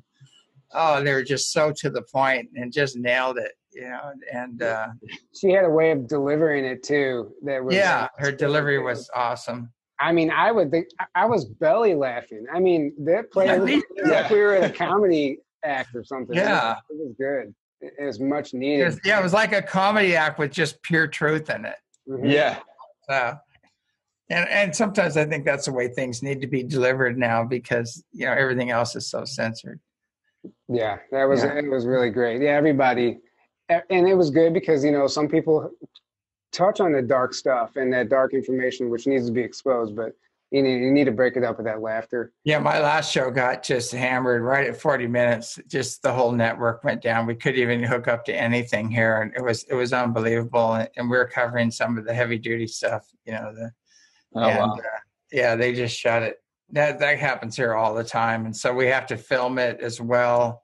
oh, 0.74 1.04
they 1.04 1.14
were 1.14 1.24
just 1.24 1.52
so 1.52 1.72
to 1.78 1.90
the 1.90 2.02
point 2.04 2.50
and 2.56 2.72
just 2.72 2.96
nailed 2.98 3.38
it. 3.38 3.52
You 3.74 3.90
know, 3.90 4.12
and 4.34 4.62
uh, 4.62 4.88
She 5.34 5.50
had 5.52 5.64
a 5.66 5.70
way 5.70 5.92
of 5.92 6.08
delivering 6.08 6.66
it 6.66 6.84
too. 6.84 7.32
That 7.44 7.64
was 7.64 7.74
yeah, 7.76 8.08
her 8.18 8.32
delivery 8.32 8.80
was 8.80 9.10
awesome. 9.16 9.72
I 10.00 10.12
mean, 10.12 10.30
I 10.32 10.52
would 10.52 10.72
think 10.72 10.88
I- 11.00 11.06
I 11.16 11.26
was 11.26 11.46
belly 11.46 11.94
laughing. 11.96 12.46
I 12.54 12.60
mean, 12.60 12.94
that 13.06 13.32
played 13.32 13.48
Yeah, 13.48 13.56
it 13.58 13.64
me 13.64 13.76
was 13.96 14.04
too. 14.04 14.12
like 14.12 14.30
we 14.30 14.40
were 14.40 14.56
at 14.56 14.72
a 14.72 14.74
comedy 14.74 15.38
act 15.64 15.96
or 15.96 16.04
something. 16.04 16.36
It 16.36 16.40
was- 16.42 16.48
Yeah. 16.50 16.76
it 16.90 16.98
was 16.98 17.14
good. 17.18 17.56
It 17.82 17.94
it 18.00 18.06
was 18.06 18.20
much 18.20 18.54
It 18.54 18.58
needed. 18.58 18.86
was- 18.86 19.00
yeah, 19.06 19.20
it 19.20 19.24
was 19.24 19.34
like 19.34 19.54
a 19.54 19.62
comedy 19.62 20.16
act 20.16 20.38
with 20.38 20.52
just 20.52 20.82
pure 20.84 21.08
truth 21.08 21.50
in 21.50 21.64
it. 21.66 21.76
Mhm. 22.10 22.30
Yeah. 22.32 22.60
So, 23.10 23.38
and 24.30 24.50
and 24.50 24.76
sometimes 24.76 25.16
I 25.18 25.26
think 25.26 25.46
that's 25.46 25.66
the 25.66 25.72
way 25.74 25.88
things 25.88 26.22
need 26.24 26.42
to 26.42 26.48
be 26.48 26.64
delivered 26.64 27.18
now 27.18 27.44
because 27.46 28.04
you 28.12 28.26
know 28.26 28.34
everything 28.34 28.70
else 28.72 28.96
is 28.96 29.10
so 29.10 29.24
censored. 29.24 29.80
Yeah, 30.68 30.98
that 31.12 31.26
was 31.26 31.44
Yeah. 31.44 31.54
it. 31.56 31.70
Was 31.70 31.86
really 31.86 32.10
great. 32.10 32.42
Yeah, 32.42 32.52
everybody, 32.52 33.20
and 33.70 34.08
it 34.08 34.16
was 34.16 34.30
good 34.30 34.54
because 34.54 34.84
you 34.84 34.92
know 34.92 35.08
some 35.08 35.28
people 35.28 35.72
touch 36.52 36.80
on 36.80 36.92
the 36.92 37.02
dark 37.02 37.34
stuff 37.34 37.76
and 37.76 37.94
that 37.94 38.10
dark 38.10 38.34
information 38.34 38.89
which 38.89 39.08
needs 39.08 39.26
to 39.28 39.32
be 39.32 39.42
exposed, 39.42 39.96
but 39.96 40.14
you 40.50 40.62
need 40.62 40.80
you 40.84 40.92
need 40.92 41.06
to 41.06 41.12
break 41.12 41.38
it 41.38 41.44
up 41.44 41.58
with 41.58 41.66
that 41.66 41.82
laughter. 41.82 42.34
Yeah, 42.44 42.60
my 42.60 42.80
last 42.80 43.12
show 43.12 43.32
got 43.32 43.64
just 43.64 43.92
hammered 43.94 44.42
right 44.42 44.68
at 44.68 44.76
40 44.76 45.08
minutes. 45.08 45.60
Just 45.68 46.02
the 46.02 46.12
whole 46.12 46.32
network 46.34 46.84
went 46.84 47.02
down. 47.02 47.26
We 47.26 47.36
couldn't 47.36 47.62
even 47.62 47.84
hook 47.84 48.08
up 48.08 48.26
to 48.26 48.34
anything 48.36 48.89
here, 48.89 49.22
and 49.22 49.34
it 49.36 49.42
was 49.44 49.64
it 49.64 49.76
was 49.76 49.94
unbelievable. 49.94 50.74
And, 50.74 50.89
and 50.98 51.10
we 51.10 51.18
are 51.18 51.28
covering 51.28 51.72
some 51.72 51.98
of 51.98 52.06
the 52.06 52.14
heavy 52.14 52.38
duty 52.38 52.68
stuff, 52.68 53.06
you 53.26 53.34
know. 53.34 53.54
The 53.54 53.72
Oh, 54.34 54.39
and, 54.44 54.58
wow. 54.60 54.76
uh, 54.78 54.82
yeah, 55.34 55.56
they 55.56 55.74
just 55.74 55.98
shut 55.98 56.24
it. 56.24 56.38
That 56.74 57.00
that 57.00 57.20
happens 57.20 57.56
here 57.56 57.74
all 57.76 57.94
the 57.94 58.04
time, 58.04 58.46
and 58.46 58.56
so 58.56 58.74
we 58.74 58.88
have 58.88 59.06
to 59.08 59.18
film 59.18 59.58
it 59.60 59.80
as 59.82 60.00
well 60.00 60.64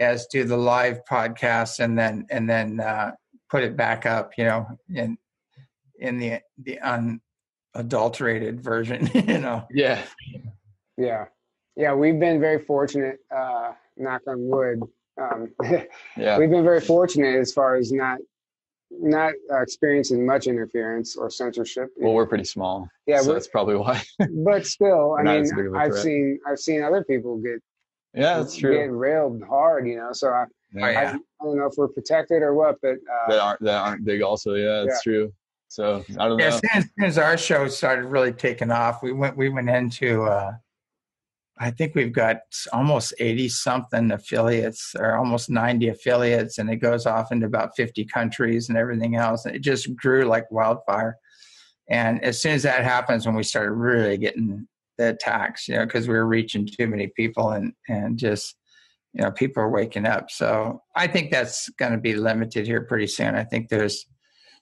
as 0.00 0.26
do 0.26 0.44
the 0.44 0.56
live 0.56 1.00
podcast, 1.10 1.80
and 1.80 1.98
then 1.98 2.26
and 2.30 2.48
then 2.48 2.80
uh, 2.80 3.12
put 3.50 3.62
it 3.62 3.76
back 3.76 4.06
up, 4.06 4.32
you 4.38 4.44
know, 4.44 4.66
in 4.94 5.18
in 5.98 6.18
the 6.18 6.40
the 6.62 6.78
unadulterated 7.74 8.60
version, 8.60 9.08
you 9.14 9.38
know. 9.38 9.66
Yeah. 9.70 10.02
Yeah, 10.98 11.26
yeah, 11.76 11.92
we've 11.94 12.18
been 12.18 12.40
very 12.40 12.64
fortunate. 12.64 13.18
Uh, 13.34 13.72
knock 13.98 14.22
on 14.26 14.48
wood. 14.48 14.80
Um, 15.20 15.52
Yeah. 16.16 16.38
we've 16.38 16.50
been 16.50 16.64
very 16.64 16.80
fortunate 16.80 17.36
as 17.36 17.52
far 17.52 17.76
as 17.76 17.92
not 17.92 18.18
not 18.90 19.32
uh, 19.52 19.60
experiencing 19.62 20.24
much 20.24 20.46
interference 20.46 21.16
or 21.16 21.30
censorship. 21.30 21.88
Well, 21.96 22.14
we're 22.14 22.26
pretty 22.26 22.44
small. 22.44 22.88
yeah, 23.06 23.20
so 23.20 23.32
that's 23.32 23.48
probably 23.48 23.76
why. 23.76 24.02
but 24.44 24.66
still, 24.66 25.14
I 25.18 25.22
mean, 25.22 25.42
as 25.42 25.52
big 25.52 25.66
of 25.66 25.74
a 25.74 25.76
I've 25.78 25.94
seen 25.94 26.38
I've 26.48 26.58
seen 26.58 26.82
other 26.82 27.04
people 27.04 27.36
get 27.38 27.60
yeah, 28.14 28.38
that's 28.38 28.54
get 28.54 28.60
true. 28.60 28.96
railed 28.96 29.42
hard, 29.42 29.86
you 29.86 29.96
know. 29.96 30.10
So 30.12 30.28
I, 30.30 30.44
Yeah. 30.72 30.84
I, 30.86 30.90
yeah. 30.92 31.16
I 31.40 31.44
don't 31.44 31.58
know 31.58 31.66
if 31.66 31.74
we're 31.76 31.88
protected 31.88 32.42
or 32.42 32.54
what, 32.54 32.76
but 32.80 32.96
That 33.28 33.38
uh, 33.38 33.42
aren't 33.44 33.60
that 33.60 33.76
aren't 33.82 34.04
big 34.04 34.22
also. 34.22 34.54
Yeah, 34.54 34.84
that's 34.86 35.02
true. 35.02 35.32
So 35.68 36.04
I 36.18 36.28
don't 36.28 36.38
Yeah, 36.38 36.48
know. 36.50 36.54
as 36.54 36.60
soon 36.60 36.70
as, 36.74 36.84
as 36.84 36.90
soon 36.96 37.04
as 37.06 37.18
our 37.18 37.36
show 37.36 37.68
started 37.68 38.06
really 38.06 38.32
taking 38.32 38.70
off, 38.70 39.02
we 39.02 39.12
went 39.12 39.36
we 39.36 39.48
went 39.48 39.68
into 39.68 40.22
uh, 40.22 40.52
I 41.58 41.70
think 41.70 41.94
we've 41.94 42.12
got 42.12 42.38
almost 42.72 43.14
eighty 43.18 43.48
something 43.48 44.10
affiliates 44.10 44.94
or 44.98 45.16
almost 45.16 45.48
ninety 45.48 45.88
affiliates, 45.88 46.58
and 46.58 46.70
it 46.70 46.76
goes 46.76 47.06
off 47.06 47.32
into 47.32 47.46
about 47.46 47.76
fifty 47.76 48.04
countries 48.04 48.68
and 48.68 48.76
everything 48.76 49.16
else. 49.16 49.46
And 49.46 49.56
it 49.56 49.60
just 49.60 49.94
grew 49.96 50.24
like 50.24 50.50
wildfire. 50.50 51.16
And 51.88 52.22
as 52.22 52.40
soon 52.40 52.52
as 52.52 52.62
that 52.64 52.84
happens, 52.84 53.26
when 53.26 53.36
we 53.36 53.42
started 53.42 53.72
really 53.72 54.18
getting 54.18 54.66
the 54.98 55.10
attacks, 55.10 55.68
you 55.68 55.76
know, 55.76 55.86
because 55.86 56.08
we 56.08 56.14
were 56.14 56.26
reaching 56.26 56.66
too 56.66 56.86
many 56.86 57.08
people 57.08 57.50
and 57.50 57.72
and 57.88 58.18
just 58.18 58.56
you 59.14 59.22
know 59.22 59.30
people 59.30 59.62
are 59.62 59.70
waking 59.70 60.06
up. 60.06 60.30
So 60.30 60.82
I 60.94 61.06
think 61.06 61.30
that's 61.30 61.68
going 61.78 61.92
to 61.92 61.98
be 61.98 62.14
limited 62.14 62.66
here 62.66 62.82
pretty 62.82 63.06
soon. 63.06 63.34
I 63.34 63.44
think 63.44 63.68
there's 63.68 64.06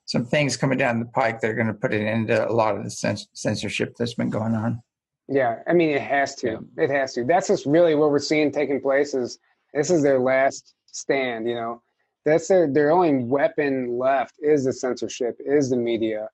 some 0.07 0.27
things 0.27 0.57
coming 0.57 0.79
down 0.79 1.01
the 1.01 1.07
pike 1.07 1.41
that 1.41 1.51
are 1.51 1.55
going 1.55 1.67
to 1.67 1.75
put 1.75 1.95
an 1.95 2.07
end 2.07 2.29
to 2.29 2.49
a 2.49 2.53
lot 2.53 2.77
of 2.77 2.85
the 2.85 2.91
cens- 2.91 3.27
censorship 3.33 3.95
that's 3.99 4.15
been 4.15 4.31
going 4.31 4.55
on. 4.55 4.81
Yeah, 5.29 5.61
I 5.67 5.73
mean, 5.73 5.91
it 5.91 6.03
has 6.03 6.35
to. 6.37 6.59
It 6.77 6.91
has 6.91 7.15
to. 7.15 7.25
That's 7.25 7.49
just 7.49 7.67
really 7.67 7.95
what 7.95 8.11
we're 8.11 8.19
seeing 8.19 8.53
taking 8.53 8.81
place. 8.81 9.15
Is 9.15 9.39
this 9.73 9.91
is 9.91 10.03
their 10.03 10.19
last 10.19 10.75
stand? 10.87 11.49
You 11.49 11.55
know, 11.55 11.83
that's 12.25 12.49
their 12.49 12.71
their 12.71 12.91
only 12.91 13.25
weapon 13.25 13.99
left 13.99 14.35
is 14.41 14.65
the 14.65 14.73
censorship, 14.73 15.37
is 15.41 15.71
the 15.71 15.77
media, 15.77 16.29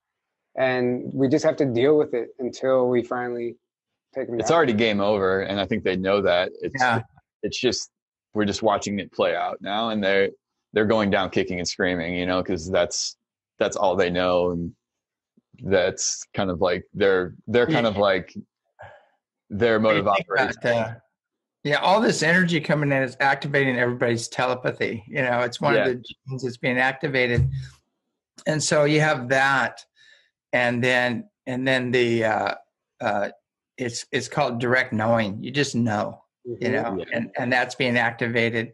and 0.57 1.11
we 1.15 1.29
just 1.29 1.45
have 1.45 1.57
to 1.57 1.67
deal 1.67 1.97
with 1.97 2.15
it 2.15 2.31
until 2.41 2.89
we 2.89 3.03
finally 3.03 3.57
take 4.15 4.27
them. 4.27 4.41
It's 4.41 4.49
down. 4.49 4.57
already 4.57 4.73
game 4.73 5.01
over, 5.01 5.43
and 5.43 5.61
I 5.61 5.67
think 5.67 5.85
they 5.85 5.97
know 5.97 6.21
that. 6.23 6.51
It's 6.61 6.75
Yeah. 6.81 7.03
it's 7.43 7.61
just 7.61 7.91
we're 8.35 8.45
just 8.45 8.63
watching 8.63 8.99
it 8.99 9.13
play 9.13 9.37
out 9.37 9.59
now, 9.61 9.91
and 9.91 10.03
they're 10.03 10.31
they're 10.73 10.87
going 10.87 11.11
down 11.11 11.31
kicking 11.31 11.59
and 11.59 11.69
screaming, 11.69 12.15
you 12.15 12.27
know, 12.27 12.43
because 12.43 12.69
that's 12.71 13.17
that's 13.59 13.77
all 13.77 13.95
they 13.95 14.11
know, 14.11 14.51
and 14.51 14.73
that's 15.63 16.25
kind 16.35 16.51
of 16.51 16.61
like 16.61 16.85
they're 16.95 17.35
they're 17.47 17.67
kind 17.67 17.87
of 17.87 17.97
like 17.97 18.35
their 19.51 19.79
mode 19.81 19.99
of 19.99 20.05
you 20.07 20.11
operation. 20.11 20.57
uh, 20.65 20.95
yeah, 21.63 21.77
all 21.77 22.01
this 22.01 22.23
energy 22.23 22.61
coming 22.61 22.91
in 22.91 23.03
is 23.03 23.17
activating 23.21 23.79
everybody's 23.79 24.29
telepathy. 24.29 25.05
You 25.07 25.23
know, 25.23 25.41
it's 25.41 25.61
one 25.61 25.75
Yeah. 25.75 25.87
of 25.87 25.89
the 25.89 25.95
genes 26.29 26.43
that's 26.43 26.57
being 26.57 26.79
activated, 26.79 27.51
and 28.47 28.63
so 28.63 28.85
you 28.85 29.01
have 29.01 29.29
that, 29.29 29.85
and 30.55 30.83
then 30.83 31.29
and 31.47 31.67
then 31.69 31.91
the 31.91 32.25
uh, 32.25 32.55
uh, 33.01 33.29
it's 33.77 34.07
it's 34.13 34.29
called 34.29 34.59
direct 34.61 34.93
knowing. 34.93 35.43
You 35.43 35.51
just 35.51 35.75
know. 35.75 36.23
you 36.47 36.57
Mhm. 36.57 36.73
know, 36.73 36.97
Yeah. 36.99 37.05
and, 37.13 37.31
and 37.39 37.53
that's 37.53 37.75
being 37.75 37.99
activated. 37.99 38.73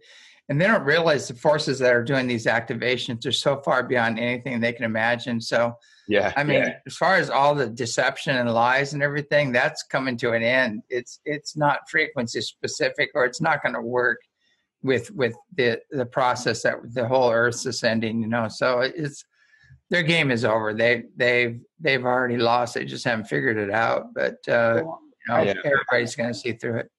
And 0.49 0.61
they 0.61 0.67
don't 0.67 0.85
realize 0.85 1.27
the 1.27 1.35
forces 1.35 1.81
that 1.81 1.93
are 1.93 2.05
doing 2.05 2.29
these 2.29 2.47
activations 2.47 3.27
are 3.27 3.33
so 3.33 3.61
far 3.63 3.83
beyond 3.83 4.19
anything 4.21 4.61
they 4.61 4.73
can 4.73 4.85
imagine. 4.85 5.41
So, 5.41 5.75
Yeah, 6.07 6.33
I 6.37 6.45
mean, 6.45 6.63
yeah. 6.63 6.79
as 6.87 6.97
far 6.97 7.17
as 7.17 7.31
all 7.31 7.53
the 7.55 7.67
deception 7.69 8.37
and 8.37 8.49
lies 8.53 8.93
and 8.93 9.03
everything, 9.03 9.51
that's 9.51 9.83
coming 9.83 10.17
to 10.19 10.33
an 10.33 10.45
end. 10.45 10.83
It's 10.89 11.19
it's 11.25 11.57
not 11.57 11.91
frequency 11.91 12.41
specific, 12.43 13.11
or 13.17 13.25
it's 13.25 13.41
not 13.41 13.61
going 13.63 13.75
to 13.75 13.81
work 13.81 14.21
with 14.83 15.11
with 15.11 15.35
the 15.57 15.81
the 15.91 16.07
process 16.07 16.63
that 16.63 16.77
the 16.95 17.09
whole 17.09 17.33
Earth's 17.33 17.67
ascending. 17.67 18.21
You 18.23 18.29
know, 18.29 18.47
so 18.47 18.81
it's 18.83 19.25
their 19.91 20.05
game 20.05 20.31
is 20.31 20.45
over. 20.45 20.73
They 20.75 21.05
they've 21.17 21.61
they've 21.81 22.05
already 22.05 22.37
lost. 22.37 22.75
They 22.75 22.85
just 22.85 23.05
haven't 23.05 23.27
figured 23.27 23.57
it 23.57 23.73
out. 23.73 24.15
But 24.15 24.37
uh, 24.49 24.83
you 24.85 25.35
know, 25.35 25.43
Yeah. 25.43 25.55
everybody's 25.65 26.15
going 26.15 26.33
to 26.33 26.39
see 26.39 26.53
through 26.53 26.79
it. 26.81 26.91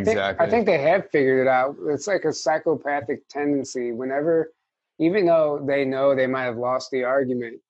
I 0.00 0.04
think, 0.04 0.08
exactly. 0.08 0.46
I 0.46 0.50
think 0.50 0.66
they 0.66 0.78
have 0.78 1.10
figured 1.10 1.46
it 1.46 1.48
out. 1.48 1.76
It's 1.88 2.06
like 2.06 2.24
a 2.24 2.32
psychopathic 2.32 3.28
tendency. 3.28 3.92
Whenever, 3.92 4.52
even 4.98 5.26
though 5.26 5.62
they 5.66 5.84
know 5.84 6.14
they 6.14 6.26
might 6.26 6.44
have 6.44 6.56
lost 6.56 6.90
the 6.90 7.04
argument, 7.04 7.60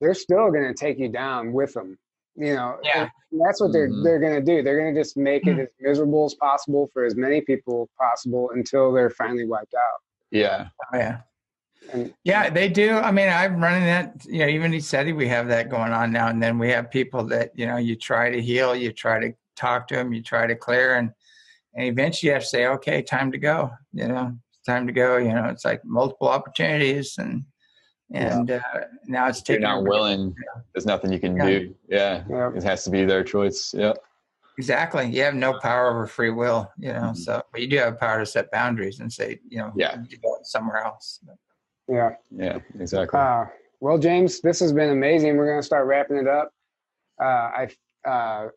they're 0.00 0.14
still 0.14 0.50
going 0.50 0.66
to 0.66 0.74
take 0.74 0.98
you 0.98 1.08
down 1.08 1.52
with 1.52 1.72
them. 1.74 1.98
You 2.36 2.54
know, 2.54 2.78
Yeah. 2.82 3.08
that's 3.30 3.60
what 3.60 3.72
they're 3.72 3.88
Mhm. 3.88 4.02
they're 4.02 4.18
going 4.18 4.34
to 4.34 4.40
do. 4.42 4.62
They're 4.62 4.78
going 4.78 4.92
to 4.94 5.00
just 5.00 5.16
make 5.16 5.46
it 5.46 5.58
as 5.58 5.68
miserable 5.80 6.24
as 6.24 6.34
possible 6.34 6.90
for 6.92 7.04
as 7.04 7.14
many 7.14 7.40
people 7.40 7.88
possible 7.98 8.50
until 8.50 8.92
they're 8.92 9.10
finally 9.10 9.46
wiped 9.46 9.74
out. 9.74 10.00
yeah, 10.30 10.68
Oh, 10.92 10.96
yeah. 10.98 11.20
And 11.92 12.12
Yeah, 12.24 12.50
they 12.50 12.68
do. 12.68 12.94
I 12.96 13.12
mean, 13.12 13.28
I'm 13.28 13.62
running 13.62 13.84
that. 13.84 14.24
You 14.26 14.40
know, 14.40 14.48
even 14.48 14.72
he 14.72 14.80
said 14.80 15.12
we 15.14 15.28
have 15.28 15.46
that 15.48 15.68
going 15.68 15.92
on 15.92 16.10
now 16.10 16.28
and 16.28 16.42
then. 16.42 16.58
We 16.58 16.70
have 16.70 16.90
people 16.90 17.22
that 17.24 17.52
you 17.54 17.66
know 17.66 17.76
you 17.76 17.94
try 17.94 18.30
to 18.30 18.40
heal, 18.42 18.74
you 18.74 18.90
try 18.92 19.20
to 19.20 19.32
talk 19.54 19.86
to 19.88 19.94
them, 19.94 20.12
you 20.12 20.22
try 20.22 20.46
to 20.48 20.56
clear, 20.56 20.96
and 20.96 21.12
and 21.74 21.86
eventually 21.86 22.28
you 22.28 22.34
have 22.34 22.42
to 22.42 22.48
say, 22.48 22.66
okay, 22.66 23.02
time 23.02 23.32
to 23.32 23.38
go. 23.38 23.70
You 23.92 24.08
know, 24.08 24.32
it's 24.50 24.66
time 24.66 24.86
to 24.86 24.92
go. 24.92 25.16
You 25.16 25.32
know, 25.34 25.46
it's 25.46 25.64
like 25.64 25.84
multiple 25.84 26.28
opportunities, 26.28 27.16
and 27.18 27.44
and 28.12 28.50
uh, 28.50 28.60
now 29.06 29.28
it's 29.28 29.40
if 29.40 29.48
you're 29.48 29.56
taking 29.58 29.62
not 29.62 29.84
willing. 29.84 30.34
There's 30.74 30.86
nothing 30.86 31.12
you 31.12 31.18
can 31.20 31.36
Yeah. 31.36 31.46
do. 31.46 31.74
Yeah, 31.88 32.24
yeah, 32.28 32.50
it 32.54 32.62
has 32.62 32.84
to 32.84 32.90
be 32.90 33.04
their 33.04 33.24
choice. 33.24 33.74
Yep. 33.74 33.96
Exactly. 34.56 35.06
You 35.06 35.22
have 35.22 35.34
no 35.34 35.58
power 35.58 35.90
over 35.90 36.06
free 36.06 36.30
will. 36.30 36.70
You 36.78 36.92
know, 36.92 37.10
Mhm. 37.10 37.16
so 37.16 37.42
but 37.50 37.60
you 37.60 37.66
do 37.66 37.78
have 37.78 37.98
power 37.98 38.20
to 38.20 38.26
set 38.26 38.50
boundaries 38.52 39.00
and 39.00 39.12
say, 39.12 39.40
you 39.48 39.58
know, 39.58 39.72
Yeah. 39.74 39.96
you 40.08 40.16
go 40.18 40.38
somewhere 40.42 40.78
else. 40.84 41.20
yeah. 41.88 42.10
Yeah, 42.30 42.58
exactly. 42.78 43.18
Uh, 43.18 43.46
Well, 43.80 43.98
James, 43.98 44.40
this 44.40 44.60
has 44.60 44.72
been 44.72 44.90
amazing. 44.90 45.36
We're 45.36 45.46
going 45.46 45.58
to 45.60 45.66
start 45.66 45.86
wrapping 45.86 46.16
it 46.16 46.26
up. 46.28 46.50
Uh, 47.20 47.24
I 47.24 47.68
uh, 48.08 48.48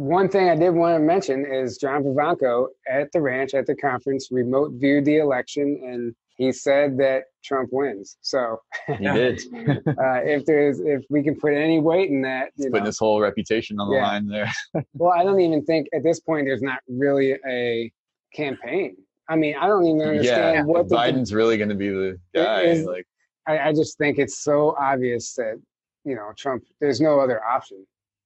one 0.00 0.30
thing 0.30 0.48
I 0.48 0.56
did 0.56 0.70
want 0.70 0.96
to 0.96 0.98
mention 0.98 1.44
is 1.44 1.76
John 1.76 2.02
Vivanco 2.02 2.68
at 2.88 3.12
the 3.12 3.20
ranch 3.20 3.52
at 3.52 3.66
the 3.66 3.74
conference 3.74 4.28
remote 4.30 4.72
viewed 4.76 5.04
the 5.04 5.18
election 5.18 5.78
and 5.84 6.14
he 6.38 6.52
said 6.52 6.96
that 6.96 7.24
Trump 7.44 7.68
wins. 7.70 8.16
So 8.22 8.56
he 8.86 8.96
did. 8.96 9.42
uh, 9.86 10.22
if 10.24 10.46
there's 10.46 10.80
if 10.80 11.02
we 11.10 11.22
can 11.22 11.38
put 11.38 11.52
any 11.52 11.80
weight 11.80 12.08
in 12.08 12.22
that, 12.22 12.48
you 12.56 12.70
putting 12.70 12.86
his 12.86 12.98
whole 12.98 13.20
reputation 13.20 13.78
on 13.78 13.90
the 13.90 13.96
yeah. 13.96 14.06
line 14.06 14.26
there. 14.26 14.50
well, 14.94 15.12
I 15.12 15.22
don't 15.22 15.40
even 15.40 15.62
think 15.66 15.88
at 15.94 16.02
this 16.02 16.18
point 16.18 16.46
there's 16.46 16.62
not 16.62 16.78
really 16.88 17.36
a 17.46 17.92
campaign. 18.34 18.96
I 19.28 19.36
mean, 19.36 19.54
I 19.60 19.66
don't 19.66 19.84
even 19.84 20.00
understand 20.00 20.54
yeah, 20.54 20.62
what 20.62 20.88
Biden's 20.88 21.28
the, 21.28 21.36
really 21.36 21.58
going 21.58 21.68
to 21.68 21.74
be 21.74 21.90
the 21.90 22.18
guy. 22.34 22.62
Is, 22.62 22.86
like, 22.86 23.06
I, 23.46 23.58
I 23.68 23.72
just 23.74 23.98
think 23.98 24.18
it's 24.18 24.42
so 24.42 24.74
obvious 24.80 25.34
that 25.34 25.60
you 26.06 26.14
know 26.14 26.32
Trump. 26.38 26.64
There's 26.80 27.02
no 27.02 27.20
other 27.20 27.44
option. 27.44 27.84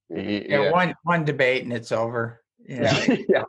Yeah, 0.09 0.21
yeah, 0.21 0.71
one 0.71 0.95
one 1.03 1.25
debate 1.25 1.63
and 1.63 1.73
it's 1.73 1.91
over. 1.91 2.41
Yeah, 2.67 3.05
yeah, 3.29 3.43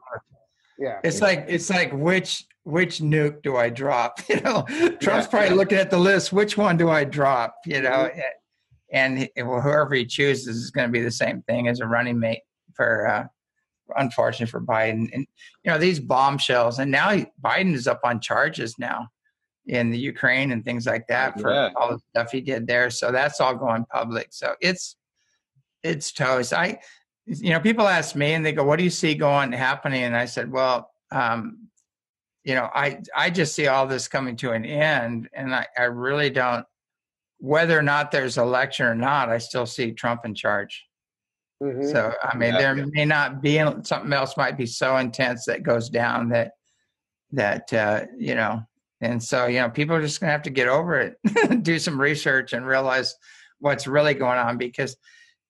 yeah. 0.79 1.01
It's 1.05 1.21
like 1.21 1.45
it's 1.49 1.71
like 1.71 1.93
which 1.93 2.45
which 2.65 2.99
nuke 2.99 3.43
do 3.43 3.57
I 3.57 3.69
drop? 3.69 4.21
You 4.29 4.41
know, 4.41 4.65
Trump's 4.67 5.03
yeah, 5.03 5.27
probably 5.27 5.49
yeah. 5.49 5.55
looking 5.55 5.79
at 5.79 5.91
the 5.91 5.99
list. 5.99 6.33
Which 6.33 6.57
one 6.57 6.77
do 6.77 6.89
I 6.89 7.05
drop? 7.05 7.57
You 7.67 7.83
know, 7.83 8.11
mm-hmm. 8.11 8.21
and 8.93 9.29
whoever 9.37 9.95
he 9.95 10.07
chooses 10.07 10.57
is 10.57 10.71
going 10.71 10.89
to 10.89 10.93
be 10.93 11.03
the 11.03 11.11
same 11.11 11.43
thing 11.43 11.69
as 11.69 11.81
a 11.81 11.87
running 11.87 12.19
mate 12.19 12.43
for. 12.75 13.07
Uh, 13.07 13.27
unfortunately 13.97 14.51
for 14.51 14.61
Biden, 14.61 15.09
and 15.13 15.25
you 15.63 15.71
know 15.71 15.79
these 15.79 16.01
bombshells, 16.01 16.81
and 16.81 16.91
now 16.91 17.11
he, 17.11 17.27
Biden 17.41 17.73
is 17.73 17.87
up 17.87 18.01
on 18.03 18.21
charges 18.21 18.75
now 18.81 19.07
in 19.67 19.91
the 19.91 19.99
Ukraine 19.99 20.53
and 20.53 20.65
things 20.65 20.87
like 20.87 21.07
that 21.09 21.41
for 21.41 21.71
all 21.77 21.91
the 21.91 21.99
stuff 22.11 22.31
he 22.31 22.41
did 22.41 22.67
there. 22.67 22.91
So 22.91 23.11
that's 23.11 23.41
all 23.41 23.55
going 23.55 23.85
public. 23.87 24.29
So 24.31 24.55
it's 24.61 24.97
it's 25.87 26.13
toast. 26.13 26.53
I, 26.53 26.79
you 27.27 27.51
know, 27.51 27.61
people 27.61 27.87
ask 27.87 28.15
me 28.15 28.35
and 28.35 28.45
they 28.45 28.53
go, 28.53 28.65
"What 28.65 28.77
do 28.77 28.85
you 28.85 28.91
see 28.91 29.15
going 29.15 29.53
happening?" 29.53 30.05
And 30.05 30.17
I 30.17 30.27
said, 30.27 30.51
"Well, 30.51 30.91
um, 31.11 31.69
you 32.45 32.55
know, 32.55 32.71
I 32.75 33.01
I 33.15 33.31
just 33.31 33.55
see 33.55 33.67
all 33.67 33.87
this 33.87 34.09
coming 34.09 34.37
to 34.37 34.53
an 34.53 34.65
end, 34.65 35.29
and 35.33 35.55
I, 35.55 35.67
I 35.77 35.85
really 35.85 36.31
don't. 36.31 36.65
Whether 37.39 37.79
or 37.79 37.83
not 37.83 38.11
there's 38.11 38.39
election 38.39 38.87
or 38.87 38.95
not, 38.95 39.29
I 39.29 39.39
still 39.39 39.67
see 39.67 39.93
Trump 39.93 40.25
in 40.25 40.35
charge. 40.35 40.87
Mm-hmm. 41.63 41.89
So 41.89 42.13
I 42.23 42.37
mean, 42.37 42.53
yeah, 42.53 42.59
there 42.59 42.79
yeah. 42.79 42.85
may 42.91 43.05
not 43.05 43.43
be 43.43 43.59
something 43.83 44.13
else 44.13 44.37
might 44.37 44.57
be 44.57 44.67
so 44.67 44.97
intense 44.99 45.47
that 45.47 45.63
goes 45.63 45.89
down 45.89 46.29
that 46.31 46.53
that 47.33 47.73
uh, 47.73 48.05
you 48.17 48.35
know, 48.35 48.63
and 49.01 49.23
so 49.23 49.47
you 49.47 49.61
know, 49.61 49.71
people 49.71 49.97
are 49.97 50.03
just 50.03 50.21
gonna 50.21 50.33
have 50.33 50.43
to 50.43 50.51
get 50.51 50.69
over 50.69 51.01
it, 51.01 51.17
do 51.63 51.79
some 51.79 52.01
research, 52.01 52.53
and 52.53 52.67
realize 52.67 53.15
what's 53.59 53.87
really 53.87 54.15
going 54.15 54.39
on 54.39 54.59
because 54.59 54.97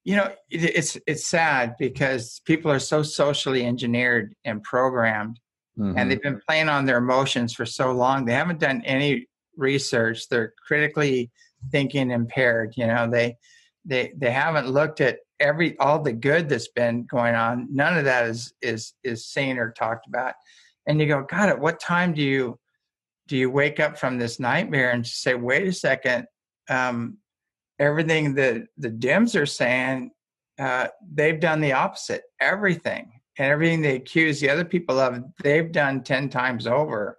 you 0.06 0.14
know 0.14 0.32
it, 0.50 0.62
it's 0.62 0.96
it's 1.06 1.26
sad 1.26 1.74
because 1.78 2.40
people 2.44 2.70
are 2.70 2.78
so 2.78 3.02
socially 3.02 3.66
engineered 3.66 4.34
and 4.44 4.62
programmed 4.62 5.40
mm-hmm. 5.76 5.98
and 5.98 6.10
they've 6.10 6.22
been 6.22 6.40
playing 6.48 6.68
on 6.68 6.86
their 6.86 6.98
emotions 6.98 7.52
for 7.52 7.66
so 7.66 7.90
long 7.90 8.24
they 8.24 8.32
haven't 8.32 8.60
done 8.60 8.80
any 8.86 9.26
research 9.56 10.28
they're 10.28 10.54
critically 10.64 11.30
thinking 11.72 12.12
impaired 12.12 12.72
you 12.76 12.86
know 12.86 13.10
they 13.10 13.36
they 13.84 14.12
they 14.16 14.30
haven't 14.30 14.68
looked 14.68 15.00
at 15.00 15.18
every 15.40 15.76
all 15.78 16.00
the 16.00 16.12
good 16.12 16.48
that's 16.48 16.68
been 16.68 17.04
going 17.04 17.34
on 17.34 17.66
none 17.70 17.98
of 17.98 18.04
that 18.04 18.26
is 18.26 18.54
is 18.62 18.92
is 19.02 19.26
seen 19.26 19.58
or 19.58 19.72
talked 19.72 20.06
about 20.06 20.34
and 20.86 21.00
you 21.00 21.06
go 21.08 21.26
god 21.28 21.48
at 21.48 21.58
what 21.58 21.80
time 21.80 22.14
do 22.14 22.22
you 22.22 22.56
do 23.26 23.36
you 23.36 23.50
wake 23.50 23.80
up 23.80 23.98
from 23.98 24.18
this 24.18 24.38
nightmare 24.38 24.92
and 24.92 25.04
say 25.04 25.34
wait 25.34 25.66
a 25.66 25.72
second 25.72 26.26
um, 26.68 27.18
everything 27.78 28.34
that 28.34 28.66
the 28.76 28.90
Dems 28.90 29.40
are 29.40 29.46
saying, 29.46 30.10
uh, 30.58 30.88
they've 31.12 31.40
done 31.40 31.60
the 31.60 31.72
opposite. 31.72 32.22
Everything 32.40 33.12
and 33.38 33.52
everything 33.52 33.82
they 33.82 33.96
accuse 33.96 34.40
the 34.40 34.50
other 34.50 34.64
people 34.64 34.98
of, 34.98 35.22
they've 35.42 35.70
done 35.70 36.02
ten 36.02 36.28
times 36.28 36.66
over. 36.66 37.18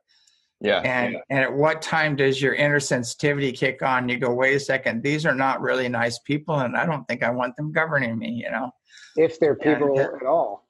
Yeah. 0.60 0.80
And 0.80 1.14
yeah. 1.14 1.20
and 1.30 1.40
at 1.40 1.54
what 1.54 1.84
time 1.84 2.16
does 2.16 2.42
your 2.42 2.56
inner 2.56 2.80
sensitivity 2.80 3.52
kick 3.52 3.84
on? 3.84 4.10
You 4.10 4.18
go, 4.18 4.34
wait 4.34 4.56
a 4.56 4.60
second, 4.60 5.04
these 5.04 5.26
are 5.26 5.36
not 5.36 5.62
really 5.62 5.88
nice 5.88 6.18
people, 6.20 6.60
and 6.60 6.76
I 6.76 6.86
don't 6.86 7.08
think 7.08 7.22
I 7.22 7.30
want 7.30 7.56
them 7.58 7.72
governing 7.72 8.18
me. 8.18 8.32
You 8.32 8.50
know, 8.50 8.72
if 9.16 9.40
they're 9.40 9.56
people 9.56 10.00
and, 10.00 10.22
at 10.22 10.26
all. 10.26 10.68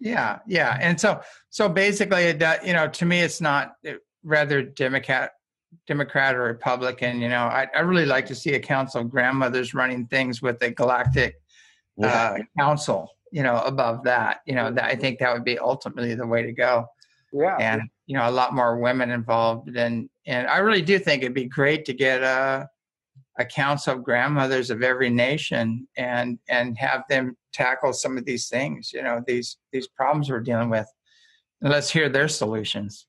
yeah, 0.00 0.38
yeah, 0.46 0.78
and 0.80 0.98
so 0.98 1.20
so 1.50 1.68
basically, 1.68 2.24
it 2.24 2.42
you 2.64 2.72
know, 2.72 2.88
to 2.88 3.04
me, 3.04 3.20
it's 3.20 3.42
not 3.42 3.74
rather 4.24 4.62
Democrat 4.62 5.32
Democrat 5.86 6.34
or 6.34 6.42
Republican. 6.42 7.20
You 7.20 7.28
know, 7.28 7.44
I, 7.44 7.68
I 7.74 7.80
really 7.80 8.06
like 8.06 8.26
to 8.26 8.34
see 8.34 8.54
a 8.54 8.60
council 8.60 9.00
of 9.00 9.10
grandmothers 9.10 9.74
running 9.74 10.06
things 10.06 10.42
with 10.42 10.62
a 10.62 10.70
galactic 10.70 11.40
yeah. 11.96 12.06
uh, 12.06 12.38
council. 12.58 13.10
You 13.32 13.42
know, 13.42 13.60
above 13.62 14.04
that. 14.04 14.40
You 14.46 14.54
know, 14.54 14.70
that 14.70 14.84
I 14.84 14.94
think 14.94 15.18
that 15.18 15.32
would 15.32 15.44
be 15.44 15.58
ultimately 15.58 16.14
the 16.14 16.26
way 16.26 16.42
to 16.42 16.52
go. 16.52 16.86
Yeah. 17.32 17.56
And 17.56 17.82
you 18.06 18.16
know, 18.16 18.28
a 18.28 18.30
lot 18.30 18.54
more 18.54 18.78
women 18.78 19.10
involved, 19.10 19.68
and 19.76 20.08
and 20.26 20.46
I 20.46 20.58
really 20.58 20.82
do 20.82 20.98
think 20.98 21.22
it'd 21.22 21.34
be 21.34 21.44
great 21.44 21.84
to 21.86 21.92
get 21.92 22.22
a 22.22 22.68
a 23.38 23.44
council 23.44 23.94
of 23.94 24.02
grandmothers 24.02 24.70
of 24.70 24.82
every 24.82 25.10
nation 25.10 25.86
and 25.96 26.38
and 26.48 26.78
have 26.78 27.04
them 27.08 27.36
tackle 27.52 27.92
some 27.92 28.16
of 28.16 28.24
these 28.24 28.48
things. 28.48 28.92
You 28.92 29.02
know, 29.02 29.22
these 29.26 29.58
these 29.72 29.88
problems 29.88 30.30
we're 30.30 30.40
dealing 30.40 30.70
with. 30.70 30.90
And 31.62 31.72
let's 31.72 31.90
hear 31.90 32.08
their 32.08 32.28
solutions 32.28 33.05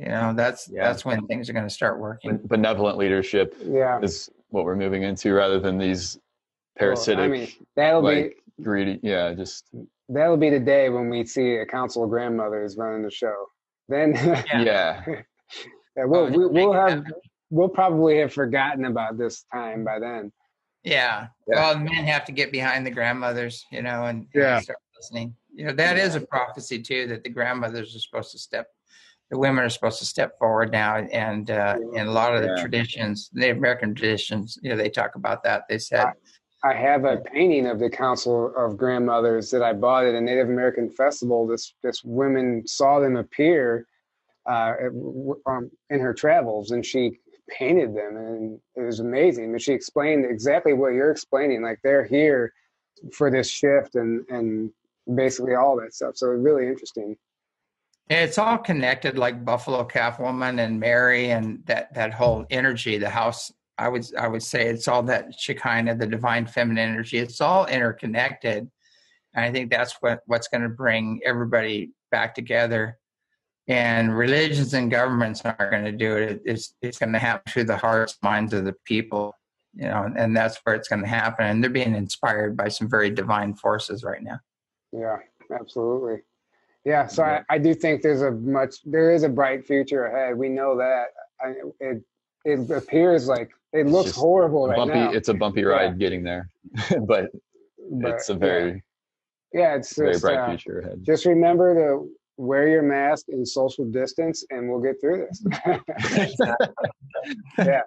you 0.00 0.08
know 0.08 0.32
that's 0.34 0.68
yeah. 0.72 0.84
that's 0.84 1.04
when 1.04 1.26
things 1.26 1.50
are 1.50 1.52
going 1.52 1.66
to 1.66 1.72
start 1.72 2.00
working 2.00 2.40
benevolent 2.44 2.96
leadership 2.96 3.54
yeah. 3.62 4.00
is 4.00 4.30
what 4.48 4.64
we're 4.64 4.76
moving 4.76 5.02
into 5.02 5.32
rather 5.34 5.60
than 5.60 5.76
these 5.76 6.18
parasitic 6.78 7.18
well, 7.18 7.24
I 7.26 7.28
mean, 7.28 7.48
that'll 7.76 8.02
like, 8.02 8.38
be 8.56 8.62
greedy 8.62 8.98
yeah 9.02 9.34
just 9.34 9.66
that'll 10.08 10.38
be 10.38 10.50
the 10.50 10.60
day 10.60 10.88
when 10.88 11.10
we 11.10 11.24
see 11.24 11.56
a 11.56 11.66
council 11.66 12.04
of 12.04 12.10
grandmothers 12.10 12.76
running 12.76 13.02
the 13.02 13.10
show 13.10 13.46
then 13.88 14.14
yeah, 14.14 14.44
yeah. 14.54 15.02
yeah 15.06 16.04
we'll, 16.04 16.30
we, 16.30 16.46
will 16.46 16.72
have 16.72 17.04
we'll 17.50 17.68
probably 17.68 18.18
have 18.18 18.32
forgotten 18.32 18.86
about 18.86 19.18
this 19.18 19.44
time 19.52 19.84
by 19.84 19.98
then 19.98 20.32
yeah. 20.82 21.26
yeah. 21.46 21.56
well 21.56 21.78
men 21.78 22.04
have 22.06 22.24
to 22.24 22.32
get 22.32 22.50
behind 22.50 22.86
the 22.86 22.90
grandmothers 22.90 23.66
you 23.70 23.82
know 23.82 24.04
and, 24.04 24.26
yeah. 24.34 24.56
and 24.56 24.64
start 24.64 24.78
listening 24.96 25.34
you 25.54 25.66
know 25.66 25.72
that 25.72 25.98
is 25.98 26.14
a 26.14 26.20
prophecy 26.20 26.80
too 26.80 27.06
that 27.06 27.22
the 27.22 27.28
grandmothers 27.28 27.94
are 27.94 27.98
supposed 27.98 28.30
to 28.30 28.38
step 28.38 28.68
the 29.30 29.38
women 29.38 29.64
are 29.64 29.68
supposed 29.68 30.00
to 30.00 30.04
step 30.04 30.38
forward 30.38 30.72
now, 30.72 30.96
and 30.96 31.50
uh, 31.50 31.76
in 31.94 32.08
a 32.08 32.10
lot 32.10 32.34
of 32.34 32.42
the 32.42 32.56
traditions, 32.60 33.30
Native 33.32 33.58
American 33.58 33.94
traditions, 33.94 34.58
you 34.62 34.70
know, 34.70 34.76
they 34.76 34.90
talk 34.90 35.14
about 35.14 35.44
that. 35.44 35.64
They 35.68 35.78
said. 35.78 36.06
I, 36.64 36.70
I 36.70 36.74
have 36.74 37.04
a 37.04 37.18
painting 37.18 37.66
of 37.66 37.78
the 37.78 37.88
Council 37.88 38.52
of 38.56 38.76
Grandmothers 38.76 39.50
that 39.52 39.62
I 39.62 39.72
bought 39.72 40.04
at 40.04 40.14
a 40.14 40.20
Native 40.20 40.48
American 40.48 40.90
festival. 40.90 41.46
This 41.46 41.74
this 41.82 42.02
women 42.04 42.66
saw 42.66 42.98
them 42.98 43.16
appear 43.16 43.86
uh, 44.46 44.74
um, 45.46 45.70
in 45.90 46.00
her 46.00 46.12
travels, 46.12 46.72
and 46.72 46.84
she 46.84 47.18
painted 47.48 47.94
them, 47.94 48.16
and 48.16 48.60
it 48.76 48.82
was 48.82 49.00
amazing. 49.00 49.52
But 49.52 49.62
she 49.62 49.72
explained 49.72 50.24
exactly 50.24 50.72
what 50.72 50.92
you're 50.92 51.12
explaining. 51.12 51.62
Like 51.62 51.78
they're 51.84 52.04
here 52.04 52.52
for 53.12 53.30
this 53.30 53.48
shift, 53.48 53.94
and 53.94 54.26
and 54.28 54.72
basically 55.14 55.54
all 55.54 55.76
that 55.80 55.94
stuff. 55.94 56.16
So 56.16 56.32
it's 56.32 56.42
really 56.42 56.66
interesting. 56.66 57.16
It's 58.10 58.38
all 58.38 58.58
connected, 58.58 59.16
like 59.16 59.44
Buffalo 59.44 59.84
Calf 59.84 60.18
Woman 60.18 60.58
and 60.58 60.80
Mary, 60.80 61.30
and 61.30 61.62
that 61.66 61.94
that 61.94 62.12
whole 62.12 62.40
mm-hmm. 62.40 62.58
energy. 62.58 62.98
The 62.98 63.08
house, 63.08 63.52
I 63.78 63.88
would 63.88 64.04
I 64.18 64.26
would 64.26 64.42
say, 64.42 64.66
it's 64.66 64.88
all 64.88 65.04
that 65.04 65.32
Shekinah, 65.38 65.96
the 65.96 66.06
divine 66.06 66.46
feminine 66.46 66.90
energy. 66.90 67.18
It's 67.18 67.40
all 67.40 67.66
interconnected, 67.66 68.68
and 69.34 69.44
I 69.44 69.52
think 69.52 69.70
that's 69.70 69.94
what 70.00 70.20
what's 70.26 70.48
going 70.48 70.62
to 70.62 70.68
bring 70.68 71.20
everybody 71.24 71.92
back 72.10 72.34
together. 72.34 72.98
And 73.68 74.18
religions 74.18 74.74
and 74.74 74.90
governments 74.90 75.42
aren't 75.44 75.70
going 75.70 75.84
to 75.84 75.92
do 75.92 76.16
it. 76.16 76.42
It's 76.44 76.74
it's 76.82 76.98
going 76.98 77.12
to 77.12 77.20
happen 77.20 77.52
through 77.52 77.64
the 77.64 77.76
hearts, 77.76 78.18
minds 78.24 78.52
of 78.52 78.64
the 78.64 78.74
people, 78.84 79.36
you 79.74 79.84
know, 79.84 80.12
and 80.16 80.36
that's 80.36 80.58
where 80.64 80.74
it's 80.74 80.88
going 80.88 81.02
to 81.02 81.08
happen. 81.08 81.46
And 81.46 81.62
they're 81.62 81.70
being 81.70 81.94
inspired 81.94 82.56
by 82.56 82.70
some 82.70 82.90
very 82.90 83.10
divine 83.10 83.54
forces 83.54 84.02
right 84.02 84.22
now. 84.22 84.40
Yeah, 84.92 85.18
absolutely. 85.54 86.22
Yeah, 86.84 87.06
so 87.06 87.22
I, 87.22 87.42
I 87.50 87.58
do 87.58 87.74
think 87.74 88.02
there's 88.02 88.22
a 88.22 88.30
much 88.30 88.76
there 88.84 89.12
is 89.12 89.22
a 89.22 89.28
bright 89.28 89.66
future 89.66 90.06
ahead. 90.06 90.36
We 90.36 90.48
know 90.48 90.76
that. 90.78 91.06
I, 91.42 91.54
it 91.80 92.02
it 92.44 92.70
appears 92.70 93.28
like 93.28 93.50
it 93.72 93.80
it's 93.80 93.90
looks 93.90 94.12
horrible 94.12 94.68
right 94.68 94.76
bumpy, 94.76 94.94
now. 94.94 95.10
It's 95.10 95.28
a 95.28 95.34
bumpy 95.34 95.64
ride 95.64 95.84
yeah. 95.84 95.92
getting 95.92 96.22
there, 96.22 96.48
but, 97.06 97.26
but, 97.92 98.12
it's 98.12 98.30
a 98.30 98.34
very 98.34 98.82
yeah, 99.52 99.60
yeah 99.60 99.76
it's 99.76 99.94
very 99.94 100.12
just, 100.12 100.22
bright 100.22 100.38
uh, 100.38 100.48
future 100.48 100.80
ahead. 100.80 101.00
Just 101.02 101.26
remember 101.26 101.74
to 101.74 102.08
wear 102.38 102.68
your 102.68 102.82
mask 102.82 103.26
and 103.28 103.46
social 103.46 103.84
distance, 103.84 104.44
and 104.50 104.68
we'll 104.70 104.80
get 104.80 104.98
through 105.00 105.26
this. 105.26 105.44
yeah. 107.58 107.82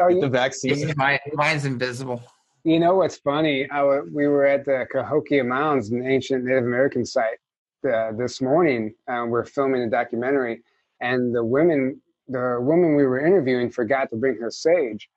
Oh, 0.00 0.20
the 0.20 0.28
vaccine. 0.28 0.92
My, 0.96 1.20
mine's 1.34 1.64
invisible. 1.64 2.22
You 2.64 2.80
know 2.80 2.94
what's 2.94 3.18
funny? 3.18 3.68
I, 3.70 4.00
we 4.12 4.26
were 4.26 4.46
at 4.46 4.64
the 4.64 4.86
Cahokia 4.90 5.44
Mounds, 5.44 5.90
an 5.90 6.06
ancient 6.06 6.44
Native 6.44 6.64
American 6.64 7.04
site, 7.04 7.38
uh, 7.84 8.12
this 8.12 8.40
morning. 8.40 8.94
Uh, 9.06 9.24
we're 9.26 9.44
filming 9.44 9.82
a 9.82 9.90
documentary, 9.90 10.62
and 11.00 11.34
the 11.34 11.44
women, 11.44 12.00
the 12.28 12.58
woman 12.60 12.96
we 12.96 13.04
were 13.04 13.24
interviewing, 13.24 13.70
forgot 13.70 14.10
to 14.10 14.16
bring 14.16 14.36
her 14.36 14.50
sage, 14.50 15.08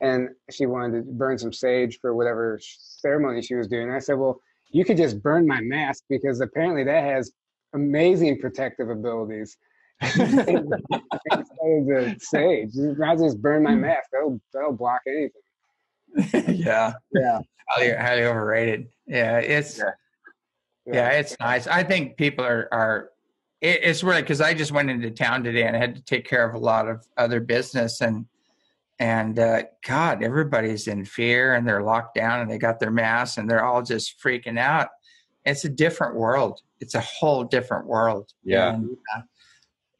and 0.00 0.28
she 0.50 0.66
wanted 0.66 1.04
to 1.04 1.12
burn 1.12 1.38
some 1.38 1.52
sage 1.52 1.98
for 2.00 2.14
whatever 2.14 2.58
ceremony 2.62 3.42
she 3.42 3.54
was 3.54 3.68
doing. 3.68 3.90
I 3.90 3.98
said, 3.98 4.18
well, 4.18 4.40
you 4.70 4.84
could 4.84 4.96
just 4.96 5.22
burn 5.22 5.46
my 5.46 5.60
mask 5.60 6.04
because 6.08 6.40
apparently 6.40 6.84
that 6.84 7.04
has 7.04 7.32
amazing 7.74 8.38
protective 8.38 8.90
abilities. 8.90 9.56
Instead 10.02 10.48
of 10.48 10.66
the 11.86 12.16
sage, 12.20 12.70
I 13.04 13.16
just 13.16 13.42
burn 13.42 13.64
my 13.64 13.74
mask. 13.74 14.10
That'll 14.12 14.40
that'll 14.52 14.72
block 14.72 15.00
anything. 15.08 16.56
yeah, 16.56 16.92
yeah, 17.12 17.40
highly, 17.68 17.94
highly 17.94 18.22
overrated. 18.22 18.88
Yeah, 19.06 19.38
it's 19.38 19.78
yeah. 19.78 19.90
Yeah, 20.92 21.10
it's 21.10 21.36
nice. 21.40 21.66
I 21.66 21.82
think 21.82 22.16
people 22.16 22.44
are 22.44 22.68
are. 22.72 23.10
It, 23.60 23.80
it's 23.82 24.04
really 24.04 24.22
because 24.22 24.40
I 24.40 24.54
just 24.54 24.72
went 24.72 24.90
into 24.90 25.10
town 25.10 25.42
today 25.42 25.64
and 25.64 25.76
I 25.76 25.80
had 25.80 25.96
to 25.96 26.02
take 26.02 26.28
care 26.28 26.48
of 26.48 26.54
a 26.54 26.58
lot 26.58 26.88
of 26.88 27.06
other 27.16 27.40
business 27.40 28.00
and 28.00 28.26
and 28.98 29.38
uh, 29.38 29.62
God, 29.86 30.22
everybody's 30.22 30.88
in 30.88 31.04
fear 31.04 31.54
and 31.54 31.66
they're 31.66 31.82
locked 31.82 32.14
down 32.14 32.40
and 32.40 32.50
they 32.50 32.58
got 32.58 32.80
their 32.80 32.90
masks 32.90 33.38
and 33.38 33.48
they're 33.48 33.64
all 33.64 33.82
just 33.82 34.20
freaking 34.20 34.58
out. 34.58 34.88
It's 35.44 35.64
a 35.64 35.68
different 35.68 36.16
world. 36.16 36.60
It's 36.80 36.94
a 36.94 37.00
whole 37.00 37.44
different 37.44 37.86
world. 37.86 38.32
Yeah. 38.42 38.74
And, 38.74 38.96
uh, 39.14 39.20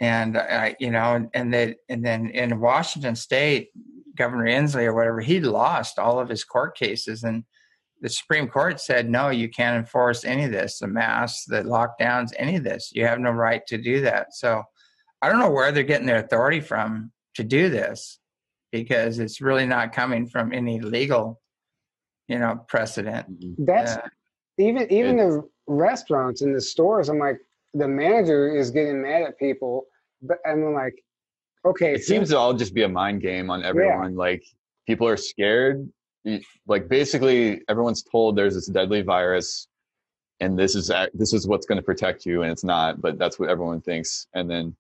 and 0.00 0.38
I, 0.38 0.76
you 0.78 0.90
know, 0.90 1.14
and 1.14 1.30
and, 1.34 1.54
they, 1.54 1.76
and 1.88 2.04
then 2.04 2.30
in 2.30 2.60
Washington 2.60 3.16
State, 3.16 3.70
Governor 4.16 4.46
Inslee 4.46 4.84
or 4.84 4.94
whatever, 4.94 5.20
he 5.20 5.40
lost 5.40 5.98
all 5.98 6.18
of 6.18 6.28
his 6.28 6.44
court 6.44 6.76
cases, 6.76 7.22
and 7.22 7.44
the 8.00 8.08
Supreme 8.08 8.48
Court 8.48 8.80
said, 8.80 9.10
no, 9.10 9.30
you 9.30 9.48
can't 9.48 9.76
enforce 9.76 10.24
any 10.24 10.44
of 10.44 10.52
this, 10.52 10.78
the 10.78 10.86
masks, 10.86 11.44
the 11.46 11.62
lockdowns, 11.62 12.32
any 12.36 12.56
of 12.56 12.64
this. 12.64 12.90
You 12.92 13.06
have 13.06 13.18
no 13.18 13.30
right 13.30 13.66
to 13.66 13.78
do 13.78 14.00
that. 14.02 14.34
So 14.34 14.62
I 15.20 15.28
don't 15.28 15.40
know 15.40 15.50
where 15.50 15.72
they're 15.72 15.82
getting 15.82 16.06
their 16.06 16.24
authority 16.24 16.60
from 16.60 17.10
to 17.34 17.44
do 17.44 17.68
this 17.68 18.18
because 18.72 19.18
it's 19.18 19.40
really 19.40 19.66
not 19.66 19.92
coming 19.92 20.26
from 20.26 20.52
any 20.52 20.80
legal, 20.80 21.40
you 22.28 22.38
know, 22.38 22.64
precedent. 22.68 23.28
Mm-hmm. 23.30 23.64
That's 23.64 23.96
uh, 23.96 24.08
even 24.58 24.92
even 24.92 25.16
the 25.16 25.48
restaurants 25.66 26.42
and 26.42 26.54
the 26.54 26.60
stores. 26.60 27.08
I'm 27.08 27.18
like, 27.18 27.38
the 27.74 27.88
manager 27.88 28.56
is 28.56 28.70
getting 28.70 29.02
mad 29.02 29.22
at 29.22 29.38
people, 29.38 29.86
but 30.22 30.38
I'm 30.46 30.72
like, 30.72 30.94
okay. 31.64 31.94
It 31.94 32.04
so, 32.04 32.14
seems 32.14 32.30
to 32.30 32.38
all 32.38 32.54
just 32.54 32.74
be 32.74 32.82
a 32.82 32.88
mind 32.88 33.22
game 33.22 33.50
on 33.50 33.64
everyone. 33.64 34.12
Yeah. 34.12 34.18
Like 34.18 34.44
people 34.86 35.08
are 35.08 35.16
scared. 35.16 35.88
Like 36.66 36.88
basically, 36.88 37.62
everyone's 37.68 38.02
told 38.02 38.36
there's 38.36 38.54
this 38.54 38.66
deadly 38.66 39.02
virus, 39.02 39.68
and 40.40 40.58
this 40.58 40.74
is 40.74 40.90
this 41.14 41.32
is 41.32 41.46
what's 41.46 41.66
going 41.66 41.78
to 41.78 41.82
protect 41.82 42.26
you, 42.26 42.42
and 42.42 42.52
it's 42.52 42.64
not. 42.64 43.00
But 43.00 43.18
that's 43.18 43.38
what 43.38 43.48
everyone 43.48 43.80
thinks, 43.80 44.26
and 44.34 44.50
then 44.50 44.76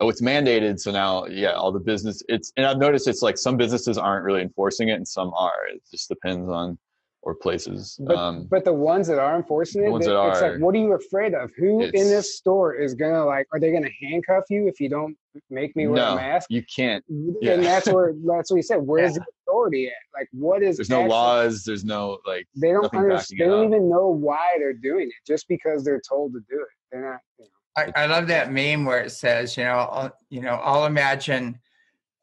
oh, 0.00 0.08
it's 0.08 0.20
mandated. 0.20 0.80
So 0.80 0.90
now, 0.90 1.26
yeah, 1.26 1.52
all 1.52 1.72
the 1.72 1.80
business. 1.80 2.22
It's 2.28 2.52
and 2.56 2.66
I've 2.66 2.78
noticed 2.78 3.08
it's 3.08 3.22
like 3.22 3.38
some 3.38 3.56
businesses 3.56 3.98
aren't 3.98 4.24
really 4.24 4.42
enforcing 4.42 4.88
it, 4.88 4.94
and 4.94 5.06
some 5.06 5.32
are. 5.34 5.66
It 5.72 5.82
just 5.90 6.08
depends 6.08 6.48
on 6.48 6.78
or 7.22 7.34
places. 7.34 7.96
But, 8.00 8.16
um, 8.16 8.46
but 8.50 8.64
the 8.64 8.72
ones 8.72 9.06
that 9.06 9.18
are 9.18 9.36
enforcing 9.36 9.84
it, 9.84 9.94
it's 9.94 10.08
are, 10.08 10.40
like, 10.40 10.60
what 10.60 10.74
are 10.74 10.78
you 10.78 10.92
afraid 10.92 11.34
of? 11.34 11.50
Who 11.56 11.82
in 11.82 11.92
this 11.92 12.36
store 12.36 12.74
is 12.74 12.94
gonna 12.94 13.24
like? 13.24 13.46
Are 13.52 13.60
they 13.60 13.72
gonna 13.72 13.90
handcuff 14.02 14.44
you 14.50 14.66
if 14.66 14.80
you 14.80 14.88
don't 14.88 15.16
make 15.48 15.74
me 15.76 15.86
wear 15.86 15.96
no, 15.96 16.12
a 16.12 16.16
mask? 16.16 16.48
You 16.50 16.64
can't. 16.64 17.04
Yeah. 17.40 17.52
And 17.52 17.64
that's 17.64 17.88
where 17.88 18.12
that's 18.24 18.50
what 18.50 18.56
you 18.56 18.62
said. 18.62 18.78
Where's 18.78 19.12
yeah. 19.12 19.18
the 19.18 19.26
authority 19.46 19.86
at? 19.86 19.92
Like, 20.18 20.28
what 20.32 20.62
is? 20.62 20.76
There's 20.76 20.90
no 20.90 21.04
laws. 21.04 21.62
There's 21.64 21.84
no 21.84 22.18
like. 22.26 22.46
They 22.56 22.72
don't 22.72 22.92
understand. 22.92 23.40
They 23.40 23.44
don't 23.46 23.66
even 23.66 23.88
know 23.88 24.08
why 24.08 24.56
they're 24.58 24.72
doing 24.72 25.06
it. 25.06 25.26
Just 25.26 25.46
because 25.48 25.84
they're 25.84 26.02
told 26.06 26.32
to 26.32 26.40
do 26.50 26.60
it, 26.60 26.68
they're 26.90 27.08
not. 27.08 27.20
You 27.38 27.44
know. 27.44 27.50
I, 27.96 28.02
I 28.02 28.06
love 28.06 28.26
that 28.26 28.52
meme 28.52 28.84
where 28.84 29.00
it 29.00 29.12
says, 29.12 29.56
you 29.56 29.64
know, 29.64 29.88
I'll, 29.90 30.12
you 30.28 30.42
know, 30.42 30.56
I'll 30.56 30.84
imagine 30.84 31.58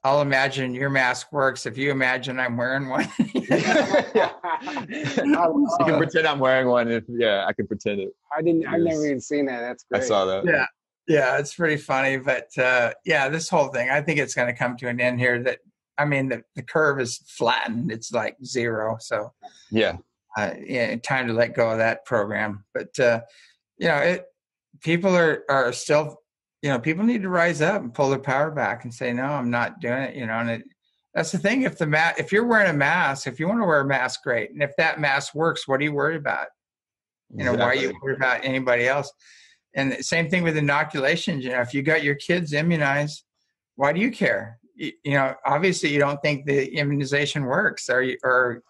I'll 0.03 0.21
imagine 0.21 0.73
your 0.73 0.89
mask 0.89 1.31
works 1.33 1.65
if 1.65 1.77
you 1.77 1.91
imagine 1.91 2.39
I'm 2.39 2.55
wearing 2.55 2.87
one. 2.87 3.09
you 3.19 3.41
can 3.41 4.05
pretend 5.97 6.25
I'm 6.25 6.39
wearing 6.39 6.67
one. 6.67 6.89
If 6.89 7.03
yeah, 7.09 7.45
I 7.45 7.51
can 7.53 7.67
pretend 7.67 7.99
it. 8.01 8.15
I 8.35 8.41
didn't. 8.41 8.65
I've 8.65 8.79
never 8.79 9.05
even 9.05 9.19
seen 9.19 9.45
that. 9.47 9.59
That's 9.59 9.83
great. 9.83 10.03
I 10.03 10.05
saw 10.05 10.23
that. 10.25 10.45
Yeah, 10.45 10.65
yeah, 11.07 11.37
it's 11.37 11.53
pretty 11.53 11.75
funny. 11.75 12.15
But 12.17 12.57
uh, 12.57 12.93
yeah, 13.03 13.27
this 13.27 13.49
whole 13.49 13.67
thing, 13.69 13.89
I 13.89 14.01
think 14.01 14.19
it's 14.19 14.33
going 14.33 14.47
to 14.47 14.53
come 14.53 14.77
to 14.77 14.87
an 14.87 15.01
end 15.01 15.19
here. 15.19 15.43
That 15.43 15.59
I 15.97 16.05
mean, 16.05 16.29
the 16.29 16.43
the 16.55 16.63
curve 16.63 17.01
is 17.01 17.17
flattened. 17.27 17.91
It's 17.91 18.13
like 18.13 18.37
zero. 18.43 18.95
So 19.01 19.33
yeah, 19.69 19.97
uh, 20.37 20.53
yeah, 20.65 20.95
time 20.97 21.27
to 21.27 21.33
let 21.33 21.55
go 21.55 21.71
of 21.71 21.79
that 21.79 22.05
program. 22.05 22.63
But 22.73 22.97
uh, 22.99 23.19
you 23.77 23.89
know, 23.89 23.97
it 23.97 24.27
people 24.81 25.13
are 25.13 25.43
are 25.49 25.73
still 25.73 26.21
you 26.61 26.69
know, 26.69 26.79
people 26.79 27.05
need 27.05 27.21
to 27.21 27.29
rise 27.29 27.61
up 27.61 27.81
and 27.81 27.93
pull 27.93 28.09
their 28.09 28.19
power 28.19 28.51
back 28.51 28.83
and 28.83 28.93
say, 28.93 29.13
no, 29.13 29.23
I'm 29.23 29.49
not 29.49 29.79
doing 29.79 30.03
it. 30.03 30.15
You 30.15 30.25
know, 30.25 30.33
and 30.33 30.49
it, 30.49 30.63
that's 31.13 31.31
the 31.31 31.37
thing. 31.37 31.63
If 31.63 31.77
the 31.77 31.87
mat, 31.87 32.19
if 32.19 32.31
you're 32.31 32.45
wearing 32.45 32.69
a 32.69 32.73
mask, 32.73 33.27
if 33.27 33.39
you 33.39 33.47
want 33.47 33.61
to 33.61 33.65
wear 33.65 33.81
a 33.81 33.85
mask, 33.85 34.23
great. 34.23 34.51
And 34.51 34.61
if 34.61 34.71
that 34.77 34.99
mask 34.99 35.33
works, 35.35 35.67
what 35.67 35.79
are 35.79 35.83
you 35.83 35.93
worried 35.93 36.17
about? 36.17 36.47
You 37.31 37.45
know, 37.45 37.53
exactly. 37.53 37.59
why 37.59 37.69
are 37.69 37.91
you 37.91 37.99
worried 38.01 38.17
about 38.17 38.43
anybody 38.43 38.87
else? 38.87 39.11
And 39.75 39.91
the 39.91 40.03
same 40.03 40.29
thing 40.29 40.43
with 40.43 40.57
inoculations. 40.57 41.45
You 41.45 41.51
know, 41.51 41.61
if 41.61 41.73
you 41.73 41.81
got 41.81 42.03
your 42.03 42.15
kids 42.15 42.53
immunized, 42.53 43.23
why 43.75 43.93
do 43.93 43.99
you 43.99 44.11
care? 44.11 44.59
You, 44.75 44.91
you 45.03 45.13
know, 45.13 45.35
obviously 45.45 45.89
you 45.89 45.99
don't 45.99 46.21
think 46.21 46.45
the 46.45 46.73
immunization 46.75 47.45
works, 47.45 47.89
or 47.89 48.05
or 48.23 48.63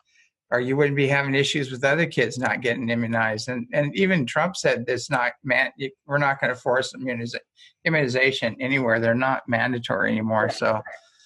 or 0.52 0.60
you 0.60 0.76
wouldn't 0.76 0.96
be 0.96 1.08
having 1.08 1.36
issues 1.36 1.72
with 1.72 1.84
other 1.84 2.06
kids 2.06 2.38
not 2.38 2.62
getting 2.62 2.90
immunized. 2.90 3.50
And 3.50 3.68
and 3.74 3.96
even 3.96 4.26
Trump 4.26 4.56
said 4.56 4.86
this 4.86 5.10
not 5.10 5.34
man, 5.44 5.72
we're 6.06 6.18
not 6.18 6.40
going 6.42 6.54
to 6.54 6.60
force 6.60 6.94
immunization 6.94 7.42
immunization 7.86 8.56
anywhere. 8.60 9.00
They're 9.00 9.16
not 9.16 9.48
mandatory 9.48 10.12
anymore. 10.12 10.50
So, 10.50 10.82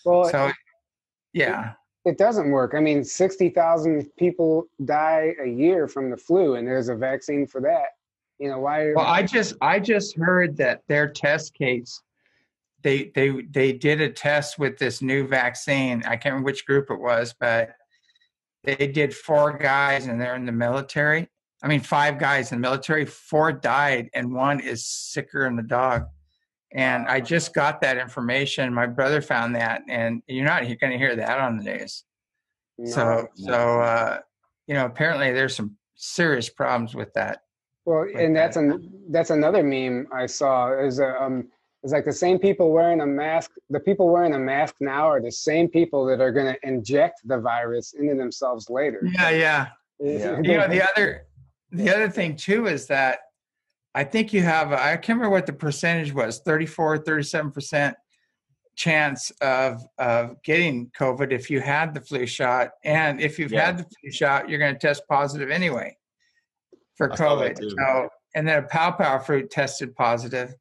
well, 0.06 0.30
so 0.30 0.52
yeah, 1.34 1.74
it 2.06 2.18
doesn't 2.18 2.52
work. 2.52 2.74
I 2.76 2.80
mean, 2.80 3.04
sixty 3.04 3.50
thousand 3.50 4.10
people 4.18 4.66
die 4.86 5.34
a 5.41 5.48
year 5.48 5.88
from 5.88 6.10
the 6.10 6.18
flu, 6.18 6.56
and 6.56 6.68
there's 6.68 6.90
a 6.90 6.95
vaccine 6.95 7.48
for 7.48 7.62
that. 7.62 7.88
You 8.40 8.50
know 8.50 8.60
why? 8.60 8.94
Well, 8.94 9.06
I 9.06 9.24
just 9.24 9.56
I 9.62 9.80
just 9.80 10.18
heard 10.18 10.58
that 10.58 10.82
their 10.88 11.08
test 11.08 11.54
case. 11.54 12.02
They, 12.82 13.14
they 13.16 13.30
they 13.50 13.72
did 13.72 14.02
a 14.02 14.10
test 14.10 14.60
with 14.60 14.78
this 14.78 15.02
new 15.02 15.26
vaccine. 15.26 16.04
I 16.06 16.18
can't 16.18 16.34
remember 16.34 16.48
which 16.48 16.66
group 16.66 16.91
it 16.91 17.00
was, 17.00 17.34
but 17.40 17.70
they 18.64 18.88
did 18.88 19.15
four 19.15 19.57
guys 19.57 20.07
and 20.07 20.19
they're 20.19 20.35
in 20.35 20.45
the 20.45 20.52
military. 20.52 21.30
I 21.61 21.68
mean, 21.68 21.80
five 21.80 22.19
guys 22.19 22.52
in 22.52 22.57
the 22.57 22.61
military, 22.61 23.06
four 23.06 23.52
died, 23.52 24.10
and 24.14 24.34
one 24.34 24.60
is 24.60 24.85
sicker 24.85 25.45
than 25.45 25.56
the 25.56 25.64
dog. 25.64 26.06
And 26.73 27.07
I 27.07 27.22
just 27.22 27.53
got 27.53 27.81
that 27.81 27.98
information. 27.98 28.73
My 28.73 28.88
brother 28.88 29.22
found 29.22 29.56
that, 29.56 29.81
and 29.88 30.22
you're 30.27 30.45
not 30.45 30.64
going 30.64 30.91
to 30.91 30.98
hear 30.98 31.15
that 31.15 31.40
on 31.40 31.57
the 31.57 31.64
news. 31.64 32.03
No, 32.77 32.91
so, 32.91 33.27
no. 33.38 33.52
so 33.52 33.81
uh, 33.81 34.19
you 34.68 34.73
know, 34.73 34.85
apparently 34.85 35.31
there's 35.31 35.56
some 35.56 35.77
serious 35.95 36.49
problems 36.49 36.95
with 36.95 37.14
that. 37.14 37.41
Well, 37.85 38.06
with 38.06 38.15
and 38.15 38.35
that's 38.35 38.56
that. 38.56 38.64
an 38.64 38.91
that's 39.10 39.30
another 39.30 39.64
meme 39.64 40.07
I 40.11 40.26
saw. 40.26 40.73
Is 40.73 40.99
a 40.99 41.22
um, 41.22 41.49
it's 41.84 41.92
like 41.92 42.06
the 42.06 42.14
same 42.14 42.40
people 42.40 42.72
wearing 42.72 43.02
a 43.02 43.06
mask. 43.06 43.52
The 43.70 43.80
people 43.80 44.10
wearing 44.10 44.34
a 44.34 44.40
mask 44.40 44.76
now 44.80 45.10
are 45.10 45.22
the 45.22 45.32
same 45.32 45.68
people 45.68 46.06
that 46.06 46.22
are 46.22 46.32
going 46.32 46.54
to 46.54 46.58
inject 46.68 47.22
the 47.26 47.38
virus 47.38 47.94
into 47.94 48.16
themselves 48.16 48.70
later. 48.70 49.02
Yeah, 49.04 49.30
yeah. 49.30 49.68
yeah. 50.00 50.40
you 50.44 50.58
know, 50.58 50.68
the 50.68 50.82
other 50.90 51.28
the 51.72 51.94
other 51.94 52.10
thing 52.10 52.38
too 52.38 52.68
is 52.68 52.88
that 52.88 53.20
I 53.94 54.06
think 54.06 54.32
you 54.32 54.42
have 54.44 54.72
I 54.72 54.96
can't 54.96 55.18
remember 55.18 55.32
what 55.32 55.46
the 55.46 55.54
percentage 55.54 56.14
was 56.14 56.40
34 56.40 57.00
37 57.00 57.52
percent 57.52 57.98
chance 58.78 59.30
of 59.42 59.82
of 59.98 60.42
getting 60.44 60.90
COVID 60.98 61.34
if 61.34 61.50
you 61.50 61.60
had 61.60 61.94
the 61.94 62.02
flu 62.02 62.26
shot, 62.26 62.72
and 62.86 63.20
if 63.20 63.38
you've 63.38 63.52
yeah. 63.52 63.66
had 63.66 63.80
the 63.80 63.84
flu 63.84 64.10
shot, 64.10 64.50
you're 64.50 64.60
going 64.60 64.74
to 64.74 64.80
test 64.80 65.04
positive 65.10 65.52
anyway 65.52 65.98
for 66.96 67.10
COVID. 67.10 67.58
So, 67.60 68.10
and 68.36 68.48
then 68.48 68.64
a 68.64 68.68
pawpaw 68.68 69.20
fruit 69.20 69.52
tested 69.52 69.94
positive 69.96 70.56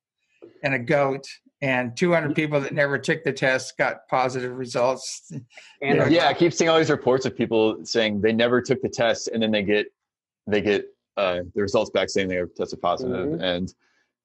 and 0.62 0.74
a 0.74 0.78
goat 0.78 1.26
and 1.62 1.96
200 1.96 2.34
people 2.34 2.60
that 2.60 2.74
never 2.74 2.98
took 2.98 3.22
the 3.22 3.32
test 3.32 3.78
got 3.78 4.08
positive 4.08 4.56
results. 4.56 5.32
And 5.80 6.12
yeah, 6.12 6.28
I 6.28 6.34
keep 6.34 6.52
seeing 6.52 6.68
all 6.70 6.78
these 6.78 6.90
reports 6.90 7.26
of 7.26 7.36
people 7.36 7.84
saying 7.84 8.20
they 8.20 8.32
never 8.32 8.62
took 8.62 8.80
the 8.82 8.88
test 8.88 9.28
and 9.28 9.42
then 9.42 9.50
they 9.50 9.64
get 9.64 9.86
they 10.46 10.60
get 10.60 10.86
uh, 11.16 11.40
the 11.54 11.62
results 11.62 11.90
back 11.90 12.08
saying 12.08 12.28
they 12.28 12.38
were 12.38 12.46
tested 12.56 12.80
positive. 12.80 13.28
Mm-hmm. 13.28 13.42
and 13.42 13.74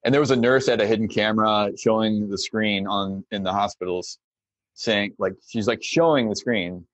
and 0.04 0.14
there 0.14 0.20
was 0.20 0.30
a 0.30 0.36
nurse 0.36 0.68
at 0.68 0.80
a 0.80 0.86
hidden 0.86 1.08
camera 1.08 1.70
showing 1.76 2.28
the 2.28 2.38
screen 2.38 2.86
on 2.86 3.24
in 3.32 3.42
the 3.42 3.52
hospitals 3.52 4.18
saying 4.74 5.14
like 5.18 5.32
she's 5.46 5.66
like 5.66 5.82
showing 5.82 6.28
the 6.28 6.36
screen 6.36 6.84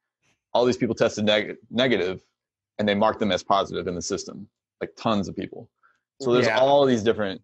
all 0.55 0.65
these 0.65 0.79
people 0.79 0.95
tested 0.95 1.25
neg- 1.27 1.57
negative 1.71 2.23
and 2.79 2.89
they 2.89 2.95
marked 2.95 3.21
them 3.21 3.31
as 3.31 3.43
positive 3.43 3.87
in 3.87 3.95
the 3.95 4.03
system 4.03 4.49
like 4.81 4.91
tons 4.97 5.29
of 5.29 5.37
people 5.37 5.69
so 6.23 6.33
there's 6.33 6.47
yeah. 6.47 6.59
all 6.59 6.87
these 6.87 7.03
different 7.03 7.43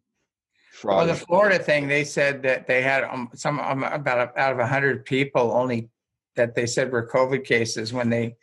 well, 0.85 1.07
the 1.07 1.15
Florida 1.15 1.59
thing, 1.59 1.89
they 1.89 2.05
said 2.05 2.43
that 2.43 2.67
they 2.67 2.83
had 2.83 3.05
um, 3.05 3.31
some 3.35 3.61
um, 3.61 3.83
about 3.85 4.37
out 4.37 4.59
of 4.59 4.69
hundred 4.69 5.05
people 5.05 5.53
only 5.53 5.91
that 6.37 6.55
they 6.55 6.67
said 6.67 6.93
were 6.93 7.07
COVID 7.07 7.45
cases 7.45 7.93
when 7.93 8.09
they 8.11 8.37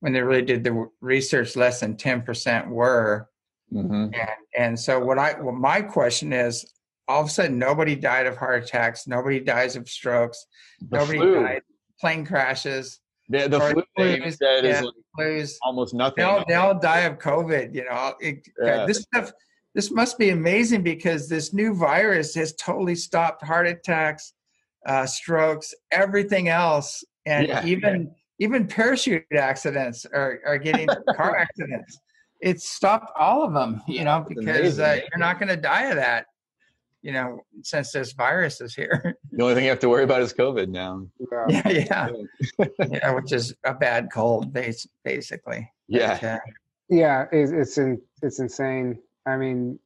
when 0.00 0.12
they 0.12 0.20
really 0.22 0.42
did 0.42 0.64
the 0.64 0.88
research. 1.00 1.56
Less 1.56 1.80
than 1.80 1.96
ten 1.96 2.22
percent 2.22 2.68
were, 2.68 3.28
mm-hmm. 3.72 4.14
and 4.14 4.30
and 4.56 4.80
so 4.80 4.98
what 4.98 5.18
I 5.18 5.40
well, 5.40 5.54
my 5.54 5.82
question 5.82 6.32
is, 6.32 6.72
all 7.06 7.22
of 7.22 7.28
a 7.28 7.30
sudden 7.30 7.58
nobody 7.58 7.94
died 7.94 8.26
of 8.26 8.36
heart 8.36 8.64
attacks, 8.64 9.06
nobody 9.06 9.40
dies 9.40 9.76
of 9.76 9.88
strokes, 9.88 10.46
the 10.80 10.98
nobody 10.98 11.18
flu. 11.18 11.34
died 11.42 11.62
plane 12.00 12.24
crashes. 12.24 13.00
The, 13.28 13.48
the 13.48 13.60
flu 13.60 13.82
thing 13.96 14.22
flus, 14.22 14.38
said 14.38 14.64
yeah, 14.64 14.80
is 14.80 14.82
like 15.18 15.48
almost 15.62 15.94
nothing. 15.94 16.16
They 16.16 16.22
all, 16.22 16.44
they 16.48 16.54
all 16.54 16.78
die 16.78 17.00
of 17.00 17.18
COVID. 17.18 17.74
You 17.74 17.84
know, 17.84 18.14
It- 18.20 18.48
Yeah. 18.58 18.86
this 18.86 19.00
stuff. 19.02 19.32
This 19.74 19.90
must 19.90 20.18
be 20.18 20.30
amazing 20.30 20.82
because 20.82 21.28
this 21.28 21.52
new 21.52 21.74
virus 21.74 22.34
has 22.34 22.54
totally 22.54 22.94
stopped 22.94 23.44
heart 23.44 23.66
attacks, 23.66 24.32
uh, 24.86 25.06
strokes, 25.06 25.74
everything 25.90 26.48
else, 26.48 27.04
and 27.26 27.46
Yeah. 27.48 27.64
even 27.64 28.14
even 28.40 28.66
parachute 28.68 29.24
accidents 29.34 30.06
are 30.06 30.40
are 30.46 30.58
getting 30.58 30.88
car 31.16 31.36
accidents. 31.36 31.98
It's 32.40 32.68
stopped 32.68 33.10
all 33.18 33.42
of 33.42 33.52
them. 33.52 33.82
You 33.88 34.04
know, 34.04 34.24
That's 34.28 34.40
because 34.40 34.78
uh, 34.78 35.00
you're 35.10 35.18
not 35.18 35.38
going 35.40 35.48
to 35.48 35.56
die 35.56 35.86
of 35.86 35.96
that. 35.96 36.26
You 37.02 37.12
know, 37.12 37.40
since 37.62 37.92
this 37.92 38.12
virus 38.12 38.60
is 38.60 38.74
here. 38.74 39.16
the 39.32 39.42
only 39.42 39.54
thing 39.54 39.64
you 39.64 39.70
have 39.70 39.78
to 39.80 39.88
worry 39.88 40.04
about 40.04 40.20
is 40.22 40.32
COVID 40.32 40.68
now. 40.68 41.06
Yeah. 41.30 41.62
yeah, 41.68 42.08
yeah, 42.58 42.68
yeah, 42.90 43.10
which 43.14 43.32
is 43.32 43.54
a 43.64 43.72
bad 43.74 44.08
cold, 44.12 44.52
base, 44.52 44.86
basically. 45.04 45.70
Yeah. 45.86 46.18
But, 46.20 46.24
uh, 46.26 46.38
Yeah, 46.88 47.26
it's 47.30 47.52
it's 47.52 47.78
in, 47.78 48.00
it's 48.22 48.40
insane. 48.40 48.98
I 49.28 49.36
mean, 49.36 49.78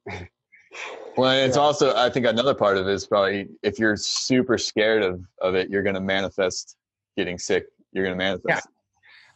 Well, 1.17 1.33
it's 1.33 1.57
Yeah. 1.57 1.63
also 1.63 1.95
I 1.95 2.09
think 2.09 2.25
another 2.27 2.55
part 2.55 2.79
of 2.79 2.87
it 2.89 2.93
is 2.93 3.07
probably 3.07 3.49
if 3.63 3.79
you're 3.79 3.97
super 3.97 4.57
scared 4.57 5.03
of 5.03 5.23
of 5.43 5.55
it, 5.55 5.69
you're 5.69 5.83
going 5.83 5.95
to 5.97 6.01
manifest 6.01 6.77
getting 7.17 7.39
sick. 7.39 7.67
You're 7.93 8.05
going 8.05 8.17
to 8.19 8.25
manifest. 8.25 8.67
Yeah. 8.67 8.71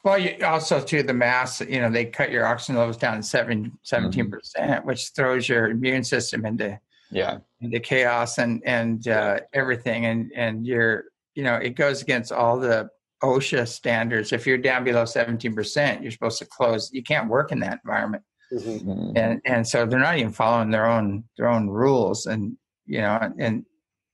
Well, 0.02 0.18
you 0.18 0.36
also 0.46 0.80
to 0.80 1.02
the 1.02 1.12
mass, 1.12 1.60
you 1.60 1.80
know, 1.80 1.90
they 1.90 2.06
cut 2.06 2.30
your 2.30 2.46
oxygen 2.46 2.76
levels 2.76 2.96
down 2.96 3.16
to 3.16 3.22
seven, 3.22 3.76
17 3.82 4.30
percent, 4.30 4.86
which 4.86 5.08
throws 5.10 5.48
your 5.48 5.68
immune 5.68 6.04
system 6.04 6.46
into 6.46 6.78
Yeah. 7.10 7.38
into 7.60 7.80
chaos 7.80 8.38
and 8.38 8.62
and 8.64 9.06
uh, 9.08 9.40
everything, 9.52 10.06
and 10.06 10.32
and 10.34 10.66
you're, 10.66 11.04
you 11.34 11.42
know, 11.42 11.56
it 11.56 11.70
goes 11.74 12.00
against 12.00 12.32
all 12.32 12.58
the 12.58 12.88
OSHA 13.22 13.66
standards. 13.68 14.32
If 14.32 14.46
you're 14.46 14.58
down 14.58 14.84
below 14.84 15.04
seventeen 15.04 15.54
percent, 15.54 16.02
you're 16.02 16.12
supposed 16.12 16.38
to 16.38 16.46
close. 16.46 16.90
You 16.92 17.02
can't 17.02 17.28
work 17.28 17.50
in 17.52 17.60
that 17.60 17.80
environment, 17.84 18.22
mhm. 18.52 18.82
Mhm. 18.85 19.12
and 19.16 19.40
and 19.44 19.66
so 19.66 19.86
they're 19.86 19.98
not 19.98 20.16
even 20.18 20.32
following 20.32 20.70
their 20.70 20.86
own 20.86 21.24
their 21.36 21.48
own 21.48 21.68
rules, 21.68 22.27
and 22.27 22.56
you 22.86 23.01
know, 23.01 23.18
and, 23.20 23.35
and 23.40 23.64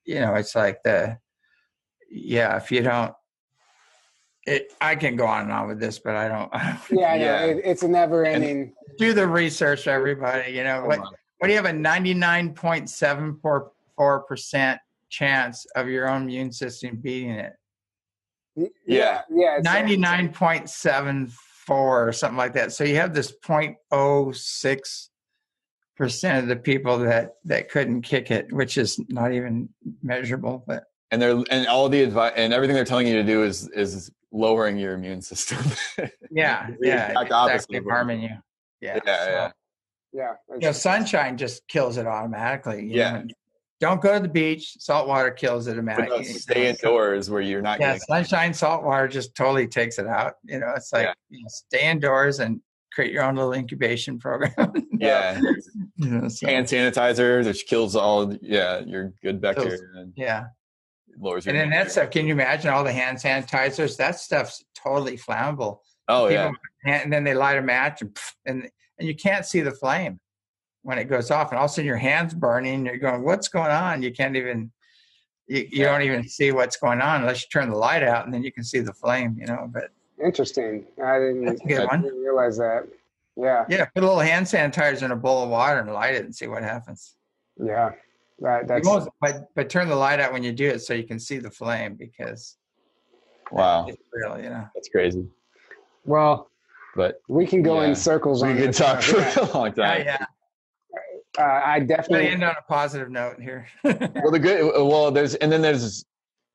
you 0.04 0.20
know, 0.20 0.34
it's 0.34 0.54
like 0.54 0.82
the 0.82 1.18
yeah, 2.10 2.56
if 2.56 2.70
you 2.70 2.82
don't. 2.82 3.14
It, 4.44 4.72
I 4.80 4.96
can 4.96 5.14
go 5.14 5.24
on 5.24 5.42
and 5.42 5.52
on 5.52 5.68
with 5.68 5.78
this, 5.78 6.00
but 6.00 6.16
I 6.16 6.26
don't. 6.28 6.50
yeah, 6.90 7.12
I 7.12 7.18
know. 7.18 7.24
Yeah. 7.24 7.44
It, 7.44 7.60
it's 7.64 7.82
a 7.84 7.88
never 7.88 8.24
ending. 8.24 8.74
do 8.98 9.12
the 9.14 9.26
research, 9.26 9.86
everybody. 9.86 10.52
You 10.52 10.64
know, 10.64 10.84
what, 10.84 10.98
what 10.98 11.46
do 11.46 11.50
you 11.50 11.56
have 11.56 11.66
a 11.66 11.72
ninety 11.72 12.12
nine 12.12 12.52
point 12.52 12.90
seven 12.90 13.38
four 13.40 13.70
four 13.96 14.22
percent 14.24 14.80
chance 15.10 15.64
of 15.76 15.88
your 15.88 16.08
own 16.08 16.22
immune 16.22 16.50
system 16.50 16.96
beating 16.96 17.30
it? 17.30 17.52
Yeah, 18.56 19.22
yeah. 19.30 19.58
it's- 19.58 19.62
99.74 21.72 22.08
or 22.08 22.12
something 22.12 22.36
like 22.36 22.52
that. 22.54 22.72
So 22.72 22.84
you 22.84 22.96
have 22.96 23.14
this 23.14 23.32
0.06 23.44 25.08
percent 25.96 26.38
of 26.42 26.48
the 26.48 26.56
people 26.56 26.98
that 26.98 27.34
that 27.44 27.68
couldn't 27.70 28.02
kick 28.02 28.30
it, 28.30 28.52
which 28.52 28.78
is 28.78 28.98
not 29.08 29.32
even 29.32 29.68
measurable. 30.02 30.64
But 30.66 30.84
and 31.10 31.20
they're 31.20 31.42
and 31.50 31.66
all 31.66 31.88
the 31.88 32.02
advice 32.02 32.32
and 32.36 32.52
everything 32.52 32.74
they're 32.74 32.84
telling 32.84 33.06
you 33.06 33.14
to 33.14 33.24
do 33.24 33.42
is 33.44 33.68
is 33.74 34.10
lowering 34.32 34.78
your 34.78 34.94
immune 34.94 35.20
system. 35.22 35.58
yeah, 36.30 36.68
yeah, 36.80 37.08
exact 37.08 37.22
it's 37.24 37.32
opposite 37.32 37.54
actually 37.54 37.76
of 37.78 37.84
what- 37.84 37.94
harming 37.94 38.22
you. 38.22 38.30
Yeah, 38.80 38.98
Yeah, 39.06 39.24
so- 39.24 39.30
yeah. 39.30 39.50
Yeah, 40.14 40.32
you 40.50 40.58
know, 40.58 40.72
sunshine 40.72 41.38
just 41.38 41.66
kills 41.68 41.96
it 41.96 42.06
automatically. 42.06 42.82
you 42.84 42.98
Yeah. 42.98 43.12
know. 43.22 43.24
Don't 43.82 44.00
go 44.00 44.14
to 44.14 44.20
the 44.20 44.28
beach. 44.28 44.76
Salt 44.78 45.08
water 45.08 45.32
kills 45.32 45.66
it 45.66 45.72
automatically. 45.72 46.18
no, 46.18 46.22
stay 46.22 46.68
indoors 46.70 47.28
where 47.28 47.40
you're 47.40 47.60
not 47.60 47.80
Yeah, 47.80 47.98
sunshine, 47.98 48.54
salt 48.54 48.84
water 48.84 49.08
just 49.08 49.34
totally 49.34 49.66
takes 49.66 49.98
it 49.98 50.06
out. 50.06 50.34
You 50.44 50.60
know, 50.60 50.72
it's 50.76 50.92
like 50.92 51.06
Yeah. 51.06 51.14
you 51.30 51.40
know, 51.42 51.48
stay 51.48 51.90
indoors 51.90 52.38
and 52.38 52.60
create 52.92 53.10
your 53.10 53.24
own 53.24 53.34
little 53.34 53.52
incubation 53.54 54.18
program. 54.20 54.72
yeah. 54.92 55.40
You 55.96 56.10
know, 56.10 56.28
so, 56.28 56.46
Hand 56.46 56.66
sanitizer, 56.66 57.44
which 57.44 57.66
kills 57.66 57.96
all 57.96 58.32
yeah, 58.40 58.80
your 58.86 59.12
good 59.20 59.40
bacteria 59.40 59.78
and 59.96 60.12
yeah. 60.16 60.44
lowers 61.18 61.44
your 61.44 61.54
And 61.56 61.60
then 61.60 61.70
that 61.70 61.90
stuff, 61.90 62.10
can 62.12 62.26
you 62.26 62.32
imagine 62.34 62.70
all 62.70 62.84
the 62.84 62.92
hand 62.92 63.18
sanitizers? 63.18 63.96
That 63.96 64.18
stuff's 64.20 64.64
totally 64.80 65.16
flammable. 65.16 65.78
Oh 66.06 66.28
yeah. 66.28 66.50
People- 66.50 66.60
And 67.02 67.12
then 67.12 67.24
they 67.24 67.34
light 67.34 67.58
a 67.58 67.62
match 67.62 68.00
and, 68.02 68.16
and 68.46 68.68
and 69.00 69.08
you 69.08 69.16
can't 69.16 69.44
see 69.44 69.60
the 69.60 69.72
flame 69.72 70.20
when 70.82 70.98
it 70.98 71.04
goes 71.04 71.30
off. 71.30 71.50
And 71.50 71.58
all 71.58 71.66
of 71.66 71.70
a 71.70 71.74
sudden 71.74 71.86
your 71.86 71.96
hand's 71.96 72.34
burning. 72.34 72.86
You're 72.86 72.98
going, 72.98 73.22
what's 73.22 73.48
going 73.48 73.70
on? 73.70 74.02
You 74.02 74.12
can't 74.12 74.36
even, 74.36 74.70
you, 75.46 75.66
you 75.70 75.84
don't 75.84 76.02
even 76.02 76.26
see 76.28 76.52
what's 76.52 76.76
going 76.76 77.00
on 77.00 77.20
unless 77.20 77.42
you 77.42 77.48
turn 77.52 77.70
the 77.70 77.76
light 77.76 78.02
out 78.02 78.24
and 78.24 78.34
then 78.34 78.42
you 78.42 78.52
can 78.52 78.64
see 78.64 78.80
the 78.80 78.92
flame, 78.92 79.36
you 79.38 79.46
know. 79.46 79.68
But 79.72 79.90
interesting. 80.22 80.84
I 81.02 81.18
didn't, 81.18 81.44
That's 81.46 81.60
a 81.62 81.66
good 81.66 81.86
I 81.88 81.96
didn't 81.96 82.20
realize 82.20 82.56
that. 82.58 82.88
Yeah, 83.34 83.64
yeah, 83.70 83.86
put 83.86 84.02
a 84.02 84.06
little 84.06 84.20
hand 84.20 84.44
sanitizer 84.44 85.04
in 85.04 85.10
a 85.10 85.16
bowl 85.16 85.42
of 85.44 85.48
water 85.48 85.80
and 85.80 85.90
light 85.90 86.14
it 86.14 86.24
and 86.24 86.34
see 86.34 86.48
what 86.48 86.62
happens. 86.62 87.14
yeah. 87.62 87.92
That, 88.40 88.62
You 88.62 88.66
that's 88.66 88.84
most- 88.86 89.08
but 89.20 89.48
but 89.54 89.70
turn 89.70 89.88
the 89.88 89.94
light 89.96 90.18
out 90.20 90.32
when 90.32 90.42
you 90.42 90.52
do 90.52 90.68
it 90.68 90.80
so 90.82 90.92
you 90.94 91.04
can 91.04 91.18
see 91.20 91.38
the 91.38 91.50
flame 91.50 91.94
because 91.94 92.56
Wow. 93.52 93.86
it's 93.86 94.02
real, 94.12 94.36
you 94.38 94.50
know. 94.50 94.66
That's 94.74 94.88
crazy. 94.88 95.26
well. 96.04 96.48
But 96.94 97.22
We 97.28 97.46
can 97.46 97.62
go 97.62 97.80
Yeah. 97.80 97.88
in 97.88 97.94
circles 97.94 98.42
we 98.42 98.50
on 98.50 98.56
could 98.58 98.74
talk 98.74 99.00
stuff, 99.00 99.32
for 99.32 99.40
yeah. 99.40 99.50
a 99.50 99.56
long 99.56 99.72
Yeah, 99.78 99.84
time. 99.94 100.02
yeah. 100.04 100.26
Uh, 101.38 101.60
I 101.64 101.80
definitely. 101.80 102.28
end 102.28 102.44
on 102.44 102.54
a 102.58 102.62
positive 102.62 103.10
note 103.10 103.40
here. 103.40 103.66
Well, 103.84 104.30
the 104.30 104.38
good, 104.38 104.72
well, 104.74 105.10
there's, 105.10 105.34
and 105.36 105.50
then 105.50 105.62
there's 105.62 106.04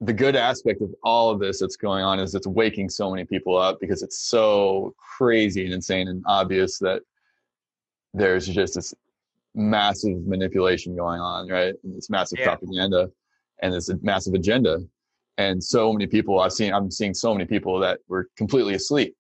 the 0.02 0.14
good 0.14 0.36
aspect 0.36 0.82
of 0.82 0.94
all 1.04 1.32
of 1.32 1.40
this 1.40 1.60
that's 1.60 1.76
going 1.76 2.04
on 2.04 2.20
is 2.20 2.36
it's 2.36 2.46
waking 2.46 2.90
so 2.90 3.10
many 3.10 3.26
people 3.26 3.58
up 3.58 3.80
because 3.80 4.04
it's 4.04 4.20
so 4.20 4.94
crazy 5.18 5.66
and 5.66 5.74
insane 5.74 6.08
and 6.08 6.24
obvious 6.28 6.78
that 6.80 7.02
there's 8.14 8.48
just 8.48 8.76
this 8.76 8.94
massive 9.56 10.26
manipulation 10.28 10.96
going 10.96 11.20
on, 11.20 11.48
right? 11.48 11.74
And 11.84 11.96
this 11.96 12.10
massive 12.10 12.40
Yeah. 12.40 12.46
propaganda 12.46 13.10
and 13.60 13.74
this 13.74 13.90
massive 14.04 14.36
agenda. 14.36 14.80
And 15.40 15.64
so 15.64 15.92
many 15.92 16.06
people 16.06 16.40
I've 16.40 16.54
seen, 16.54 16.74
I'm 16.74 16.92
seeing 16.92 17.14
so 17.16 17.34
many 17.34 17.46
people 17.46 17.80
that 17.80 18.00
were 18.08 18.30
completely 18.38 18.76
asleep 18.76 19.16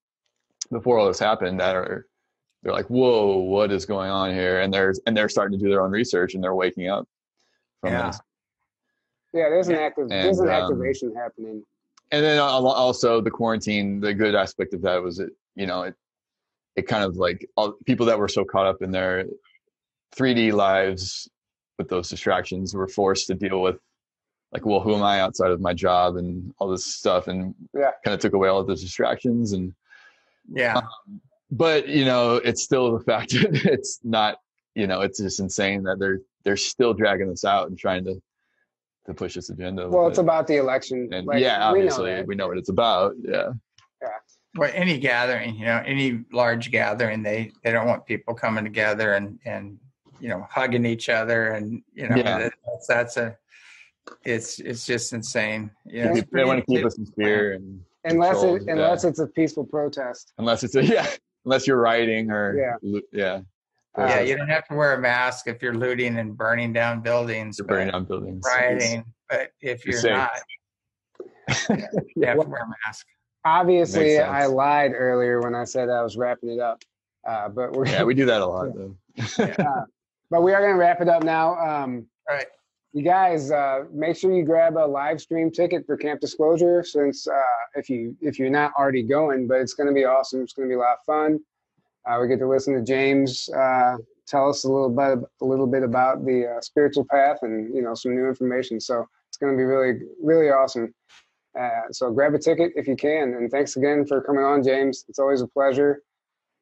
before 0.71 0.99
all 0.99 1.07
this 1.07 1.19
happened 1.19 1.59
that 1.59 1.75
are, 1.75 2.05
they're 2.63 2.73
like, 2.73 2.87
whoa, 2.89 3.37
what 3.37 3.71
is 3.71 3.85
going 3.85 4.09
on 4.09 4.33
here? 4.33 4.61
And 4.61 4.73
they're, 4.73 4.93
and 5.05 5.15
they're 5.15 5.29
starting 5.29 5.57
to 5.57 5.63
do 5.63 5.69
their 5.69 5.81
own 5.81 5.91
research 5.91 6.33
and 6.33 6.43
they're 6.43 6.55
waking 6.55 6.87
up 6.89 7.07
from 7.81 7.93
Yeah. 7.93 8.07
this. 8.07 8.19
Yeah, 9.33 9.49
there's 9.49 9.67
an 9.67 9.75
active. 9.75 10.09
there's 10.09 10.39
an 10.39 10.47
And, 10.47 10.55
um, 10.55 10.63
activation 10.71 11.13
happening. 11.15 11.63
and 12.11 12.23
then 12.23 12.39
also 12.39 13.21
the 13.21 13.29
quarantine 13.29 13.99
the 13.99 14.13
good 14.13 14.33
aspect 14.35 14.73
of 14.73 14.81
that 14.81 15.01
was 15.03 15.19
it 15.19 15.29
you 15.55 15.67
know 15.67 15.83
it 15.83 15.93
it 16.77 16.83
kind 16.87 17.03
of 17.03 17.17
like 17.17 17.45
all 17.57 17.73
people 17.85 18.05
that 18.05 18.17
were 18.17 18.29
so 18.29 18.45
caught 18.45 18.65
up 18.65 18.81
in 18.81 18.91
their 18.91 19.25
3d 20.15 20.53
lives 20.53 21.27
with 21.77 21.89
those 21.89 22.09
distractions 22.09 22.73
were 22.73 22.87
forced 22.87 23.27
to 23.27 23.35
deal 23.35 23.61
with 23.61 23.77
like 24.53 24.65
well 24.65 24.79
who 24.79 24.95
am 24.95 25.03
i 25.03 25.19
outside 25.19 25.51
of 25.51 25.59
my 25.59 25.73
job 25.73 26.15
and 26.15 26.53
all 26.59 26.69
this 26.69 26.85
stuff 26.85 27.27
and 27.27 27.53
Yeah. 27.73 27.91
kind 28.05 28.15
of 28.15 28.21
took 28.21 28.33
away 28.33 28.47
all 28.47 28.59
of 28.61 28.67
those 28.67 28.81
distractions 28.81 29.51
and 29.51 29.73
yeah. 30.49 30.79
But 31.51 31.87
you 31.87 32.05
know 32.05 32.35
it's 32.35 32.63
still 32.63 32.97
the 32.97 33.03
fact 33.03 33.31
that 33.33 33.65
it's 33.65 33.99
not 34.03 34.37
you 34.75 34.87
know 34.87 35.01
it's 35.01 35.19
just 35.19 35.39
insane 35.39 35.83
that 35.83 35.97
they're 35.99 36.19
they're 36.43 36.57
still 36.57 36.93
dragging 36.93 37.29
this 37.29 37.43
out 37.45 37.67
and 37.69 37.77
trying 37.77 38.03
to 38.05 38.21
to 39.05 39.13
push 39.13 39.35
this 39.35 39.49
agenda 39.49 39.87
Well, 39.87 40.03
but- 40.03 40.09
it's 40.09 40.17
about 40.19 40.47
the 40.47 40.57
election. 40.57 41.09
and 41.13 41.25
Like, 41.27 41.39
yeah 41.41 41.71
we 41.71 41.79
know 41.79 41.85
obviously 41.87 42.23
we 42.23 42.35
know 42.35 42.47
what 42.49 42.57
it's 42.57 42.69
about 42.69 43.13
yeah 43.23 43.51
Yeah. 44.01 44.09
Well, 44.55 44.71
any 44.73 44.97
gathering, 44.97 45.55
you 45.55 45.65
know, 45.65 45.83
any 45.85 46.23
large 46.31 46.71
gathering, 46.71 47.21
they 47.21 47.51
they 47.63 47.71
don't 47.71 47.85
want 47.87 48.05
people 48.07 48.33
coming 48.33 48.63
together 48.63 49.13
and 49.13 49.39
and 49.45 49.77
you 50.19 50.29
know 50.29 50.47
hugging 50.49 50.85
each 50.85 51.09
other 51.09 51.51
and 51.51 51.83
you 51.93 52.07
know 52.09 52.15
Yeah. 52.15 52.49
that's 52.65 52.87
that's 52.87 53.17
a 53.17 53.37
it's 54.25 54.59
it's 54.59 54.85
just 54.85 55.13
insane. 55.13 55.69
You 55.85 56.05
know, 56.05 56.13
Yeah. 56.13 56.17
it's 56.21 56.31
they 56.31 56.43
want 56.43 56.59
to 56.59 56.65
pretty- 56.65 56.79
keep 56.81 56.85
us 56.87 56.97
in 56.97 57.05
fear 57.05 57.53
and 57.53 57.81
unless 58.03 58.35
control, 58.39 58.55
it, 58.55 58.63
unless 58.67 59.03
yeah. 59.03 59.09
it's 59.11 59.19
a 59.19 59.27
peaceful 59.27 59.65
protest. 59.65 60.33
unless 60.39 60.63
it's 60.63 60.75
a 60.75 60.83
yeah 60.95 61.07
unless 61.47 61.65
you're 61.65 61.79
rioting 61.79 62.29
or 62.29 62.57
Yeah. 62.57 62.75
lo- 62.81 63.01
yeah 63.13 63.41
Yeah, 63.97 64.17
Uh, 64.17 64.19
you 64.19 64.37
don't 64.37 64.49
have 64.49 64.67
to 64.67 64.75
wear 64.75 64.93
a 64.93 64.99
mask 64.99 65.47
if 65.47 65.63
you're 65.63 65.73
looting 65.73 66.19
and 66.19 66.37
burning 66.37 66.71
down 66.73 67.01
buildings, 67.01 67.57
you're 67.57 67.67
burning 67.67 67.91
down 67.91 68.03
buildings 68.03 68.45
rioting. 68.45 69.03
But 69.29 69.51
if 69.61 69.85
You're 69.85 70.01
you're 70.01 70.11
not, 70.11 70.31
you 72.15 72.25
have 72.27 72.39
to 72.41 72.47
wear 72.47 72.61
a 72.61 72.67
mask. 72.85 73.07
Obviously, 73.43 74.19
I 74.19 74.45
lied 74.45 74.91
earlier 74.93 75.41
when 75.41 75.55
I 75.55 75.63
said 75.63 75.89
I 75.89 76.03
was 76.03 76.17
wrapping 76.17 76.49
it 76.49 76.59
up. 76.59 76.83
Uh, 77.25 77.49
but 77.49 77.73
we're 77.73 77.87
yeah 77.87 78.03
we 78.03 78.13
do 78.13 78.25
that 78.25 78.41
a 78.41 78.45
lot 78.45 78.67
though 78.75 78.95
but 80.29 80.41
we 80.43 80.53
are 80.53 80.61
going 80.61 80.73
to 80.73 80.79
wrap 80.79 81.01
it 81.01 81.09
up 81.09 81.23
now. 81.23 81.55
Um, 81.57 82.07
All 82.29 82.35
right. 82.35 82.45
You 82.97 83.03
guys, 83.03 83.51
uh, 83.51 83.83
make 83.93 84.17
sure 84.17 84.33
you 84.33 84.43
grab 84.43 84.75
a 84.75 84.87
live 84.87 85.21
stream 85.21 85.51
ticket 85.51 85.85
for 85.85 85.95
Camp 85.95 86.19
Disclosure 86.19 86.83
since 86.83 87.27
uh, 87.27 87.41
if 87.75 87.91
you 87.91 88.17
if 88.21 88.39
you're 88.39 88.49
not 88.49 88.73
already 88.73 89.03
going, 89.03 89.47
but 89.47 89.61
it's 89.61 89.75
going 89.75 89.85
to 89.85 89.93
be 89.93 90.03
awesome. 90.03 90.41
It's 90.41 90.53
going 90.53 90.67
to 90.67 90.71
be 90.71 90.75
a 90.75 90.79
lot 90.79 90.97
of 90.97 91.05
fun. 91.05 91.39
Uh, 92.07 92.17
we 92.19 92.27
get 92.27 92.39
to 92.39 92.49
listen 92.49 92.73
to 92.73 92.81
James 92.81 93.49
uh, 93.55 93.97
tell 94.27 94.49
us 94.49 94.63
a 94.63 94.67
little 94.67 94.89
bit 94.89 95.19
a 95.43 95.45
little 95.45 95.67
bit 95.67 95.83
about 95.83 96.25
the 96.25 96.55
uh, 96.57 96.61
spiritual 96.61 97.05
path 97.05 97.37
and 97.43 97.71
you 97.71 97.83
know 97.83 97.93
some 97.93 98.15
new 98.15 98.27
information. 98.27 98.79
So 98.79 99.05
it's 99.29 99.37
going 99.37 99.53
to 99.53 99.57
be 99.57 99.63
really 99.63 99.99
really 100.19 100.49
awesome. 100.49 100.91
Uh, 101.59 101.91
so 101.91 102.09
grab 102.09 102.33
a 102.33 102.39
ticket 102.39 102.71
if 102.75 102.87
you 102.87 102.95
can. 102.95 103.35
And 103.35 103.51
thanks 103.51 103.75
again 103.75 104.07
for 104.07 104.21
coming 104.21 104.43
on, 104.43 104.63
James. 104.63 105.05
It's 105.07 105.19
always 105.19 105.41
a 105.41 105.47
pleasure. 105.47 106.01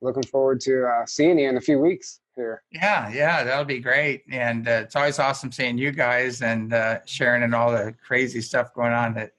Looking 0.02 0.24
forward 0.24 0.60
to 0.62 0.86
seeing 1.06 1.40
you 1.40 1.48
in 1.48 1.56
a 1.56 1.62
few 1.62 1.80
weeks 1.80 2.20
here. 2.36 2.64
Yeah, 2.72 3.10
yeah, 3.10 3.44
that'll 3.44 3.66
be 3.66 3.80
great. 3.80 4.24
And 4.32 4.68
uh, 4.68 4.82
it's 4.84 4.96
always 4.96 5.20
awesome 5.20 5.52
seeing 5.52 5.78
you 5.78 5.92
guys 5.92 6.42
and 6.42 6.74
uh, 6.74 7.00
sharing 7.06 7.44
and 7.44 7.56
all 7.56 7.72
the 7.72 7.96
crazy 8.06 8.42
stuff 8.42 8.74
going 8.74 8.94
on. 8.94 9.14
That, 9.16 9.32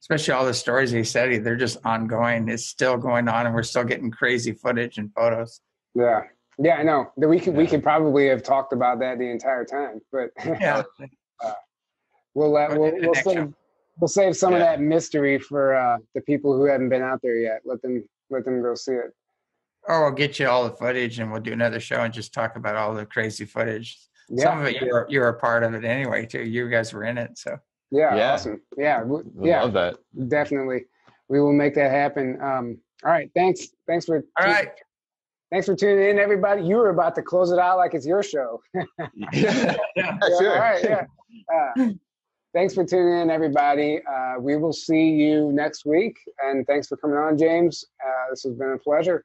especially 0.00 0.34
all 0.34 0.44
the 0.44 0.54
stories 0.54 0.90
he 0.90 1.04
said, 1.04 1.44
they're 1.44 1.56
just 1.56 1.78
ongoing. 1.84 2.48
It's 2.48 2.66
still 2.66 2.96
going 2.96 3.28
on, 3.28 3.46
and 3.46 3.54
we're 3.54 3.62
still 3.62 3.84
getting 3.84 4.10
crazy 4.10 4.52
footage 4.52 4.98
and 4.98 5.12
photos. 5.14 5.60
Yeah, 5.94 6.22
yeah, 6.58 6.74
I 6.74 6.82
know. 6.82 7.12
We 7.16 7.38
could 7.38 7.54
yeah. 7.54 7.58
we 7.58 7.66
could 7.66 7.82
probably 7.82 8.28
have 8.28 8.42
talked 8.42 8.72
about 8.72 9.00
that 9.00 9.18
the 9.18 9.28
entire 9.28 9.64
time, 9.64 10.00
but 10.12 10.30
yeah, 10.44 10.82
uh, 11.44 11.52
we'll 12.34 12.56
uh, 12.56 12.68
we'll 12.70 12.92
we'll 13.00 13.14
save, 13.14 13.52
we'll 14.00 14.08
save 14.08 14.36
some 14.36 14.52
yeah. 14.52 14.58
of 14.58 14.62
that 14.62 14.80
mystery 14.80 15.38
for 15.38 15.74
uh, 15.74 15.98
the 16.14 16.20
people 16.20 16.56
who 16.56 16.64
haven't 16.64 16.88
been 16.88 17.02
out 17.02 17.20
there 17.22 17.36
yet. 17.36 17.62
Let 17.64 17.82
them 17.82 18.08
let 18.30 18.44
them 18.44 18.62
go 18.62 18.74
see 18.74 18.92
it. 18.92 19.12
Or 19.86 20.04
we'll 20.04 20.12
get 20.12 20.38
you 20.38 20.48
all 20.48 20.64
the 20.64 20.74
footage, 20.74 21.18
and 21.18 21.30
we'll 21.30 21.42
do 21.42 21.52
another 21.52 21.80
show 21.80 22.00
and 22.00 22.12
just 22.12 22.32
talk 22.32 22.56
about 22.56 22.76
all 22.76 22.94
the 22.94 23.04
crazy 23.04 23.44
footage. 23.44 23.98
Yeah. 24.28 24.44
Some 24.44 24.60
of 24.60 24.66
it 24.66 24.80
you're 24.80 25.06
you're 25.10 25.28
a 25.28 25.38
part 25.38 25.62
of 25.62 25.74
it 25.74 25.84
anyway 25.84 26.24
too. 26.24 26.42
You 26.42 26.70
guys 26.70 26.92
were 26.92 27.04
in 27.04 27.18
it, 27.18 27.36
so 27.36 27.58
yeah, 27.90 28.16
yeah. 28.16 28.32
awesome. 28.32 28.62
Yeah, 28.78 29.02
we 29.02 29.50
yeah, 29.50 29.62
love 29.62 29.74
that. 29.74 29.96
Definitely, 30.28 30.86
we 31.28 31.40
will 31.40 31.52
make 31.52 31.74
that 31.74 31.90
happen. 31.90 32.38
Um, 32.40 32.78
all 33.04 33.10
right, 33.10 33.30
thanks. 33.34 33.68
Thanks 33.86 34.06
for 34.06 34.24
all 34.40 34.46
right. 34.46 34.68
Thanks 35.50 35.66
for 35.66 35.76
tuning 35.76 36.10
in, 36.10 36.18
everybody. 36.18 36.62
You 36.62 36.76
were 36.76 36.88
about 36.88 37.14
to 37.14 37.22
close 37.22 37.52
it 37.52 37.58
out 37.58 37.76
like 37.76 37.94
it's 37.94 38.06
your 38.06 38.22
show. 38.22 38.60
yeah, 39.32 39.76
yeah, 39.94 40.18
sure. 40.38 40.52
All 40.52 40.58
right, 40.58 40.82
yeah. 40.82 41.04
Uh, 41.54 41.90
thanks 42.52 42.74
for 42.74 42.84
tuning 42.84 43.20
in, 43.20 43.30
everybody. 43.30 44.00
Uh, 44.04 44.40
we 44.40 44.56
will 44.56 44.72
see 44.72 45.10
you 45.10 45.52
next 45.52 45.84
week. 45.84 46.16
And 46.44 46.66
thanks 46.66 46.88
for 46.88 46.96
coming 46.96 47.18
on, 47.18 47.38
James. 47.38 47.84
Uh, 48.04 48.30
this 48.30 48.42
has 48.42 48.54
been 48.54 48.72
a 48.72 48.78
pleasure. 48.78 49.24